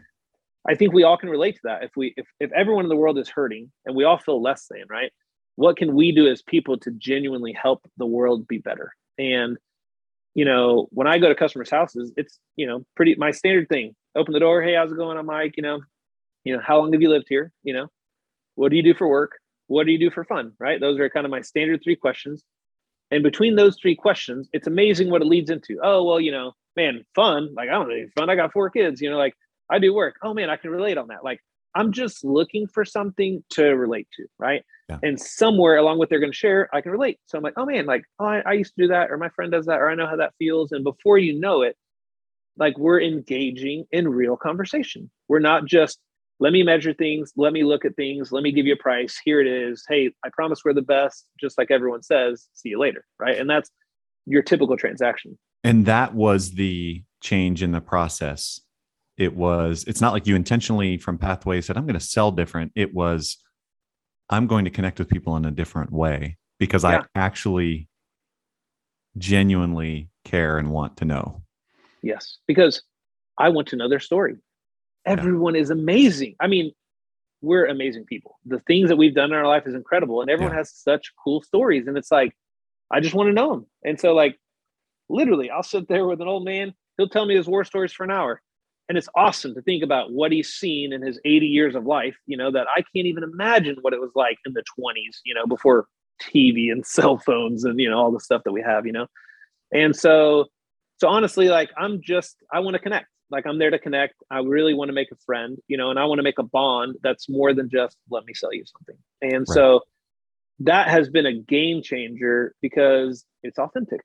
I 0.68 0.74
think 0.74 0.92
we 0.92 1.04
all 1.04 1.16
can 1.16 1.28
relate 1.28 1.54
to 1.56 1.60
that. 1.64 1.84
If 1.84 1.92
we 1.96 2.14
if 2.16 2.26
if 2.40 2.50
everyone 2.52 2.84
in 2.84 2.88
the 2.88 2.96
world 2.96 3.18
is 3.18 3.28
hurting 3.28 3.70
and 3.84 3.94
we 3.94 4.04
all 4.04 4.18
feel 4.18 4.40
less 4.42 4.66
than, 4.68 4.84
right? 4.88 5.12
What 5.56 5.76
can 5.76 5.94
we 5.94 6.12
do 6.12 6.26
as 6.28 6.42
people 6.42 6.76
to 6.78 6.90
genuinely 6.92 7.52
help 7.52 7.88
the 7.96 8.06
world 8.06 8.48
be 8.48 8.58
better? 8.58 8.92
And 9.18 9.58
you 10.34 10.44
know, 10.44 10.88
when 10.90 11.06
I 11.06 11.18
go 11.18 11.28
to 11.28 11.34
customers' 11.34 11.70
houses, 11.70 12.12
it's 12.16 12.38
you 12.56 12.66
know 12.66 12.84
pretty 12.96 13.14
my 13.16 13.30
standard 13.30 13.68
thing. 13.68 13.94
Open 14.16 14.32
the 14.32 14.40
door. 14.40 14.62
Hey, 14.62 14.74
how's 14.74 14.90
it 14.92 14.96
going? 14.96 15.16
I'm 15.18 15.26
Mike. 15.26 15.54
You 15.56 15.62
know, 15.62 15.80
you 16.44 16.54
know, 16.54 16.62
how 16.62 16.78
long 16.78 16.92
have 16.92 17.02
you 17.02 17.10
lived 17.10 17.26
here? 17.28 17.52
You 17.62 17.74
know, 17.74 17.88
what 18.56 18.70
do 18.70 18.76
you 18.76 18.82
do 18.82 18.94
for 18.94 19.06
work? 19.08 19.38
What 19.66 19.86
do 19.86 19.92
you 19.92 19.98
do 19.98 20.10
for 20.10 20.24
fun? 20.24 20.52
Right? 20.58 20.80
Those 20.80 20.98
are 20.98 21.10
kind 21.10 21.26
of 21.26 21.30
my 21.30 21.40
standard 21.42 21.80
three 21.82 21.96
questions. 21.96 22.44
And 23.10 23.22
between 23.22 23.54
those 23.54 23.78
three 23.80 23.94
questions, 23.94 24.48
it's 24.52 24.66
amazing 24.66 25.10
what 25.10 25.22
it 25.22 25.26
leads 25.28 25.50
into. 25.50 25.78
Oh, 25.82 26.02
well, 26.02 26.20
you 26.20 26.32
know, 26.32 26.52
man, 26.74 27.04
fun. 27.14 27.54
Like 27.54 27.68
I 27.68 27.72
don't 27.72 27.88
know, 27.88 28.06
fun. 28.16 28.30
I 28.30 28.36
got 28.36 28.52
four 28.52 28.70
kids. 28.70 29.00
You 29.00 29.10
know, 29.10 29.18
like 29.18 29.34
I 29.70 29.78
do 29.78 29.94
work. 29.94 30.16
Oh 30.22 30.34
man, 30.34 30.50
I 30.50 30.56
can 30.56 30.70
relate 30.70 30.98
on 30.98 31.08
that. 31.08 31.24
Like 31.24 31.40
I'm 31.74 31.92
just 31.92 32.24
looking 32.24 32.66
for 32.66 32.84
something 32.84 33.44
to 33.50 33.64
relate 33.64 34.08
to, 34.16 34.26
right? 34.38 34.62
Yeah. 34.88 34.98
And 35.02 35.20
somewhere 35.20 35.76
along 35.76 35.98
what 35.98 36.08
they're 36.08 36.20
going 36.20 36.32
to 36.32 36.36
share, 36.36 36.68
I 36.72 36.80
can 36.80 36.92
relate. 36.92 37.18
So 37.26 37.36
I'm 37.36 37.44
like, 37.44 37.54
oh 37.56 37.66
man, 37.66 37.86
like 37.86 38.04
oh, 38.18 38.26
I, 38.26 38.42
I 38.46 38.52
used 38.52 38.74
to 38.76 38.82
do 38.82 38.88
that, 38.88 39.10
or 39.10 39.18
my 39.18 39.28
friend 39.30 39.52
does 39.52 39.66
that, 39.66 39.80
or 39.80 39.90
I 39.90 39.94
know 39.94 40.06
how 40.06 40.16
that 40.16 40.34
feels. 40.38 40.72
And 40.72 40.84
before 40.84 41.18
you 41.18 41.38
know 41.38 41.62
it, 41.62 41.76
like 42.58 42.78
we're 42.78 43.02
engaging 43.02 43.84
in 43.90 44.08
real 44.08 44.36
conversation. 44.36 45.10
We're 45.28 45.40
not 45.40 45.66
just 45.66 45.98
let 46.38 46.52
me 46.52 46.62
measure 46.62 46.92
things, 46.92 47.32
let 47.36 47.52
me 47.52 47.64
look 47.64 47.84
at 47.84 47.96
things, 47.96 48.30
let 48.32 48.42
me 48.42 48.52
give 48.52 48.66
you 48.66 48.74
a 48.74 48.76
price. 48.76 49.18
Here 49.24 49.40
it 49.40 49.46
is. 49.46 49.84
Hey, 49.88 50.12
I 50.24 50.28
promise 50.32 50.60
we're 50.64 50.74
the 50.74 50.82
best, 50.82 51.26
just 51.40 51.56
like 51.56 51.70
everyone 51.70 52.02
says. 52.02 52.48
See 52.54 52.70
you 52.70 52.78
later, 52.78 53.04
right? 53.18 53.38
And 53.38 53.48
that's 53.48 53.70
your 54.26 54.42
typical 54.42 54.76
transaction. 54.76 55.38
And 55.64 55.86
that 55.86 56.14
was 56.14 56.52
the 56.52 57.02
change 57.22 57.62
in 57.62 57.72
the 57.72 57.80
process 57.80 58.60
it 59.16 59.34
was 59.34 59.84
it's 59.86 60.00
not 60.00 60.12
like 60.12 60.26
you 60.26 60.36
intentionally 60.36 60.98
from 60.98 61.18
pathway 61.18 61.60
said 61.60 61.76
i'm 61.76 61.84
going 61.86 61.98
to 61.98 62.00
sell 62.00 62.30
different 62.30 62.72
it 62.74 62.94
was 62.94 63.38
i'm 64.30 64.46
going 64.46 64.64
to 64.64 64.70
connect 64.70 64.98
with 64.98 65.08
people 65.08 65.36
in 65.36 65.44
a 65.44 65.50
different 65.50 65.92
way 65.92 66.36
because 66.58 66.84
yeah. 66.84 67.02
i 67.14 67.18
actually 67.18 67.88
genuinely 69.16 70.10
care 70.24 70.58
and 70.58 70.70
want 70.70 70.96
to 70.96 71.04
know 71.04 71.42
yes 72.02 72.38
because 72.46 72.82
i 73.38 73.48
want 73.48 73.66
to 73.66 73.76
know 73.76 73.88
their 73.88 74.00
story 74.00 74.36
everyone 75.06 75.54
yeah. 75.54 75.62
is 75.62 75.70
amazing. 75.70 76.36
I 76.40 76.46
mean 76.46 76.72
we're 77.42 77.66
amazing 77.66 78.04
people. 78.04 78.38
The 78.44 78.60
things 78.60 78.88
that 78.88 78.96
we've 78.96 79.14
done 79.14 79.32
in 79.32 79.38
our 79.38 79.46
life 79.46 79.66
is 79.66 79.74
incredible 79.74 80.20
and 80.20 80.30
everyone 80.30 80.52
yeah. 80.52 80.58
has 80.58 80.72
such 80.72 81.12
cool 81.22 81.42
stories 81.42 81.86
and 81.86 81.96
it's 81.96 82.10
like 82.10 82.34
i 82.90 83.00
just 83.00 83.14
want 83.14 83.28
to 83.28 83.32
know 83.32 83.50
them 83.50 83.66
and 83.84 83.98
so 83.98 84.14
like 84.14 84.38
literally 85.08 85.50
i'll 85.50 85.62
sit 85.62 85.88
there 85.88 86.06
with 86.06 86.20
an 86.20 86.28
old 86.28 86.44
man 86.44 86.72
he'll 86.96 87.08
tell 87.08 87.26
me 87.26 87.36
his 87.36 87.46
war 87.46 87.64
stories 87.64 87.92
for 87.92 88.04
an 88.04 88.10
hour. 88.10 88.40
And 88.88 88.96
it's 88.96 89.08
awesome 89.16 89.52
to 89.56 89.62
think 89.62 89.82
about 89.82 90.12
what 90.12 90.30
he's 90.30 90.50
seen 90.50 90.92
in 90.92 91.02
his 91.02 91.18
80 91.24 91.46
years 91.46 91.74
of 91.74 91.86
life 91.86 92.16
you 92.26 92.36
know 92.36 92.52
that 92.52 92.66
i 92.68 92.82
can't 92.82 93.06
even 93.06 93.24
imagine 93.24 93.76
what 93.80 93.92
it 93.92 94.00
was 94.00 94.12
like 94.14 94.38
in 94.46 94.52
the 94.52 94.62
20s 94.78 95.18
you 95.24 95.34
know 95.34 95.44
before 95.46 95.86
tv 96.22 96.70
and 96.70 96.86
cell 96.96 97.18
phones 97.18 97.64
and 97.64 97.80
you 97.80 97.90
know 97.90 97.98
all 97.98 98.12
the 98.12 98.20
stuff 98.20 98.42
that 98.44 98.52
we 98.52 98.62
have 98.62 98.86
you 98.86 98.92
know? 98.92 99.08
And 99.72 99.94
so 99.94 100.46
so 100.98 101.08
honestly 101.08 101.48
like 101.48 101.70
i'm 101.76 102.00
just 102.00 102.36
i 102.52 102.60
want 102.60 102.74
to 102.74 102.80
connect 102.80 103.08
like 103.30 103.46
i'm 103.46 103.58
there 103.58 103.70
to 103.70 103.78
connect 103.78 104.14
i 104.30 104.38
really 104.38 104.74
want 104.74 104.88
to 104.88 104.92
make 104.92 105.10
a 105.12 105.16
friend 105.24 105.58
you 105.68 105.76
know 105.76 105.90
and 105.90 105.98
i 105.98 106.04
want 106.04 106.18
to 106.18 106.22
make 106.22 106.38
a 106.38 106.42
bond 106.42 106.96
that's 107.02 107.28
more 107.28 107.52
than 107.52 107.68
just 107.68 107.96
let 108.10 108.24
me 108.24 108.34
sell 108.34 108.52
you 108.52 108.64
something 108.66 108.96
and 109.22 109.40
right. 109.40 109.48
so 109.48 109.80
that 110.60 110.88
has 110.88 111.08
been 111.10 111.26
a 111.26 111.34
game 111.34 111.82
changer 111.82 112.54
because 112.62 113.24
it's 113.42 113.58
authentic 113.58 114.00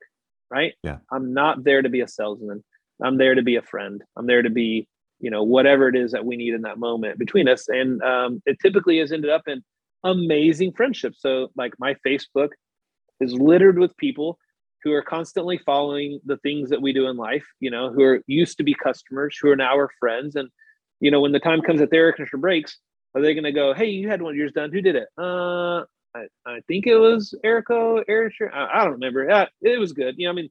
right 0.50 0.74
yeah 0.84 0.98
i'm 1.12 1.34
not 1.34 1.64
there 1.64 1.82
to 1.82 1.90
be 1.90 2.02
a 2.02 2.08
salesman 2.08 2.64
I'm 3.02 3.18
there 3.18 3.36
to 3.36 3.42
be 3.42 3.56
a 3.56 3.62
friend. 3.62 4.04
I'm 4.16 4.28
there 4.28 4.42
to 4.42 4.50
be, 4.50 4.88
you 5.20 5.32
know, 5.32 5.44
whatever 5.44 5.88
it 5.88 5.96
is 5.96 6.12
that 6.12 6.26
we 6.26 6.38
need 6.38 6.54
in 6.54 6.62
that 6.62 6.78
moment 6.78 7.18
between 7.18 7.48
us. 7.48 7.68
And 7.68 8.02
um, 8.04 8.42
it 8.46 8.58
typically 8.62 9.00
has 9.00 9.12
ended 9.12 9.32
up 9.32 9.48
in 9.48 9.64
amazing 10.04 10.74
friendships. 10.74 11.22
So, 11.22 11.50
like, 11.56 11.74
my 11.80 11.96
Facebook 12.06 12.50
is 13.20 13.34
littered 13.34 13.80
with 13.80 13.96
people 13.98 14.38
who 14.84 14.92
are 14.94 15.02
constantly 15.02 15.60
following 15.66 16.20
the 16.26 16.38
things 16.38 16.70
that 16.70 16.82
we 16.82 16.94
do 16.94 17.08
in 17.08 17.18
life, 17.18 17.46
you 17.60 17.70
know, 17.70 17.92
who 17.92 18.04
are 18.04 18.22
used 18.28 18.58
to 18.58 18.64
be 18.64 18.74
customers, 18.74 19.38
who 19.40 19.50
are 19.50 19.56
now 19.56 19.74
our 19.74 19.90
friends. 20.00 20.36
And, 20.36 20.50
you 21.00 21.12
know, 21.12 21.22
when 21.22 21.32
the 21.32 21.40
time 21.40 21.62
comes 21.62 21.80
that 21.80 21.92
their 21.92 22.06
air 22.06 22.14
conditioner 22.14 22.42
breaks, 22.42 22.78
are 23.14 23.22
they 23.22 23.34
going 23.34 23.44
to 23.44 23.52
go, 23.52 23.74
hey, 23.74 23.88
you 23.88 24.08
had 24.08 24.22
one 24.22 24.34
of 24.34 24.38
yours 24.38 24.54
done. 24.54 24.72
Who 24.72 24.82
did 24.82 24.96
it? 24.96 25.08
Uh, 25.18 25.82
I, 26.16 26.26
I 26.46 26.60
think 26.68 26.88
it 26.88 26.98
was 26.98 27.34
Erico, 27.46 28.04
Eric. 28.08 28.34
I, 28.54 28.70
I 28.74 28.84
don't 28.84 28.94
remember. 28.94 29.26
Yeah, 29.30 29.46
it 29.62 29.80
was 29.80 29.94
good. 29.94 30.16
You 30.18 30.28
know, 30.28 30.32
I 30.32 30.36
mean, 30.36 30.50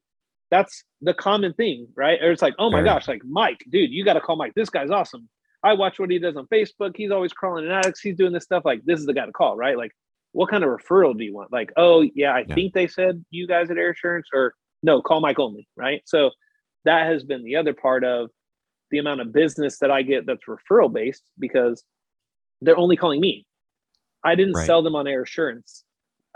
that's 0.51 0.85
the 1.01 1.14
common 1.14 1.55
thing, 1.55 1.89
right? 1.95 2.20
Or 2.20 2.33
it's 2.33 2.43
like, 2.43 2.55
oh 2.59 2.70
my 2.70 2.83
gosh, 2.83 3.09
like 3.09 3.22
Mike, 3.24 3.64
dude, 3.70 3.91
you 3.91 4.05
got 4.05 4.14
to 4.14 4.20
call 4.20 4.37
Mike. 4.37 4.53
This 4.55 4.70
guy's 4.70 4.91
awesome. 4.91 5.28
I 5.62 5.74
watch 5.74 5.99
what 5.99 6.11
he 6.11 6.18
does 6.18 6.37
on 6.37 6.47
Facebook. 6.47 6.93
He's 6.97 7.11
always 7.11 7.33
crawling 7.33 7.66
in 7.66 7.70
addicts. 7.70 8.01
He's 8.01 8.16
doing 8.16 8.33
this 8.33 8.45
stuff. 8.45 8.64
Like, 8.64 8.83
this 8.85 8.99
is 8.99 9.07
the 9.07 9.12
guy 9.12 9.26
to 9.26 9.33
call, 9.33 9.57
right? 9.57 9.76
Like, 9.76 9.93
what 10.33 10.51
kind 10.51 10.64
of 10.64 10.70
referral 10.70 11.16
do 11.16 11.24
you 11.24 11.35
want? 11.35 11.53
Like, 11.53 11.72
oh 11.76 12.05
yeah, 12.14 12.33
I 12.33 12.45
yeah. 12.47 12.55
think 12.55 12.74
they 12.74 12.87
said 12.87 13.24
you 13.31 13.47
guys 13.47 13.70
at 13.70 13.76
Air 13.76 13.91
Assurance, 13.91 14.28
or 14.33 14.55
no, 14.83 15.03
call 15.03 15.20
Mike 15.20 15.39
only, 15.39 15.68
right? 15.76 16.03
So 16.07 16.31
that 16.85 17.07
has 17.07 17.24
been 17.24 17.45
the 17.45 17.57
other 17.57 17.74
part 17.74 18.05
of 18.05 18.31
the 18.91 18.99
amount 18.99 19.20
of 19.20 19.33
business 19.33 19.78
that 19.78 19.91
I 19.91 20.03
get 20.03 20.26
that's 20.26 20.45
referral 20.49 20.93
based 20.93 21.22
because 21.39 21.85
they're 22.61 22.78
only 22.78 22.97
calling 22.97 23.20
me. 23.20 23.47
I 24.24 24.35
didn't 24.35 24.55
right. 24.55 24.66
sell 24.66 24.83
them 24.83 24.95
on 24.95 25.07
Air 25.07 25.22
Assurance. 25.22 25.85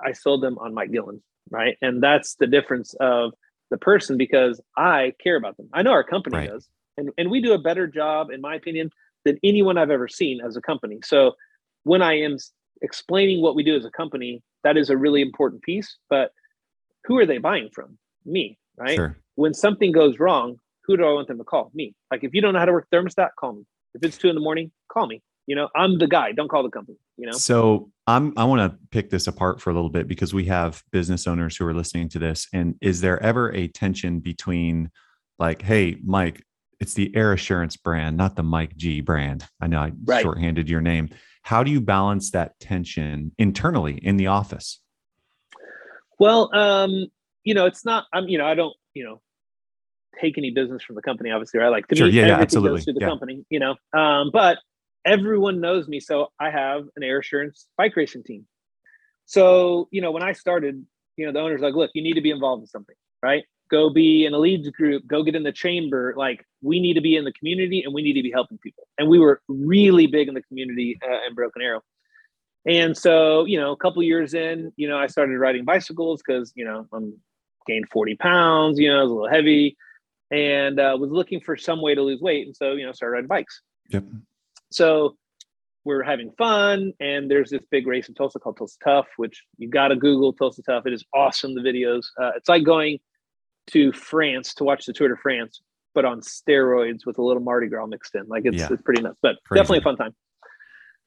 I 0.05 0.13
sold 0.13 0.43
them 0.43 0.59
on 0.59 0.75
Mike 0.75 0.91
Guillen, 0.91 1.23
right? 1.51 1.77
And 1.83 2.03
that's 2.03 2.37
the 2.37 2.47
difference 2.47 2.95
of 3.01 3.33
the 3.71 3.79
person 3.79 4.17
because 4.17 4.61
I 4.77 5.13
care 5.23 5.37
about 5.37 5.57
them. 5.57 5.69
I 5.73 5.83
know 5.83 5.93
our 5.93 6.05
company 6.05 6.37
right. 6.37 6.51
does. 6.51 6.69
And, 6.97 7.11
and 7.19 7.31
we 7.31 7.41
do 7.41 7.53
a 7.53 7.59
better 7.59 7.87
job, 7.87 8.31
in 8.31 8.41
my 8.41 8.55
opinion, 8.55 8.91
than 9.25 9.39
anyone 9.43 9.79
I've 9.79 9.91
ever 9.91 10.09
seen 10.09 10.41
as 10.41 10.57
a 10.57 10.61
company. 10.61 11.01
So 11.05 11.33
when 11.83 12.03
I 12.03 12.19
am 12.21 12.37
explaining 12.85 13.43
what 13.43 13.57
we 13.57 13.65
do 13.65 13.75
as 13.75 13.85
a 13.85 13.91
company, 13.91 14.43
that 14.63 14.77
is 14.77 14.91
a 14.91 14.97
really 14.97 15.23
important 15.23 15.63
piece. 15.63 15.97
But 16.09 16.31
who 17.05 17.19
are 17.19 17.27
they 17.27 17.39
buying 17.39 17.71
from? 17.73 17.99
Me, 18.25 18.59
right? 18.77 18.95
Sure. 18.95 19.17
When 19.35 19.55
something 19.55 19.91
goes 19.91 20.21
wrong, 20.21 20.59
who 20.85 20.97
do 20.97 21.05
I 21.05 21.13
want 21.13 21.29
them 21.29 21.39
to 21.39 21.45
call? 21.45 21.73
Me. 21.75 21.95
Like 22.11 22.23
if 22.23 22.35
you 22.35 22.41
don't 22.41 22.53
know 22.53 22.61
how 22.61 22.67
to 22.67 22.73
work 22.73 22.87
thermostat, 22.93 23.31
call 23.39 23.55
me. 23.55 23.63
If 23.95 24.05
it's 24.05 24.19
two 24.19 24.29
in 24.29 24.35
the 24.35 24.41
morning, 24.41 24.71
call 24.93 25.07
me. 25.07 25.23
You 25.47 25.57
know, 25.57 25.69
I'm 25.75 25.99
the 25.99 26.07
guy. 26.07 26.33
Don't 26.33 26.49
call 26.49 26.63
the 26.63 26.71
company. 26.71 26.99
You 27.17 27.27
know. 27.27 27.33
So 27.33 27.91
I'm 28.07 28.33
I 28.37 28.45
want 28.45 28.61
to 28.71 28.79
pick 28.91 29.11
this 29.11 29.27
apart 29.27 29.61
for 29.61 29.71
a 29.71 29.75
little 29.75 29.91
bit 29.91 30.09
because 30.09 30.33
we 30.33 30.45
have 30.47 30.83
business 30.93 31.27
owners 31.27 31.57
who 31.57 31.67
are 31.67 31.75
listening 31.75 32.09
to 32.11 32.19
this. 32.19 32.49
And 32.53 32.77
is 32.81 33.01
there 33.01 33.23
ever 33.23 33.53
a 33.53 33.69
tension 33.69 34.21
between 34.21 34.91
like, 35.39 35.63
hey, 35.63 35.97
Mike, 36.05 36.43
it's 36.81 36.95
the 36.95 37.15
Air 37.15 37.33
Assurance 37.33 37.77
brand, 37.77 38.17
not 38.17 38.37
the 38.37 38.43
Mike 38.43 38.77
G 38.77 39.01
brand. 39.01 39.47
I 39.61 39.67
know 39.67 39.81
I 39.81 39.93
right. 40.05 40.23
shorthanded 40.23 40.69
your 40.69 40.81
name. 40.81 41.11
How 41.45 41.63
do 41.63 41.71
you 41.71 41.81
balance 41.81 42.31
that 42.33 42.59
tension 42.59 43.33
internally 43.39 43.99
in 44.03 44.17
the 44.17 44.27
office? 44.27 44.81
Well, 46.19 46.51
um, 46.55 47.07
you 47.45 47.55
know, 47.55 47.67
it's 47.67 47.85
not. 47.85 48.07
I'm. 48.13 48.29
You 48.29 48.39
know, 48.39 48.47
I 48.47 48.55
don't. 48.55 48.75
You 48.95 49.05
know, 49.05 49.21
take 50.21 50.39
any 50.39 50.51
business 50.51 50.83
from 50.83 50.97
the 50.97 51.03
company. 51.03 51.31
Obviously, 51.31 51.61
right? 51.61 51.69
Like 51.69 51.87
to 51.89 51.97
sure, 51.97 52.07
me, 52.07 52.13
yeah, 52.13 52.23
everything 52.23 52.43
absolutely. 52.43 52.79
goes 52.79 52.85
through 52.85 52.95
the 52.95 53.01
yeah. 53.01 53.09
company. 53.09 53.45
You 53.51 53.61
know, 53.61 53.77
um, 53.97 54.31
but 54.33 54.59
everyone 55.05 55.61
knows 55.61 55.87
me. 55.87 56.01
So 56.01 56.29
I 56.41 56.51
have 56.51 56.85
an 56.97 57.03
air 57.03 57.19
assurance 57.19 57.67
bike 57.77 57.95
racing 57.97 58.25
team. 58.25 58.47
So, 59.27 59.89
you 59.91 60.01
know, 60.01 60.11
when 60.11 60.23
I 60.23 60.33
started, 60.33 60.85
you 61.17 61.27
know, 61.27 61.33
the 61.33 61.41
owner's 61.41 61.61
like, 61.61 61.75
look, 61.75 61.91
you 61.95 62.03
need 62.03 62.15
to 62.15 62.21
be 62.21 62.31
involved 62.31 62.63
in 62.63 62.67
something, 62.67 62.97
right? 63.23 63.45
Go 63.71 63.91
be 63.91 64.27
in 64.27 64.35
a 64.35 64.39
leads 64.39 64.69
group, 64.71 65.07
go 65.07 65.23
get 65.23 65.35
in 65.35 65.43
the 65.43 65.53
chamber. 65.53 66.15
Like, 66.17 66.45
we 66.65 66.81
need 66.81 66.95
to 66.95 67.01
be 67.01 67.17
in 67.17 67.25
the 67.25 67.33
community 67.33 67.83
and 67.83 67.93
we 67.93 68.03
need 68.03 68.15
to 68.15 68.23
be 68.23 68.31
helping 68.31 68.59
people. 68.59 68.89
And 68.99 69.09
we 69.09 69.19
were 69.19 69.43
really 69.49 70.07
big 70.07 70.29
in 70.29 70.35
the 70.35 70.43
community 70.43 70.99
uh, 71.07 71.27
in 71.29 71.35
Broken 71.35 71.63
Arrow. 71.63 71.83
And 72.67 72.97
so, 72.97 73.45
you 73.45 73.61
know, 73.61 73.73
a 73.73 73.77
couple 73.77 74.03
years 74.03 74.33
in, 74.33 74.73
you 74.77 74.89
know, 74.89 74.97
I 74.97 75.07
started 75.07 75.39
riding 75.39 75.65
bicycles 75.65 76.23
because, 76.27 76.53
you 76.57 76.65
know, 76.65 76.87
I'm 76.93 77.19
gained 77.67 77.89
40 77.91 78.17
pounds, 78.17 78.79
you 78.79 78.89
know, 78.89 78.99
I 78.99 79.03
was 79.03 79.11
a 79.11 79.15
little 79.15 79.29
heavy 79.29 79.77
and 80.31 80.81
uh, 80.81 80.97
was 80.99 81.11
looking 81.11 81.41
for 81.41 81.57
some 81.57 81.83
way 81.83 81.95
to 81.95 82.01
lose 82.01 82.23
weight. 82.23 82.47
And 82.47 82.57
so, 82.57 82.73
you 82.73 82.87
know, 82.87 82.93
started 82.93 83.13
riding 83.13 83.29
bikes. 83.29 83.61
Yep. 83.91 84.05
So 84.71 85.17
we're 85.85 86.03
having 86.03 86.33
fun, 86.39 86.95
and 86.99 87.31
there's 87.31 87.51
this 87.51 87.61
big 87.71 87.87
race 87.87 88.09
in 88.09 88.15
Tulsa 88.15 88.39
called 88.39 88.57
Tulsa 88.57 88.79
Tough, 88.83 89.07
which 89.19 89.43
you 89.59 89.69
got 89.69 89.89
to 89.89 89.97
Google 89.97 90.33
Tulsa 90.33 90.63
Tough. 90.63 90.87
It 90.87 90.95
is 90.95 91.05
awesome. 91.13 91.55
The 91.55 91.61
videos. 91.61 92.05
Uh, 92.19 92.33
it's 92.37 92.49
like 92.49 92.65
going 92.65 92.99
to 93.69 93.93
France 93.93 94.55
to 94.55 94.65
watch 94.65 94.87
the 94.87 94.93
Tour 94.93 95.09
de 95.09 95.17
France, 95.17 95.61
but 95.95 96.05
on 96.05 96.21
steroids 96.21 97.07
with 97.07 97.19
a 97.19 97.23
little 97.23 97.43
Mardi 97.43 97.69
Gras 97.69 97.87
mixed 97.87 98.15
in. 98.15 98.27
Like 98.27 98.45
it's 98.45 98.59
yeah. 98.59 98.69
it's 98.71 98.83
pretty 98.83 99.03
nuts, 99.03 99.19
but 99.23 99.37
Crazy. 99.47 99.61
definitely 99.61 99.79
a 99.79 99.83
fun 99.83 99.97
time. 99.97 100.15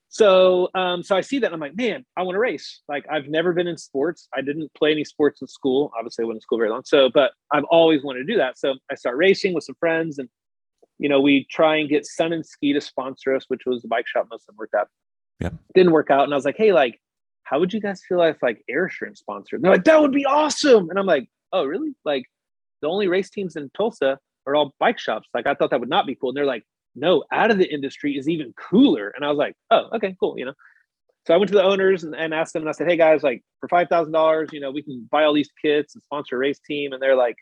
So 0.09 0.69
um, 0.73 1.03
so 1.03 1.15
I 1.15 1.21
see 1.21 1.39
that 1.39 1.51
I'm 1.51 1.59
like, 1.59 1.75
man, 1.75 2.05
I 2.15 2.23
want 2.23 2.35
to 2.35 2.39
race. 2.39 2.81
Like 2.87 3.05
I've 3.11 3.27
never 3.27 3.53
been 3.53 3.67
in 3.67 3.77
sports. 3.77 4.27
I 4.35 4.41
didn't 4.41 4.73
play 4.73 4.91
any 4.91 5.03
sports 5.03 5.41
in 5.41 5.47
school. 5.47 5.91
Obviously, 5.97 6.23
I 6.23 6.27
went 6.27 6.39
to 6.39 6.43
school 6.43 6.57
very 6.57 6.69
long. 6.69 6.83
So, 6.85 7.09
but 7.13 7.31
I've 7.51 7.65
always 7.65 8.03
wanted 8.03 8.19
to 8.19 8.25
do 8.25 8.37
that. 8.37 8.57
So 8.57 8.75
I 8.91 8.95
start 8.95 9.17
racing 9.17 9.53
with 9.53 9.65
some 9.65 9.75
friends 9.79 10.17
and 10.17 10.29
you 10.99 11.09
know, 11.09 11.21
we 11.21 11.45
try 11.49 11.75
and 11.77 11.89
get 11.89 12.05
Sun 12.05 12.33
and 12.33 12.45
Ski 12.45 12.73
to 12.73 12.81
sponsor 12.81 13.35
us, 13.35 13.45
which 13.49 13.61
was 13.65 13.81
the 13.81 13.87
bike 13.87 14.07
shop 14.07 14.27
most 14.31 14.43
of 14.43 14.47
them 14.47 14.55
worked 14.57 14.73
out. 14.73 14.87
Yeah. 15.39 15.49
Didn't 15.75 15.91
work 15.91 16.09
out. 16.09 16.23
And 16.23 16.33
I 16.33 16.35
was 16.35 16.45
like, 16.45 16.57
hey, 16.57 16.73
like, 16.73 16.99
how 17.43 17.59
would 17.59 17.73
you 17.73 17.79
guys 17.79 18.01
feel 18.07 18.21
if 18.23 18.37
like 18.41 18.63
Air 18.69 18.87
Assurance 18.87 19.19
sponsored? 19.19 19.57
And 19.57 19.65
they're 19.65 19.73
like, 19.73 19.83
that 19.85 20.01
would 20.01 20.11
be 20.11 20.25
awesome. 20.25 20.89
And 20.89 20.97
I'm 20.97 21.05
like, 21.05 21.29
oh, 21.53 21.65
really? 21.65 21.93
Like 22.03 22.23
the 22.81 22.87
only 22.87 23.07
race 23.07 23.29
teams 23.29 23.55
in 23.55 23.69
Tulsa 23.75 24.19
are 24.47 24.55
all 24.55 24.73
bike 24.79 24.97
shops. 24.97 25.27
Like 25.33 25.45
I 25.45 25.53
thought 25.53 25.69
that 25.69 25.79
would 25.79 25.89
not 25.89 26.07
be 26.07 26.15
cool. 26.15 26.29
And 26.29 26.37
they're 26.37 26.45
like, 26.45 26.63
no, 26.95 27.23
out 27.31 27.51
of 27.51 27.59
the 27.59 27.71
industry 27.71 28.17
is 28.17 28.27
even 28.27 28.53
cooler. 28.53 29.09
And 29.09 29.23
I 29.23 29.29
was 29.29 29.37
like, 29.37 29.55
oh, 29.69 29.89
okay, 29.95 30.15
cool. 30.19 30.37
You 30.37 30.45
know. 30.45 30.53
So 31.27 31.33
I 31.33 31.37
went 31.37 31.49
to 31.49 31.55
the 31.55 31.63
owners 31.63 32.03
and, 32.03 32.15
and 32.15 32.33
asked 32.33 32.53
them, 32.53 32.63
and 32.63 32.69
I 32.69 32.71
said, 32.71 32.87
hey 32.87 32.95
guys, 32.95 33.21
like 33.21 33.43
for 33.59 33.67
five 33.67 33.89
thousand 33.89 34.13
dollars, 34.13 34.49
you 34.53 34.59
know, 34.59 34.71
we 34.71 34.81
can 34.81 35.07
buy 35.11 35.25
all 35.25 35.33
these 35.33 35.51
kits 35.61 35.93
and 35.93 36.03
sponsor 36.03 36.35
a 36.35 36.39
race 36.39 36.59
team. 36.65 36.93
And 36.93 37.01
they're 37.01 37.17
like, 37.17 37.35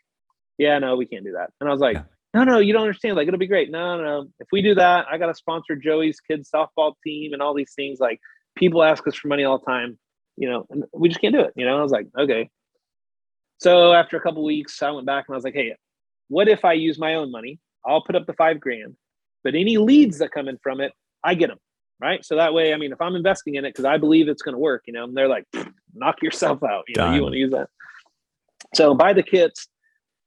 yeah, 0.58 0.78
no, 0.78 0.96
we 0.96 1.06
can't 1.06 1.24
do 1.24 1.32
that. 1.32 1.50
And 1.60 1.68
I 1.68 1.72
was 1.72 1.80
like, 1.80 1.96
yeah 1.96 2.02
no, 2.36 2.44
no, 2.44 2.58
you 2.58 2.74
don't 2.74 2.82
understand. 2.82 3.16
Like, 3.16 3.28
it'll 3.28 3.38
be 3.38 3.46
great. 3.46 3.70
No, 3.70 3.96
no, 4.02 4.28
if 4.40 4.48
we 4.52 4.60
do 4.60 4.74
that, 4.74 5.06
I 5.10 5.16
got 5.16 5.26
to 5.26 5.34
sponsor 5.34 5.74
Joey's 5.74 6.20
kids 6.20 6.50
softball 6.54 6.92
team 7.02 7.32
and 7.32 7.40
all 7.40 7.54
these 7.54 7.72
things. 7.74 7.98
Like, 7.98 8.20
people 8.56 8.82
ask 8.82 9.06
us 9.06 9.14
for 9.14 9.28
money 9.28 9.44
all 9.44 9.58
the 9.58 9.64
time, 9.64 9.98
you 10.36 10.48
know, 10.48 10.66
and 10.68 10.84
we 10.92 11.08
just 11.08 11.20
can't 11.20 11.34
do 11.34 11.40
it. 11.40 11.54
You 11.56 11.64
know, 11.64 11.78
I 11.78 11.82
was 11.82 11.92
like, 11.92 12.08
okay. 12.18 12.50
So 13.58 13.94
after 13.94 14.18
a 14.18 14.20
couple 14.20 14.44
weeks, 14.44 14.82
I 14.82 14.90
went 14.90 15.06
back 15.06 15.24
and 15.26 15.34
I 15.34 15.36
was 15.36 15.44
like, 15.44 15.54
hey, 15.54 15.74
what 16.28 16.48
if 16.48 16.64
I 16.64 16.72
use 16.74 16.98
my 16.98 17.14
own 17.14 17.30
money? 17.30 17.58
I'll 17.84 18.02
put 18.02 18.16
up 18.16 18.26
the 18.26 18.32
five 18.34 18.60
grand, 18.60 18.96
but 19.44 19.54
any 19.54 19.76
leads 19.78 20.18
that 20.18 20.32
come 20.32 20.48
in 20.48 20.58
from 20.62 20.80
it, 20.80 20.92
I 21.24 21.34
get 21.34 21.48
them. 21.48 21.58
right? 22.00 22.24
So 22.24 22.36
that 22.36 22.52
way, 22.54 22.74
I 22.74 22.76
mean, 22.76 22.92
if 22.92 23.00
I'm 23.00 23.14
investing 23.14 23.54
in 23.54 23.64
it 23.64 23.70
because 23.70 23.84
I 23.84 23.96
believe 23.96 24.28
it's 24.28 24.42
going 24.42 24.54
to 24.54 24.58
work, 24.58 24.82
you 24.86 24.92
know, 24.92 25.04
and 25.04 25.16
they're 25.16 25.28
like, 25.28 25.44
knock 25.94 26.22
yourself 26.22 26.62
out. 26.62 26.84
You 26.88 26.94
know, 26.96 27.06
you 27.14 27.22
want 27.22 27.32
to 27.34 27.38
use 27.38 27.52
that. 27.52 27.68
So 28.74 28.94
buy 28.94 29.12
the 29.12 29.22
kits. 29.22 29.68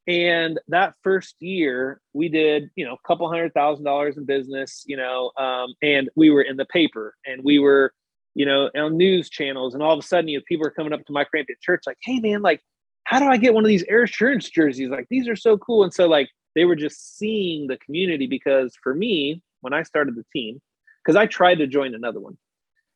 And 0.07 0.59
that 0.69 0.95
first 1.03 1.35
year, 1.39 2.01
we 2.13 2.29
did, 2.29 2.71
you 2.75 2.85
know, 2.85 2.93
a 2.93 3.07
couple 3.07 3.27
hundred 3.29 3.53
thousand 3.53 3.85
dollars 3.85 4.17
in 4.17 4.25
business, 4.25 4.83
you 4.87 4.97
know, 4.97 5.31
um, 5.37 5.73
and 5.83 6.09
we 6.15 6.31
were 6.31 6.41
in 6.41 6.57
the 6.57 6.65
paper 6.65 7.15
and 7.27 7.43
we 7.43 7.59
were, 7.59 7.93
you 8.33 8.45
know, 8.45 8.71
on 8.75 8.97
news 8.97 9.29
channels. 9.29 9.75
And 9.75 9.83
all 9.83 9.93
of 9.93 9.99
a 9.99 10.01
sudden, 10.07 10.27
you 10.29 10.39
know, 10.39 10.43
people 10.47 10.65
are 10.65 10.71
coming 10.71 10.93
up 10.93 11.05
to 11.05 11.13
my 11.13 11.25
Crampton 11.25 11.57
church 11.61 11.83
like, 11.85 11.97
hey, 12.01 12.19
man, 12.19 12.41
like, 12.41 12.61
how 13.09 13.17
do 13.17 13.25
I 13.25 13.37
get 13.37 13.55
one 13.55 13.63
of 13.63 13.67
these 13.67 13.83
air 13.89 14.03
assurance 14.03 14.47
jerseys? 14.47 14.89
Like, 14.89 15.07
these 15.09 15.27
are 15.27 15.35
so 15.35 15.57
cool. 15.57 15.83
And 15.83 15.91
so, 15.91 16.05
like, 16.05 16.29
they 16.53 16.65
were 16.65 16.75
just 16.75 17.17
seeing 17.17 17.65
the 17.65 17.77
community 17.77 18.27
because 18.27 18.77
for 18.83 18.93
me, 18.93 19.41
when 19.61 19.73
I 19.73 19.81
started 19.81 20.15
the 20.15 20.23
team, 20.31 20.61
because 21.03 21.15
I 21.15 21.25
tried 21.25 21.55
to 21.55 21.65
join 21.65 21.95
another 21.95 22.19
one, 22.19 22.37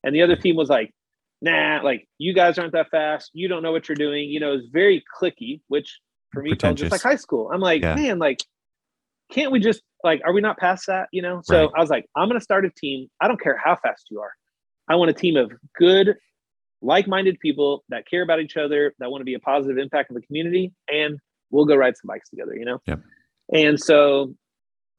and 0.03 0.13
the 0.13 0.21
other 0.21 0.35
team 0.35 0.55
was 0.55 0.69
like, 0.69 0.93
nah, 1.41 1.81
like 1.83 2.07
you 2.19 2.31
guys 2.31 2.59
aren't 2.59 2.73
that 2.73 2.91
fast. 2.91 3.31
You 3.33 3.47
don't 3.47 3.63
know 3.63 3.71
what 3.71 3.89
you're 3.89 3.95
doing. 3.95 4.29
You 4.29 4.39
know, 4.39 4.53
it's 4.53 4.67
very 4.71 5.03
clicky, 5.19 5.61
which 5.67 5.99
for 6.31 6.43
me 6.43 6.55
felt 6.61 6.77
just 6.77 6.91
like 6.91 7.01
high 7.01 7.15
school. 7.15 7.49
I'm 7.51 7.59
like, 7.59 7.81
yeah. 7.81 7.95
man, 7.95 8.19
like, 8.19 8.37
can't 9.31 9.51
we 9.51 9.59
just 9.59 9.81
like, 10.03 10.21
are 10.23 10.33
we 10.33 10.41
not 10.41 10.59
past 10.59 10.85
that? 10.87 11.07
You 11.11 11.23
know? 11.23 11.41
So 11.43 11.61
right. 11.61 11.71
I 11.75 11.79
was 11.81 11.89
like, 11.89 12.05
I'm 12.15 12.27
gonna 12.27 12.39
start 12.39 12.65
a 12.65 12.69
team. 12.69 13.07
I 13.19 13.27
don't 13.27 13.41
care 13.41 13.57
how 13.57 13.77
fast 13.77 14.05
you 14.11 14.19
are. 14.19 14.33
I 14.87 14.95
want 14.95 15.09
a 15.09 15.13
team 15.13 15.37
of 15.37 15.51
good, 15.75 16.15
like-minded 16.83 17.39
people 17.39 17.83
that 17.89 18.07
care 18.07 18.21
about 18.21 18.39
each 18.39 18.57
other, 18.57 18.93
that 18.99 19.09
want 19.09 19.21
to 19.21 19.25
be 19.25 19.33
a 19.33 19.39
positive 19.39 19.77
impact 19.77 20.11
in 20.11 20.15
the 20.15 20.21
community, 20.21 20.73
and 20.91 21.19
we'll 21.49 21.65
go 21.65 21.75
ride 21.75 21.95
some 21.95 22.07
bikes 22.07 22.29
together, 22.29 22.55
you 22.55 22.65
know? 22.65 22.79
Yep. 22.85 23.01
And 23.53 23.79
so 23.79 24.35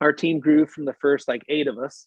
our 0.01 0.13
team 0.13 0.39
grew 0.41 0.67
from 0.67 0.85
the 0.85 0.95
first 1.01 1.29
like 1.29 1.43
eight 1.49 1.67
of 1.67 1.79
us 1.79 2.07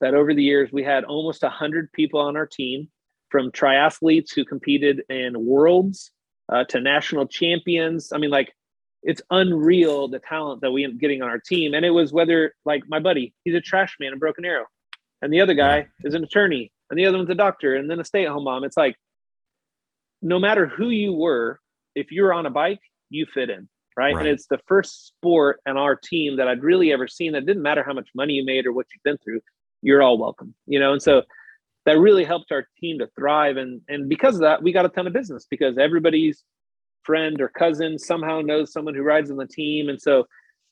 that 0.00 0.14
over 0.14 0.34
the 0.34 0.42
years 0.42 0.70
we 0.72 0.84
had 0.84 1.04
almost 1.04 1.42
100 1.42 1.92
people 1.92 2.20
on 2.20 2.36
our 2.36 2.46
team 2.46 2.88
from 3.30 3.50
triathletes 3.50 4.34
who 4.34 4.44
competed 4.44 5.02
in 5.08 5.44
worlds 5.44 6.10
uh, 6.50 6.64
to 6.64 6.80
national 6.80 7.26
champions 7.26 8.12
i 8.12 8.18
mean 8.18 8.30
like 8.30 8.52
it's 9.02 9.22
unreal 9.30 10.08
the 10.08 10.18
talent 10.18 10.60
that 10.60 10.70
we 10.70 10.84
end 10.84 10.94
up 10.94 11.00
getting 11.00 11.22
on 11.22 11.28
our 11.28 11.38
team 11.38 11.74
and 11.74 11.84
it 11.84 11.90
was 11.90 12.12
whether 12.12 12.54
like 12.64 12.82
my 12.88 12.98
buddy 12.98 13.34
he's 13.44 13.54
a 13.54 13.60
trash 13.60 13.96
man 14.00 14.12
in 14.12 14.18
broken 14.18 14.44
arrow 14.44 14.66
and 15.22 15.32
the 15.32 15.40
other 15.40 15.54
guy 15.54 15.86
is 16.04 16.14
an 16.14 16.24
attorney 16.24 16.72
and 16.90 16.98
the 16.98 17.06
other 17.06 17.18
one's 17.18 17.30
a 17.30 17.34
doctor 17.34 17.74
and 17.74 17.90
then 17.90 18.00
a 18.00 18.04
stay-at-home 18.04 18.44
mom 18.44 18.64
it's 18.64 18.76
like 18.76 18.96
no 20.22 20.38
matter 20.38 20.66
who 20.66 20.90
you 20.90 21.12
were 21.12 21.60
if 21.94 22.10
you're 22.10 22.32
on 22.32 22.46
a 22.46 22.50
bike 22.50 22.80
you 23.10 23.26
fit 23.32 23.50
in 23.50 23.68
right? 23.98 24.14
right? 24.14 24.20
And 24.20 24.28
it's 24.28 24.46
the 24.46 24.60
first 24.66 25.08
sport 25.08 25.60
on 25.66 25.76
our 25.76 25.96
team 25.96 26.36
that 26.36 26.46
I'd 26.46 26.62
really 26.62 26.92
ever 26.92 27.08
seen 27.08 27.32
that 27.32 27.44
didn't 27.44 27.62
matter 27.62 27.82
how 27.82 27.92
much 27.92 28.08
money 28.14 28.34
you 28.34 28.44
made 28.44 28.64
or 28.64 28.72
what 28.72 28.86
you've 28.94 29.02
been 29.02 29.18
through, 29.18 29.40
you're 29.82 30.02
all 30.02 30.16
welcome, 30.16 30.54
you 30.66 30.78
know? 30.78 30.92
And 30.92 31.02
so 31.02 31.22
that 31.84 31.98
really 31.98 32.24
helped 32.24 32.52
our 32.52 32.68
team 32.80 33.00
to 33.00 33.08
thrive. 33.18 33.56
And, 33.56 33.80
and 33.88 34.08
because 34.08 34.36
of 34.36 34.42
that, 34.42 34.62
we 34.62 34.72
got 34.72 34.86
a 34.86 34.88
ton 34.88 35.08
of 35.08 35.12
business 35.12 35.48
because 35.50 35.78
everybody's 35.78 36.44
friend 37.02 37.40
or 37.40 37.48
cousin 37.48 37.98
somehow 37.98 38.40
knows 38.40 38.72
someone 38.72 38.94
who 38.94 39.02
rides 39.02 39.32
on 39.32 39.36
the 39.36 39.46
team. 39.46 39.88
And 39.88 40.00
so 40.00 40.28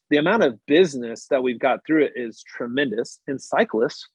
the 0.08 0.18
amount 0.18 0.44
of 0.44 0.64
business 0.66 1.26
that 1.30 1.42
we've 1.42 1.58
got 1.58 1.80
through 1.84 2.04
it 2.04 2.12
is 2.14 2.44
tremendous. 2.46 3.18
And 3.26 3.42
cyclists, 3.42 4.08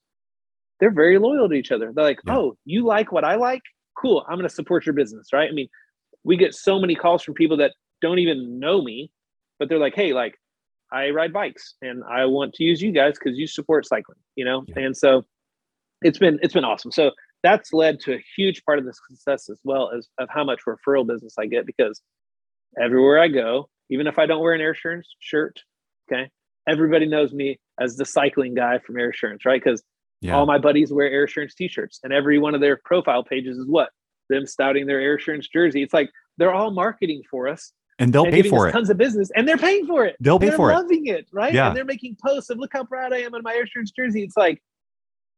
they're 0.80 0.90
very 0.90 1.18
loyal 1.18 1.50
to 1.50 1.56
each 1.56 1.74
other. 1.74 1.92
They're 1.94 2.06
like, 2.06 2.22
yeah. 2.26 2.38
oh, 2.38 2.58
you 2.64 2.86
like 2.86 3.12
what 3.12 3.26
I 3.26 3.36
like? 3.36 3.64
Cool. 4.02 4.26
I'm 4.28 4.38
going 4.38 4.48
to 4.48 4.54
support 4.54 4.86
your 4.86 4.94
business, 4.94 5.28
right? 5.32 5.50
I 5.50 5.54
mean, 5.54 5.68
we 6.24 6.38
get 6.38 6.54
so 6.54 6.80
many 6.80 6.96
calls 6.96 7.24
from 7.24 7.34
people 7.34 7.58
that 7.58 7.74
don't 8.02 8.20
even 8.20 8.60
know 8.60 8.82
me, 8.82 9.12
but 9.60 9.70
they're 9.70 9.80
like, 9.80 9.96
hey, 9.96 10.14
like 10.14 10.36
I 10.92 11.10
ride 11.12 11.34
bikes 11.34 11.76
and 11.82 12.04
I 12.04 12.26
want 12.26 12.54
to 12.56 12.64
use 12.64 12.82
you 12.82 12.92
guys 12.92 13.14
because 13.18 13.38
you 13.38 13.48
support 13.48 13.86
cycling, 13.86 14.18
you 14.36 14.46
know? 14.46 14.64
Yeah. 14.68 14.84
And 14.84 14.98
so 14.98 15.26
it's 16.02 16.18
been 16.18 16.40
it's 16.42 16.54
been 16.54 16.66
awesome. 16.66 16.92
So 16.92 17.12
that's 17.44 17.74
led 17.74 18.00
to 18.02 18.14
a 18.14 18.24
huge 18.36 18.64
part 18.66 18.80
of 18.80 18.86
the 18.86 18.94
success 18.94 19.50
as 19.50 19.60
well 19.64 19.92
as 19.96 20.08
of 20.20 20.30
how 20.30 20.44
much 20.44 20.62
referral 20.68 21.08
business 21.08 21.36
I 21.40 21.46
get 21.46 21.66
because 21.66 22.02
everywhere 22.82 23.20
I 23.20 23.28
go, 23.28 23.70
even 23.90 24.08
if 24.08 24.20
I 24.20 24.26
don't 24.26 24.42
wear 24.42 24.54
an 24.54 24.62
air 24.62 24.72
assurance 24.72 25.08
shirt, 25.20 25.60
okay, 26.12 26.30
everybody 26.68 27.08
knows 27.08 27.34
me 27.34 27.60
as 27.80 27.96
the 27.96 28.06
cycling 28.06 28.54
guy 28.54 28.80
from 28.80 28.98
air 28.98 29.10
assurance, 29.10 29.46
right? 29.46 29.62
Because 29.64 29.82
yeah. 30.22 30.36
all 30.36 30.46
my 30.46 30.58
buddies 30.58 30.92
wear 30.94 31.10
air 31.10 31.26
assurance 31.26 31.54
t-shirts 31.56 32.00
and 32.04 32.14
every 32.14 32.40
one 32.40 32.56
of 32.56 32.62
their 32.62 32.80
profile 32.86 33.24
pages 33.24 33.58
is 33.58 33.68
what? 33.68 33.90
Them 34.30 34.46
stouting 34.46 34.86
their 34.86 35.02
air 35.02 35.16
assurance 35.16 35.48
jersey. 35.48 35.84
It's 35.84 35.94
like 35.94 36.10
they're 36.38 36.54
all 36.54 36.72
marketing 36.72 37.22
for 37.30 37.48
us 37.48 37.74
and 38.02 38.12
they'll 38.12 38.26
pay 38.26 38.42
for 38.42 38.68
it. 38.68 38.72
Tons 38.72 38.90
of 38.90 38.98
business, 38.98 39.30
and 39.36 39.48
they're 39.48 39.58
paying 39.58 39.86
for 39.86 40.06
it. 40.06 40.16
They'll 40.20 40.40
pay 40.40 40.48
they're 40.48 40.58
for 40.58 40.72
it. 40.72 40.76
Loving 40.76 41.06
it, 41.06 41.28
right? 41.32 41.54
Yeah. 41.54 41.68
And 41.68 41.78
they're 41.78 41.86
making 41.86 42.18
posts 42.24 42.50
of 42.50 42.58
look 42.58 42.72
how 42.74 42.84
proud 42.84 43.14
I 43.14 43.18
am 43.18 43.36
in 43.36 43.44
my 43.44 43.54
Air 43.54 43.64
Assurance 43.64 43.92
jersey. 43.92 44.24
It's 44.24 44.36
like 44.36 44.62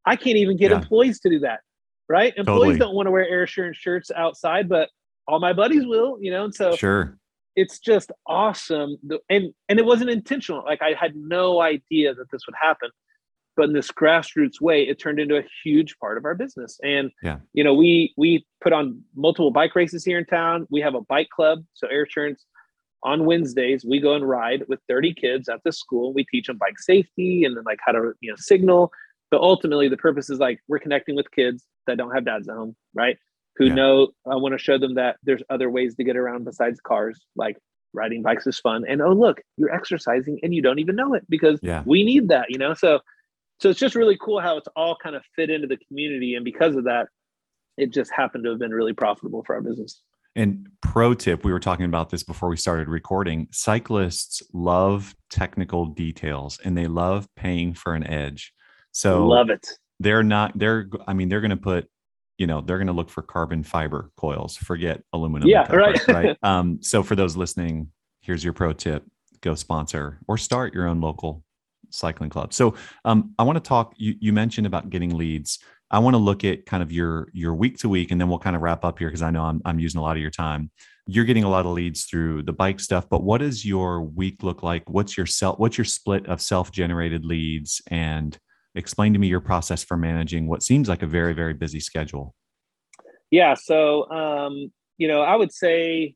I 0.06 0.16
can't 0.16 0.36
even 0.36 0.56
get 0.56 0.70
yeah. 0.70 0.78
employees 0.78 1.20
to 1.20 1.30
do 1.30 1.40
that, 1.40 1.60
right? 2.08 2.32
Employees 2.36 2.60
totally. 2.60 2.78
don't 2.78 2.94
want 2.94 3.06
to 3.06 3.10
wear 3.10 3.28
Air 3.28 3.42
Assurance 3.42 3.76
shirts 3.76 4.10
outside, 4.16 4.68
but 4.68 4.88
all 5.28 5.40
my 5.40 5.52
buddies 5.52 5.84
will, 5.84 6.16
you 6.20 6.30
know. 6.30 6.44
And 6.44 6.54
so 6.54 6.74
sure, 6.74 7.18
it's 7.54 7.78
just 7.78 8.10
awesome. 8.26 8.96
And 9.28 9.52
and 9.68 9.78
it 9.78 9.84
wasn't 9.84 10.08
intentional. 10.10 10.64
Like 10.64 10.80
I 10.80 10.94
had 10.98 11.14
no 11.16 11.60
idea 11.60 12.14
that 12.14 12.30
this 12.32 12.46
would 12.46 12.56
happen 12.58 12.88
but 13.56 13.64
in 13.64 13.72
this 13.72 13.90
grassroots 13.90 14.60
way 14.60 14.82
it 14.82 14.98
turned 14.98 15.18
into 15.20 15.36
a 15.36 15.44
huge 15.62 15.96
part 15.98 16.18
of 16.18 16.24
our 16.24 16.34
business. 16.34 16.78
And 16.82 17.10
yeah. 17.22 17.38
you 17.52 17.64
know 17.64 17.74
we 17.74 18.12
we 18.16 18.46
put 18.60 18.72
on 18.72 19.00
multiple 19.14 19.50
bike 19.50 19.74
races 19.74 20.04
here 20.04 20.18
in 20.18 20.26
town. 20.26 20.66
We 20.70 20.80
have 20.80 20.94
a 20.94 21.00
bike 21.02 21.28
club. 21.34 21.64
So 21.74 21.86
air 21.88 22.04
assurance 22.04 22.44
on 23.06 23.26
wednesdays 23.26 23.84
we 23.84 24.00
go 24.00 24.14
and 24.14 24.26
ride 24.26 24.64
with 24.66 24.80
30 24.88 25.14
kids 25.14 25.48
at 25.48 25.60
the 25.64 25.72
school. 25.72 26.12
We 26.14 26.24
teach 26.24 26.46
them 26.46 26.56
bike 26.56 26.78
safety 26.78 27.44
and 27.44 27.56
then 27.56 27.64
like 27.64 27.78
how 27.84 27.92
to 27.92 28.12
you 28.20 28.30
know 28.30 28.36
signal. 28.38 28.90
But 29.30 29.40
ultimately 29.40 29.88
the 29.88 29.96
purpose 29.96 30.30
is 30.30 30.38
like 30.38 30.60
we're 30.68 30.78
connecting 30.78 31.16
with 31.16 31.30
kids 31.30 31.64
that 31.86 31.98
don't 31.98 32.14
have 32.14 32.24
dads 32.24 32.48
at 32.48 32.54
home 32.54 32.76
right? 32.94 33.18
Who 33.56 33.66
yeah. 33.66 33.74
know 33.74 34.08
i 34.26 34.34
want 34.34 34.52
to 34.52 34.58
show 34.58 34.78
them 34.78 34.94
that 34.94 35.16
there's 35.22 35.42
other 35.48 35.70
ways 35.70 35.94
to 35.96 36.04
get 36.04 36.16
around 36.16 36.44
besides 36.44 36.80
cars 36.80 37.24
like 37.36 37.56
riding 37.92 38.22
bikes 38.22 38.46
is 38.46 38.58
fun. 38.58 38.84
And 38.88 39.00
oh 39.00 39.12
look 39.12 39.40
you're 39.56 39.72
exercising 39.72 40.40
and 40.42 40.54
you 40.54 40.60
don't 40.60 40.80
even 40.80 40.96
know 40.96 41.14
it 41.14 41.24
because 41.28 41.60
yeah. 41.62 41.82
we 41.86 42.02
need 42.04 42.28
that 42.28 42.46
you 42.50 42.58
know? 42.58 42.74
So 42.74 43.00
so 43.60 43.70
it's 43.70 43.78
just 43.78 43.94
really 43.94 44.18
cool 44.20 44.40
how 44.40 44.56
it's 44.56 44.68
all 44.76 44.96
kind 45.02 45.16
of 45.16 45.22
fit 45.36 45.50
into 45.50 45.66
the 45.66 45.78
community. 45.88 46.34
And 46.34 46.44
because 46.44 46.76
of 46.76 46.84
that 46.84 47.08
it 47.76 47.92
just 47.92 48.12
happened 48.12 48.44
to 48.44 48.50
have 48.50 48.58
been 48.58 48.70
really 48.70 48.92
profitable 48.92 49.42
for 49.44 49.56
our 49.56 49.60
business. 49.60 50.02
And 50.36 50.68
pro 50.80 51.14
tip 51.14 51.44
we 51.44 51.52
were 51.52 51.60
talking 51.60 51.86
about 51.86 52.10
this 52.10 52.22
before 52.22 52.48
we 52.48 52.56
started 52.56 52.88
recording. 52.88 53.48
Cyclists 53.52 54.42
love 54.52 55.14
technical 55.30 55.86
details 55.86 56.58
and 56.64 56.76
they 56.76 56.86
love 56.86 57.28
paying 57.36 57.74
for 57.74 57.94
an 57.94 58.06
edge. 58.06 58.52
So 58.92 59.26
love 59.26 59.50
it. 59.50 59.66
they're 60.00 60.22
not 60.22 60.56
they're 60.56 60.88
i 61.06 61.12
mean 61.12 61.28
they're 61.28 61.40
going 61.40 61.50
to 61.50 61.56
put 61.56 61.88
you 62.38 62.46
know 62.46 62.60
they're 62.60 62.78
going 62.78 62.86
to 62.86 62.92
look 62.92 63.10
for 63.10 63.22
carbon 63.22 63.64
fiber 63.64 64.10
coils 64.16 64.56
forget 64.56 65.02
aluminum 65.12 65.48
yeah 65.48 65.70
right. 65.72 66.08
right? 66.08 66.36
Um 66.42 66.78
so 66.80 67.02
for 67.02 67.16
those 67.16 67.36
listening 67.36 67.90
here's 68.24 68.42
your 68.42 68.52
pro 68.52 68.72
tip. 68.72 69.04
Go 69.42 69.54
sponsor 69.54 70.18
or 70.26 70.38
start 70.38 70.72
your 70.72 70.88
own 70.88 71.00
local 71.00 71.43
cycling 71.94 72.30
club. 72.30 72.52
So 72.52 72.74
um, 73.04 73.34
I 73.38 73.42
want 73.42 73.56
to 73.56 73.66
talk. 73.66 73.94
You, 73.96 74.14
you 74.20 74.32
mentioned 74.32 74.66
about 74.66 74.90
getting 74.90 75.16
leads. 75.16 75.58
I 75.90 75.98
want 75.98 76.14
to 76.14 76.18
look 76.18 76.44
at 76.44 76.66
kind 76.66 76.82
of 76.82 76.90
your 76.90 77.28
your 77.32 77.54
week 77.54 77.78
to 77.78 77.88
week, 77.88 78.10
and 78.10 78.20
then 78.20 78.28
we'll 78.28 78.38
kind 78.38 78.56
of 78.56 78.62
wrap 78.62 78.84
up 78.84 78.98
here 78.98 79.08
because 79.08 79.22
I 79.22 79.30
know 79.30 79.42
I'm 79.42 79.60
I'm 79.64 79.78
using 79.78 80.00
a 80.00 80.02
lot 80.02 80.16
of 80.16 80.22
your 80.22 80.30
time. 80.30 80.70
You're 81.06 81.24
getting 81.24 81.44
a 81.44 81.50
lot 81.50 81.66
of 81.66 81.72
leads 81.72 82.04
through 82.04 82.44
the 82.44 82.52
bike 82.52 82.80
stuff, 82.80 83.08
but 83.08 83.22
what 83.22 83.38
does 83.38 83.64
your 83.64 84.02
week 84.02 84.42
look 84.42 84.62
like? 84.62 84.88
What's 84.88 85.16
your 85.16 85.26
self? 85.26 85.58
What's 85.58 85.76
your 85.76 85.84
split 85.84 86.26
of 86.26 86.40
self 86.40 86.72
generated 86.72 87.24
leads? 87.24 87.82
And 87.90 88.36
explain 88.74 89.12
to 89.12 89.18
me 89.18 89.28
your 89.28 89.40
process 89.40 89.84
for 89.84 89.96
managing 89.96 90.48
what 90.48 90.62
seems 90.62 90.88
like 90.88 91.02
a 91.02 91.06
very 91.06 91.32
very 91.32 91.54
busy 91.54 91.80
schedule. 91.80 92.34
Yeah. 93.30 93.54
So 93.54 94.10
um, 94.10 94.72
you 94.98 95.08
know, 95.08 95.20
I 95.20 95.36
would 95.36 95.52
say 95.52 96.14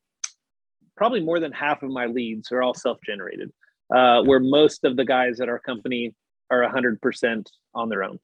probably 0.97 1.21
more 1.21 1.39
than 1.39 1.53
half 1.53 1.83
of 1.83 1.91
my 1.91 2.07
leads 2.07 2.51
are 2.51 2.63
all 2.63 2.75
self 2.75 2.99
generated 3.07 3.53
uh, 3.95 4.23
where 4.23 4.41
most 4.41 4.85
of 4.85 4.97
the 4.97 5.05
guys 5.05 5.41
at 5.41 5.49
our 5.49 5.59
company 5.59 6.15
are 6.51 6.63
100% 6.63 7.47
on 7.75 7.89
their 7.89 8.05
own. 8.05 8.19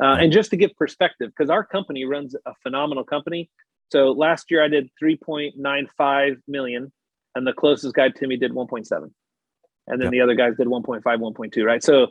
Uh, 0.00 0.16
and 0.20 0.32
just 0.32 0.50
to 0.50 0.56
give 0.56 0.74
perspective, 0.76 1.30
because 1.36 1.50
our 1.50 1.64
company 1.64 2.04
runs 2.04 2.36
a 2.46 2.54
phenomenal 2.62 3.04
company. 3.04 3.50
So 3.90 4.12
last 4.12 4.50
year 4.50 4.62
I 4.62 4.68
did 4.68 4.90
3.95 5.02 6.36
million, 6.46 6.92
and 7.34 7.46
the 7.46 7.52
closest 7.52 7.94
guy 7.94 8.10
to 8.10 8.26
me 8.26 8.36
did 8.36 8.52
1.7. 8.52 9.10
And 9.88 10.02
then 10.02 10.10
the 10.10 10.20
other 10.20 10.34
guys 10.34 10.54
did 10.56 10.66
1.5, 10.66 11.02
1.2, 11.02 11.64
right? 11.64 11.82
So 11.82 12.08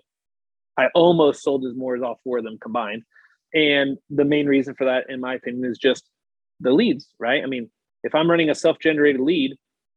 I 0.78 0.88
almost 0.96 1.44
sold 1.44 1.66
as 1.66 1.76
more 1.76 1.96
as 1.96 2.02
all 2.02 2.20
four 2.24 2.40
of 2.40 2.44
them 2.44 2.58
combined. 2.60 3.04
And 3.54 3.98
the 4.10 4.26
main 4.26 4.48
reason 4.48 4.76
for 4.76 4.86
that, 4.86 5.06
in 5.10 5.20
my 5.20 5.36
opinion, 5.36 5.70
is 5.70 5.78
just 5.78 6.10
the 6.60 6.72
leads, 6.72 7.08
right? 7.20 7.44
I 7.44 7.46
mean, 7.46 7.70
if 8.04 8.14
I'm 8.16 8.30
running 8.30 8.50
a 8.50 8.56
self 8.56 8.80
generated 8.80 9.22
lead, 9.22 9.56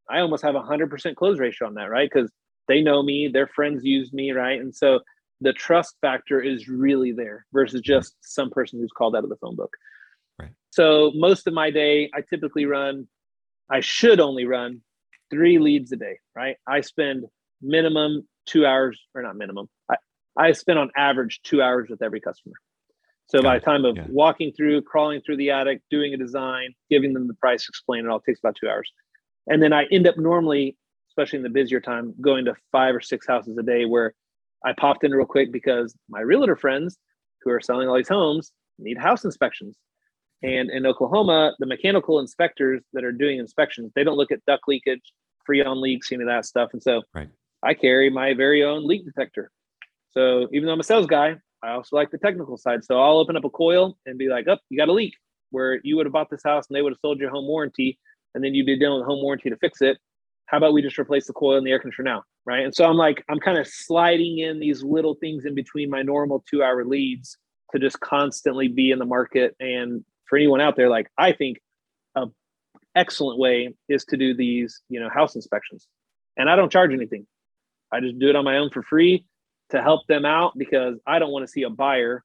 I 0.08 0.20
almost 0.20 0.42
have 0.42 0.54
a 0.54 0.61
100% 0.61 1.16
close 1.16 1.38
ratio 1.38 1.68
on 1.68 1.74
that, 1.74 1.90
right? 1.90 2.08
Because 2.12 2.30
they 2.70 2.80
know 2.80 3.02
me, 3.02 3.26
their 3.26 3.48
friends 3.48 3.84
use 3.84 4.12
me, 4.12 4.30
right? 4.30 4.60
And 4.60 4.72
so 4.74 5.00
the 5.40 5.52
trust 5.52 5.96
factor 6.00 6.40
is 6.40 6.68
really 6.68 7.10
there 7.10 7.44
versus 7.52 7.80
just 7.80 8.14
some 8.20 8.48
person 8.48 8.78
who's 8.78 8.92
called 8.96 9.16
out 9.16 9.24
of 9.24 9.30
the 9.30 9.36
phone 9.36 9.56
book. 9.56 9.72
Right. 10.38 10.52
So 10.70 11.10
most 11.16 11.48
of 11.48 11.52
my 11.52 11.70
day, 11.70 12.10
I 12.14 12.20
typically 12.20 12.66
run, 12.66 13.08
I 13.68 13.80
should 13.80 14.20
only 14.20 14.44
run 14.44 14.82
three 15.30 15.58
leads 15.58 15.90
a 15.90 15.96
day, 15.96 16.18
right? 16.36 16.56
I 16.64 16.80
spend 16.82 17.24
minimum 17.60 18.28
two 18.46 18.64
hours, 18.64 19.00
or 19.16 19.22
not 19.22 19.36
minimum, 19.36 19.68
I, 19.90 19.96
I 20.36 20.52
spend 20.52 20.78
on 20.78 20.90
average 20.96 21.40
two 21.42 21.60
hours 21.60 21.88
with 21.90 22.02
every 22.02 22.20
customer. 22.20 22.54
So 23.26 23.42
Got 23.42 23.48
by 23.48 23.58
the 23.58 23.64
time 23.64 23.84
of 23.84 23.96
Yeah. 23.96 24.06
walking 24.08 24.52
through, 24.52 24.82
crawling 24.82 25.22
through 25.22 25.38
the 25.38 25.50
attic, 25.50 25.82
doing 25.90 26.14
a 26.14 26.16
design, 26.16 26.74
giving 26.88 27.14
them 27.14 27.26
the 27.26 27.34
price, 27.34 27.68
explain 27.68 28.04
it 28.04 28.08
all 28.08 28.20
takes 28.20 28.38
about 28.38 28.54
two 28.60 28.68
hours. 28.68 28.88
And 29.48 29.60
then 29.60 29.72
I 29.72 29.86
end 29.90 30.06
up 30.06 30.16
normally, 30.16 30.76
especially 31.11 31.38
in 31.38 31.42
the 31.42 31.50
busier 31.50 31.80
time, 31.80 32.14
going 32.20 32.44
to 32.44 32.54
five 32.72 32.94
or 32.94 33.00
six 33.00 33.26
houses 33.26 33.58
a 33.58 33.62
day 33.62 33.84
where 33.84 34.14
I 34.64 34.72
popped 34.72 35.04
in 35.04 35.12
real 35.12 35.26
quick 35.26 35.52
because 35.52 35.94
my 36.08 36.20
realtor 36.20 36.56
friends 36.56 36.98
who 37.42 37.50
are 37.50 37.61
selling 37.61 37.88
all 37.88 37.96
these 37.96 38.08
homes 38.08 38.52
need 38.78 38.98
house 38.98 39.24
inspections. 39.24 39.76
And 40.42 40.70
in 40.70 40.86
Oklahoma, 40.86 41.54
the 41.58 41.66
mechanical 41.66 42.18
inspectors 42.18 42.82
that 42.92 43.04
are 43.04 43.12
doing 43.12 43.38
inspections, 43.38 43.92
they 43.94 44.04
don't 44.04 44.16
look 44.16 44.32
at 44.32 44.44
duct 44.46 44.66
leakage, 44.68 45.12
freon 45.48 45.80
leaks, 45.80 46.12
any 46.12 46.22
of 46.22 46.28
that 46.28 46.46
stuff. 46.46 46.70
And 46.72 46.82
so 46.82 47.02
Right. 47.14 47.28
I 47.62 47.74
carry 47.74 48.08
my 48.08 48.32
very 48.32 48.64
own 48.64 48.86
leak 48.86 49.04
detector. 49.04 49.50
So 50.11 50.48
even 50.52 50.66
though 50.66 50.72
I'm 50.72 50.80
a 50.80 50.84
sales 50.84 51.06
guy, 51.06 51.36
I 51.62 51.72
also 51.72 51.96
like 51.96 52.11
the 52.11 52.18
technical 52.18 52.56
side. 52.56 52.84
So 52.84 52.98
I'll 53.00 53.18
open 53.18 53.36
up 53.36 53.44
a 53.44 53.50
coil 53.50 53.98
and 54.06 54.16
be 54.16 54.28
like, 54.28 54.46
oh, 54.48 54.56
you 54.70 54.78
got 54.78 54.88
a 54.88 54.92
leak 54.92 55.14
where 55.50 55.80
you 55.82 55.96
would 55.96 56.06
have 56.06 56.12
bought 56.12 56.30
this 56.30 56.42
house 56.42 56.66
and 56.68 56.76
they 56.76 56.82
would 56.82 56.92
have 56.92 57.00
sold 57.00 57.20
you 57.20 57.26
a 57.26 57.30
home 57.30 57.46
warranty 57.46 57.98
and 58.34 58.42
then 58.42 58.54
you'd 58.54 58.66
be 58.66 58.78
dealing 58.78 59.00
with 59.00 59.06
home 59.06 59.22
warranty 59.22 59.50
to 59.50 59.56
fix 59.56 59.82
it. 59.82 59.98
How 60.51 60.57
about 60.57 60.72
we 60.72 60.82
just 60.82 60.98
replace 60.98 61.28
the 61.28 61.32
coil 61.32 61.59
in 61.59 61.64
the 61.64 61.70
air 61.70 61.78
conditioner 61.78 62.11
now? 62.11 62.24
Right. 62.44 62.64
And 62.64 62.74
so 62.74 62.84
I'm 62.84 62.96
like, 62.96 63.24
I'm 63.28 63.38
kind 63.38 63.57
of 63.57 63.68
sliding 63.68 64.38
in 64.38 64.59
these 64.59 64.82
little 64.82 65.14
things 65.14 65.44
in 65.44 65.55
between 65.55 65.90
my 65.90 66.03
normal 66.03 66.44
two 66.51 66.61
hour 66.61 66.84
leads 66.84 67.38
to 67.70 67.78
just 67.78 68.01
constantly 68.01 68.66
be 68.66 68.90
in 68.90 68.98
the 68.98 69.05
market. 69.05 69.55
And 69.61 70.05
for 70.28 70.36
anyone 70.36 70.61
out 70.61 70.74
there, 70.74 70.88
like 70.88 71.09
I 71.16 71.32
think 71.32 71.59
a 72.16 72.26
excellent 72.96 73.38
way 73.38 73.74
is 73.88 74.05
to 74.07 74.16
do 74.16 74.34
these, 74.34 74.82
you 74.88 74.98
know, 74.98 75.09
house 75.09 75.36
inspections. 75.36 75.86
And 76.36 76.51
I 76.51 76.57
don't 76.57 76.72
charge 76.72 76.92
anything. 76.92 77.28
I 77.92 78.01
just 78.01 78.18
do 78.18 78.28
it 78.28 78.34
on 78.34 78.44
my 78.44 78.57
own 78.57 78.70
for 78.70 78.82
free 78.82 79.26
to 79.70 79.80
help 79.80 80.05
them 80.09 80.24
out 80.24 80.59
because 80.59 80.98
I 81.07 81.20
don't 81.20 81.30
want 81.30 81.46
to 81.46 81.53
see 81.53 81.62
a 81.62 81.70
buyer, 81.70 82.24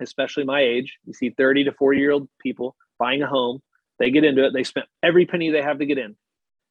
especially 0.00 0.44
my 0.44 0.60
age. 0.60 0.98
You 1.06 1.14
see 1.14 1.30
30 1.30 1.64
to 1.64 1.72
40 1.72 1.98
year 1.98 2.10
old 2.12 2.28
people 2.38 2.76
buying 2.98 3.22
a 3.22 3.26
home, 3.26 3.62
they 3.98 4.10
get 4.10 4.24
into 4.24 4.44
it, 4.44 4.52
they 4.52 4.64
spent 4.64 4.86
every 5.02 5.24
penny 5.24 5.50
they 5.50 5.62
have 5.62 5.78
to 5.78 5.86
get 5.86 5.96
in. 5.96 6.16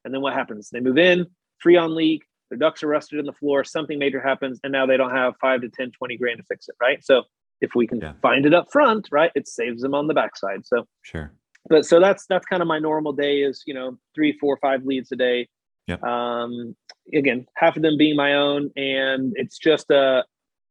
And 0.05 0.13
then 0.13 0.21
what 0.21 0.33
happens? 0.33 0.69
They 0.69 0.79
move 0.79 0.97
in, 0.97 1.25
Freon 1.65 1.95
leak, 1.95 2.23
their 2.49 2.59
ducts 2.59 2.83
are 2.83 2.87
rusted 2.87 3.19
in 3.19 3.25
the 3.25 3.33
floor, 3.33 3.63
something 3.63 3.97
major 3.99 4.21
happens, 4.21 4.59
and 4.63 4.71
now 4.71 4.85
they 4.85 4.97
don't 4.97 5.11
have 5.11 5.33
five 5.41 5.61
to 5.61 5.69
10, 5.69 5.91
20 5.91 6.17
grand 6.17 6.37
to 6.37 6.43
fix 6.43 6.69
it, 6.69 6.75
right? 6.79 7.03
So 7.03 7.23
if 7.59 7.71
we 7.75 7.87
can 7.87 7.99
Yeah. 7.99 8.13
find 8.21 8.45
it 8.45 8.53
up 8.53 8.71
front, 8.71 9.07
right, 9.11 9.31
it 9.35 9.47
saves 9.47 9.81
them 9.81 9.95
on 9.95 10.07
the 10.07 10.13
backside. 10.13 10.65
So 10.65 10.87
Sure. 11.01 11.31
but 11.67 11.85
so 11.85 11.99
that's 11.99 12.27
that's 12.27 12.45
kind 12.45 12.61
of 12.61 12.67
my 12.67 12.77
normal 12.77 13.11
day 13.13 13.41
is 13.41 13.63
you 13.65 13.73
know 13.73 13.97
three 14.13 14.37
four 14.39 14.57
five 14.57 14.85
leads 14.85 15.11
a 15.11 15.15
day 15.15 15.47
Yeah. 15.87 15.97
um 16.03 16.75
again 17.13 17.47
half 17.55 17.75
of 17.75 17.81
them 17.81 17.97
being 17.97 18.15
my 18.15 18.35
own 18.35 18.69
and 18.75 19.33
it's 19.35 19.57
just 19.57 19.89
a, 19.89 20.23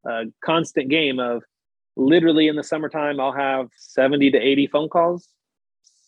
a 0.07 0.24
constant 0.45 0.89
game 0.91 1.18
of 1.18 1.43
literally 1.97 2.47
in 2.47 2.55
the 2.55 2.62
summertime 2.62 3.18
i'll 3.18 3.32
have 3.32 3.66
70 3.76 4.30
to 4.32 4.39
80 4.39 4.66
phone 4.68 4.89
calls 4.89 5.28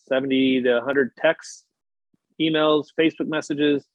70 0.07 0.63
to 0.63 0.75
100 0.75 1.15
texts 1.17 1.65
emails 2.41 2.87
facebook 2.99 3.27
messages 3.27 3.85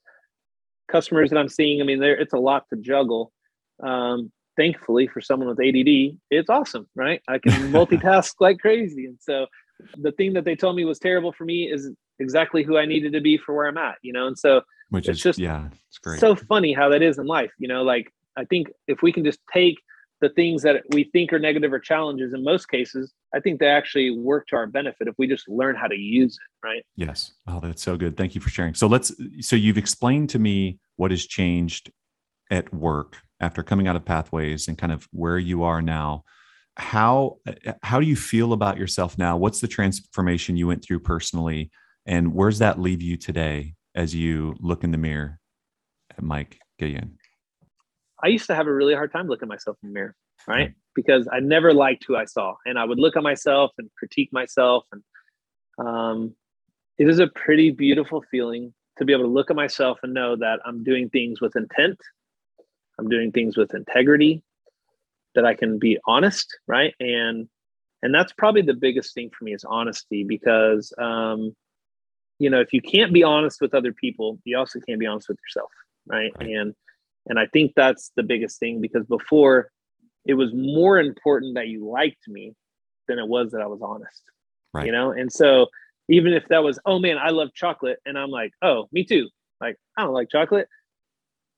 customers 0.91 1.29
that 1.29 1.37
i'm 1.37 1.49
seeing 1.49 1.81
i 1.81 1.85
mean 1.85 1.99
there 1.99 2.15
it's 2.15 2.33
a 2.33 2.37
lot 2.37 2.65
to 2.69 2.75
juggle 2.79 3.31
um 3.83 4.31
thankfully 4.55 5.07
for 5.07 5.19
someone 5.19 5.47
with 5.47 5.59
ADD 5.59 6.17
it's 6.29 6.49
awesome 6.49 6.87
right 6.95 7.21
i 7.27 7.37
can 7.39 7.51
multitask 7.71 8.33
like 8.39 8.59
crazy 8.59 9.05
and 9.05 9.17
so 9.19 9.47
the 9.97 10.11
thing 10.13 10.33
that 10.33 10.45
they 10.45 10.55
told 10.55 10.75
me 10.75 10.85
was 10.85 10.99
terrible 10.99 11.31
for 11.31 11.45
me 11.45 11.71
is 11.71 11.91
exactly 12.19 12.63
who 12.63 12.77
I 12.77 12.85
needed 12.85 13.13
to 13.13 13.21
be 13.21 13.37
for 13.37 13.53
where 13.55 13.67
I'm 13.67 13.77
at, 13.77 13.95
you 14.01 14.13
know? 14.13 14.27
And 14.27 14.37
so 14.37 14.61
Which 14.89 15.07
It's 15.07 15.17
is 15.17 15.23
just 15.23 15.39
yeah, 15.39 15.67
it's 15.87 15.97
great. 15.97 16.19
so 16.19 16.35
funny 16.35 16.73
how 16.73 16.89
that 16.89 17.01
is 17.01 17.17
in 17.17 17.25
life, 17.25 17.51
you 17.59 17.67
know, 17.67 17.83
like 17.83 18.11
I 18.37 18.45
think 18.45 18.69
if 18.87 19.01
we 19.01 19.11
can 19.11 19.23
just 19.23 19.39
take 19.51 19.77
the 20.23 20.29
things 20.29 20.61
that 20.61 20.83
we 20.91 21.03
think 21.03 21.33
are 21.33 21.37
negative 21.39 21.73
or 21.73 21.79
challenges 21.79 22.33
in 22.33 22.45
most 22.45 22.69
cases, 22.69 23.13
I 23.35 23.41
think 23.41 23.59
they 23.59 23.67
actually 23.67 24.09
work 24.11 24.47
to 24.47 24.55
our 24.55 24.65
benefit 24.65 25.09
if 25.09 25.15
we 25.17 25.27
just 25.27 25.49
learn 25.49 25.75
how 25.75 25.87
to 25.87 25.97
use 25.97 26.35
it, 26.35 26.65
right? 26.65 26.81
Yes. 26.95 27.33
Oh, 27.45 27.59
that's 27.59 27.83
so 27.83 27.97
good. 27.97 28.15
Thank 28.15 28.33
you 28.33 28.39
for 28.39 28.49
sharing. 28.49 28.73
So 28.73 28.87
let's 28.87 29.11
so 29.41 29.57
you've 29.57 29.77
explained 29.77 30.29
to 30.29 30.39
me 30.39 30.79
what 30.95 31.11
has 31.11 31.25
changed 31.25 31.91
at 32.49 32.73
work 32.73 33.17
after 33.41 33.63
coming 33.63 33.85
out 33.85 33.97
of 33.97 34.05
pathways 34.05 34.69
and 34.69 34.77
kind 34.77 34.93
of 34.93 35.09
where 35.11 35.37
you 35.37 35.63
are 35.63 35.81
now. 35.81 36.23
How 36.77 37.39
how 37.81 37.99
do 37.99 38.05
you 38.05 38.15
feel 38.15 38.53
about 38.53 38.77
yourself 38.77 39.17
now? 39.17 39.35
What's 39.35 39.59
the 39.59 39.67
transformation 39.67 40.55
you 40.55 40.67
went 40.67 40.85
through 40.85 41.01
personally 41.01 41.69
and 42.05 42.33
where's 42.33 42.59
that 42.59 42.79
leave 42.79 43.01
you 43.01 43.17
today 43.17 43.75
as 43.93 44.15
you 44.15 44.55
look 44.61 44.85
in 44.85 44.91
the 44.91 44.97
mirror 44.97 45.39
at 46.17 46.23
Mike 46.23 46.59
Guillen? 46.79 47.17
I 48.23 48.27
used 48.27 48.47
to 48.47 48.55
have 48.55 48.67
a 48.67 48.73
really 48.73 48.93
hard 48.93 49.11
time 49.11 49.27
looking 49.27 49.49
myself 49.49 49.77
in 49.83 49.89
the 49.89 49.93
mirror, 49.93 50.15
right? 50.47 50.73
Because 50.95 51.27
I 51.31 51.39
never 51.39 51.73
liked 51.73 52.05
who 52.07 52.15
I 52.15 52.25
saw, 52.25 52.55
and 52.65 52.79
I 52.79 52.85
would 52.85 52.99
look 52.99 53.17
at 53.17 53.23
myself 53.23 53.71
and 53.77 53.89
critique 53.97 54.29
myself, 54.31 54.85
and 54.91 55.03
um, 55.85 56.35
it 56.97 57.09
is 57.09 57.19
a 57.19 57.27
pretty 57.27 57.71
beautiful 57.71 58.23
feeling 58.31 58.73
to 58.97 59.05
be 59.05 59.13
able 59.13 59.23
to 59.23 59.29
look 59.29 59.49
at 59.49 59.55
myself 59.55 59.99
and 60.03 60.13
know 60.13 60.35
that 60.35 60.59
I'm 60.65 60.83
doing 60.83 61.09
things 61.09 61.41
with 61.41 61.55
intent, 61.55 61.99
I'm 62.99 63.09
doing 63.09 63.31
things 63.31 63.57
with 63.57 63.73
integrity, 63.73 64.43
that 65.35 65.45
I 65.45 65.53
can 65.55 65.79
be 65.79 65.97
honest, 66.07 66.47
right? 66.67 66.93
And 66.99 67.49
and 68.03 68.13
that's 68.13 68.33
probably 68.33 68.61
the 68.61 68.73
biggest 68.73 69.13
thing 69.13 69.31
for 69.37 69.45
me 69.45 69.53
is 69.53 69.63
honesty 69.63 70.23
because 70.23 70.93
um, 70.97 71.55
you 72.39 72.49
know 72.49 72.59
if 72.59 72.71
you 72.71 72.81
can't 72.81 73.13
be 73.13 73.23
honest 73.23 73.59
with 73.59 73.73
other 73.73 73.91
people, 73.93 74.39
you 74.45 74.57
also 74.57 74.79
can't 74.87 74.99
be 74.99 75.07
honest 75.07 75.27
with 75.27 75.39
yourself, 75.45 75.71
right? 76.05 76.31
Right. 76.39 76.49
And 76.49 76.75
and 77.27 77.39
I 77.39 77.47
think 77.47 77.73
that's 77.75 78.11
the 78.15 78.23
biggest 78.23 78.59
thing 78.59 78.81
because 78.81 79.05
before 79.05 79.69
it 80.25 80.33
was 80.35 80.53
more 80.53 80.99
important 80.99 81.55
that 81.55 81.67
you 81.67 81.89
liked 81.89 82.27
me 82.27 82.53
than 83.07 83.19
it 83.19 83.27
was 83.27 83.51
that 83.51 83.61
I 83.61 83.67
was 83.67 83.81
honest. 83.81 84.21
Right. 84.73 84.85
You 84.85 84.91
know, 84.91 85.11
and 85.11 85.31
so 85.31 85.67
even 86.09 86.33
if 86.33 86.47
that 86.49 86.63
was, 86.63 86.79
oh 86.85 86.99
man, 86.99 87.17
I 87.17 87.29
love 87.29 87.49
chocolate, 87.53 87.99
and 88.05 88.17
I'm 88.17 88.29
like, 88.29 88.51
oh, 88.61 88.87
me 88.91 89.05
too. 89.05 89.29
Like, 89.61 89.77
I 89.97 90.03
don't 90.03 90.13
like 90.13 90.29
chocolate. 90.29 90.67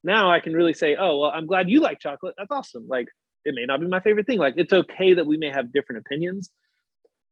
Now 0.03 0.31
I 0.31 0.39
can 0.39 0.53
really 0.53 0.73
say, 0.73 0.95
oh, 0.95 1.19
well, 1.19 1.31
I'm 1.33 1.47
glad 1.47 1.69
you 1.69 1.79
like 1.79 1.99
chocolate. 1.99 2.35
That's 2.37 2.51
awesome. 2.51 2.87
Like, 2.87 3.07
it 3.43 3.55
may 3.55 3.65
not 3.65 3.79
be 3.79 3.87
my 3.87 3.99
favorite 3.99 4.27
thing. 4.27 4.39
Like, 4.39 4.55
it's 4.57 4.73
okay 4.73 5.13
that 5.13 5.25
we 5.25 5.37
may 5.37 5.49
have 5.49 5.73
different 5.73 6.05
opinions, 6.05 6.51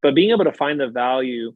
but 0.01 0.15
being 0.15 0.31
able 0.31 0.45
to 0.45 0.53
find 0.53 0.79
the 0.79 0.87
value, 0.87 1.53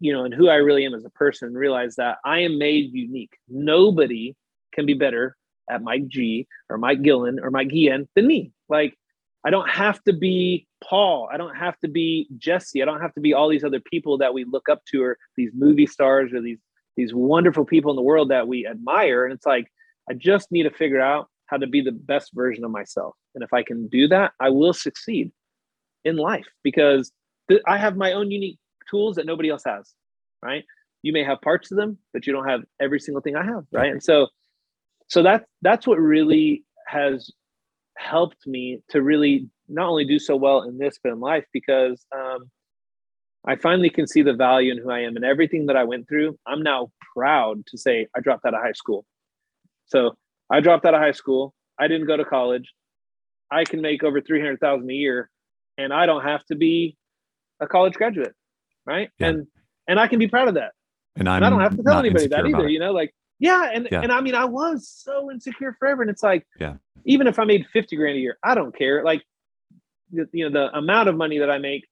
you 0.00 0.12
know, 0.12 0.24
and 0.24 0.32
who 0.32 0.48
I 0.48 0.56
really 0.56 0.86
am 0.86 0.94
as 0.94 1.04
a 1.04 1.10
person, 1.10 1.48
and 1.48 1.56
realize 1.56 1.96
that 1.96 2.18
I 2.24 2.40
am 2.40 2.58
made 2.58 2.92
unique. 2.92 3.36
Nobody 3.48 4.34
can 4.72 4.86
be 4.86 4.94
better 4.94 5.36
at 5.70 5.82
Mike 5.82 6.08
G 6.08 6.46
or 6.68 6.78
Mike 6.78 7.02
Gillen 7.02 7.38
or 7.40 7.50
Mike 7.50 7.68
Guillen 7.68 8.08
than 8.14 8.26
me. 8.26 8.52
Like, 8.68 8.96
I 9.44 9.50
don't 9.50 9.68
have 9.68 10.02
to 10.04 10.12
be 10.12 10.66
Paul. 10.82 11.28
I 11.32 11.36
don't 11.36 11.56
have 11.56 11.78
to 11.80 11.88
be 11.88 12.28
Jesse. 12.36 12.82
I 12.82 12.84
don't 12.84 13.00
have 13.00 13.14
to 13.14 13.20
be 13.20 13.34
all 13.34 13.48
these 13.48 13.64
other 13.64 13.80
people 13.80 14.18
that 14.18 14.34
we 14.34 14.44
look 14.44 14.68
up 14.68 14.84
to 14.86 15.02
or 15.02 15.18
these 15.36 15.50
movie 15.54 15.86
stars 15.86 16.32
or 16.32 16.40
these 16.40 16.58
these 16.96 17.14
wonderful 17.14 17.64
people 17.64 17.90
in 17.90 17.96
the 17.96 18.02
world 18.02 18.30
that 18.30 18.48
we 18.48 18.66
admire. 18.66 19.24
And 19.24 19.32
it's 19.32 19.46
like, 19.46 19.66
I 20.10 20.14
just 20.14 20.52
need 20.52 20.64
to 20.64 20.70
figure 20.70 21.00
out 21.00 21.28
how 21.46 21.56
to 21.56 21.66
be 21.66 21.80
the 21.80 21.92
best 21.92 22.32
version 22.34 22.64
of 22.64 22.70
myself. 22.70 23.14
And 23.34 23.42
if 23.42 23.52
I 23.52 23.62
can 23.62 23.88
do 23.88 24.08
that, 24.08 24.32
I 24.40 24.50
will 24.50 24.74
succeed 24.74 25.32
in 26.04 26.16
life 26.16 26.46
because 26.62 27.10
th- 27.48 27.62
I 27.66 27.78
have 27.78 27.96
my 27.96 28.12
own 28.12 28.30
unique 28.30 28.58
tools 28.90 29.16
that 29.16 29.26
nobody 29.26 29.48
else 29.48 29.62
has, 29.66 29.92
right? 30.42 30.64
You 31.02 31.12
may 31.12 31.24
have 31.24 31.40
parts 31.40 31.70
of 31.70 31.78
them, 31.78 31.98
but 32.12 32.26
you 32.26 32.32
don't 32.32 32.48
have 32.48 32.62
every 32.80 33.00
single 33.00 33.22
thing 33.22 33.36
I 33.36 33.44
have, 33.44 33.64
right? 33.72 33.90
And 33.90 34.02
so 34.02 34.28
so 35.12 35.22
that's 35.22 35.44
that's 35.60 35.86
what 35.86 35.98
really 35.98 36.64
has 36.88 37.30
helped 37.98 38.46
me 38.46 38.78
to 38.88 39.02
really 39.02 39.46
not 39.68 39.86
only 39.86 40.06
do 40.06 40.18
so 40.18 40.34
well 40.36 40.62
in 40.62 40.78
this 40.78 40.98
but 41.04 41.12
in 41.12 41.20
life 41.20 41.44
because 41.52 42.06
um, 42.16 42.50
I 43.46 43.56
finally 43.56 43.90
can 43.90 44.06
see 44.06 44.22
the 44.22 44.32
value 44.32 44.72
in 44.72 44.78
who 44.78 44.90
I 44.90 45.00
am 45.00 45.14
and 45.16 45.24
everything 45.24 45.66
that 45.66 45.76
I 45.76 45.84
went 45.84 46.08
through. 46.08 46.38
I'm 46.46 46.62
now 46.62 46.92
proud 47.14 47.66
to 47.66 47.76
say 47.76 48.06
I 48.16 48.20
dropped 48.20 48.46
out 48.46 48.54
of 48.54 48.62
high 48.62 48.72
school. 48.72 49.04
So 49.84 50.16
I 50.50 50.60
dropped 50.60 50.86
out 50.86 50.94
of 50.94 51.00
high 51.00 51.12
school. 51.12 51.52
I 51.78 51.88
didn't 51.88 52.06
go 52.06 52.16
to 52.16 52.24
college. 52.24 52.72
I 53.50 53.64
can 53.64 53.82
make 53.82 54.02
over 54.02 54.22
three 54.22 54.40
hundred 54.40 54.60
thousand 54.60 54.90
a 54.90 54.94
year, 54.94 55.28
and 55.76 55.92
I 55.92 56.06
don't 56.06 56.22
have 56.22 56.42
to 56.46 56.54
be 56.54 56.96
a 57.60 57.66
college 57.66 57.92
graduate, 57.92 58.34
right? 58.86 59.10
Yeah. 59.18 59.28
And 59.28 59.46
and 59.86 60.00
I 60.00 60.06
can 60.08 60.18
be 60.18 60.28
proud 60.28 60.48
of 60.48 60.54
that. 60.54 60.72
And 61.16 61.28
And 61.28 61.44
I 61.44 61.50
don't 61.50 61.60
have 61.60 61.76
to 61.76 61.82
tell 61.82 61.98
anybody 61.98 62.28
that 62.28 62.46
either. 62.46 62.66
it. 62.66 62.72
You 62.72 62.78
know, 62.78 62.92
like 62.92 63.12
yeah, 63.42 63.70
and 63.74 63.88
Yeah. 63.90 64.02
and 64.02 64.12
I 64.12 64.20
mean, 64.20 64.36
I 64.36 64.44
was 64.44 64.88
so 64.88 65.28
insecure 65.30 65.74
forever, 65.78 66.00
and 66.00 66.10
it's 66.10 66.22
like, 66.22 66.46
Yeah. 66.60 66.76
even 67.04 67.26
if 67.26 67.40
I 67.40 67.44
made 67.44 67.66
fifty 67.72 67.96
grand 67.96 68.16
a 68.16 68.20
year, 68.20 68.38
I 68.44 68.54
don't 68.54 68.74
care. 68.74 69.02
Like, 69.04 69.24
you 70.12 70.48
know, 70.48 70.50
the 70.50 70.78
amount 70.78 71.08
of 71.08 71.16
money 71.16 71.38
that 71.38 71.50
I 71.50 71.58
make 71.58 71.88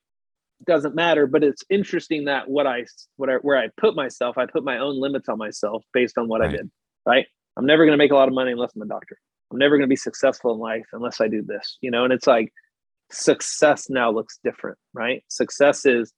doesn't 0.65 0.95
matter. 0.95 1.27
But 1.27 1.43
it's 1.43 1.65
interesting 1.69 2.27
that 2.27 2.49
what 2.49 2.69
I 2.69 2.87
what 3.17 3.29
I 3.29 3.35
where 3.43 3.59
I 3.59 3.69
put 3.77 3.97
myself, 3.97 4.39
I 4.39 4.47
put 4.47 4.63
my 4.63 4.79
own 4.79 5.01
limits 5.01 5.29
on 5.29 5.39
myself 5.39 5.85
based 5.93 6.17
on 6.19 6.29
what 6.29 6.41
I 6.41 6.47
did. 6.49 6.71
Right? 7.05 7.27
I'm 7.57 7.67
never 7.67 7.85
going 7.85 7.99
to 7.99 8.03
make 8.05 8.13
a 8.13 8.15
lot 8.15 8.29
of 8.29 8.35
money 8.35 8.53
unless 8.53 8.71
I'm 8.77 8.83
a 8.83 8.87
doctor. 8.87 9.19
I'm 9.51 9.59
never 9.59 9.77
going 9.77 9.89
to 9.89 9.93
be 9.93 9.97
successful 9.97 10.53
in 10.55 10.61
life 10.61 10.87
unless 10.93 11.21
I 11.21 11.27
do 11.27 11.43
this. 11.43 11.79
You 11.81 11.91
know, 11.91 12.05
and 12.05 12.13
it's 12.13 12.29
like 12.29 12.53
success 13.11 13.91
now 13.91 14.09
looks 14.13 14.39
different, 14.45 14.79
right? 14.95 15.25
Success 15.27 15.85
is 15.85 16.13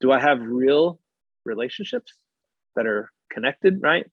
do 0.00 0.10
I 0.10 0.18
have 0.18 0.40
real 0.40 0.98
relationships 1.44 2.12
that 2.74 2.86
are 2.86 3.12
connected, 3.30 3.80
right? 3.80 4.06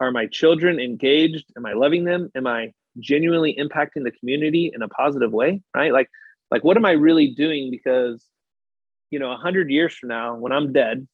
Are 0.00 0.10
my 0.10 0.26
children 0.26 0.80
engaged? 0.80 1.44
Am 1.56 1.64
I 1.66 1.72
loving 1.72 2.04
them? 2.04 2.30
Am 2.34 2.46
I 2.46 2.72
genuinely 2.98 3.56
impacting 3.58 4.04
the 4.04 4.12
community 4.12 4.70
in 4.74 4.82
a 4.82 4.88
positive 4.88 5.32
way, 5.32 5.60
right? 5.74 5.92
Like 5.92 6.08
Like, 6.50 6.62
what 6.62 6.76
am 6.76 6.84
I 6.84 6.92
really 6.92 7.28
doing? 7.28 7.70
Because, 7.70 8.24
you 9.10 9.18
know, 9.18 9.32
a 9.32 9.36
hundred 9.36 9.70
years 9.70 9.94
from 9.94 10.08
now, 10.08 10.36
when 10.36 10.52
I'm 10.52 10.72
dead, 10.72 11.06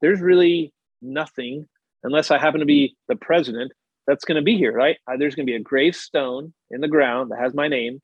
there's 0.00 0.20
really 0.20 0.72
nothing 1.00 1.68
unless 2.02 2.30
I 2.30 2.38
happen 2.38 2.60
to 2.60 2.66
be 2.66 2.96
the 3.08 3.16
president 3.16 3.72
that's 4.06 4.24
going 4.24 4.36
to 4.36 4.42
be 4.42 4.56
here, 4.56 4.72
right? 4.72 4.96
There's 5.18 5.34
going 5.34 5.46
to 5.46 5.50
be 5.50 5.56
a 5.56 5.60
gravestone 5.60 6.52
in 6.70 6.80
the 6.80 6.88
ground 6.88 7.30
that 7.30 7.38
has 7.38 7.54
my 7.54 7.68
name. 7.68 8.00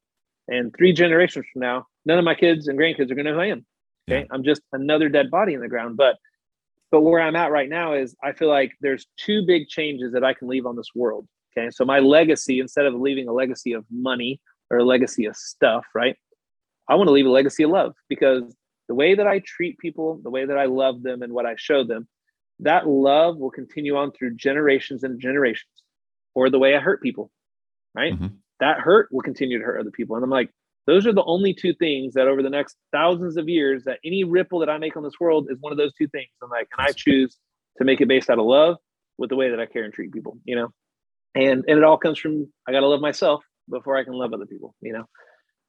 And 0.49 0.73
three 0.77 0.93
generations 0.93 1.47
from 1.53 1.63
now, 1.63 1.87
none 2.05 2.19
of 2.19 2.25
my 2.25 2.35
kids 2.35 2.69
and 2.69 2.79
grandkids 2.79 3.11
are 3.11 3.17
going 3.17 3.25
to 3.25 3.33
know 3.33 3.35
who 3.35 3.41
I 3.41 3.47
am. 3.47 3.67
Okay. 4.09 4.21
Yeah. 4.21 4.27
I'm 4.31 4.45
just 4.45 4.63
another 4.73 5.09
dead 5.09 5.31
body 5.31 5.55
in 5.55 5.61
the 5.61 5.69
ground. 5.69 5.97
But 5.97 6.17
but 6.91 7.01
where 7.01 7.21
I'm 7.21 7.37
at 7.37 7.51
right 7.51 7.69
now 7.69 7.95
is 7.95 8.15
I 8.23 8.33
feel 8.33 8.49
like 8.49 8.73
there's 8.81 9.07
two 9.17 9.45
big 9.47 9.69
changes 9.69 10.13
that 10.13 10.25
I 10.25 10.35
can 10.35 10.49
leave 10.49 10.67
on 10.67 10.77
this 10.77 10.91
world. 10.95 11.27
Okay. 11.57 11.71
So 11.71 11.85
my 11.85 11.99
legacy, 11.99 12.61
instead 12.61 12.87
of 12.87 12.95
leaving 12.95 13.29
a 13.29 13.33
legacy 13.33 13.73
of 13.73 13.85
money 13.91 14.41
or 14.71 14.79
a 14.79 14.85
legacy 14.85 15.25
of 15.27 15.37
stuff, 15.37 15.85
right? 15.95 16.17
I 16.89 16.95
want 16.95 17.09
to 17.09 17.13
leave 17.13 17.27
a 17.27 17.31
legacy 17.31 17.65
of 17.65 17.71
love 17.71 17.95
because 18.09 18.55
the 18.89 18.95
way 18.95 19.15
that 19.15 19.27
I 19.27 19.41
treat 19.45 19.79
people, 19.79 20.21
the 20.23 20.31
way 20.31 20.45
that 20.45 20.59
I 20.59 20.67
love 20.67 21.03
them 21.03 21.23
and 21.23 21.33
what 21.33 21.47
I 21.47 21.55
show 21.57 21.83
them, 21.83 22.07
that 22.61 22.87
love 22.87 23.37
will 23.37 23.51
continue 23.51 23.97
on 23.97 24.13
through 24.13 24.37
generations 24.37 25.03
and 25.03 25.21
generations 25.21 25.71
or 26.35 26.51
the 26.51 26.59
way 26.59 26.77
I 26.77 26.81
hurt 26.81 27.03
people, 27.03 27.31
right? 27.95 28.15
Mm-hmm. 28.15 28.29
That 28.61 28.79
hurt 28.79 29.09
will 29.11 29.23
continue 29.23 29.59
to 29.59 29.65
hurt 29.65 29.81
other 29.81 29.91
people. 29.91 30.17
And 30.17 30.25
I'm 30.25 30.31
like, 30.31 30.51
those 30.87 31.07
are 31.07 31.13
the 31.13 31.25
only 31.25 31.53
two 31.53 31.75
things 31.75 32.15
that 32.15 32.29
over 32.29 32.43
the 32.43 32.51
next 32.51 32.77
thousands 32.93 33.37
of 33.37 33.49
years 33.49 33.85
that 33.85 33.99
any 34.05 34.25
ripple 34.25 34.61
that 34.61 34.71
I 34.71 34.79
make 34.79 34.97
on 34.97 35.03
this 35.03 35.19
world 35.21 35.49
is 35.51 35.59
one 35.61 35.73
of 35.73 35.79
those 35.79 35.93
two 35.95 36.07
things. 36.09 36.29
I'm 36.43 36.51
like, 36.51 36.69
and 36.77 36.87
I 36.87 36.93
choose 36.93 37.37
to 37.79 37.85
make 37.85 38.01
it 38.01 38.09
based 38.09 38.31
out 38.31 38.39
of 38.39 38.47
love 38.47 38.77
with 39.19 39.31
the 39.31 39.37
way 39.37 39.51
that 39.51 39.61
I 39.61 39.67
care 39.67 39.85
and 39.85 39.93
treat 39.93 40.13
people, 40.13 40.39
you 40.45 40.57
know? 40.57 40.69
And 41.35 41.65
and 41.67 41.79
it 41.79 41.85
all 41.85 41.99
comes 41.99 42.19
from 42.19 42.51
I 42.67 42.73
gotta 42.73 42.87
love 42.87 43.01
myself 43.01 43.43
before 43.69 43.97
I 43.97 44.05
can 44.05 44.15
love 44.15 44.33
other 44.33 44.47
people, 44.47 44.75
you 44.81 44.93
know. 44.93 45.05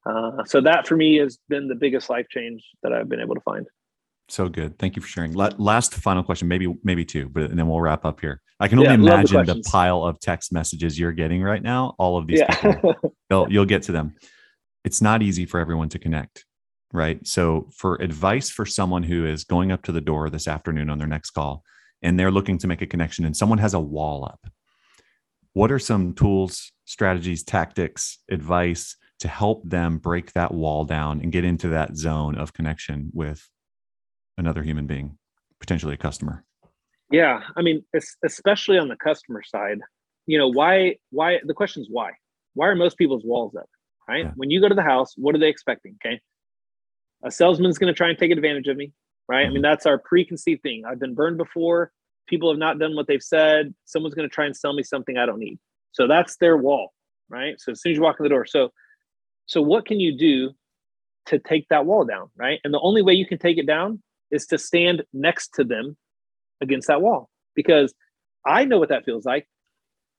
Uh, 0.06 0.44
so 0.46 0.62
that 0.62 0.88
for 0.88 0.96
me 0.96 1.18
has 1.18 1.38
been 1.50 1.68
the 1.68 1.76
biggest 1.76 2.10
life 2.10 2.28
change 2.30 2.64
that 2.84 2.94
I've 2.94 3.10
been 3.10 3.20
able 3.20 3.36
to 3.36 3.42
find. 3.42 3.68
So 4.30 4.50
good. 4.50 4.78
Thank 4.78 4.96
you 4.96 5.02
for 5.02 5.08
sharing. 5.08 5.34
Last 5.34 5.94
final 5.94 6.22
question, 6.22 6.48
maybe 6.48 6.74
maybe 6.84 7.06
two, 7.06 7.30
but 7.30 7.44
and 7.44 7.58
then 7.58 7.68
we'll 7.68 7.82
wrap 7.82 8.06
up 8.06 8.20
here. 8.20 8.42
I 8.60 8.68
can 8.68 8.80
only 8.80 8.90
yeah, 8.90 8.96
imagine 8.96 9.46
the, 9.46 9.54
the, 9.56 9.64
pile 9.64 10.04
of 10.04 10.20
text 10.20 10.52
messages 10.52 11.00
you're 11.00 11.12
getting 11.12 11.44
right 11.44 11.62
now. 11.62 11.96
All 11.98 12.18
of 12.18 12.28
these 12.28 12.40
yeah. 12.40 12.74
people, 12.74 12.96
you'll 13.50 13.66
get 13.66 13.84
to 13.84 13.92
them. 13.92 14.16
It's 14.88 15.02
not 15.02 15.22
easy 15.22 15.46
for 15.46 15.60
everyone 15.60 15.90
to 15.90 16.00
connect, 16.00 16.46
right? 16.94 17.20
So, 17.28 17.68
for 17.76 17.96
advice 17.96 18.50
for 18.50 18.66
someone 18.66 19.04
who 19.04 19.26
is 19.26 19.44
going 19.44 19.70
up 19.70 19.84
to 19.84 19.92
the 19.92 20.00
door 20.00 20.30
this 20.30 20.48
afternoon 20.48 20.90
on 20.90 20.98
their 20.98 21.10
next 21.10 21.32
call, 21.32 21.66
and 22.02 22.18
they're 22.18 22.32
looking 22.32 22.58
to 22.60 22.68
make 22.68 22.82
a 22.82 22.86
connection, 22.86 23.26
and 23.26 23.36
someone 23.36 23.58
has 23.58 23.74
a 23.74 23.82
wall 23.82 24.24
up, 24.24 24.48
what 25.52 25.74
are 25.74 25.78
some 25.78 26.14
tools, 26.14 26.72
strategies, 26.86 27.44
tactics, 27.44 28.20
advice 28.32 28.96
to 29.20 29.28
help 29.28 29.62
them 29.70 29.98
break 29.98 30.32
that 30.32 30.54
wall 30.54 30.86
down 30.86 31.20
and 31.20 31.34
get 31.34 31.44
into 31.44 31.68
that 31.68 31.98
zone 31.98 32.38
of 32.38 32.54
connection 32.54 33.12
with 33.14 33.46
another 34.38 34.64
human 34.64 34.88
being, 34.88 35.18
potentially 35.60 35.96
a 35.96 35.98
customer? 35.98 36.46
Yeah, 37.12 37.42
I 37.58 37.62
mean, 37.62 37.84
especially 38.24 38.78
on 38.78 38.88
the 38.88 38.96
customer 38.96 39.44
side, 39.44 39.80
you 40.28 40.38
know, 40.38 40.48
why? 40.48 40.96
Why? 41.10 41.40
The 41.46 41.54
question 41.54 41.82
is 41.82 41.90
why? 41.92 42.12
Why 42.54 42.68
are 42.68 42.76
most 42.76 42.98
people's 42.98 43.26
walls 43.26 43.54
up? 43.54 43.68
Right? 44.08 44.26
Yeah. 44.26 44.32
When 44.36 44.50
you 44.50 44.62
go 44.62 44.70
to 44.70 44.76
the 44.76 44.84
house, 44.84 45.14
what 45.18 45.36
are 45.36 45.40
they 45.40 45.50
expecting? 45.50 45.98
Okay, 46.06 46.20
a 47.24 47.32
salesman's 47.32 47.78
going 47.78 47.94
to 47.94 47.98
try 47.98 48.10
and 48.10 48.18
take 48.18 48.32
advantage 48.32 48.68
of 48.68 48.78
me. 48.78 48.94
Right? 49.28 49.42
Mm-hmm. 49.42 49.46
I 49.46 49.50
mean, 49.50 49.56
mm-hmm. 49.56 49.64
that's 49.64 49.86
our 49.86 49.98
preconceived 49.98 50.64
thing. 50.64 50.84
I've 50.86 51.00
been 51.00 51.16
burned 51.16 51.38
before. 51.38 51.92
People 52.28 52.50
have 52.50 52.60
not 52.60 52.80
done 52.80 52.96
what 52.96 53.08
they've 53.08 53.24
said. 53.24 53.74
Someone's 53.86 54.16
going 54.16 54.28
to 54.28 54.34
try 54.34 54.46
and 54.46 54.56
sell 54.56 54.74
me 54.74 54.84
something 54.84 55.18
I 55.18 55.26
don't 55.26 55.40
need. 55.40 55.60
So 55.92 56.08
that's 56.08 56.38
their 56.38 56.58
wall. 56.58 56.94
Right? 57.30 57.60
So 57.60 57.74
as 57.74 57.82
soon 57.82 57.92
as 57.92 57.98
you 57.98 58.04
walk 58.04 58.18
in 58.20 58.24
the 58.24 58.30
door, 58.30 58.46
so 58.46 58.72
so 59.46 59.62
what 59.62 59.86
can 59.86 60.00
you 60.00 60.18
do 60.18 60.52
to 61.28 61.40
take 61.40 61.68
that 61.70 61.86
wall 61.86 62.06
down? 62.06 62.30
Right? 62.38 62.60
And 62.64 62.74
the 62.74 62.80
only 62.80 63.02
way 63.02 63.14
you 63.14 63.26
can 63.26 63.38
take 63.38 63.58
it 63.58 63.68
down 63.68 64.02
is 64.32 64.46
to 64.48 64.58
stand 64.58 65.04
next 65.14 65.54
to 65.56 65.64
them 65.64 65.98
against 66.62 66.88
that 66.88 67.02
wall 67.02 67.30
because 67.56 67.94
I 68.46 68.66
know 68.66 68.80
what 68.80 68.90
that 68.90 69.06
feels 69.06 69.26
like. 69.26 69.48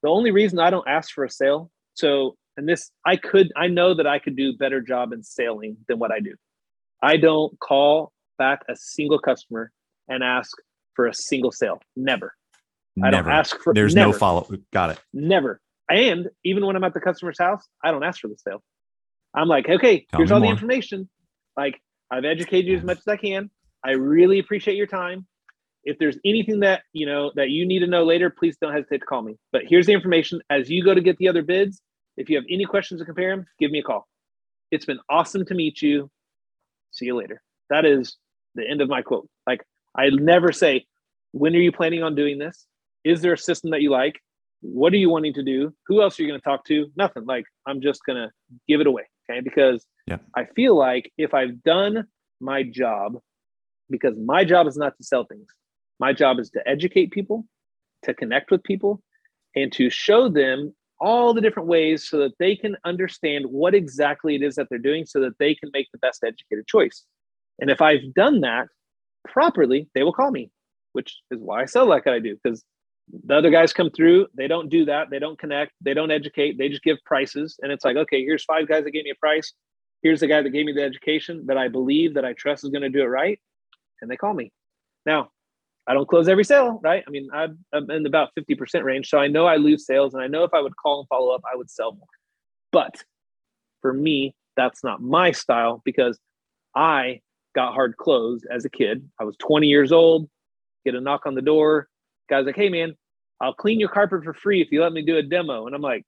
The 0.02 0.08
only 0.08 0.30
reason 0.30 0.58
I 0.58 0.70
don't 0.70 0.86
ask 0.86 1.12
for 1.12 1.24
a 1.24 1.30
sale, 1.30 1.70
so 1.94 2.36
and 2.58 2.68
this 2.68 2.90
I 3.06 3.16
could 3.16 3.50
I 3.56 3.68
know 3.68 3.94
that 3.94 4.06
I 4.06 4.18
could 4.18 4.36
do 4.36 4.52
better 4.58 4.80
job 4.82 5.12
in 5.12 5.22
selling 5.22 5.78
than 5.88 5.98
what 5.98 6.10
I 6.10 6.20
do. 6.20 6.34
I 7.02 7.16
don't 7.16 7.58
call 7.60 8.12
back 8.36 8.62
a 8.68 8.74
single 8.76 9.18
customer 9.18 9.70
and 10.08 10.22
ask 10.22 10.50
for 10.94 11.06
a 11.06 11.14
single 11.14 11.52
sale. 11.52 11.80
Never. 11.96 12.34
Never. 12.96 13.16
I 13.16 13.20
don't 13.22 13.30
ask 13.30 13.56
for 13.60 13.72
There's 13.72 13.94
never. 13.94 14.12
no 14.12 14.18
follow. 14.18 14.50
Got 14.72 14.90
it. 14.90 15.00
Never. 15.14 15.60
And 15.88 16.28
even 16.44 16.66
when 16.66 16.74
I'm 16.76 16.82
at 16.84 16.92
the 16.92 17.00
customer's 17.00 17.38
house, 17.38 17.64
I 17.82 17.92
don't 17.92 18.02
ask 18.02 18.20
for 18.20 18.28
the 18.28 18.36
sale. 18.36 18.62
I'm 19.34 19.48
like, 19.48 19.68
okay, 19.68 20.04
Tell 20.10 20.18
here's 20.18 20.32
all 20.32 20.40
more. 20.40 20.48
the 20.48 20.52
information. 20.52 21.08
Like 21.56 21.80
I've 22.10 22.24
educated 22.24 22.66
you 22.66 22.76
as 22.76 22.82
much 22.82 22.98
as 22.98 23.06
I 23.08 23.16
can. 23.16 23.50
I 23.84 23.92
really 23.92 24.40
appreciate 24.40 24.76
your 24.76 24.88
time. 24.88 25.26
If 25.84 25.96
there's 25.98 26.18
anything 26.24 26.60
that 26.60 26.82
you 26.92 27.06
know 27.06 27.30
that 27.36 27.50
you 27.50 27.64
need 27.64 27.78
to 27.80 27.86
know 27.86 28.04
later, 28.04 28.30
please 28.30 28.56
don't 28.60 28.72
hesitate 28.72 28.98
to 28.98 29.06
call 29.06 29.22
me. 29.22 29.36
But 29.52 29.62
here's 29.66 29.86
the 29.86 29.92
information 29.92 30.40
as 30.50 30.68
you 30.68 30.84
go 30.84 30.92
to 30.92 31.00
get 31.00 31.16
the 31.18 31.28
other 31.28 31.42
bids. 31.42 31.80
If 32.18 32.28
you 32.28 32.36
have 32.36 32.44
any 32.50 32.64
questions 32.64 33.00
to 33.00 33.06
compare 33.06 33.34
them, 33.34 33.46
give 33.58 33.70
me 33.70 33.78
a 33.78 33.82
call. 33.82 34.06
It's 34.70 34.84
been 34.84 35.00
awesome 35.08 35.46
to 35.46 35.54
meet 35.54 35.80
you. 35.80 36.10
See 36.90 37.06
you 37.06 37.16
later. 37.16 37.40
That 37.70 37.86
is 37.86 38.16
the 38.54 38.68
end 38.68 38.80
of 38.80 38.88
my 38.88 39.02
quote. 39.02 39.28
Like 39.46 39.64
I 39.96 40.10
never 40.10 40.52
say, 40.52 40.86
when 41.32 41.54
are 41.54 41.60
you 41.60 41.72
planning 41.72 42.02
on 42.02 42.14
doing 42.14 42.38
this? 42.38 42.66
Is 43.04 43.22
there 43.22 43.32
a 43.32 43.38
system 43.38 43.70
that 43.70 43.80
you 43.82 43.90
like? 43.90 44.20
What 44.60 44.92
are 44.92 44.96
you 44.96 45.08
wanting 45.08 45.34
to 45.34 45.42
do? 45.42 45.72
Who 45.86 46.02
else 46.02 46.18
are 46.18 46.22
you 46.22 46.28
going 46.28 46.40
to 46.40 46.44
talk 46.44 46.64
to? 46.66 46.90
Nothing. 46.96 47.24
Like 47.24 47.46
I'm 47.66 47.80
just 47.80 48.04
going 48.04 48.16
to 48.16 48.30
give 48.66 48.80
it 48.80 48.86
away. 48.86 49.04
Okay. 49.30 49.40
Because 49.40 49.86
yeah. 50.06 50.18
I 50.34 50.44
feel 50.56 50.76
like 50.76 51.12
if 51.16 51.32
I've 51.32 51.62
done 51.62 52.04
my 52.40 52.62
job 52.62 53.18
because 53.90 54.16
my 54.18 54.44
job 54.44 54.66
is 54.66 54.76
not 54.76 54.96
to 54.96 55.04
sell 55.04 55.24
things. 55.24 55.48
My 55.98 56.12
job 56.12 56.38
is 56.38 56.50
to 56.50 56.68
educate 56.68 57.10
people, 57.10 57.46
to 58.04 58.14
connect 58.14 58.50
with 58.50 58.62
people, 58.62 59.02
and 59.56 59.72
to 59.72 59.90
show 59.90 60.28
them 60.28 60.74
all 61.00 61.32
the 61.32 61.40
different 61.40 61.68
ways 61.68 62.08
so 62.08 62.18
that 62.18 62.32
they 62.38 62.56
can 62.56 62.76
understand 62.84 63.46
what 63.46 63.74
exactly 63.74 64.34
it 64.34 64.42
is 64.42 64.56
that 64.56 64.68
they're 64.68 64.78
doing 64.78 65.06
so 65.06 65.20
that 65.20 65.38
they 65.38 65.54
can 65.54 65.70
make 65.72 65.88
the 65.92 65.98
best 65.98 66.24
educated 66.24 66.66
choice. 66.66 67.04
And 67.60 67.70
if 67.70 67.80
I've 67.80 68.14
done 68.14 68.40
that 68.42 68.68
properly, 69.26 69.88
they 69.94 70.02
will 70.02 70.12
call 70.12 70.30
me, 70.30 70.50
which 70.92 71.18
is 71.30 71.40
why 71.40 71.62
I 71.62 71.64
sell 71.66 71.86
like 71.86 72.06
I 72.06 72.18
do 72.18 72.36
because 72.42 72.64
the 73.24 73.36
other 73.36 73.50
guys 73.50 73.72
come 73.72 73.90
through, 73.90 74.26
they 74.34 74.48
don't 74.48 74.68
do 74.68 74.84
that, 74.84 75.08
they 75.10 75.18
don't 75.18 75.38
connect, 75.38 75.72
they 75.80 75.94
don't 75.94 76.10
educate, 76.10 76.58
they 76.58 76.68
just 76.68 76.82
give 76.82 76.98
prices. 77.06 77.58
And 77.62 77.72
it's 77.72 77.84
like, 77.84 77.96
okay, 77.96 78.22
here's 78.22 78.44
five 78.44 78.68
guys 78.68 78.84
that 78.84 78.90
gave 78.90 79.04
me 79.04 79.10
a 79.10 79.14
price. 79.14 79.52
Here's 80.02 80.20
the 80.20 80.26
guy 80.26 80.42
that 80.42 80.50
gave 80.50 80.66
me 80.66 80.72
the 80.72 80.82
education 80.82 81.46
that 81.46 81.56
I 81.56 81.68
believe 81.68 82.14
that 82.14 82.24
I 82.24 82.34
trust 82.34 82.64
is 82.64 82.70
going 82.70 82.82
to 82.82 82.90
do 82.90 83.02
it 83.02 83.06
right 83.06 83.40
and 84.00 84.10
they 84.10 84.16
call 84.16 84.34
me. 84.34 84.52
Now, 85.06 85.30
I 85.88 85.94
don't 85.94 86.06
close 86.06 86.28
every 86.28 86.44
sale, 86.44 86.78
right? 86.82 87.02
I 87.06 87.10
mean, 87.10 87.28
I'm, 87.32 87.58
I'm 87.72 87.90
in 87.90 88.04
about 88.04 88.30
50% 88.38 88.84
range. 88.84 89.08
So 89.08 89.18
I 89.18 89.26
know 89.26 89.46
I 89.46 89.56
lose 89.56 89.86
sales 89.86 90.12
and 90.12 90.22
I 90.22 90.26
know 90.26 90.44
if 90.44 90.52
I 90.52 90.60
would 90.60 90.76
call 90.76 91.00
and 91.00 91.08
follow 91.08 91.34
up, 91.34 91.40
I 91.50 91.56
would 91.56 91.70
sell 91.70 91.92
more. 91.92 92.06
But 92.72 93.02
for 93.80 93.94
me, 93.94 94.34
that's 94.54 94.84
not 94.84 95.00
my 95.00 95.32
style 95.32 95.80
because 95.86 96.18
I 96.76 97.20
got 97.54 97.72
hard 97.72 97.96
closed 97.96 98.46
as 98.52 98.66
a 98.66 98.68
kid. 98.68 99.08
I 99.18 99.24
was 99.24 99.34
20 99.38 99.66
years 99.66 99.90
old, 99.90 100.28
get 100.84 100.94
a 100.94 101.00
knock 101.00 101.24
on 101.24 101.34
the 101.34 101.42
door. 101.42 101.88
Guy's 102.28 102.44
like, 102.44 102.56
hey, 102.56 102.68
man, 102.68 102.94
I'll 103.40 103.54
clean 103.54 103.80
your 103.80 103.88
carpet 103.88 104.24
for 104.24 104.34
free 104.34 104.60
if 104.60 104.70
you 104.70 104.82
let 104.82 104.92
me 104.92 105.00
do 105.00 105.16
a 105.16 105.22
demo. 105.22 105.66
And 105.66 105.74
I'm 105.74 105.80
like, 105.80 106.04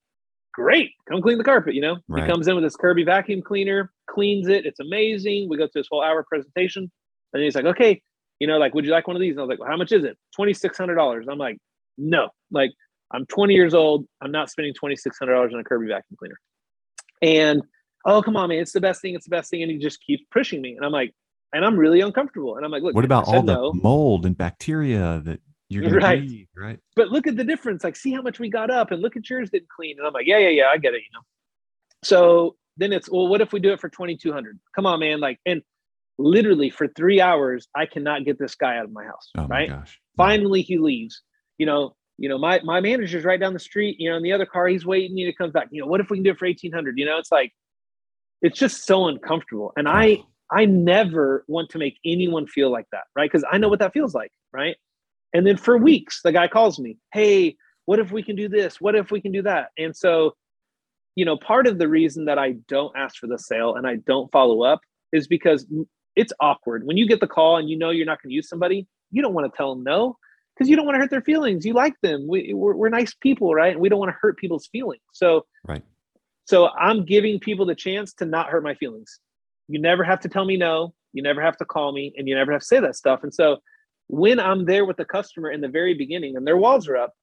great, 0.52 0.90
come 1.09 1.23
clean 1.23 1.39
the 1.39 1.44
carpet. 1.44 1.74
You 1.74 1.81
know, 1.81 1.97
right. 2.07 2.24
he 2.24 2.31
comes 2.31 2.48
in 2.48 2.55
with 2.55 2.65
his 2.65 2.77
Kirby 2.77 3.05
vacuum 3.05 3.40
cleaner, 3.40 3.90
cleans 4.11 4.48
it. 4.48 4.66
It's 4.66 4.81
amazing. 4.81 5.48
We 5.48 5.57
go 5.57 5.69
through 5.69 5.81
this 5.81 5.89
whole 5.90 6.05
hour 6.05 6.23
presentation. 6.28 6.90
And 7.32 7.43
he's 7.43 7.55
like, 7.55 7.65
okay, 7.65 8.02
you 8.40 8.46
know, 8.46 8.58
like, 8.58 8.74
would 8.74 8.84
you 8.84 8.90
like 8.90 9.06
one 9.06 9.16
of 9.16 9.20
these? 9.20 9.32
And 9.32 9.40
I 9.40 9.42
was 9.42 9.50
like, 9.50 9.60
well, 9.60 9.68
how 9.68 9.76
much 9.76 9.92
is 9.92 10.02
it? 10.02 10.18
$2,600. 10.38 11.24
I'm 11.30 11.38
like, 11.38 11.58
no, 11.98 12.30
like 12.50 12.72
I'm 13.12 13.26
20 13.26 13.54
years 13.54 13.74
old. 13.74 14.06
I'm 14.20 14.32
not 14.32 14.50
spending 14.50 14.74
$2,600 14.82 15.52
on 15.52 15.60
a 15.60 15.64
Kirby 15.64 15.88
vacuum 15.88 16.16
cleaner. 16.18 16.38
And, 17.22 17.62
oh, 18.06 18.22
come 18.22 18.36
on, 18.36 18.48
man, 18.48 18.58
it's 18.58 18.72
the 18.72 18.80
best 18.80 19.02
thing. 19.02 19.14
It's 19.14 19.26
the 19.26 19.30
best 19.30 19.50
thing. 19.50 19.62
And 19.62 19.70
he 19.70 19.78
just 19.78 20.00
keeps 20.04 20.22
pushing 20.30 20.62
me. 20.62 20.74
And 20.74 20.84
I'm 20.84 20.92
like, 20.92 21.14
and 21.52 21.64
I'm 21.64 21.76
really 21.76 22.00
uncomfortable. 22.00 22.56
And 22.56 22.64
I'm 22.64 22.70
like, 22.70 22.82
look, 22.82 22.94
what 22.94 23.04
about 23.04 23.28
all 23.28 23.42
the 23.42 23.54
no. 23.54 23.72
mold 23.74 24.24
and 24.24 24.36
bacteria 24.36 25.20
that 25.24 25.40
you're 25.68 25.82
going 25.82 25.94
right. 25.96 26.26
breathe, 26.26 26.46
right? 26.56 26.78
But 26.96 27.08
look 27.08 27.26
at 27.26 27.36
the 27.36 27.44
difference. 27.44 27.84
Like, 27.84 27.96
see 27.96 28.12
how 28.12 28.22
much 28.22 28.38
we 28.38 28.48
got 28.48 28.70
up 28.70 28.90
and 28.90 29.02
look 29.02 29.16
at 29.16 29.28
yours 29.28 29.50
didn't 29.50 29.68
clean. 29.68 29.96
And 29.98 30.06
I'm 30.06 30.12
like, 30.12 30.26
yeah, 30.26 30.38
yeah, 30.38 30.48
yeah, 30.48 30.66
I 30.68 30.78
get 30.78 30.94
it, 30.94 30.98
you 30.98 31.08
know? 31.12 31.22
So 32.02 32.56
then 32.76 32.92
it's, 32.92 33.10
well, 33.10 33.28
what 33.28 33.40
if 33.40 33.52
we 33.52 33.60
do 33.60 33.72
it 33.72 33.80
for 33.80 33.88
2200 33.88 34.58
Come 34.74 34.86
on, 34.86 35.00
man. 35.00 35.20
Like, 35.20 35.38
and 35.44 35.62
literally 36.20 36.70
for 36.70 36.88
three 36.88 37.20
hours, 37.20 37.68
I 37.74 37.86
cannot 37.86 38.24
get 38.24 38.38
this 38.38 38.55
guy 38.55 38.76
out 38.76 38.84
of 38.84 38.92
my 38.92 39.05
house. 39.05 39.30
Oh 39.36 39.47
right. 39.47 39.70
My 39.70 39.84
Finally, 40.16 40.62
he 40.62 40.78
leaves. 40.78 41.22
You 41.59 41.66
know, 41.66 41.97
you 42.18 42.28
know, 42.28 42.38
my 42.38 42.60
my 42.64 42.80
manager's 42.80 43.24
right 43.24 43.40
down 43.40 43.52
the 43.52 43.59
street. 43.59 43.97
You 43.98 44.10
know, 44.10 44.16
in 44.16 44.22
the 44.22 44.32
other 44.32 44.47
car, 44.47 44.68
he's 44.68 44.86
waiting. 44.86 45.16
You 45.16 45.26
know, 45.26 45.32
comes 45.36 45.52
back. 45.52 45.68
You 45.70 45.82
know, 45.82 45.86
what 45.86 46.01
if 46.01 46.10
we 46.10 46.18
can 46.18 46.24
do 46.24 46.30
it 46.30 46.38
for 46.38 46.47
eighteen 46.47 46.72
hundred? 46.72 46.98
You 46.98 47.06
know, 47.06 47.18
it's 47.18 47.32
like, 47.32 47.52
it's 48.42 48.59
just 48.59 48.86
so 48.86 49.06
uncomfortable. 49.09 49.72
And 49.76 49.88
I 49.88 50.22
I 50.51 50.64
never 50.66 51.44
want 51.48 51.70
to 51.70 51.78
make 51.78 51.98
anyone 52.05 52.47
feel 52.47 52.70
like 52.70 52.86
that, 52.92 53.05
right? 53.16 53.30
Because 53.30 53.44
I 53.51 53.59
know 53.59 53.68
what 53.68 53.78
that 53.78 53.92
feels 53.92 54.14
like, 54.14 54.32
right? 54.52 54.76
And 55.32 55.47
then 55.47 55.56
for 55.56 55.78
weeks, 55.78 56.22
the 56.22 56.32
guy 56.32 56.48
calls 56.48 56.78
me, 56.78 56.98
"Hey, 57.12 57.56
what 57.86 57.98
if 57.98 58.12
we 58.12 58.22
can 58.22 58.36
do 58.36 58.48
this? 58.48 58.80
What 58.80 58.94
if 58.94 59.10
we 59.10 59.20
can 59.20 59.32
do 59.32 59.42
that?" 59.42 59.68
And 59.78 59.97
so 59.97 60.34
you 61.16 61.24
know, 61.24 61.36
part 61.36 61.66
of 61.66 61.78
the 61.78 61.88
reason 61.88 62.26
that 62.26 62.38
I 62.38 62.52
don't 62.68 62.97
ask 62.97 63.16
for 63.16 63.26
the 63.26 63.38
sale 63.38 63.74
and 63.74 63.86
I 63.86 63.97
don't 63.97 64.30
follow 64.30 64.62
up 64.62 64.80
is 65.12 65.26
because 65.26 65.66
it's 66.20 66.34
awkward. 66.38 66.84
When 66.84 66.98
you 66.98 67.09
get 67.09 67.20
the 67.20 67.26
call 67.26 67.56
and 67.56 67.70
you 67.70 67.78
know 67.78 67.88
you're 67.88 68.05
not 68.05 68.22
going 68.22 68.28
to 68.28 68.34
use 68.34 68.47
somebody, 68.47 68.86
you 69.10 69.22
don't 69.22 69.32
want 69.32 69.51
to 69.51 69.56
tell 69.56 69.74
them 69.74 69.82
no 69.82 70.18
because 70.55 70.68
you 70.68 70.76
don't 70.76 70.84
want 70.84 70.97
to 70.97 71.01
hurt 71.01 71.09
their 71.09 71.22
feelings. 71.22 71.64
You 71.64 71.72
like 71.72 71.94
them. 72.02 72.26
We, 72.28 72.52
we're, 72.52 72.74
we're 72.74 72.90
nice 72.90 73.14
people, 73.14 73.55
right? 73.55 73.72
And 73.72 73.80
we 73.80 73.88
don't 73.88 73.98
want 73.98 74.10
to 74.10 74.18
hurt 74.20 74.36
people's 74.36 74.66
feelings. 74.66 75.01
So, 75.14 75.47
right. 75.66 75.82
So 76.44 76.68
I'm 76.68 77.06
giving 77.06 77.40
people 77.40 77.64
the 77.64 77.74
chance 77.74 78.12
to 78.14 78.26
not 78.26 78.51
hurt 78.51 78.62
my 78.62 78.74
feelings. 78.74 79.18
You 79.68 79.80
never 79.80 80.05
have 80.05 80.20
to 80.20 80.28
tell 80.28 80.44
me 80.44 80.59
no. 80.59 80.92
You 81.14 81.22
never 81.22 81.40
have 81.40 81.56
to 81.56 81.64
call 81.64 81.92
me, 81.92 82.12
and 82.16 82.28
you 82.28 82.34
never 82.34 82.52
have 82.52 82.60
to 82.60 82.66
say 82.66 82.80
that 82.80 82.97
stuff. 82.97 83.20
And 83.22 83.34
so, 83.34 83.59
when 84.09 84.38
I'm 84.38 84.66
there 84.66 84.84
with 84.84 84.97
the 84.98 85.05
customer 85.05 85.51
in 85.51 85.60
the 85.60 85.68
very 85.68 85.94
beginning 85.94 86.36
and 86.36 86.47
their 86.47 86.56
walls 86.56 86.86
are 86.88 86.97
up, 86.97 87.14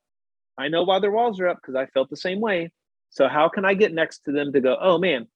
I 0.58 0.70
know 0.70 0.84
why 0.84 1.00
their 1.00 1.12
walls 1.12 1.40
are 1.40 1.48
up 1.48 1.60
because 1.62 1.76
I 1.76 1.86
felt 1.88 2.10
the 2.10 2.18
same 2.18 2.40
way. 2.40 2.72
So 3.10 3.28
how 3.28 3.50
can 3.50 3.66
I 3.66 3.74
get 3.74 3.94
next 3.94 4.24
to 4.26 4.32
them 4.32 4.52
to 4.54 4.62
go, 4.62 4.78
oh 4.82 4.98
man, 4.98 5.28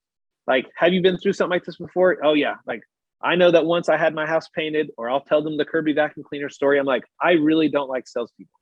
like, 0.47 0.67
have 0.75 0.93
you 0.93 1.01
been 1.01 1.17
through 1.17 1.33
something 1.33 1.51
like 1.51 1.65
this 1.65 1.77
before? 1.77 2.17
Oh 2.23 2.33
yeah. 2.33 2.55
Like 2.65 2.81
I 3.23 3.35
know 3.35 3.52
that 3.52 3.65
once 3.65 3.89
I 3.89 3.98
had 3.98 4.14
my 4.14 4.26
house 4.26 4.48
painted, 4.56 4.89
or 4.98 5.10
I'll 5.10 5.22
tell 5.22 5.43
them 5.43 5.57
the 5.57 5.65
Kirby 5.65 5.93
vacuum 5.93 6.26
cleaner 6.27 6.49
story. 6.49 6.80
I'm 6.80 6.85
like, 6.85 7.03
I 7.22 7.34
really 7.34 7.69
don't 7.69 7.89
like 7.89 8.07
salespeople. 8.07 8.53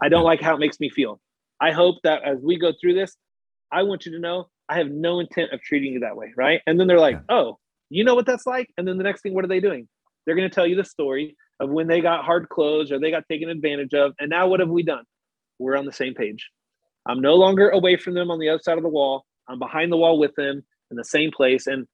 I 0.00 0.08
don't 0.08 0.24
like 0.24 0.40
how 0.40 0.54
it 0.54 0.58
makes 0.58 0.80
me 0.80 0.90
feel. 0.90 1.20
I 1.60 1.70
hope 1.70 1.96
that 2.02 2.22
as 2.24 2.38
we 2.42 2.58
go 2.58 2.72
through 2.80 2.94
this, 2.94 3.16
I 3.70 3.84
want 3.84 4.04
you 4.04 4.12
to 4.12 4.18
know 4.18 4.48
I 4.68 4.78
have 4.78 4.90
no 4.90 5.20
intent 5.20 5.52
of 5.52 5.60
treating 5.60 5.92
you 5.92 6.00
that 6.00 6.16
way. 6.16 6.32
Right. 6.36 6.60
And 6.66 6.78
then 6.78 6.86
they're 6.86 6.98
like, 6.98 7.20
oh, 7.28 7.58
you 7.90 8.04
know 8.04 8.14
what 8.14 8.26
that's 8.26 8.46
like? 8.46 8.70
And 8.76 8.88
then 8.88 8.98
the 8.98 9.04
next 9.04 9.22
thing, 9.22 9.34
what 9.34 9.44
are 9.44 9.48
they 9.48 9.60
doing? 9.60 9.88
They're 10.24 10.34
going 10.34 10.48
to 10.48 10.54
tell 10.54 10.66
you 10.66 10.76
the 10.76 10.84
story 10.84 11.36
of 11.60 11.70
when 11.70 11.86
they 11.86 12.00
got 12.00 12.24
hard 12.24 12.48
closed 12.48 12.90
or 12.90 12.98
they 12.98 13.10
got 13.10 13.24
taken 13.30 13.48
advantage 13.48 13.94
of. 13.94 14.14
And 14.18 14.30
now 14.30 14.48
what 14.48 14.60
have 14.60 14.68
we 14.68 14.82
done? 14.82 15.04
We're 15.58 15.76
on 15.76 15.86
the 15.86 15.92
same 15.92 16.14
page. 16.14 16.48
I'm 17.06 17.20
no 17.20 17.34
longer 17.34 17.70
away 17.70 17.96
from 17.96 18.14
them 18.14 18.30
on 18.30 18.38
the 18.38 18.48
other 18.48 18.60
side 18.62 18.78
of 18.78 18.82
the 18.82 18.88
wall. 18.88 19.24
I'm 19.48 19.58
behind 19.58 19.92
the 19.92 19.96
wall 19.96 20.18
with 20.18 20.34
them 20.36 20.64
in 20.90 20.96
the 20.96 21.04
same 21.04 21.30
place. 21.30 21.66
And 21.66 21.86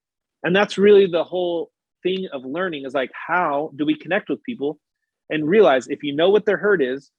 and 0.45 0.55
that's 0.55 0.79
really 0.79 1.07
the 1.07 1.25
whole 1.25 1.71
thing 2.03 2.29
of 2.33 2.45
learning 2.45 2.85
is 2.85 2.95
like 2.95 3.11
how 3.13 3.73
do 3.77 3.85
we 3.85 3.97
connect 3.97 4.29
with 4.29 4.43
people 4.43 4.79
and 5.31 5.49
realize 5.49 5.87
if 5.89 6.03
you 6.03 6.15
know 6.15 6.31
what 6.31 6.47
their 6.47 6.57
hurt 6.57 6.83
is, 6.83 7.11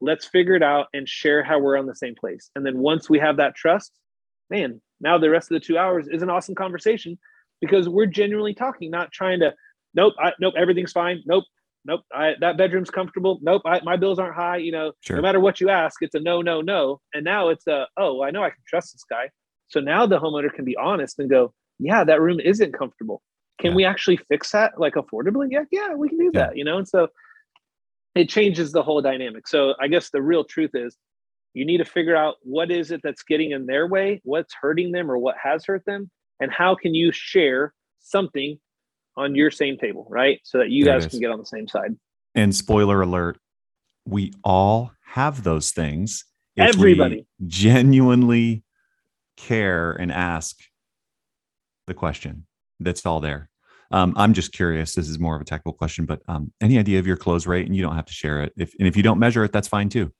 let's 0.00 0.26
figure 0.26 0.54
it 0.54 0.62
out 0.62 0.86
and 0.92 1.08
share 1.08 1.42
how 1.42 1.58
we're 1.58 1.78
on 1.78 1.86
the 1.86 1.94
same 1.94 2.14
place. 2.14 2.50
And 2.56 2.66
then 2.66 2.78
once 2.78 3.08
we 3.08 3.18
have 3.20 3.36
that 3.36 3.54
trust, 3.54 3.92
man, 4.50 4.80
now 5.00 5.18
the 5.18 5.30
rest 5.30 5.50
of 5.50 5.54
the 5.54 5.64
two 5.64 5.78
hours 5.78 6.08
is 6.08 6.22
an 6.22 6.30
awesome 6.30 6.54
conversation 6.54 7.18
because 7.60 7.88
we're 7.88 8.06
genuinely 8.06 8.54
talking, 8.54 8.90
not 8.90 9.12
trying 9.12 9.40
to, 9.40 9.54
nope, 9.94 10.14
I, 10.18 10.32
nope, 10.40 10.54
everything's 10.56 10.92
fine. 10.92 11.22
Nope, 11.24 11.44
nope, 11.84 12.00
I, 12.12 12.32
that 12.40 12.56
bedroom's 12.56 12.90
comfortable. 12.90 13.38
Nope, 13.42 13.62
I, 13.64 13.80
my 13.84 13.96
bills 13.96 14.18
aren't 14.18 14.34
high. 14.34 14.56
You 14.56 14.72
know, 14.72 14.92
sure. 15.00 15.16
no 15.16 15.22
matter 15.22 15.40
what 15.40 15.60
you 15.60 15.70
ask, 15.70 16.02
it's 16.02 16.14
a 16.14 16.20
no, 16.20 16.42
no, 16.42 16.60
no. 16.60 17.00
And 17.14 17.24
now 17.24 17.48
it's 17.48 17.66
a, 17.68 17.86
oh, 17.96 18.22
I 18.22 18.30
know 18.30 18.42
I 18.42 18.50
can 18.50 18.62
trust 18.66 18.92
this 18.92 19.04
guy. 19.08 19.30
So 19.68 19.80
now 19.80 20.06
the 20.06 20.18
homeowner 20.18 20.52
can 20.52 20.64
be 20.64 20.76
honest 20.76 21.18
and 21.18 21.30
go, 21.30 21.54
yeah, 21.78 22.04
that 22.04 22.20
room 22.20 22.40
isn't 22.40 22.72
comfortable. 22.72 23.22
Can 23.62 23.70
yeah. 23.70 23.76
we 23.76 23.84
actually 23.84 24.16
fix 24.16 24.50
that 24.50 24.78
like 24.78 24.94
affordably? 24.94 25.46
Yeah, 25.50 25.64
yeah, 25.70 25.94
we 25.94 26.08
can 26.08 26.18
do 26.18 26.30
yeah. 26.34 26.46
that. 26.46 26.56
You 26.56 26.64
know, 26.64 26.78
and 26.78 26.88
so 26.88 27.06
it 28.16 28.28
changes 28.28 28.72
the 28.72 28.82
whole 28.82 29.00
dynamic. 29.00 29.46
So 29.46 29.74
I 29.80 29.86
guess 29.86 30.10
the 30.10 30.20
real 30.20 30.44
truth 30.44 30.72
is 30.74 30.96
you 31.54 31.64
need 31.64 31.78
to 31.78 31.84
figure 31.84 32.16
out 32.16 32.34
what 32.42 32.72
is 32.72 32.90
it 32.90 33.00
that's 33.04 33.22
getting 33.22 33.52
in 33.52 33.66
their 33.66 33.86
way, 33.86 34.20
what's 34.24 34.52
hurting 34.60 34.90
them 34.90 35.08
or 35.10 35.16
what 35.16 35.36
has 35.40 35.64
hurt 35.64 35.84
them, 35.86 36.10
and 36.40 36.50
how 36.50 36.74
can 36.74 36.92
you 36.92 37.12
share 37.12 37.72
something 38.00 38.58
on 39.16 39.36
your 39.36 39.50
same 39.50 39.78
table, 39.78 40.08
right? 40.10 40.40
So 40.42 40.58
that 40.58 40.70
you 40.70 40.84
there 40.84 40.98
guys 40.98 41.06
can 41.06 41.20
get 41.20 41.30
on 41.30 41.38
the 41.38 41.46
same 41.46 41.68
side. 41.68 41.96
And 42.34 42.54
spoiler 42.54 43.00
alert, 43.00 43.38
we 44.04 44.32
all 44.42 44.92
have 45.06 45.44
those 45.44 45.70
things. 45.70 46.24
Everybody 46.58 47.26
genuinely 47.46 48.64
care 49.36 49.92
and 49.92 50.10
ask 50.10 50.58
the 51.86 51.94
question. 51.94 52.46
That's 52.80 53.06
all 53.06 53.20
there. 53.20 53.48
Um, 53.92 54.14
I'm 54.16 54.32
just 54.32 54.52
curious. 54.52 54.94
This 54.94 55.08
is 55.08 55.18
more 55.18 55.36
of 55.36 55.42
a 55.42 55.44
technical 55.44 55.72
question, 55.72 56.06
but 56.06 56.22
um, 56.28 56.52
any 56.60 56.78
idea 56.78 56.98
of 56.98 57.06
your 57.06 57.16
close 57.16 57.46
rate? 57.46 57.66
And 57.66 57.76
you 57.76 57.82
don't 57.82 57.94
have 57.94 58.06
to 58.06 58.12
share 58.12 58.42
it. 58.42 58.52
If 58.56 58.74
and 58.78 58.88
if 58.88 58.96
you 58.96 59.02
don't 59.02 59.18
measure 59.18 59.44
it, 59.44 59.52
that's 59.52 59.68
fine 59.68 59.88
too. 59.88 60.12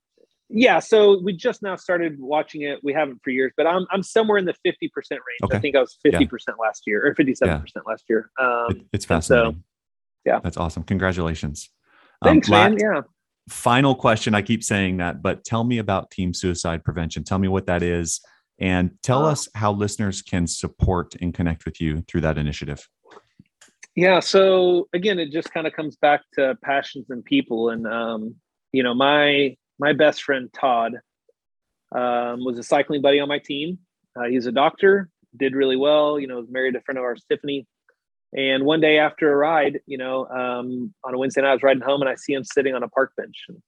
Yeah, 0.55 0.81
so 0.81 1.19
we 1.23 1.33
just 1.33 1.63
now 1.63 1.77
started 1.77 2.21
watching 2.21 2.63
it. 2.63 2.81
We 2.83 2.93
haven't 2.93 3.21
for 3.25 3.31
years, 3.31 3.53
but 3.57 3.67
I'm 3.67 3.87
I'm 3.91 4.03
somewhere 4.03 4.37
in 4.37 4.45
the 4.45 4.55
50% 4.67 4.91
range. 5.11 5.21
Okay. 5.45 5.57
I 5.57 5.61
think 5.61 5.77
I 5.77 5.81
was 5.81 5.97
50% 6.07 6.29
yeah. 6.31 6.55
last 6.61 6.83
year 6.87 7.07
or 7.07 7.15
57% 7.15 7.41
yeah. 7.47 7.81
last 7.87 8.05
year. 8.09 8.31
Um, 8.39 8.67
it, 8.69 8.83
it's 8.93 9.05
fascinating. 9.07 9.53
So, 9.53 9.59
yeah. 10.27 10.41
That's 10.43 10.59
awesome. 10.59 10.83
Congratulations. 10.83 11.71
Thanks, 12.23 12.49
um, 12.49 12.53
man. 12.53 12.79
Yeah. 12.79 13.01
Final 13.49 13.95
question. 13.95 14.35
I 14.35 14.43
keep 14.43 14.63
saying 14.63 14.99
that, 14.99 15.23
but 15.23 15.45
tell 15.45 15.65
me 15.65 15.79
about 15.79 16.11
team 16.11 16.33
suicide 16.35 16.85
prevention. 16.85 17.25
Tell 17.25 17.39
me 17.39 17.49
what 17.49 17.67
that 17.67 17.83
is 17.83 18.21
and 18.59 18.93
tell 19.03 19.25
uh, 19.25 19.33
us 19.33 19.49
how 19.55 19.73
listeners 19.73 20.23
can 20.23 20.47
support 20.47 21.15
and 21.21 21.35
connect 21.35 21.65
with 21.65 21.81
you 21.81 22.05
through 22.09 22.21
that 22.21 22.39
initiative. 22.39 22.87
Yeah. 23.95 24.21
So 24.21 24.89
again, 24.95 25.19
it 25.19 25.31
just 25.31 25.53
kind 25.53 25.67
of 25.67 25.73
comes 25.75 25.97
back 25.97 26.23
to 26.35 26.57
passions 26.63 27.11
and 27.11 27.25
people. 27.25 27.71
And, 27.71 27.87
um, 27.87 28.37
you 28.73 28.83
know, 28.83 28.95
my 28.95 29.57
my 29.79 29.93
best 29.93 30.23
friend 30.23 30.49
Todd 30.53 30.95
um, 31.95 32.45
was 32.45 32.59
a 32.59 32.63
cycling 32.63 33.03
buddy 33.03 33.21
on 33.21 33.29
my 33.29 33.39
team. 33.39 33.79
Uh, 34.17 34.25
he's 34.25 34.47
a 34.47 34.53
doctor, 34.53 35.11
did 35.37 35.55
really 35.55 35.77
well. 35.77 36.19
You 36.19 36.27
know, 36.27 36.45
married 36.51 36.77
a 36.77 36.81
friend 36.83 36.99
of 36.99 37.05
ours, 37.05 37.25
Tiffany. 37.29 37.67
And 38.35 38.65
one 38.65 38.81
day 38.81 38.99
after 38.99 39.31
a 39.31 39.37
ride, 39.37 39.81
you 39.87 39.99
know, 39.99 40.27
um, 40.27 40.95
on 41.05 41.13
a 41.13 41.19
Wednesday 41.19 41.43
night, 41.43 41.51
I 41.51 41.55
was 41.55 41.63
riding 41.63 41.83
home 41.83 42.01
and 42.01 42.09
I 42.09 42.15
see 42.15 42.33
him 42.33 42.45
sitting 42.45 42.75
on 42.75 42.83
a 42.83 42.89
park 42.89 43.13
bench. 43.17 43.45
And 43.49 43.63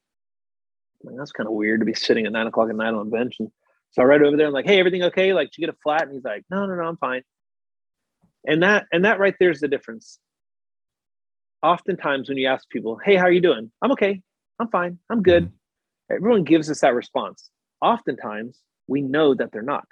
like, 1.02 1.16
that's 1.18 1.32
kind 1.32 1.46
of 1.46 1.52
weird 1.52 1.80
to 1.80 1.86
be 1.86 1.92
sitting 1.92 2.24
at 2.24 2.32
nine 2.32 2.46
o'clock 2.46 2.70
at 2.70 2.76
night 2.76 2.94
on 2.94 3.06
a 3.06 3.10
bench. 3.10 3.36
And 3.40 3.50
so 3.90 4.00
I 4.00 4.06
ride 4.06 4.22
over 4.22 4.38
there 4.38 4.46
and 4.46 4.56
I'm 4.56 4.58
like, 4.58 4.64
hey, 4.64 4.78
everything 4.78 5.02
okay? 5.04 5.34
Like, 5.34 5.50
did 5.50 5.58
you 5.58 5.66
get 5.66 5.74
a 5.74 5.78
flat? 5.82 6.04
And 6.04 6.12
he's 6.12 6.24
like, 6.24 6.44
no, 6.50 6.64
no, 6.64 6.74
no, 6.76 6.82
I'm 6.82 6.96
fine. 6.96 7.22
And 8.46 8.62
that 8.62 8.86
and 8.92 9.04
that 9.04 9.18
right 9.18 9.34
there 9.38 9.50
is 9.50 9.60
the 9.60 9.68
difference. 9.68 10.18
Oftentimes 11.62 12.28
when 12.28 12.38
you 12.38 12.46
ask 12.46 12.68
people, 12.68 12.98
hey, 13.02 13.16
how 13.16 13.24
are 13.24 13.32
you 13.32 13.40
doing? 13.40 13.70
I'm 13.80 13.92
okay. 13.92 14.20
I'm 14.60 14.68
fine. 14.68 14.98
I'm 15.10 15.22
good. 15.22 15.44
Mm-hmm 15.44 15.56
everyone 16.10 16.44
gives 16.44 16.70
us 16.70 16.80
that 16.80 16.94
response. 16.94 17.50
Oftentimes, 17.80 18.60
we 18.86 19.00
know 19.00 19.34
that 19.34 19.52
they're 19.52 19.62
not. 19.62 19.86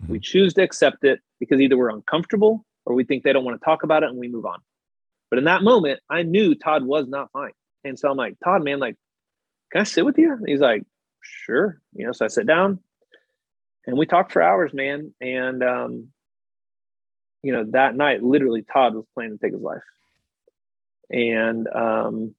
Mm-hmm. 0.00 0.12
We 0.12 0.20
choose 0.20 0.54
to 0.54 0.62
accept 0.62 1.04
it 1.04 1.20
because 1.40 1.60
either 1.60 1.76
we're 1.76 1.90
uncomfortable 1.90 2.64
or 2.86 2.94
we 2.94 3.04
think 3.04 3.22
they 3.22 3.32
don't 3.32 3.44
want 3.44 3.60
to 3.60 3.64
talk 3.64 3.82
about 3.82 4.02
it 4.02 4.10
and 4.10 4.18
we 4.18 4.28
move 4.28 4.46
on. 4.46 4.58
But 5.30 5.38
in 5.38 5.44
that 5.44 5.62
moment, 5.62 6.00
I 6.10 6.22
knew 6.22 6.54
Todd 6.54 6.84
was 6.84 7.08
not 7.08 7.30
fine. 7.32 7.52
And 7.82 7.98
so 7.98 8.10
I'm 8.10 8.16
like, 8.16 8.36
Todd, 8.42 8.64
man, 8.64 8.78
like, 8.78 8.96
can 9.72 9.80
I 9.80 9.84
sit 9.84 10.04
with 10.04 10.18
you? 10.18 10.32
And 10.32 10.48
he's 10.48 10.60
like, 10.60 10.84
sure. 11.22 11.80
You 11.94 12.06
know, 12.06 12.12
so 12.12 12.24
I 12.24 12.28
sit 12.28 12.46
down 12.46 12.80
and 13.86 13.96
we 13.96 14.06
talked 14.06 14.32
for 14.32 14.42
hours, 14.42 14.72
man. 14.72 15.12
And, 15.20 15.62
um, 15.62 16.08
you 17.44 17.52
know, 17.52 17.64
that 17.72 17.94
night, 17.94 18.22
literally, 18.22 18.62
Todd 18.62 18.94
was 18.94 19.04
planning 19.12 19.38
to 19.38 19.44
take 19.44 19.52
his 19.52 19.60
life. 19.60 19.82
And, 21.10 21.68
um, 21.68 22.34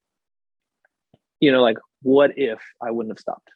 you 1.38 1.52
know, 1.52 1.62
like 1.62 1.78
what 2.02 2.32
if 2.36 2.58
I 2.82 2.90
wouldn't 2.90 3.12
have 3.12 3.20
stopped? 3.20 3.48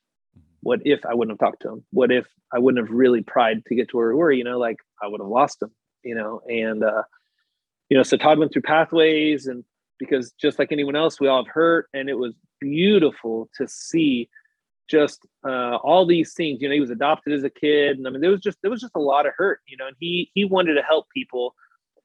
What 0.63 0.81
if 0.85 1.05
I 1.05 1.15
wouldn't 1.15 1.33
have 1.33 1.45
talked 1.45 1.63
to 1.63 1.71
him? 1.71 1.85
What 1.91 2.13
if 2.13 2.27
I 2.53 2.61
wouldn't 2.61 2.87
have 2.87 2.95
really 2.95 3.23
pried 3.23 3.65
to 3.67 3.75
get 3.75 3.89
to 3.89 3.97
where 3.97 4.11
we 4.11 4.15
were? 4.15 4.31
You 4.31 4.45
know, 4.45 4.59
like 4.59 4.77
I 5.03 5.09
would 5.09 5.21
have 5.21 5.29
lost 5.29 5.61
him, 5.61 5.73
you 6.05 6.15
know, 6.15 6.41
and, 6.49 6.85
uh, 6.85 7.03
you 7.89 7.97
know, 7.97 8.05
so 8.05 8.17
Todd 8.17 8.39
went 8.39 8.53
through 8.53 8.63
pathways 8.63 9.47
and 9.47 9.65
because 9.99 10.33
just 10.41 10.61
like 10.61 10.71
anyone 10.71 10.95
else, 10.95 11.21
we 11.21 11.27
all 11.27 11.45
have 11.45 11.53
hurt 11.53 11.89
and 11.93 12.09
it 12.09 12.17
was 12.17 12.35
beautiful 12.61 13.51
to 13.57 13.67
see 13.67 14.29
just 14.91 15.27
uh, 15.47 15.77
all 15.77 16.05
these 16.05 16.35
things, 16.35 16.61
you 16.61 16.69
know, 16.69 16.75
he 16.75 16.81
was 16.81 16.91
adopted 16.91 17.33
as 17.33 17.45
a 17.45 17.51
kid. 17.51 17.97
And 17.97 18.07
I 18.07 18.11
mean, 18.11 18.21
there 18.21 18.31
was 18.31 18.41
just, 18.41 18.59
there 18.63 18.71
was 18.71 18.81
just 18.81 18.97
a 18.97 19.01
lot 19.01 19.27
of 19.27 19.33
hurt, 19.37 19.61
you 19.67 19.77
know, 19.77 19.87
and 19.87 19.97
he, 20.01 20.31
he 20.35 20.45
wanted 20.45 20.75
to 20.75 20.83
help 20.83 21.07
people 21.15 21.55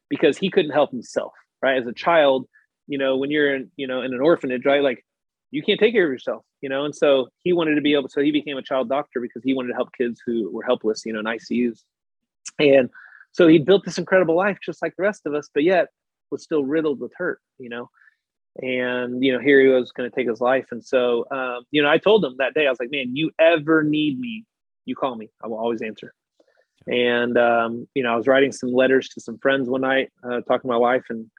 because 0.09 0.37
he 0.37 0.49
couldn't 0.49 0.71
help 0.71 0.91
himself, 0.91 1.33
right? 1.61 1.77
As 1.77 1.87
a 1.87 1.93
child, 1.93 2.47
you 2.87 2.97
know, 2.97 3.17
when 3.17 3.31
you're 3.31 3.55
in, 3.55 3.71
you 3.75 3.87
know, 3.87 4.01
in 4.01 4.13
an 4.13 4.21
orphanage, 4.21 4.65
right? 4.65 4.83
Like 4.83 5.03
you 5.51 5.63
can't 5.63 5.79
take 5.79 5.93
care 5.93 6.05
of 6.05 6.11
yourself, 6.11 6.45
you 6.61 6.69
know? 6.69 6.85
And 6.85 6.95
so 6.95 7.27
he 7.43 7.53
wanted 7.53 7.75
to 7.75 7.81
be 7.81 7.93
able, 7.93 8.09
so 8.09 8.21
he 8.21 8.31
became 8.31 8.57
a 8.57 8.61
child 8.61 8.87
doctor 8.89 9.19
because 9.19 9.43
he 9.43 9.53
wanted 9.53 9.69
to 9.69 9.75
help 9.75 9.89
kids 9.97 10.21
who 10.25 10.51
were 10.51 10.63
helpless, 10.63 11.03
you 11.05 11.13
know, 11.13 11.19
in 11.19 11.25
ICUs. 11.25 11.79
And 12.59 12.89
so 13.31 13.47
he 13.47 13.57
built 13.57 13.83
this 13.83 13.97
incredible 13.97 14.35
life 14.35 14.59
just 14.63 14.81
like 14.81 14.95
the 14.95 15.03
rest 15.03 15.25
of 15.25 15.33
us, 15.33 15.49
but 15.53 15.63
yet 15.63 15.87
was 16.31 16.43
still 16.43 16.63
riddled 16.63 16.99
with 16.99 17.11
hurt, 17.17 17.39
you 17.57 17.69
know? 17.69 17.89
And, 18.61 19.23
you 19.23 19.33
know, 19.33 19.39
here 19.39 19.59
he 19.59 19.67
was 19.67 19.91
going 19.91 20.09
to 20.09 20.15
take 20.15 20.29
his 20.29 20.39
life. 20.39 20.67
And 20.71 20.83
so, 20.83 21.25
um, 21.31 21.63
you 21.71 21.81
know, 21.81 21.89
I 21.89 21.97
told 21.97 22.23
him 22.23 22.35
that 22.37 22.53
day, 22.53 22.67
I 22.67 22.69
was 22.69 22.79
like, 22.79 22.91
man, 22.91 23.15
you 23.15 23.31
ever 23.37 23.83
need 23.83 24.19
me, 24.19 24.45
you 24.85 24.95
call 24.95 25.15
me. 25.15 25.29
I 25.43 25.47
will 25.47 25.57
always 25.57 25.81
answer. 25.81 26.13
And, 26.87 27.37
um, 27.37 27.87
you 27.95 28.03
know, 28.03 28.13
I 28.13 28.15
was 28.15 28.27
writing 28.27 28.51
some 28.51 28.71
letters 28.71 29.09
to 29.09 29.21
some 29.21 29.37
friends 29.39 29.69
one 29.69 29.81
night, 29.81 30.09
uh, 30.23 30.41
talking 30.41 30.61
to 30.61 30.67
my 30.67 30.77
wife, 30.77 31.05
and 31.09 31.29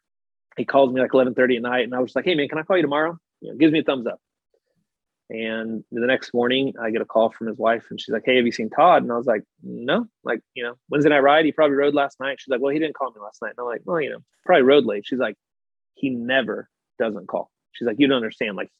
he 0.56 0.64
calls 0.64 0.92
me 0.92 1.00
like 1.00 1.12
11:30 1.12 1.56
at 1.56 1.62
night, 1.62 1.84
and 1.84 1.94
I 1.94 2.00
was 2.00 2.16
like, 2.16 2.24
"Hey 2.24 2.34
man, 2.34 2.48
can 2.48 2.58
I 2.58 2.62
call 2.62 2.76
you 2.76 2.82
tomorrow?" 2.82 3.18
you 3.40 3.50
know, 3.50 3.56
gives 3.58 3.72
me 3.72 3.80
a 3.80 3.82
thumbs 3.82 4.06
up. 4.06 4.20
And 5.28 5.82
the 5.90 6.06
next 6.06 6.32
morning, 6.32 6.72
I 6.80 6.90
get 6.90 7.00
a 7.02 7.04
call 7.04 7.30
from 7.30 7.48
his 7.48 7.58
wife, 7.58 7.86
and 7.90 8.00
she's 8.00 8.12
like, 8.12 8.22
"Hey, 8.24 8.36
have 8.36 8.46
you 8.46 8.52
seen 8.52 8.70
Todd?" 8.70 9.02
And 9.02 9.12
I 9.12 9.16
was 9.16 9.26
like, 9.26 9.42
"No." 9.62 10.06
Like, 10.24 10.40
you 10.54 10.62
know, 10.62 10.74
Wednesday 10.88 11.10
night 11.10 11.20
ride. 11.22 11.44
He 11.44 11.52
probably 11.52 11.76
rode 11.76 11.94
last 11.94 12.20
night. 12.20 12.40
She's 12.40 12.48
like, 12.50 12.60
"Well, 12.60 12.72
he 12.72 12.78
didn't 12.78 12.94
call 12.94 13.10
me 13.10 13.20
last 13.20 13.42
night." 13.42 13.50
And 13.50 13.58
I'm 13.58 13.66
like, 13.66 13.82
"Well, 13.84 14.00
you 14.00 14.10
know, 14.10 14.18
probably 14.44 14.62
rode 14.62 14.84
late." 14.86 15.04
She's 15.06 15.18
like, 15.18 15.36
"He 15.94 16.10
never 16.10 16.68
doesn't 16.98 17.28
call." 17.28 17.50
She's 17.72 17.86
like, 17.86 17.96
"You 17.98 18.08
don't 18.08 18.16
understand. 18.16 18.56
Like, 18.56 18.70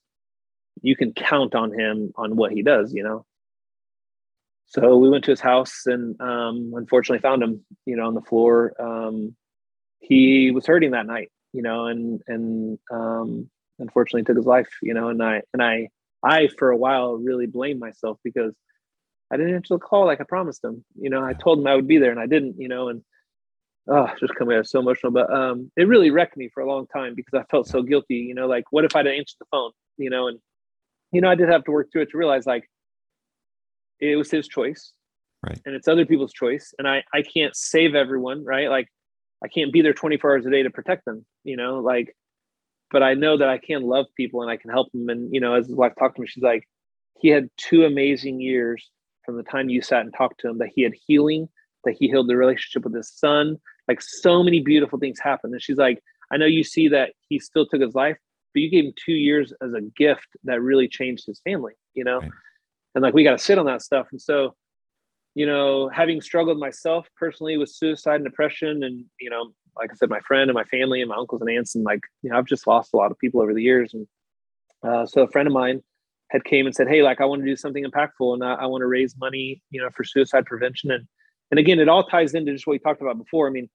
you 0.83 0.97
can 0.97 1.13
count 1.13 1.55
on 1.55 1.73
him 1.73 2.13
on 2.17 2.37
what 2.37 2.53
he 2.53 2.63
does, 2.63 2.93
you 2.93 3.03
know." 3.03 3.25
so 4.67 4.97
we 4.97 5.09
went 5.09 5.25
to 5.25 5.31
his 5.31 5.41
house 5.41 5.87
and 5.87 6.21
um, 6.21 6.73
unfortunately 6.77 7.21
found 7.21 7.43
him, 7.43 7.65
you 7.85 7.97
know, 7.97 8.07
on 8.07 8.15
the 8.15 8.21
floor. 8.21 8.75
Um, 8.81 9.37
he 10.01 10.51
was 10.51 10.67
hurting 10.67 10.91
that 10.91 11.07
night, 11.07 11.31
you 11.53 11.63
know, 11.63 11.87
and 11.87 12.21
and 12.27 12.79
um, 12.91 13.49
unfortunately 13.79 14.25
took 14.25 14.37
his 14.37 14.47
life, 14.47 14.69
you 14.83 14.93
know. 14.93 15.09
And 15.09 15.23
I 15.23 15.43
and 15.53 15.63
I 15.63 15.89
I 16.23 16.49
for 16.49 16.71
a 16.71 16.77
while 16.77 17.15
really 17.15 17.47
blamed 17.47 17.81
myself 17.81 18.19
because 18.25 18.55
I 19.31 19.37
didn't 19.37 19.55
answer 19.55 19.75
the 19.75 19.79
call 19.79 20.07
like 20.07 20.21
I 20.21 20.25
promised 20.25 20.65
him. 20.65 20.85
You 21.01 21.11
know, 21.11 21.25
I 21.25 21.33
told 21.33 21.61
him 21.61 21.67
I 21.69 21.77
would 21.77 21.89
be 21.89 21.99
there 21.99 22.11
and 22.11 22.21
I 22.21 22.27
didn't, 22.27 22.61
you 22.61 22.69
know, 22.69 22.89
and 22.89 23.03
oh, 23.89 24.09
just 24.19 24.35
coming 24.35 24.57
out 24.57 24.67
so 24.67 24.81
emotional. 24.81 25.13
But 25.13 25.33
um, 25.33 25.71
it 25.77 25.89
really 25.89 26.11
wrecked 26.11 26.37
me 26.37 26.49
for 26.53 26.63
a 26.63 26.69
long 26.69 26.87
time 26.87 27.15
because 27.15 27.35
I 27.35 27.45
felt 27.51 27.69
so 27.69 27.83
guilty. 27.83 28.17
You 28.17 28.35
know, 28.35 28.47
like 28.47 28.65
what 28.71 28.85
if 28.85 28.95
I'd 28.97 29.07
answered 29.07 29.37
the 29.41 29.47
phone? 29.51 29.73
You 29.97 30.11
know, 30.11 30.29
and 30.29 30.39
you 31.13 31.21
know 31.21 31.31
I 31.31 31.35
did 31.35 31.49
have 31.49 31.65
to 31.65 31.71
work 31.71 31.89
through 31.93 32.03
it 32.03 32.11
to 32.11 32.19
realize 32.19 32.47
like 32.47 32.69
it 34.01 34.17
was 34.17 34.31
his 34.31 34.49
choice, 34.49 34.93
right? 35.45 35.61
And 35.65 35.75
it's 35.75 35.89
other 35.89 36.07
people's 36.07 36.33
choice, 36.33 36.75
and 36.79 36.89
I 36.89 37.05
I 37.13 37.23
can't 37.23 37.57
save 37.57 37.95
everyone, 37.95 38.45
right? 38.45 38.69
Like 38.69 38.89
I 39.45 39.49
can't 39.49 39.73
be 39.73 39.83
there 39.83 39.95
24 39.95 40.31
hours 40.31 40.47
a 40.47 40.51
day 40.51 40.63
to 40.63 40.71
protect 40.71 41.05
them. 41.05 41.25
You 41.45 41.57
know, 41.57 41.81
like, 41.81 42.15
but 42.91 43.03
I 43.03 43.15
know 43.15 43.39
that 43.39 43.49
I 43.49 43.59
can 43.59 43.83
love 43.83 44.07
people 44.17 44.43
and 44.43 44.51
I 44.51 44.57
can 44.57 44.71
help 44.71 44.91
them. 44.93 45.09
And 45.09 45.33
you 45.33 45.41
know, 45.41 45.55
as 45.55 45.67
his 45.67 45.77
wife 45.77 45.93
talked 45.99 46.17
to 46.17 46.23
me, 46.23 46.29
she's 46.29 46.43
like, 46.43 46.69
he 47.21 47.29
had 47.29 47.49
two 47.57 47.85
amazing 47.85 48.41
years 48.41 48.91
from 49.25 49.37
the 49.37 49.43
time 49.43 49.69
you 49.69 49.83
sat 49.83 50.03
and 50.03 50.15
talked 50.15 50.41
to 50.41 50.49
him 50.49 50.59
that 50.59 50.71
he 50.75 50.83
had 50.83 50.95
healing 51.07 51.49
that 51.85 51.97
he 51.99 52.09
healed 52.09 52.29
the 52.29 52.37
relationship 52.37 52.85
with 52.85 52.95
his 52.95 53.11
son 53.11 53.59
like 53.89 54.01
so 54.03 54.43
many 54.43 54.61
beautiful 54.61 54.99
things 54.99 55.19
happened. 55.21 55.53
And 55.53 55.63
she's 55.63 55.79
like 55.79 56.03
i 56.33 56.37
know 56.37 56.47
you 56.47 56.65
see 56.65 56.89
that 56.89 57.13
he 57.29 57.39
still 57.39 57.67
took 57.67 57.81
his 57.81 57.95
life 57.95 58.17
but 58.53 58.61
you 58.61 58.71
gave 58.71 58.85
him 58.85 58.93
two 59.05 59.13
years 59.13 59.53
as 59.63 59.75
a 59.75 59.81
gift 59.81 60.27
that 60.45 60.61
really 60.61 60.89
changed 60.89 61.25
his 61.27 61.41
family 61.41 61.75
you 61.95 62.05
know? 62.05 62.21
Right. 62.21 62.31
and 62.95 63.03
like 63.03 63.15
we 63.15 63.25
got 63.25 63.33
to 63.33 63.39
sit 63.39 63.59
on 63.59 63.67
that 63.67 63.83
stuff. 63.83 64.09
And 64.13 64.21
so 64.21 64.55
you 65.37 65.47
know 65.47 65.89
having 65.91 66.21
struggled 66.21 66.59
myself 66.59 67.07
personally 67.17 67.59
with 67.59 67.69
suicide 67.69 68.17
and 68.17 68.25
depression 68.25 68.83
and 68.83 69.05
you 69.21 69.31
know 69.31 69.53
like 69.77 69.91
i 69.93 69.95
said 69.95 70.09
my 70.09 70.21
friend 70.21 70.49
and 70.49 70.55
my 70.55 70.65
family 70.65 71.03
and 71.03 71.11
my 71.11 71.17
uncles 71.17 71.43
and 71.43 71.51
aunts 71.51 71.75
and 71.75 71.85
like 71.85 72.01
you 72.23 72.31
know 72.31 72.39
i've 72.39 72.47
just 72.47 72.67
lost 72.67 72.95
a 72.95 72.97
lot 72.97 73.13
of 73.13 73.19
people 73.19 73.41
over 73.41 73.55
the 73.55 73.63
years. 73.63 73.95
And 73.95 74.09
uh, 74.83 75.07
so 75.07 75.23
a 75.23 75.29
friend 75.29 75.47
of 75.47 75.53
mine 75.53 75.83
had 76.31 76.45
came 76.45 76.67
and 76.67 76.75
said 76.75 76.89
hey 76.89 77.03
like 77.03 77.21
i 77.21 77.25
want 77.25 77.43
to 77.43 77.47
do 77.47 77.55
something 77.55 77.85
impactful 77.85 78.35
and 78.35 78.43
i, 78.43 78.55
I 78.55 78.67
want 78.67 78.83
to 78.83 78.87
raise 78.87 79.17
money 79.17 79.63
you 79.71 79.81
know 79.81 79.91
for 79.95 80.05
suicide 80.05 80.47
prevention 80.47 80.91
and 80.91 81.07
and 81.51 81.59
again, 81.59 81.79
it 81.79 81.89
all 81.89 82.05
ties 82.05 82.35
into 82.35 82.53
just 82.53 82.67
what 82.67 82.73
we 82.73 82.79
talked 82.79 83.01
about 83.01 83.19
before. 83.19 83.47
I 83.47 83.51
mean, 83.51 83.69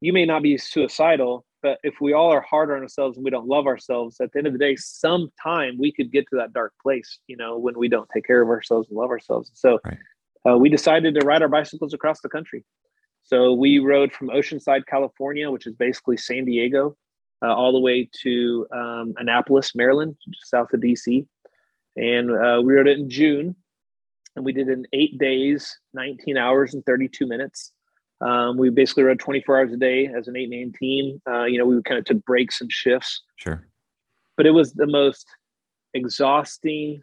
you 0.00 0.12
may 0.12 0.24
not 0.24 0.42
be 0.42 0.58
suicidal, 0.58 1.44
but 1.62 1.78
if 1.82 2.00
we 2.00 2.12
all 2.12 2.32
are 2.32 2.40
hard 2.40 2.70
on 2.70 2.78
ourselves 2.78 3.16
and 3.16 3.24
we 3.24 3.30
don't 3.30 3.48
love 3.48 3.66
ourselves, 3.66 4.20
at 4.20 4.32
the 4.32 4.38
end 4.38 4.46
of 4.46 4.52
the 4.52 4.58
day, 4.58 4.76
sometime 4.76 5.76
we 5.78 5.90
could 5.90 6.12
get 6.12 6.26
to 6.30 6.36
that 6.36 6.52
dark 6.52 6.72
place, 6.82 7.18
you 7.26 7.36
know, 7.36 7.58
when 7.58 7.76
we 7.78 7.88
don't 7.88 8.08
take 8.14 8.26
care 8.26 8.42
of 8.42 8.48
ourselves 8.48 8.88
and 8.88 8.96
love 8.96 9.10
ourselves. 9.10 9.50
So 9.54 9.80
right. 9.84 9.98
uh, 10.48 10.56
we 10.58 10.68
decided 10.68 11.14
to 11.14 11.26
ride 11.26 11.42
our 11.42 11.48
bicycles 11.48 11.94
across 11.94 12.20
the 12.20 12.28
country. 12.28 12.64
So 13.24 13.52
we 13.52 13.80
rode 13.80 14.12
from 14.12 14.28
Oceanside, 14.28 14.86
California, 14.86 15.50
which 15.50 15.66
is 15.66 15.74
basically 15.74 16.16
San 16.16 16.44
Diego, 16.44 16.96
uh, 17.42 17.52
all 17.52 17.72
the 17.72 17.80
way 17.80 18.08
to 18.22 18.66
um, 18.72 19.14
Annapolis, 19.16 19.74
Maryland, 19.74 20.14
just 20.28 20.48
south 20.48 20.72
of 20.72 20.80
DC. 20.80 21.26
And 21.96 22.30
uh, 22.30 22.62
we 22.62 22.74
rode 22.74 22.86
it 22.86 22.98
in 22.98 23.10
June 23.10 23.56
and 24.36 24.44
we 24.44 24.52
did 24.52 24.68
it 24.68 24.72
in 24.72 24.86
eight 24.92 25.18
days, 25.18 25.78
19 25.94 26.36
hours 26.36 26.74
and 26.74 26.84
32 26.84 27.26
minutes. 27.26 27.72
Um, 28.20 28.56
we 28.56 28.70
basically 28.70 29.02
rode 29.02 29.18
24 29.18 29.58
hours 29.58 29.72
a 29.72 29.76
day 29.76 30.06
as 30.06 30.28
an 30.28 30.36
eight 30.36 30.50
man 30.50 30.72
team. 30.78 31.20
Uh, 31.28 31.44
you 31.44 31.58
know, 31.58 31.66
we 31.66 31.82
kind 31.82 31.98
of 31.98 32.04
took 32.04 32.24
breaks 32.24 32.60
and 32.60 32.70
shifts. 32.70 33.22
Sure. 33.36 33.66
But 34.36 34.46
it 34.46 34.52
was 34.52 34.72
the 34.72 34.86
most 34.86 35.26
exhausting, 35.94 37.02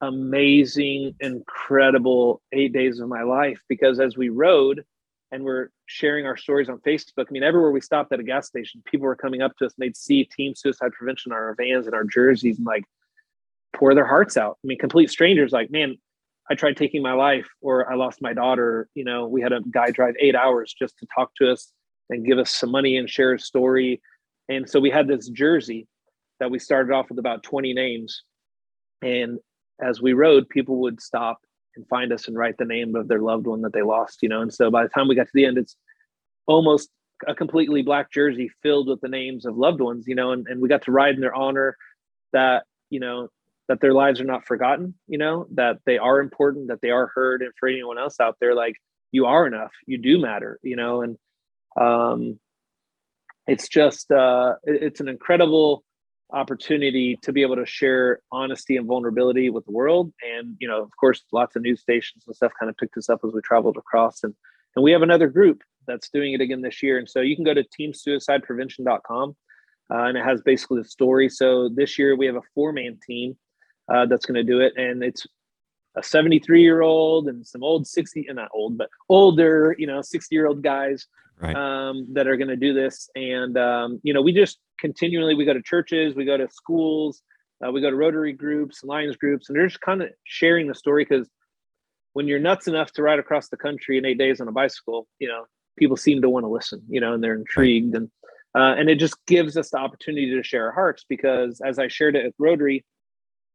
amazing, 0.00 1.14
incredible 1.20 2.42
eight 2.52 2.72
days 2.72 3.00
of 3.00 3.08
my 3.08 3.22
life 3.22 3.60
because 3.68 4.00
as 4.00 4.16
we 4.16 4.30
rode 4.30 4.84
and 5.32 5.42
we're 5.44 5.70
sharing 5.86 6.24
our 6.26 6.36
stories 6.36 6.68
on 6.68 6.78
Facebook, 6.78 7.26
I 7.28 7.32
mean, 7.32 7.42
everywhere 7.42 7.70
we 7.70 7.80
stopped 7.80 8.12
at 8.12 8.20
a 8.20 8.22
gas 8.22 8.46
station, 8.46 8.82
people 8.86 9.06
were 9.06 9.16
coming 9.16 9.42
up 9.42 9.56
to 9.58 9.66
us 9.66 9.74
and 9.78 9.86
they'd 9.86 9.96
see 9.96 10.24
Team 10.24 10.54
Suicide 10.54 10.92
Prevention 10.92 11.32
on 11.32 11.38
our 11.38 11.54
vans 11.54 11.86
and 11.86 11.94
our 11.94 12.04
jerseys 12.04 12.58
and 12.58 12.66
like 12.66 12.84
pour 13.74 13.94
their 13.94 14.06
hearts 14.06 14.36
out. 14.36 14.58
I 14.64 14.66
mean, 14.66 14.78
complete 14.78 15.10
strangers, 15.10 15.52
like, 15.52 15.70
man, 15.70 15.96
I 16.50 16.54
tried 16.54 16.76
taking 16.76 17.02
my 17.02 17.12
life 17.12 17.46
or 17.60 17.90
I 17.90 17.96
lost 17.96 18.22
my 18.22 18.32
daughter. 18.32 18.88
You 18.94 19.04
know, 19.04 19.26
we 19.26 19.42
had 19.42 19.52
a 19.52 19.60
guy 19.70 19.90
drive 19.90 20.14
eight 20.20 20.36
hours 20.36 20.74
just 20.78 20.98
to 20.98 21.06
talk 21.14 21.32
to 21.36 21.50
us 21.50 21.72
and 22.10 22.24
give 22.24 22.38
us 22.38 22.50
some 22.50 22.70
money 22.70 22.96
and 22.96 23.10
share 23.10 23.32
his 23.32 23.44
story. 23.44 24.00
And 24.48 24.68
so 24.68 24.78
we 24.78 24.90
had 24.90 25.08
this 25.08 25.28
jersey 25.28 25.88
that 26.38 26.50
we 26.50 26.58
started 26.58 26.92
off 26.92 27.08
with 27.08 27.18
about 27.18 27.42
20 27.42 27.72
names. 27.72 28.22
And 29.02 29.38
as 29.80 30.00
we 30.00 30.12
rode, 30.12 30.48
people 30.48 30.78
would 30.80 31.00
stop 31.00 31.38
and 31.74 31.86
find 31.88 32.12
us 32.12 32.28
and 32.28 32.36
write 32.36 32.56
the 32.58 32.64
name 32.64 32.94
of 32.94 33.08
their 33.08 33.20
loved 33.20 33.46
one 33.46 33.62
that 33.62 33.72
they 33.72 33.82
lost, 33.82 34.22
you 34.22 34.28
know. 34.28 34.40
And 34.40 34.52
so 34.52 34.70
by 34.70 34.82
the 34.82 34.88
time 34.88 35.08
we 35.08 35.14
got 35.14 35.26
to 35.26 35.32
the 35.34 35.44
end, 35.44 35.58
it's 35.58 35.76
almost 36.46 36.90
a 37.26 37.34
completely 37.34 37.82
black 37.82 38.10
jersey 38.12 38.50
filled 38.62 38.88
with 38.88 39.00
the 39.00 39.08
names 39.08 39.46
of 39.46 39.56
loved 39.56 39.80
ones, 39.80 40.04
you 40.06 40.14
know, 40.14 40.32
and, 40.32 40.46
and 40.48 40.60
we 40.60 40.68
got 40.68 40.82
to 40.82 40.92
ride 40.92 41.14
in 41.14 41.20
their 41.20 41.34
honor 41.34 41.76
that, 42.32 42.64
you 42.90 43.00
know, 43.00 43.28
that 43.68 43.80
their 43.80 43.92
lives 43.92 44.20
are 44.20 44.24
not 44.24 44.46
forgotten, 44.46 44.94
you 45.08 45.18
know, 45.18 45.46
that 45.54 45.78
they 45.86 45.98
are 45.98 46.20
important, 46.20 46.68
that 46.68 46.80
they 46.80 46.90
are 46.90 47.10
heard. 47.14 47.42
And 47.42 47.52
for 47.58 47.68
anyone 47.68 47.98
else 47.98 48.20
out 48.20 48.36
there, 48.40 48.54
like 48.54 48.76
you 49.12 49.26
are 49.26 49.46
enough, 49.46 49.72
you 49.86 49.98
do 49.98 50.18
matter, 50.20 50.58
you 50.62 50.76
know, 50.76 51.02
and 51.02 51.16
um, 51.80 52.38
it's 53.46 53.68
just, 53.68 54.10
uh, 54.10 54.54
it's 54.64 55.00
an 55.00 55.08
incredible 55.08 55.84
opportunity 56.32 57.18
to 57.22 57.32
be 57.32 57.42
able 57.42 57.56
to 57.56 57.66
share 57.66 58.20
honesty 58.32 58.76
and 58.76 58.86
vulnerability 58.86 59.50
with 59.50 59.64
the 59.64 59.72
world. 59.72 60.12
And, 60.22 60.56
you 60.60 60.68
know, 60.68 60.82
of 60.82 60.90
course, 60.98 61.22
lots 61.32 61.56
of 61.56 61.62
news 61.62 61.80
stations 61.80 62.24
and 62.26 62.34
stuff 62.34 62.52
kind 62.58 62.70
of 62.70 62.76
picked 62.76 62.96
us 62.96 63.08
up 63.08 63.20
as 63.24 63.32
we 63.32 63.40
traveled 63.42 63.76
across. 63.76 64.24
And, 64.24 64.34
and 64.74 64.82
we 64.82 64.92
have 64.92 65.02
another 65.02 65.28
group 65.28 65.62
that's 65.86 66.10
doing 66.10 66.32
it 66.32 66.40
again 66.40 66.62
this 66.62 66.82
year. 66.82 66.98
And 66.98 67.08
so 67.08 67.20
you 67.20 67.36
can 67.36 67.44
go 67.44 67.54
to 67.54 67.64
teamsuicideprevention.com 67.78 69.36
uh, 69.88 69.94
and 69.94 70.18
it 70.18 70.24
has 70.24 70.42
basically 70.42 70.82
the 70.82 70.88
story. 70.88 71.28
So 71.28 71.68
this 71.68 71.98
year 71.98 72.16
we 72.16 72.26
have 72.26 72.36
a 72.36 72.42
four 72.54 72.72
man 72.72 72.98
team 73.06 73.36
uh, 73.92 74.06
that's 74.06 74.26
going 74.26 74.34
to 74.34 74.44
do 74.44 74.60
it. 74.60 74.74
And 74.76 75.02
it's 75.02 75.26
a 75.96 76.02
73 76.02 76.62
year 76.62 76.82
old 76.82 77.28
and 77.28 77.46
some 77.46 77.62
old 77.62 77.86
60 77.86 78.26
and 78.28 78.36
not 78.36 78.50
old, 78.54 78.76
but 78.78 78.90
older, 79.08 79.74
you 79.78 79.86
know, 79.86 80.02
60 80.02 80.34
year 80.34 80.46
old 80.46 80.62
guys 80.62 81.06
right. 81.40 81.56
um, 81.56 82.06
that 82.12 82.26
are 82.26 82.36
going 82.36 82.48
to 82.48 82.56
do 82.56 82.74
this. 82.74 83.08
And, 83.16 83.56
um, 83.56 84.00
you 84.02 84.12
know, 84.12 84.22
we 84.22 84.32
just 84.32 84.58
continually, 84.78 85.34
we 85.34 85.44
go 85.44 85.54
to 85.54 85.62
churches, 85.62 86.14
we 86.14 86.24
go 86.24 86.36
to 86.36 86.48
schools, 86.50 87.22
uh, 87.64 87.72
we 87.72 87.80
go 87.80 87.90
to 87.90 87.96
Rotary 87.96 88.32
groups, 88.32 88.84
Lions 88.84 89.16
groups, 89.16 89.48
and 89.48 89.56
they're 89.56 89.66
just 89.66 89.80
kind 89.80 90.02
of 90.02 90.10
sharing 90.24 90.68
the 90.68 90.74
story 90.74 91.06
because 91.08 91.28
when 92.12 92.26
you're 92.26 92.38
nuts 92.38 92.66
enough 92.66 92.92
to 92.92 93.02
ride 93.02 93.18
across 93.18 93.48
the 93.48 93.56
country 93.56 93.98
in 93.98 94.04
eight 94.04 94.18
days 94.18 94.40
on 94.40 94.48
a 94.48 94.52
bicycle, 94.52 95.06
you 95.18 95.28
know, 95.28 95.44
people 95.78 95.96
seem 95.96 96.22
to 96.22 96.30
want 96.30 96.44
to 96.44 96.48
listen, 96.48 96.82
you 96.88 97.00
know, 97.00 97.14
and 97.14 97.22
they're 97.22 97.34
intrigued. 97.34 97.94
And, 97.94 98.10
uh, 98.54 98.74
and 98.78 98.88
it 98.88 98.98
just 98.98 99.16
gives 99.26 99.56
us 99.56 99.70
the 99.70 99.78
opportunity 99.78 100.34
to 100.34 100.42
share 100.42 100.66
our 100.66 100.72
hearts 100.72 101.04
because 101.08 101.60
as 101.64 101.78
I 101.78 101.88
shared 101.88 102.16
it 102.16 102.24
at 102.24 102.32
Rotary, 102.38 102.84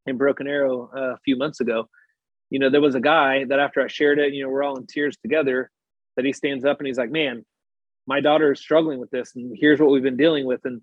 in 0.05 0.17
Broken 0.17 0.47
Arrow 0.47 0.89
uh, 0.95 1.13
a 1.13 1.19
few 1.23 1.37
months 1.37 1.59
ago, 1.59 1.87
you 2.49 2.59
know, 2.59 2.69
there 2.69 2.81
was 2.81 2.95
a 2.95 2.99
guy 2.99 3.45
that 3.45 3.59
after 3.59 3.81
I 3.81 3.87
shared 3.87 4.19
it, 4.19 4.33
you 4.33 4.43
know, 4.43 4.49
we're 4.49 4.63
all 4.63 4.77
in 4.77 4.85
tears 4.85 5.17
together, 5.17 5.71
that 6.15 6.25
he 6.25 6.33
stands 6.33 6.65
up 6.65 6.79
and 6.79 6.87
he's 6.87 6.97
like, 6.97 7.11
man, 7.11 7.45
my 8.07 8.19
daughter 8.19 8.51
is 8.51 8.59
struggling 8.59 8.99
with 8.99 9.09
this, 9.11 9.35
and 9.35 9.55
here's 9.59 9.79
what 9.79 9.89
we've 9.91 10.03
been 10.03 10.17
dealing 10.17 10.45
with. 10.45 10.61
And, 10.65 10.81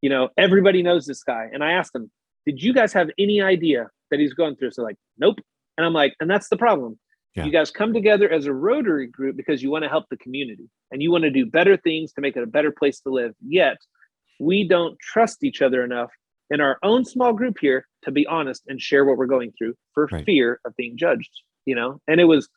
you 0.00 0.08
know, 0.08 0.30
everybody 0.36 0.82
knows 0.82 1.06
this 1.06 1.22
guy. 1.22 1.48
And 1.52 1.62
I 1.62 1.72
asked 1.72 1.94
him, 1.94 2.10
did 2.46 2.62
you 2.62 2.72
guys 2.72 2.92
have 2.92 3.10
any 3.18 3.42
idea 3.42 3.88
that 4.10 4.20
he's 4.20 4.32
going 4.32 4.56
through? 4.56 4.70
So 4.70 4.82
like, 4.82 4.96
nope. 5.18 5.38
And 5.76 5.84
I'm 5.84 5.92
like, 5.92 6.14
and 6.20 6.30
that's 6.30 6.48
the 6.48 6.56
problem. 6.56 6.98
Yeah. 7.34 7.44
You 7.44 7.52
guys 7.52 7.70
come 7.70 7.92
together 7.92 8.30
as 8.30 8.46
a 8.46 8.52
Rotary 8.52 9.08
group 9.08 9.36
because 9.36 9.62
you 9.62 9.70
want 9.70 9.84
to 9.84 9.90
help 9.90 10.06
the 10.08 10.16
community 10.16 10.70
and 10.90 11.02
you 11.02 11.10
want 11.10 11.24
to 11.24 11.30
do 11.30 11.44
better 11.44 11.76
things 11.76 12.12
to 12.14 12.22
make 12.22 12.36
it 12.36 12.42
a 12.42 12.46
better 12.46 12.70
place 12.70 13.00
to 13.00 13.10
live. 13.10 13.34
Yet 13.46 13.76
we 14.40 14.66
don't 14.66 14.98
trust 15.00 15.44
each 15.44 15.60
other 15.60 15.84
enough 15.84 16.10
in 16.48 16.62
our 16.62 16.78
own 16.82 17.04
small 17.04 17.34
group 17.34 17.58
here 17.60 17.86
to 18.06 18.12
be 18.12 18.26
honest 18.26 18.62
and 18.68 18.80
share 18.80 19.04
what 19.04 19.18
we're 19.18 19.26
going 19.26 19.52
through 19.58 19.74
for 19.92 20.08
right. 20.10 20.24
fear 20.24 20.60
of 20.64 20.74
being 20.76 20.96
judged 20.96 21.30
you 21.66 21.74
know 21.74 22.00
and 22.08 22.20
it 22.20 22.24
was 22.24 22.48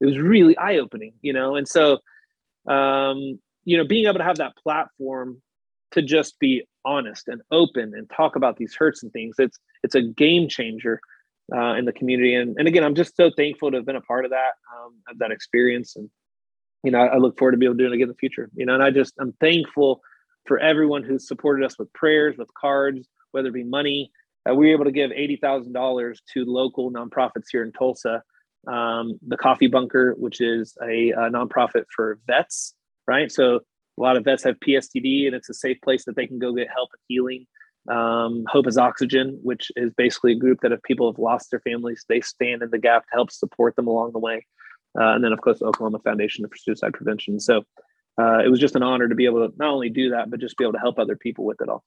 it 0.00 0.06
was 0.06 0.18
really 0.18 0.56
eye-opening 0.58 1.12
you 1.22 1.32
know 1.32 1.56
and 1.56 1.66
so 1.66 1.98
um 2.68 3.38
you 3.64 3.76
know 3.76 3.84
being 3.84 4.06
able 4.06 4.18
to 4.18 4.24
have 4.24 4.36
that 4.36 4.56
platform 4.56 5.40
to 5.90 6.02
just 6.02 6.38
be 6.38 6.62
honest 6.84 7.26
and 7.26 7.40
open 7.50 7.94
and 7.96 8.08
talk 8.14 8.36
about 8.36 8.56
these 8.56 8.74
hurts 8.74 9.02
and 9.02 9.12
things 9.12 9.34
it's 9.38 9.58
it's 9.82 9.94
a 9.94 10.02
game 10.02 10.48
changer 10.48 11.00
uh, 11.56 11.72
in 11.74 11.86
the 11.86 11.92
community 11.92 12.34
and, 12.34 12.56
and 12.58 12.68
again 12.68 12.84
i'm 12.84 12.94
just 12.94 13.16
so 13.16 13.30
thankful 13.36 13.70
to 13.70 13.78
have 13.78 13.86
been 13.86 13.96
a 13.96 14.02
part 14.02 14.26
of 14.26 14.30
that 14.30 14.52
um, 14.76 14.94
of 15.08 15.18
that 15.18 15.30
experience 15.30 15.96
and 15.96 16.10
you 16.84 16.90
know 16.90 16.98
I, 16.98 17.06
I 17.06 17.16
look 17.16 17.38
forward 17.38 17.52
to 17.52 17.58
be 17.58 17.64
able 17.64 17.76
to 17.76 17.84
do 17.84 17.86
it 17.86 17.94
again 17.94 18.02
in 18.02 18.08
the 18.08 18.14
future 18.14 18.50
you 18.54 18.66
know 18.66 18.74
and 18.74 18.82
i 18.82 18.90
just 18.90 19.14
i'm 19.18 19.32
thankful 19.40 20.02
for 20.46 20.58
everyone 20.58 21.02
who's 21.02 21.26
supported 21.26 21.64
us 21.64 21.78
with 21.78 21.90
prayers 21.94 22.36
with 22.36 22.52
cards 22.52 23.08
whether 23.32 23.48
it 23.48 23.54
be 23.54 23.64
money. 23.64 24.10
Uh, 24.48 24.54
we 24.54 24.68
were 24.68 24.72
able 24.72 24.84
to 24.84 24.92
give 24.92 25.10
$80,000 25.10 26.18
to 26.34 26.44
local 26.44 26.90
nonprofits 26.90 27.46
here 27.50 27.62
in 27.62 27.72
Tulsa. 27.72 28.22
Um, 28.66 29.18
the 29.26 29.36
Coffee 29.36 29.66
Bunker, 29.66 30.14
which 30.18 30.40
is 30.40 30.76
a, 30.82 31.10
a 31.10 31.30
nonprofit 31.30 31.84
for 31.94 32.18
vets, 32.26 32.74
right? 33.06 33.30
So 33.30 33.56
a 33.56 34.00
lot 34.00 34.16
of 34.16 34.24
vets 34.24 34.44
have 34.44 34.56
PSTD 34.60 35.26
and 35.26 35.34
it's 35.34 35.48
a 35.48 35.54
safe 35.54 35.80
place 35.82 36.04
that 36.04 36.16
they 36.16 36.26
can 36.26 36.38
go 36.38 36.52
get 36.52 36.68
help 36.72 36.90
and 36.92 37.00
healing. 37.08 37.46
Um, 37.90 38.44
Hope 38.48 38.66
is 38.66 38.76
Oxygen, 38.76 39.38
which 39.42 39.72
is 39.76 39.92
basically 39.94 40.32
a 40.32 40.38
group 40.38 40.60
that 40.60 40.72
if 40.72 40.82
people 40.82 41.10
have 41.10 41.18
lost 41.18 41.50
their 41.50 41.60
families, 41.60 42.04
they 42.08 42.20
stand 42.20 42.62
in 42.62 42.70
the 42.70 42.78
gap 42.78 43.04
to 43.04 43.14
help 43.14 43.30
support 43.30 43.76
them 43.76 43.86
along 43.86 44.12
the 44.12 44.18
way. 44.18 44.46
Uh, 44.98 45.14
and 45.14 45.24
then, 45.24 45.32
of 45.32 45.40
course, 45.40 45.60
the 45.60 45.66
Oklahoma 45.66 46.00
Foundation 46.00 46.46
for 46.46 46.56
Suicide 46.56 46.92
Prevention. 46.92 47.40
So 47.40 47.62
uh, 48.20 48.40
it 48.44 48.50
was 48.50 48.60
just 48.60 48.76
an 48.76 48.82
honor 48.82 49.08
to 49.08 49.14
be 49.14 49.26
able 49.26 49.48
to 49.48 49.54
not 49.56 49.70
only 49.70 49.90
do 49.90 50.10
that, 50.10 50.30
but 50.30 50.40
just 50.40 50.56
be 50.58 50.64
able 50.64 50.72
to 50.72 50.80
help 50.80 50.98
other 50.98 51.16
people 51.16 51.44
with 51.44 51.60
it 51.60 51.68
all. 51.68 51.84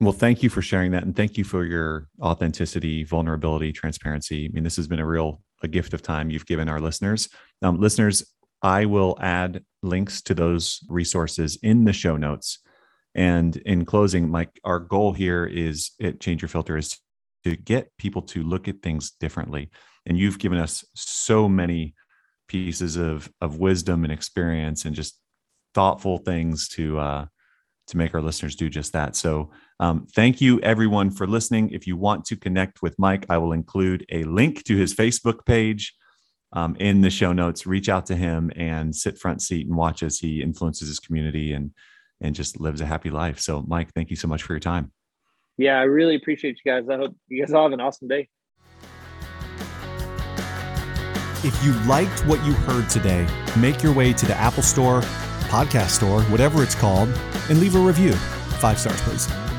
Well, 0.00 0.12
thank 0.12 0.42
you 0.42 0.48
for 0.48 0.62
sharing 0.62 0.92
that, 0.92 1.02
and 1.02 1.14
thank 1.14 1.36
you 1.36 1.44
for 1.44 1.64
your 1.64 2.08
authenticity, 2.22 3.04
vulnerability, 3.04 3.70
transparency. 3.70 4.46
I 4.46 4.48
mean, 4.54 4.64
this 4.64 4.76
has 4.76 4.88
been 4.88 4.98
a 4.98 5.06
real 5.06 5.42
a 5.62 5.68
gift 5.68 5.92
of 5.92 6.00
time 6.00 6.30
you've 6.30 6.46
given 6.46 6.70
our 6.70 6.80
listeners. 6.80 7.28
Um, 7.60 7.78
listeners, 7.78 8.24
I 8.62 8.86
will 8.86 9.18
add 9.20 9.62
links 9.82 10.22
to 10.22 10.34
those 10.34 10.80
resources 10.88 11.58
in 11.62 11.84
the 11.84 11.92
show 11.92 12.16
notes. 12.16 12.60
And 13.14 13.56
in 13.58 13.84
closing, 13.84 14.30
Mike, 14.30 14.58
our 14.64 14.78
goal 14.78 15.12
here 15.12 15.44
is 15.44 15.90
at 16.02 16.18
Change 16.18 16.40
Your 16.40 16.48
Filter 16.48 16.78
is 16.78 16.98
to 17.44 17.56
get 17.56 17.90
people 17.98 18.22
to 18.22 18.42
look 18.42 18.68
at 18.68 18.80
things 18.82 19.10
differently. 19.20 19.68
And 20.06 20.16
you've 20.16 20.38
given 20.38 20.58
us 20.58 20.82
so 20.94 21.46
many 21.46 21.94
pieces 22.48 22.96
of 22.96 23.30
of 23.42 23.58
wisdom 23.58 24.04
and 24.04 24.12
experience 24.12 24.86
and 24.86 24.96
just 24.96 25.20
thoughtful 25.74 26.18
things 26.18 26.68
to 26.68 26.98
uh, 26.98 27.26
to 27.90 27.96
make 27.96 28.14
our 28.14 28.22
listeners 28.22 28.56
do 28.56 28.68
just 28.68 28.92
that. 28.92 29.16
So, 29.16 29.50
um, 29.78 30.06
thank 30.14 30.40
you 30.40 30.60
everyone 30.60 31.10
for 31.10 31.26
listening. 31.26 31.70
If 31.70 31.86
you 31.86 31.96
want 31.96 32.24
to 32.26 32.36
connect 32.36 32.82
with 32.82 32.98
Mike, 32.98 33.26
I 33.28 33.38
will 33.38 33.52
include 33.52 34.04
a 34.10 34.24
link 34.24 34.64
to 34.64 34.76
his 34.76 34.94
Facebook 34.94 35.46
page 35.46 35.94
um, 36.52 36.76
in 36.76 37.00
the 37.00 37.10
show 37.10 37.32
notes. 37.32 37.66
Reach 37.66 37.88
out 37.88 38.06
to 38.06 38.16
him 38.16 38.50
and 38.56 38.94
sit 38.94 39.18
front 39.18 39.42
seat 39.42 39.66
and 39.66 39.76
watch 39.76 40.02
as 40.02 40.18
he 40.18 40.42
influences 40.42 40.88
his 40.88 40.98
community 40.98 41.52
and 41.52 41.72
and 42.20 42.34
just 42.34 42.60
lives 42.60 42.80
a 42.80 42.86
happy 42.86 43.10
life. 43.10 43.40
So, 43.40 43.62
Mike, 43.66 43.92
thank 43.94 44.10
you 44.10 44.16
so 44.16 44.28
much 44.28 44.42
for 44.42 44.52
your 44.52 44.60
time. 44.60 44.92
Yeah, 45.56 45.78
I 45.78 45.82
really 45.82 46.14
appreciate 46.14 46.58
you 46.62 46.72
guys. 46.72 46.88
I 46.88 46.96
hope 46.96 47.16
you 47.28 47.40
guys 47.42 47.52
all 47.52 47.64
have 47.64 47.72
an 47.72 47.80
awesome 47.80 48.08
day. 48.08 48.28
If 51.42 51.64
you 51.64 51.72
liked 51.88 52.26
what 52.26 52.44
you 52.44 52.52
heard 52.52 52.90
today, 52.90 53.26
make 53.58 53.82
your 53.82 53.94
way 53.94 54.12
to 54.12 54.26
the 54.26 54.34
Apple 54.36 54.62
Store 54.62 55.00
podcast 55.50 55.90
store, 55.90 56.22
whatever 56.24 56.62
it's 56.62 56.74
called, 56.74 57.08
and 57.50 57.60
leave 57.60 57.74
a 57.74 57.78
review. 57.78 58.14
Five 58.60 58.78
stars, 58.78 59.00
please. 59.02 59.49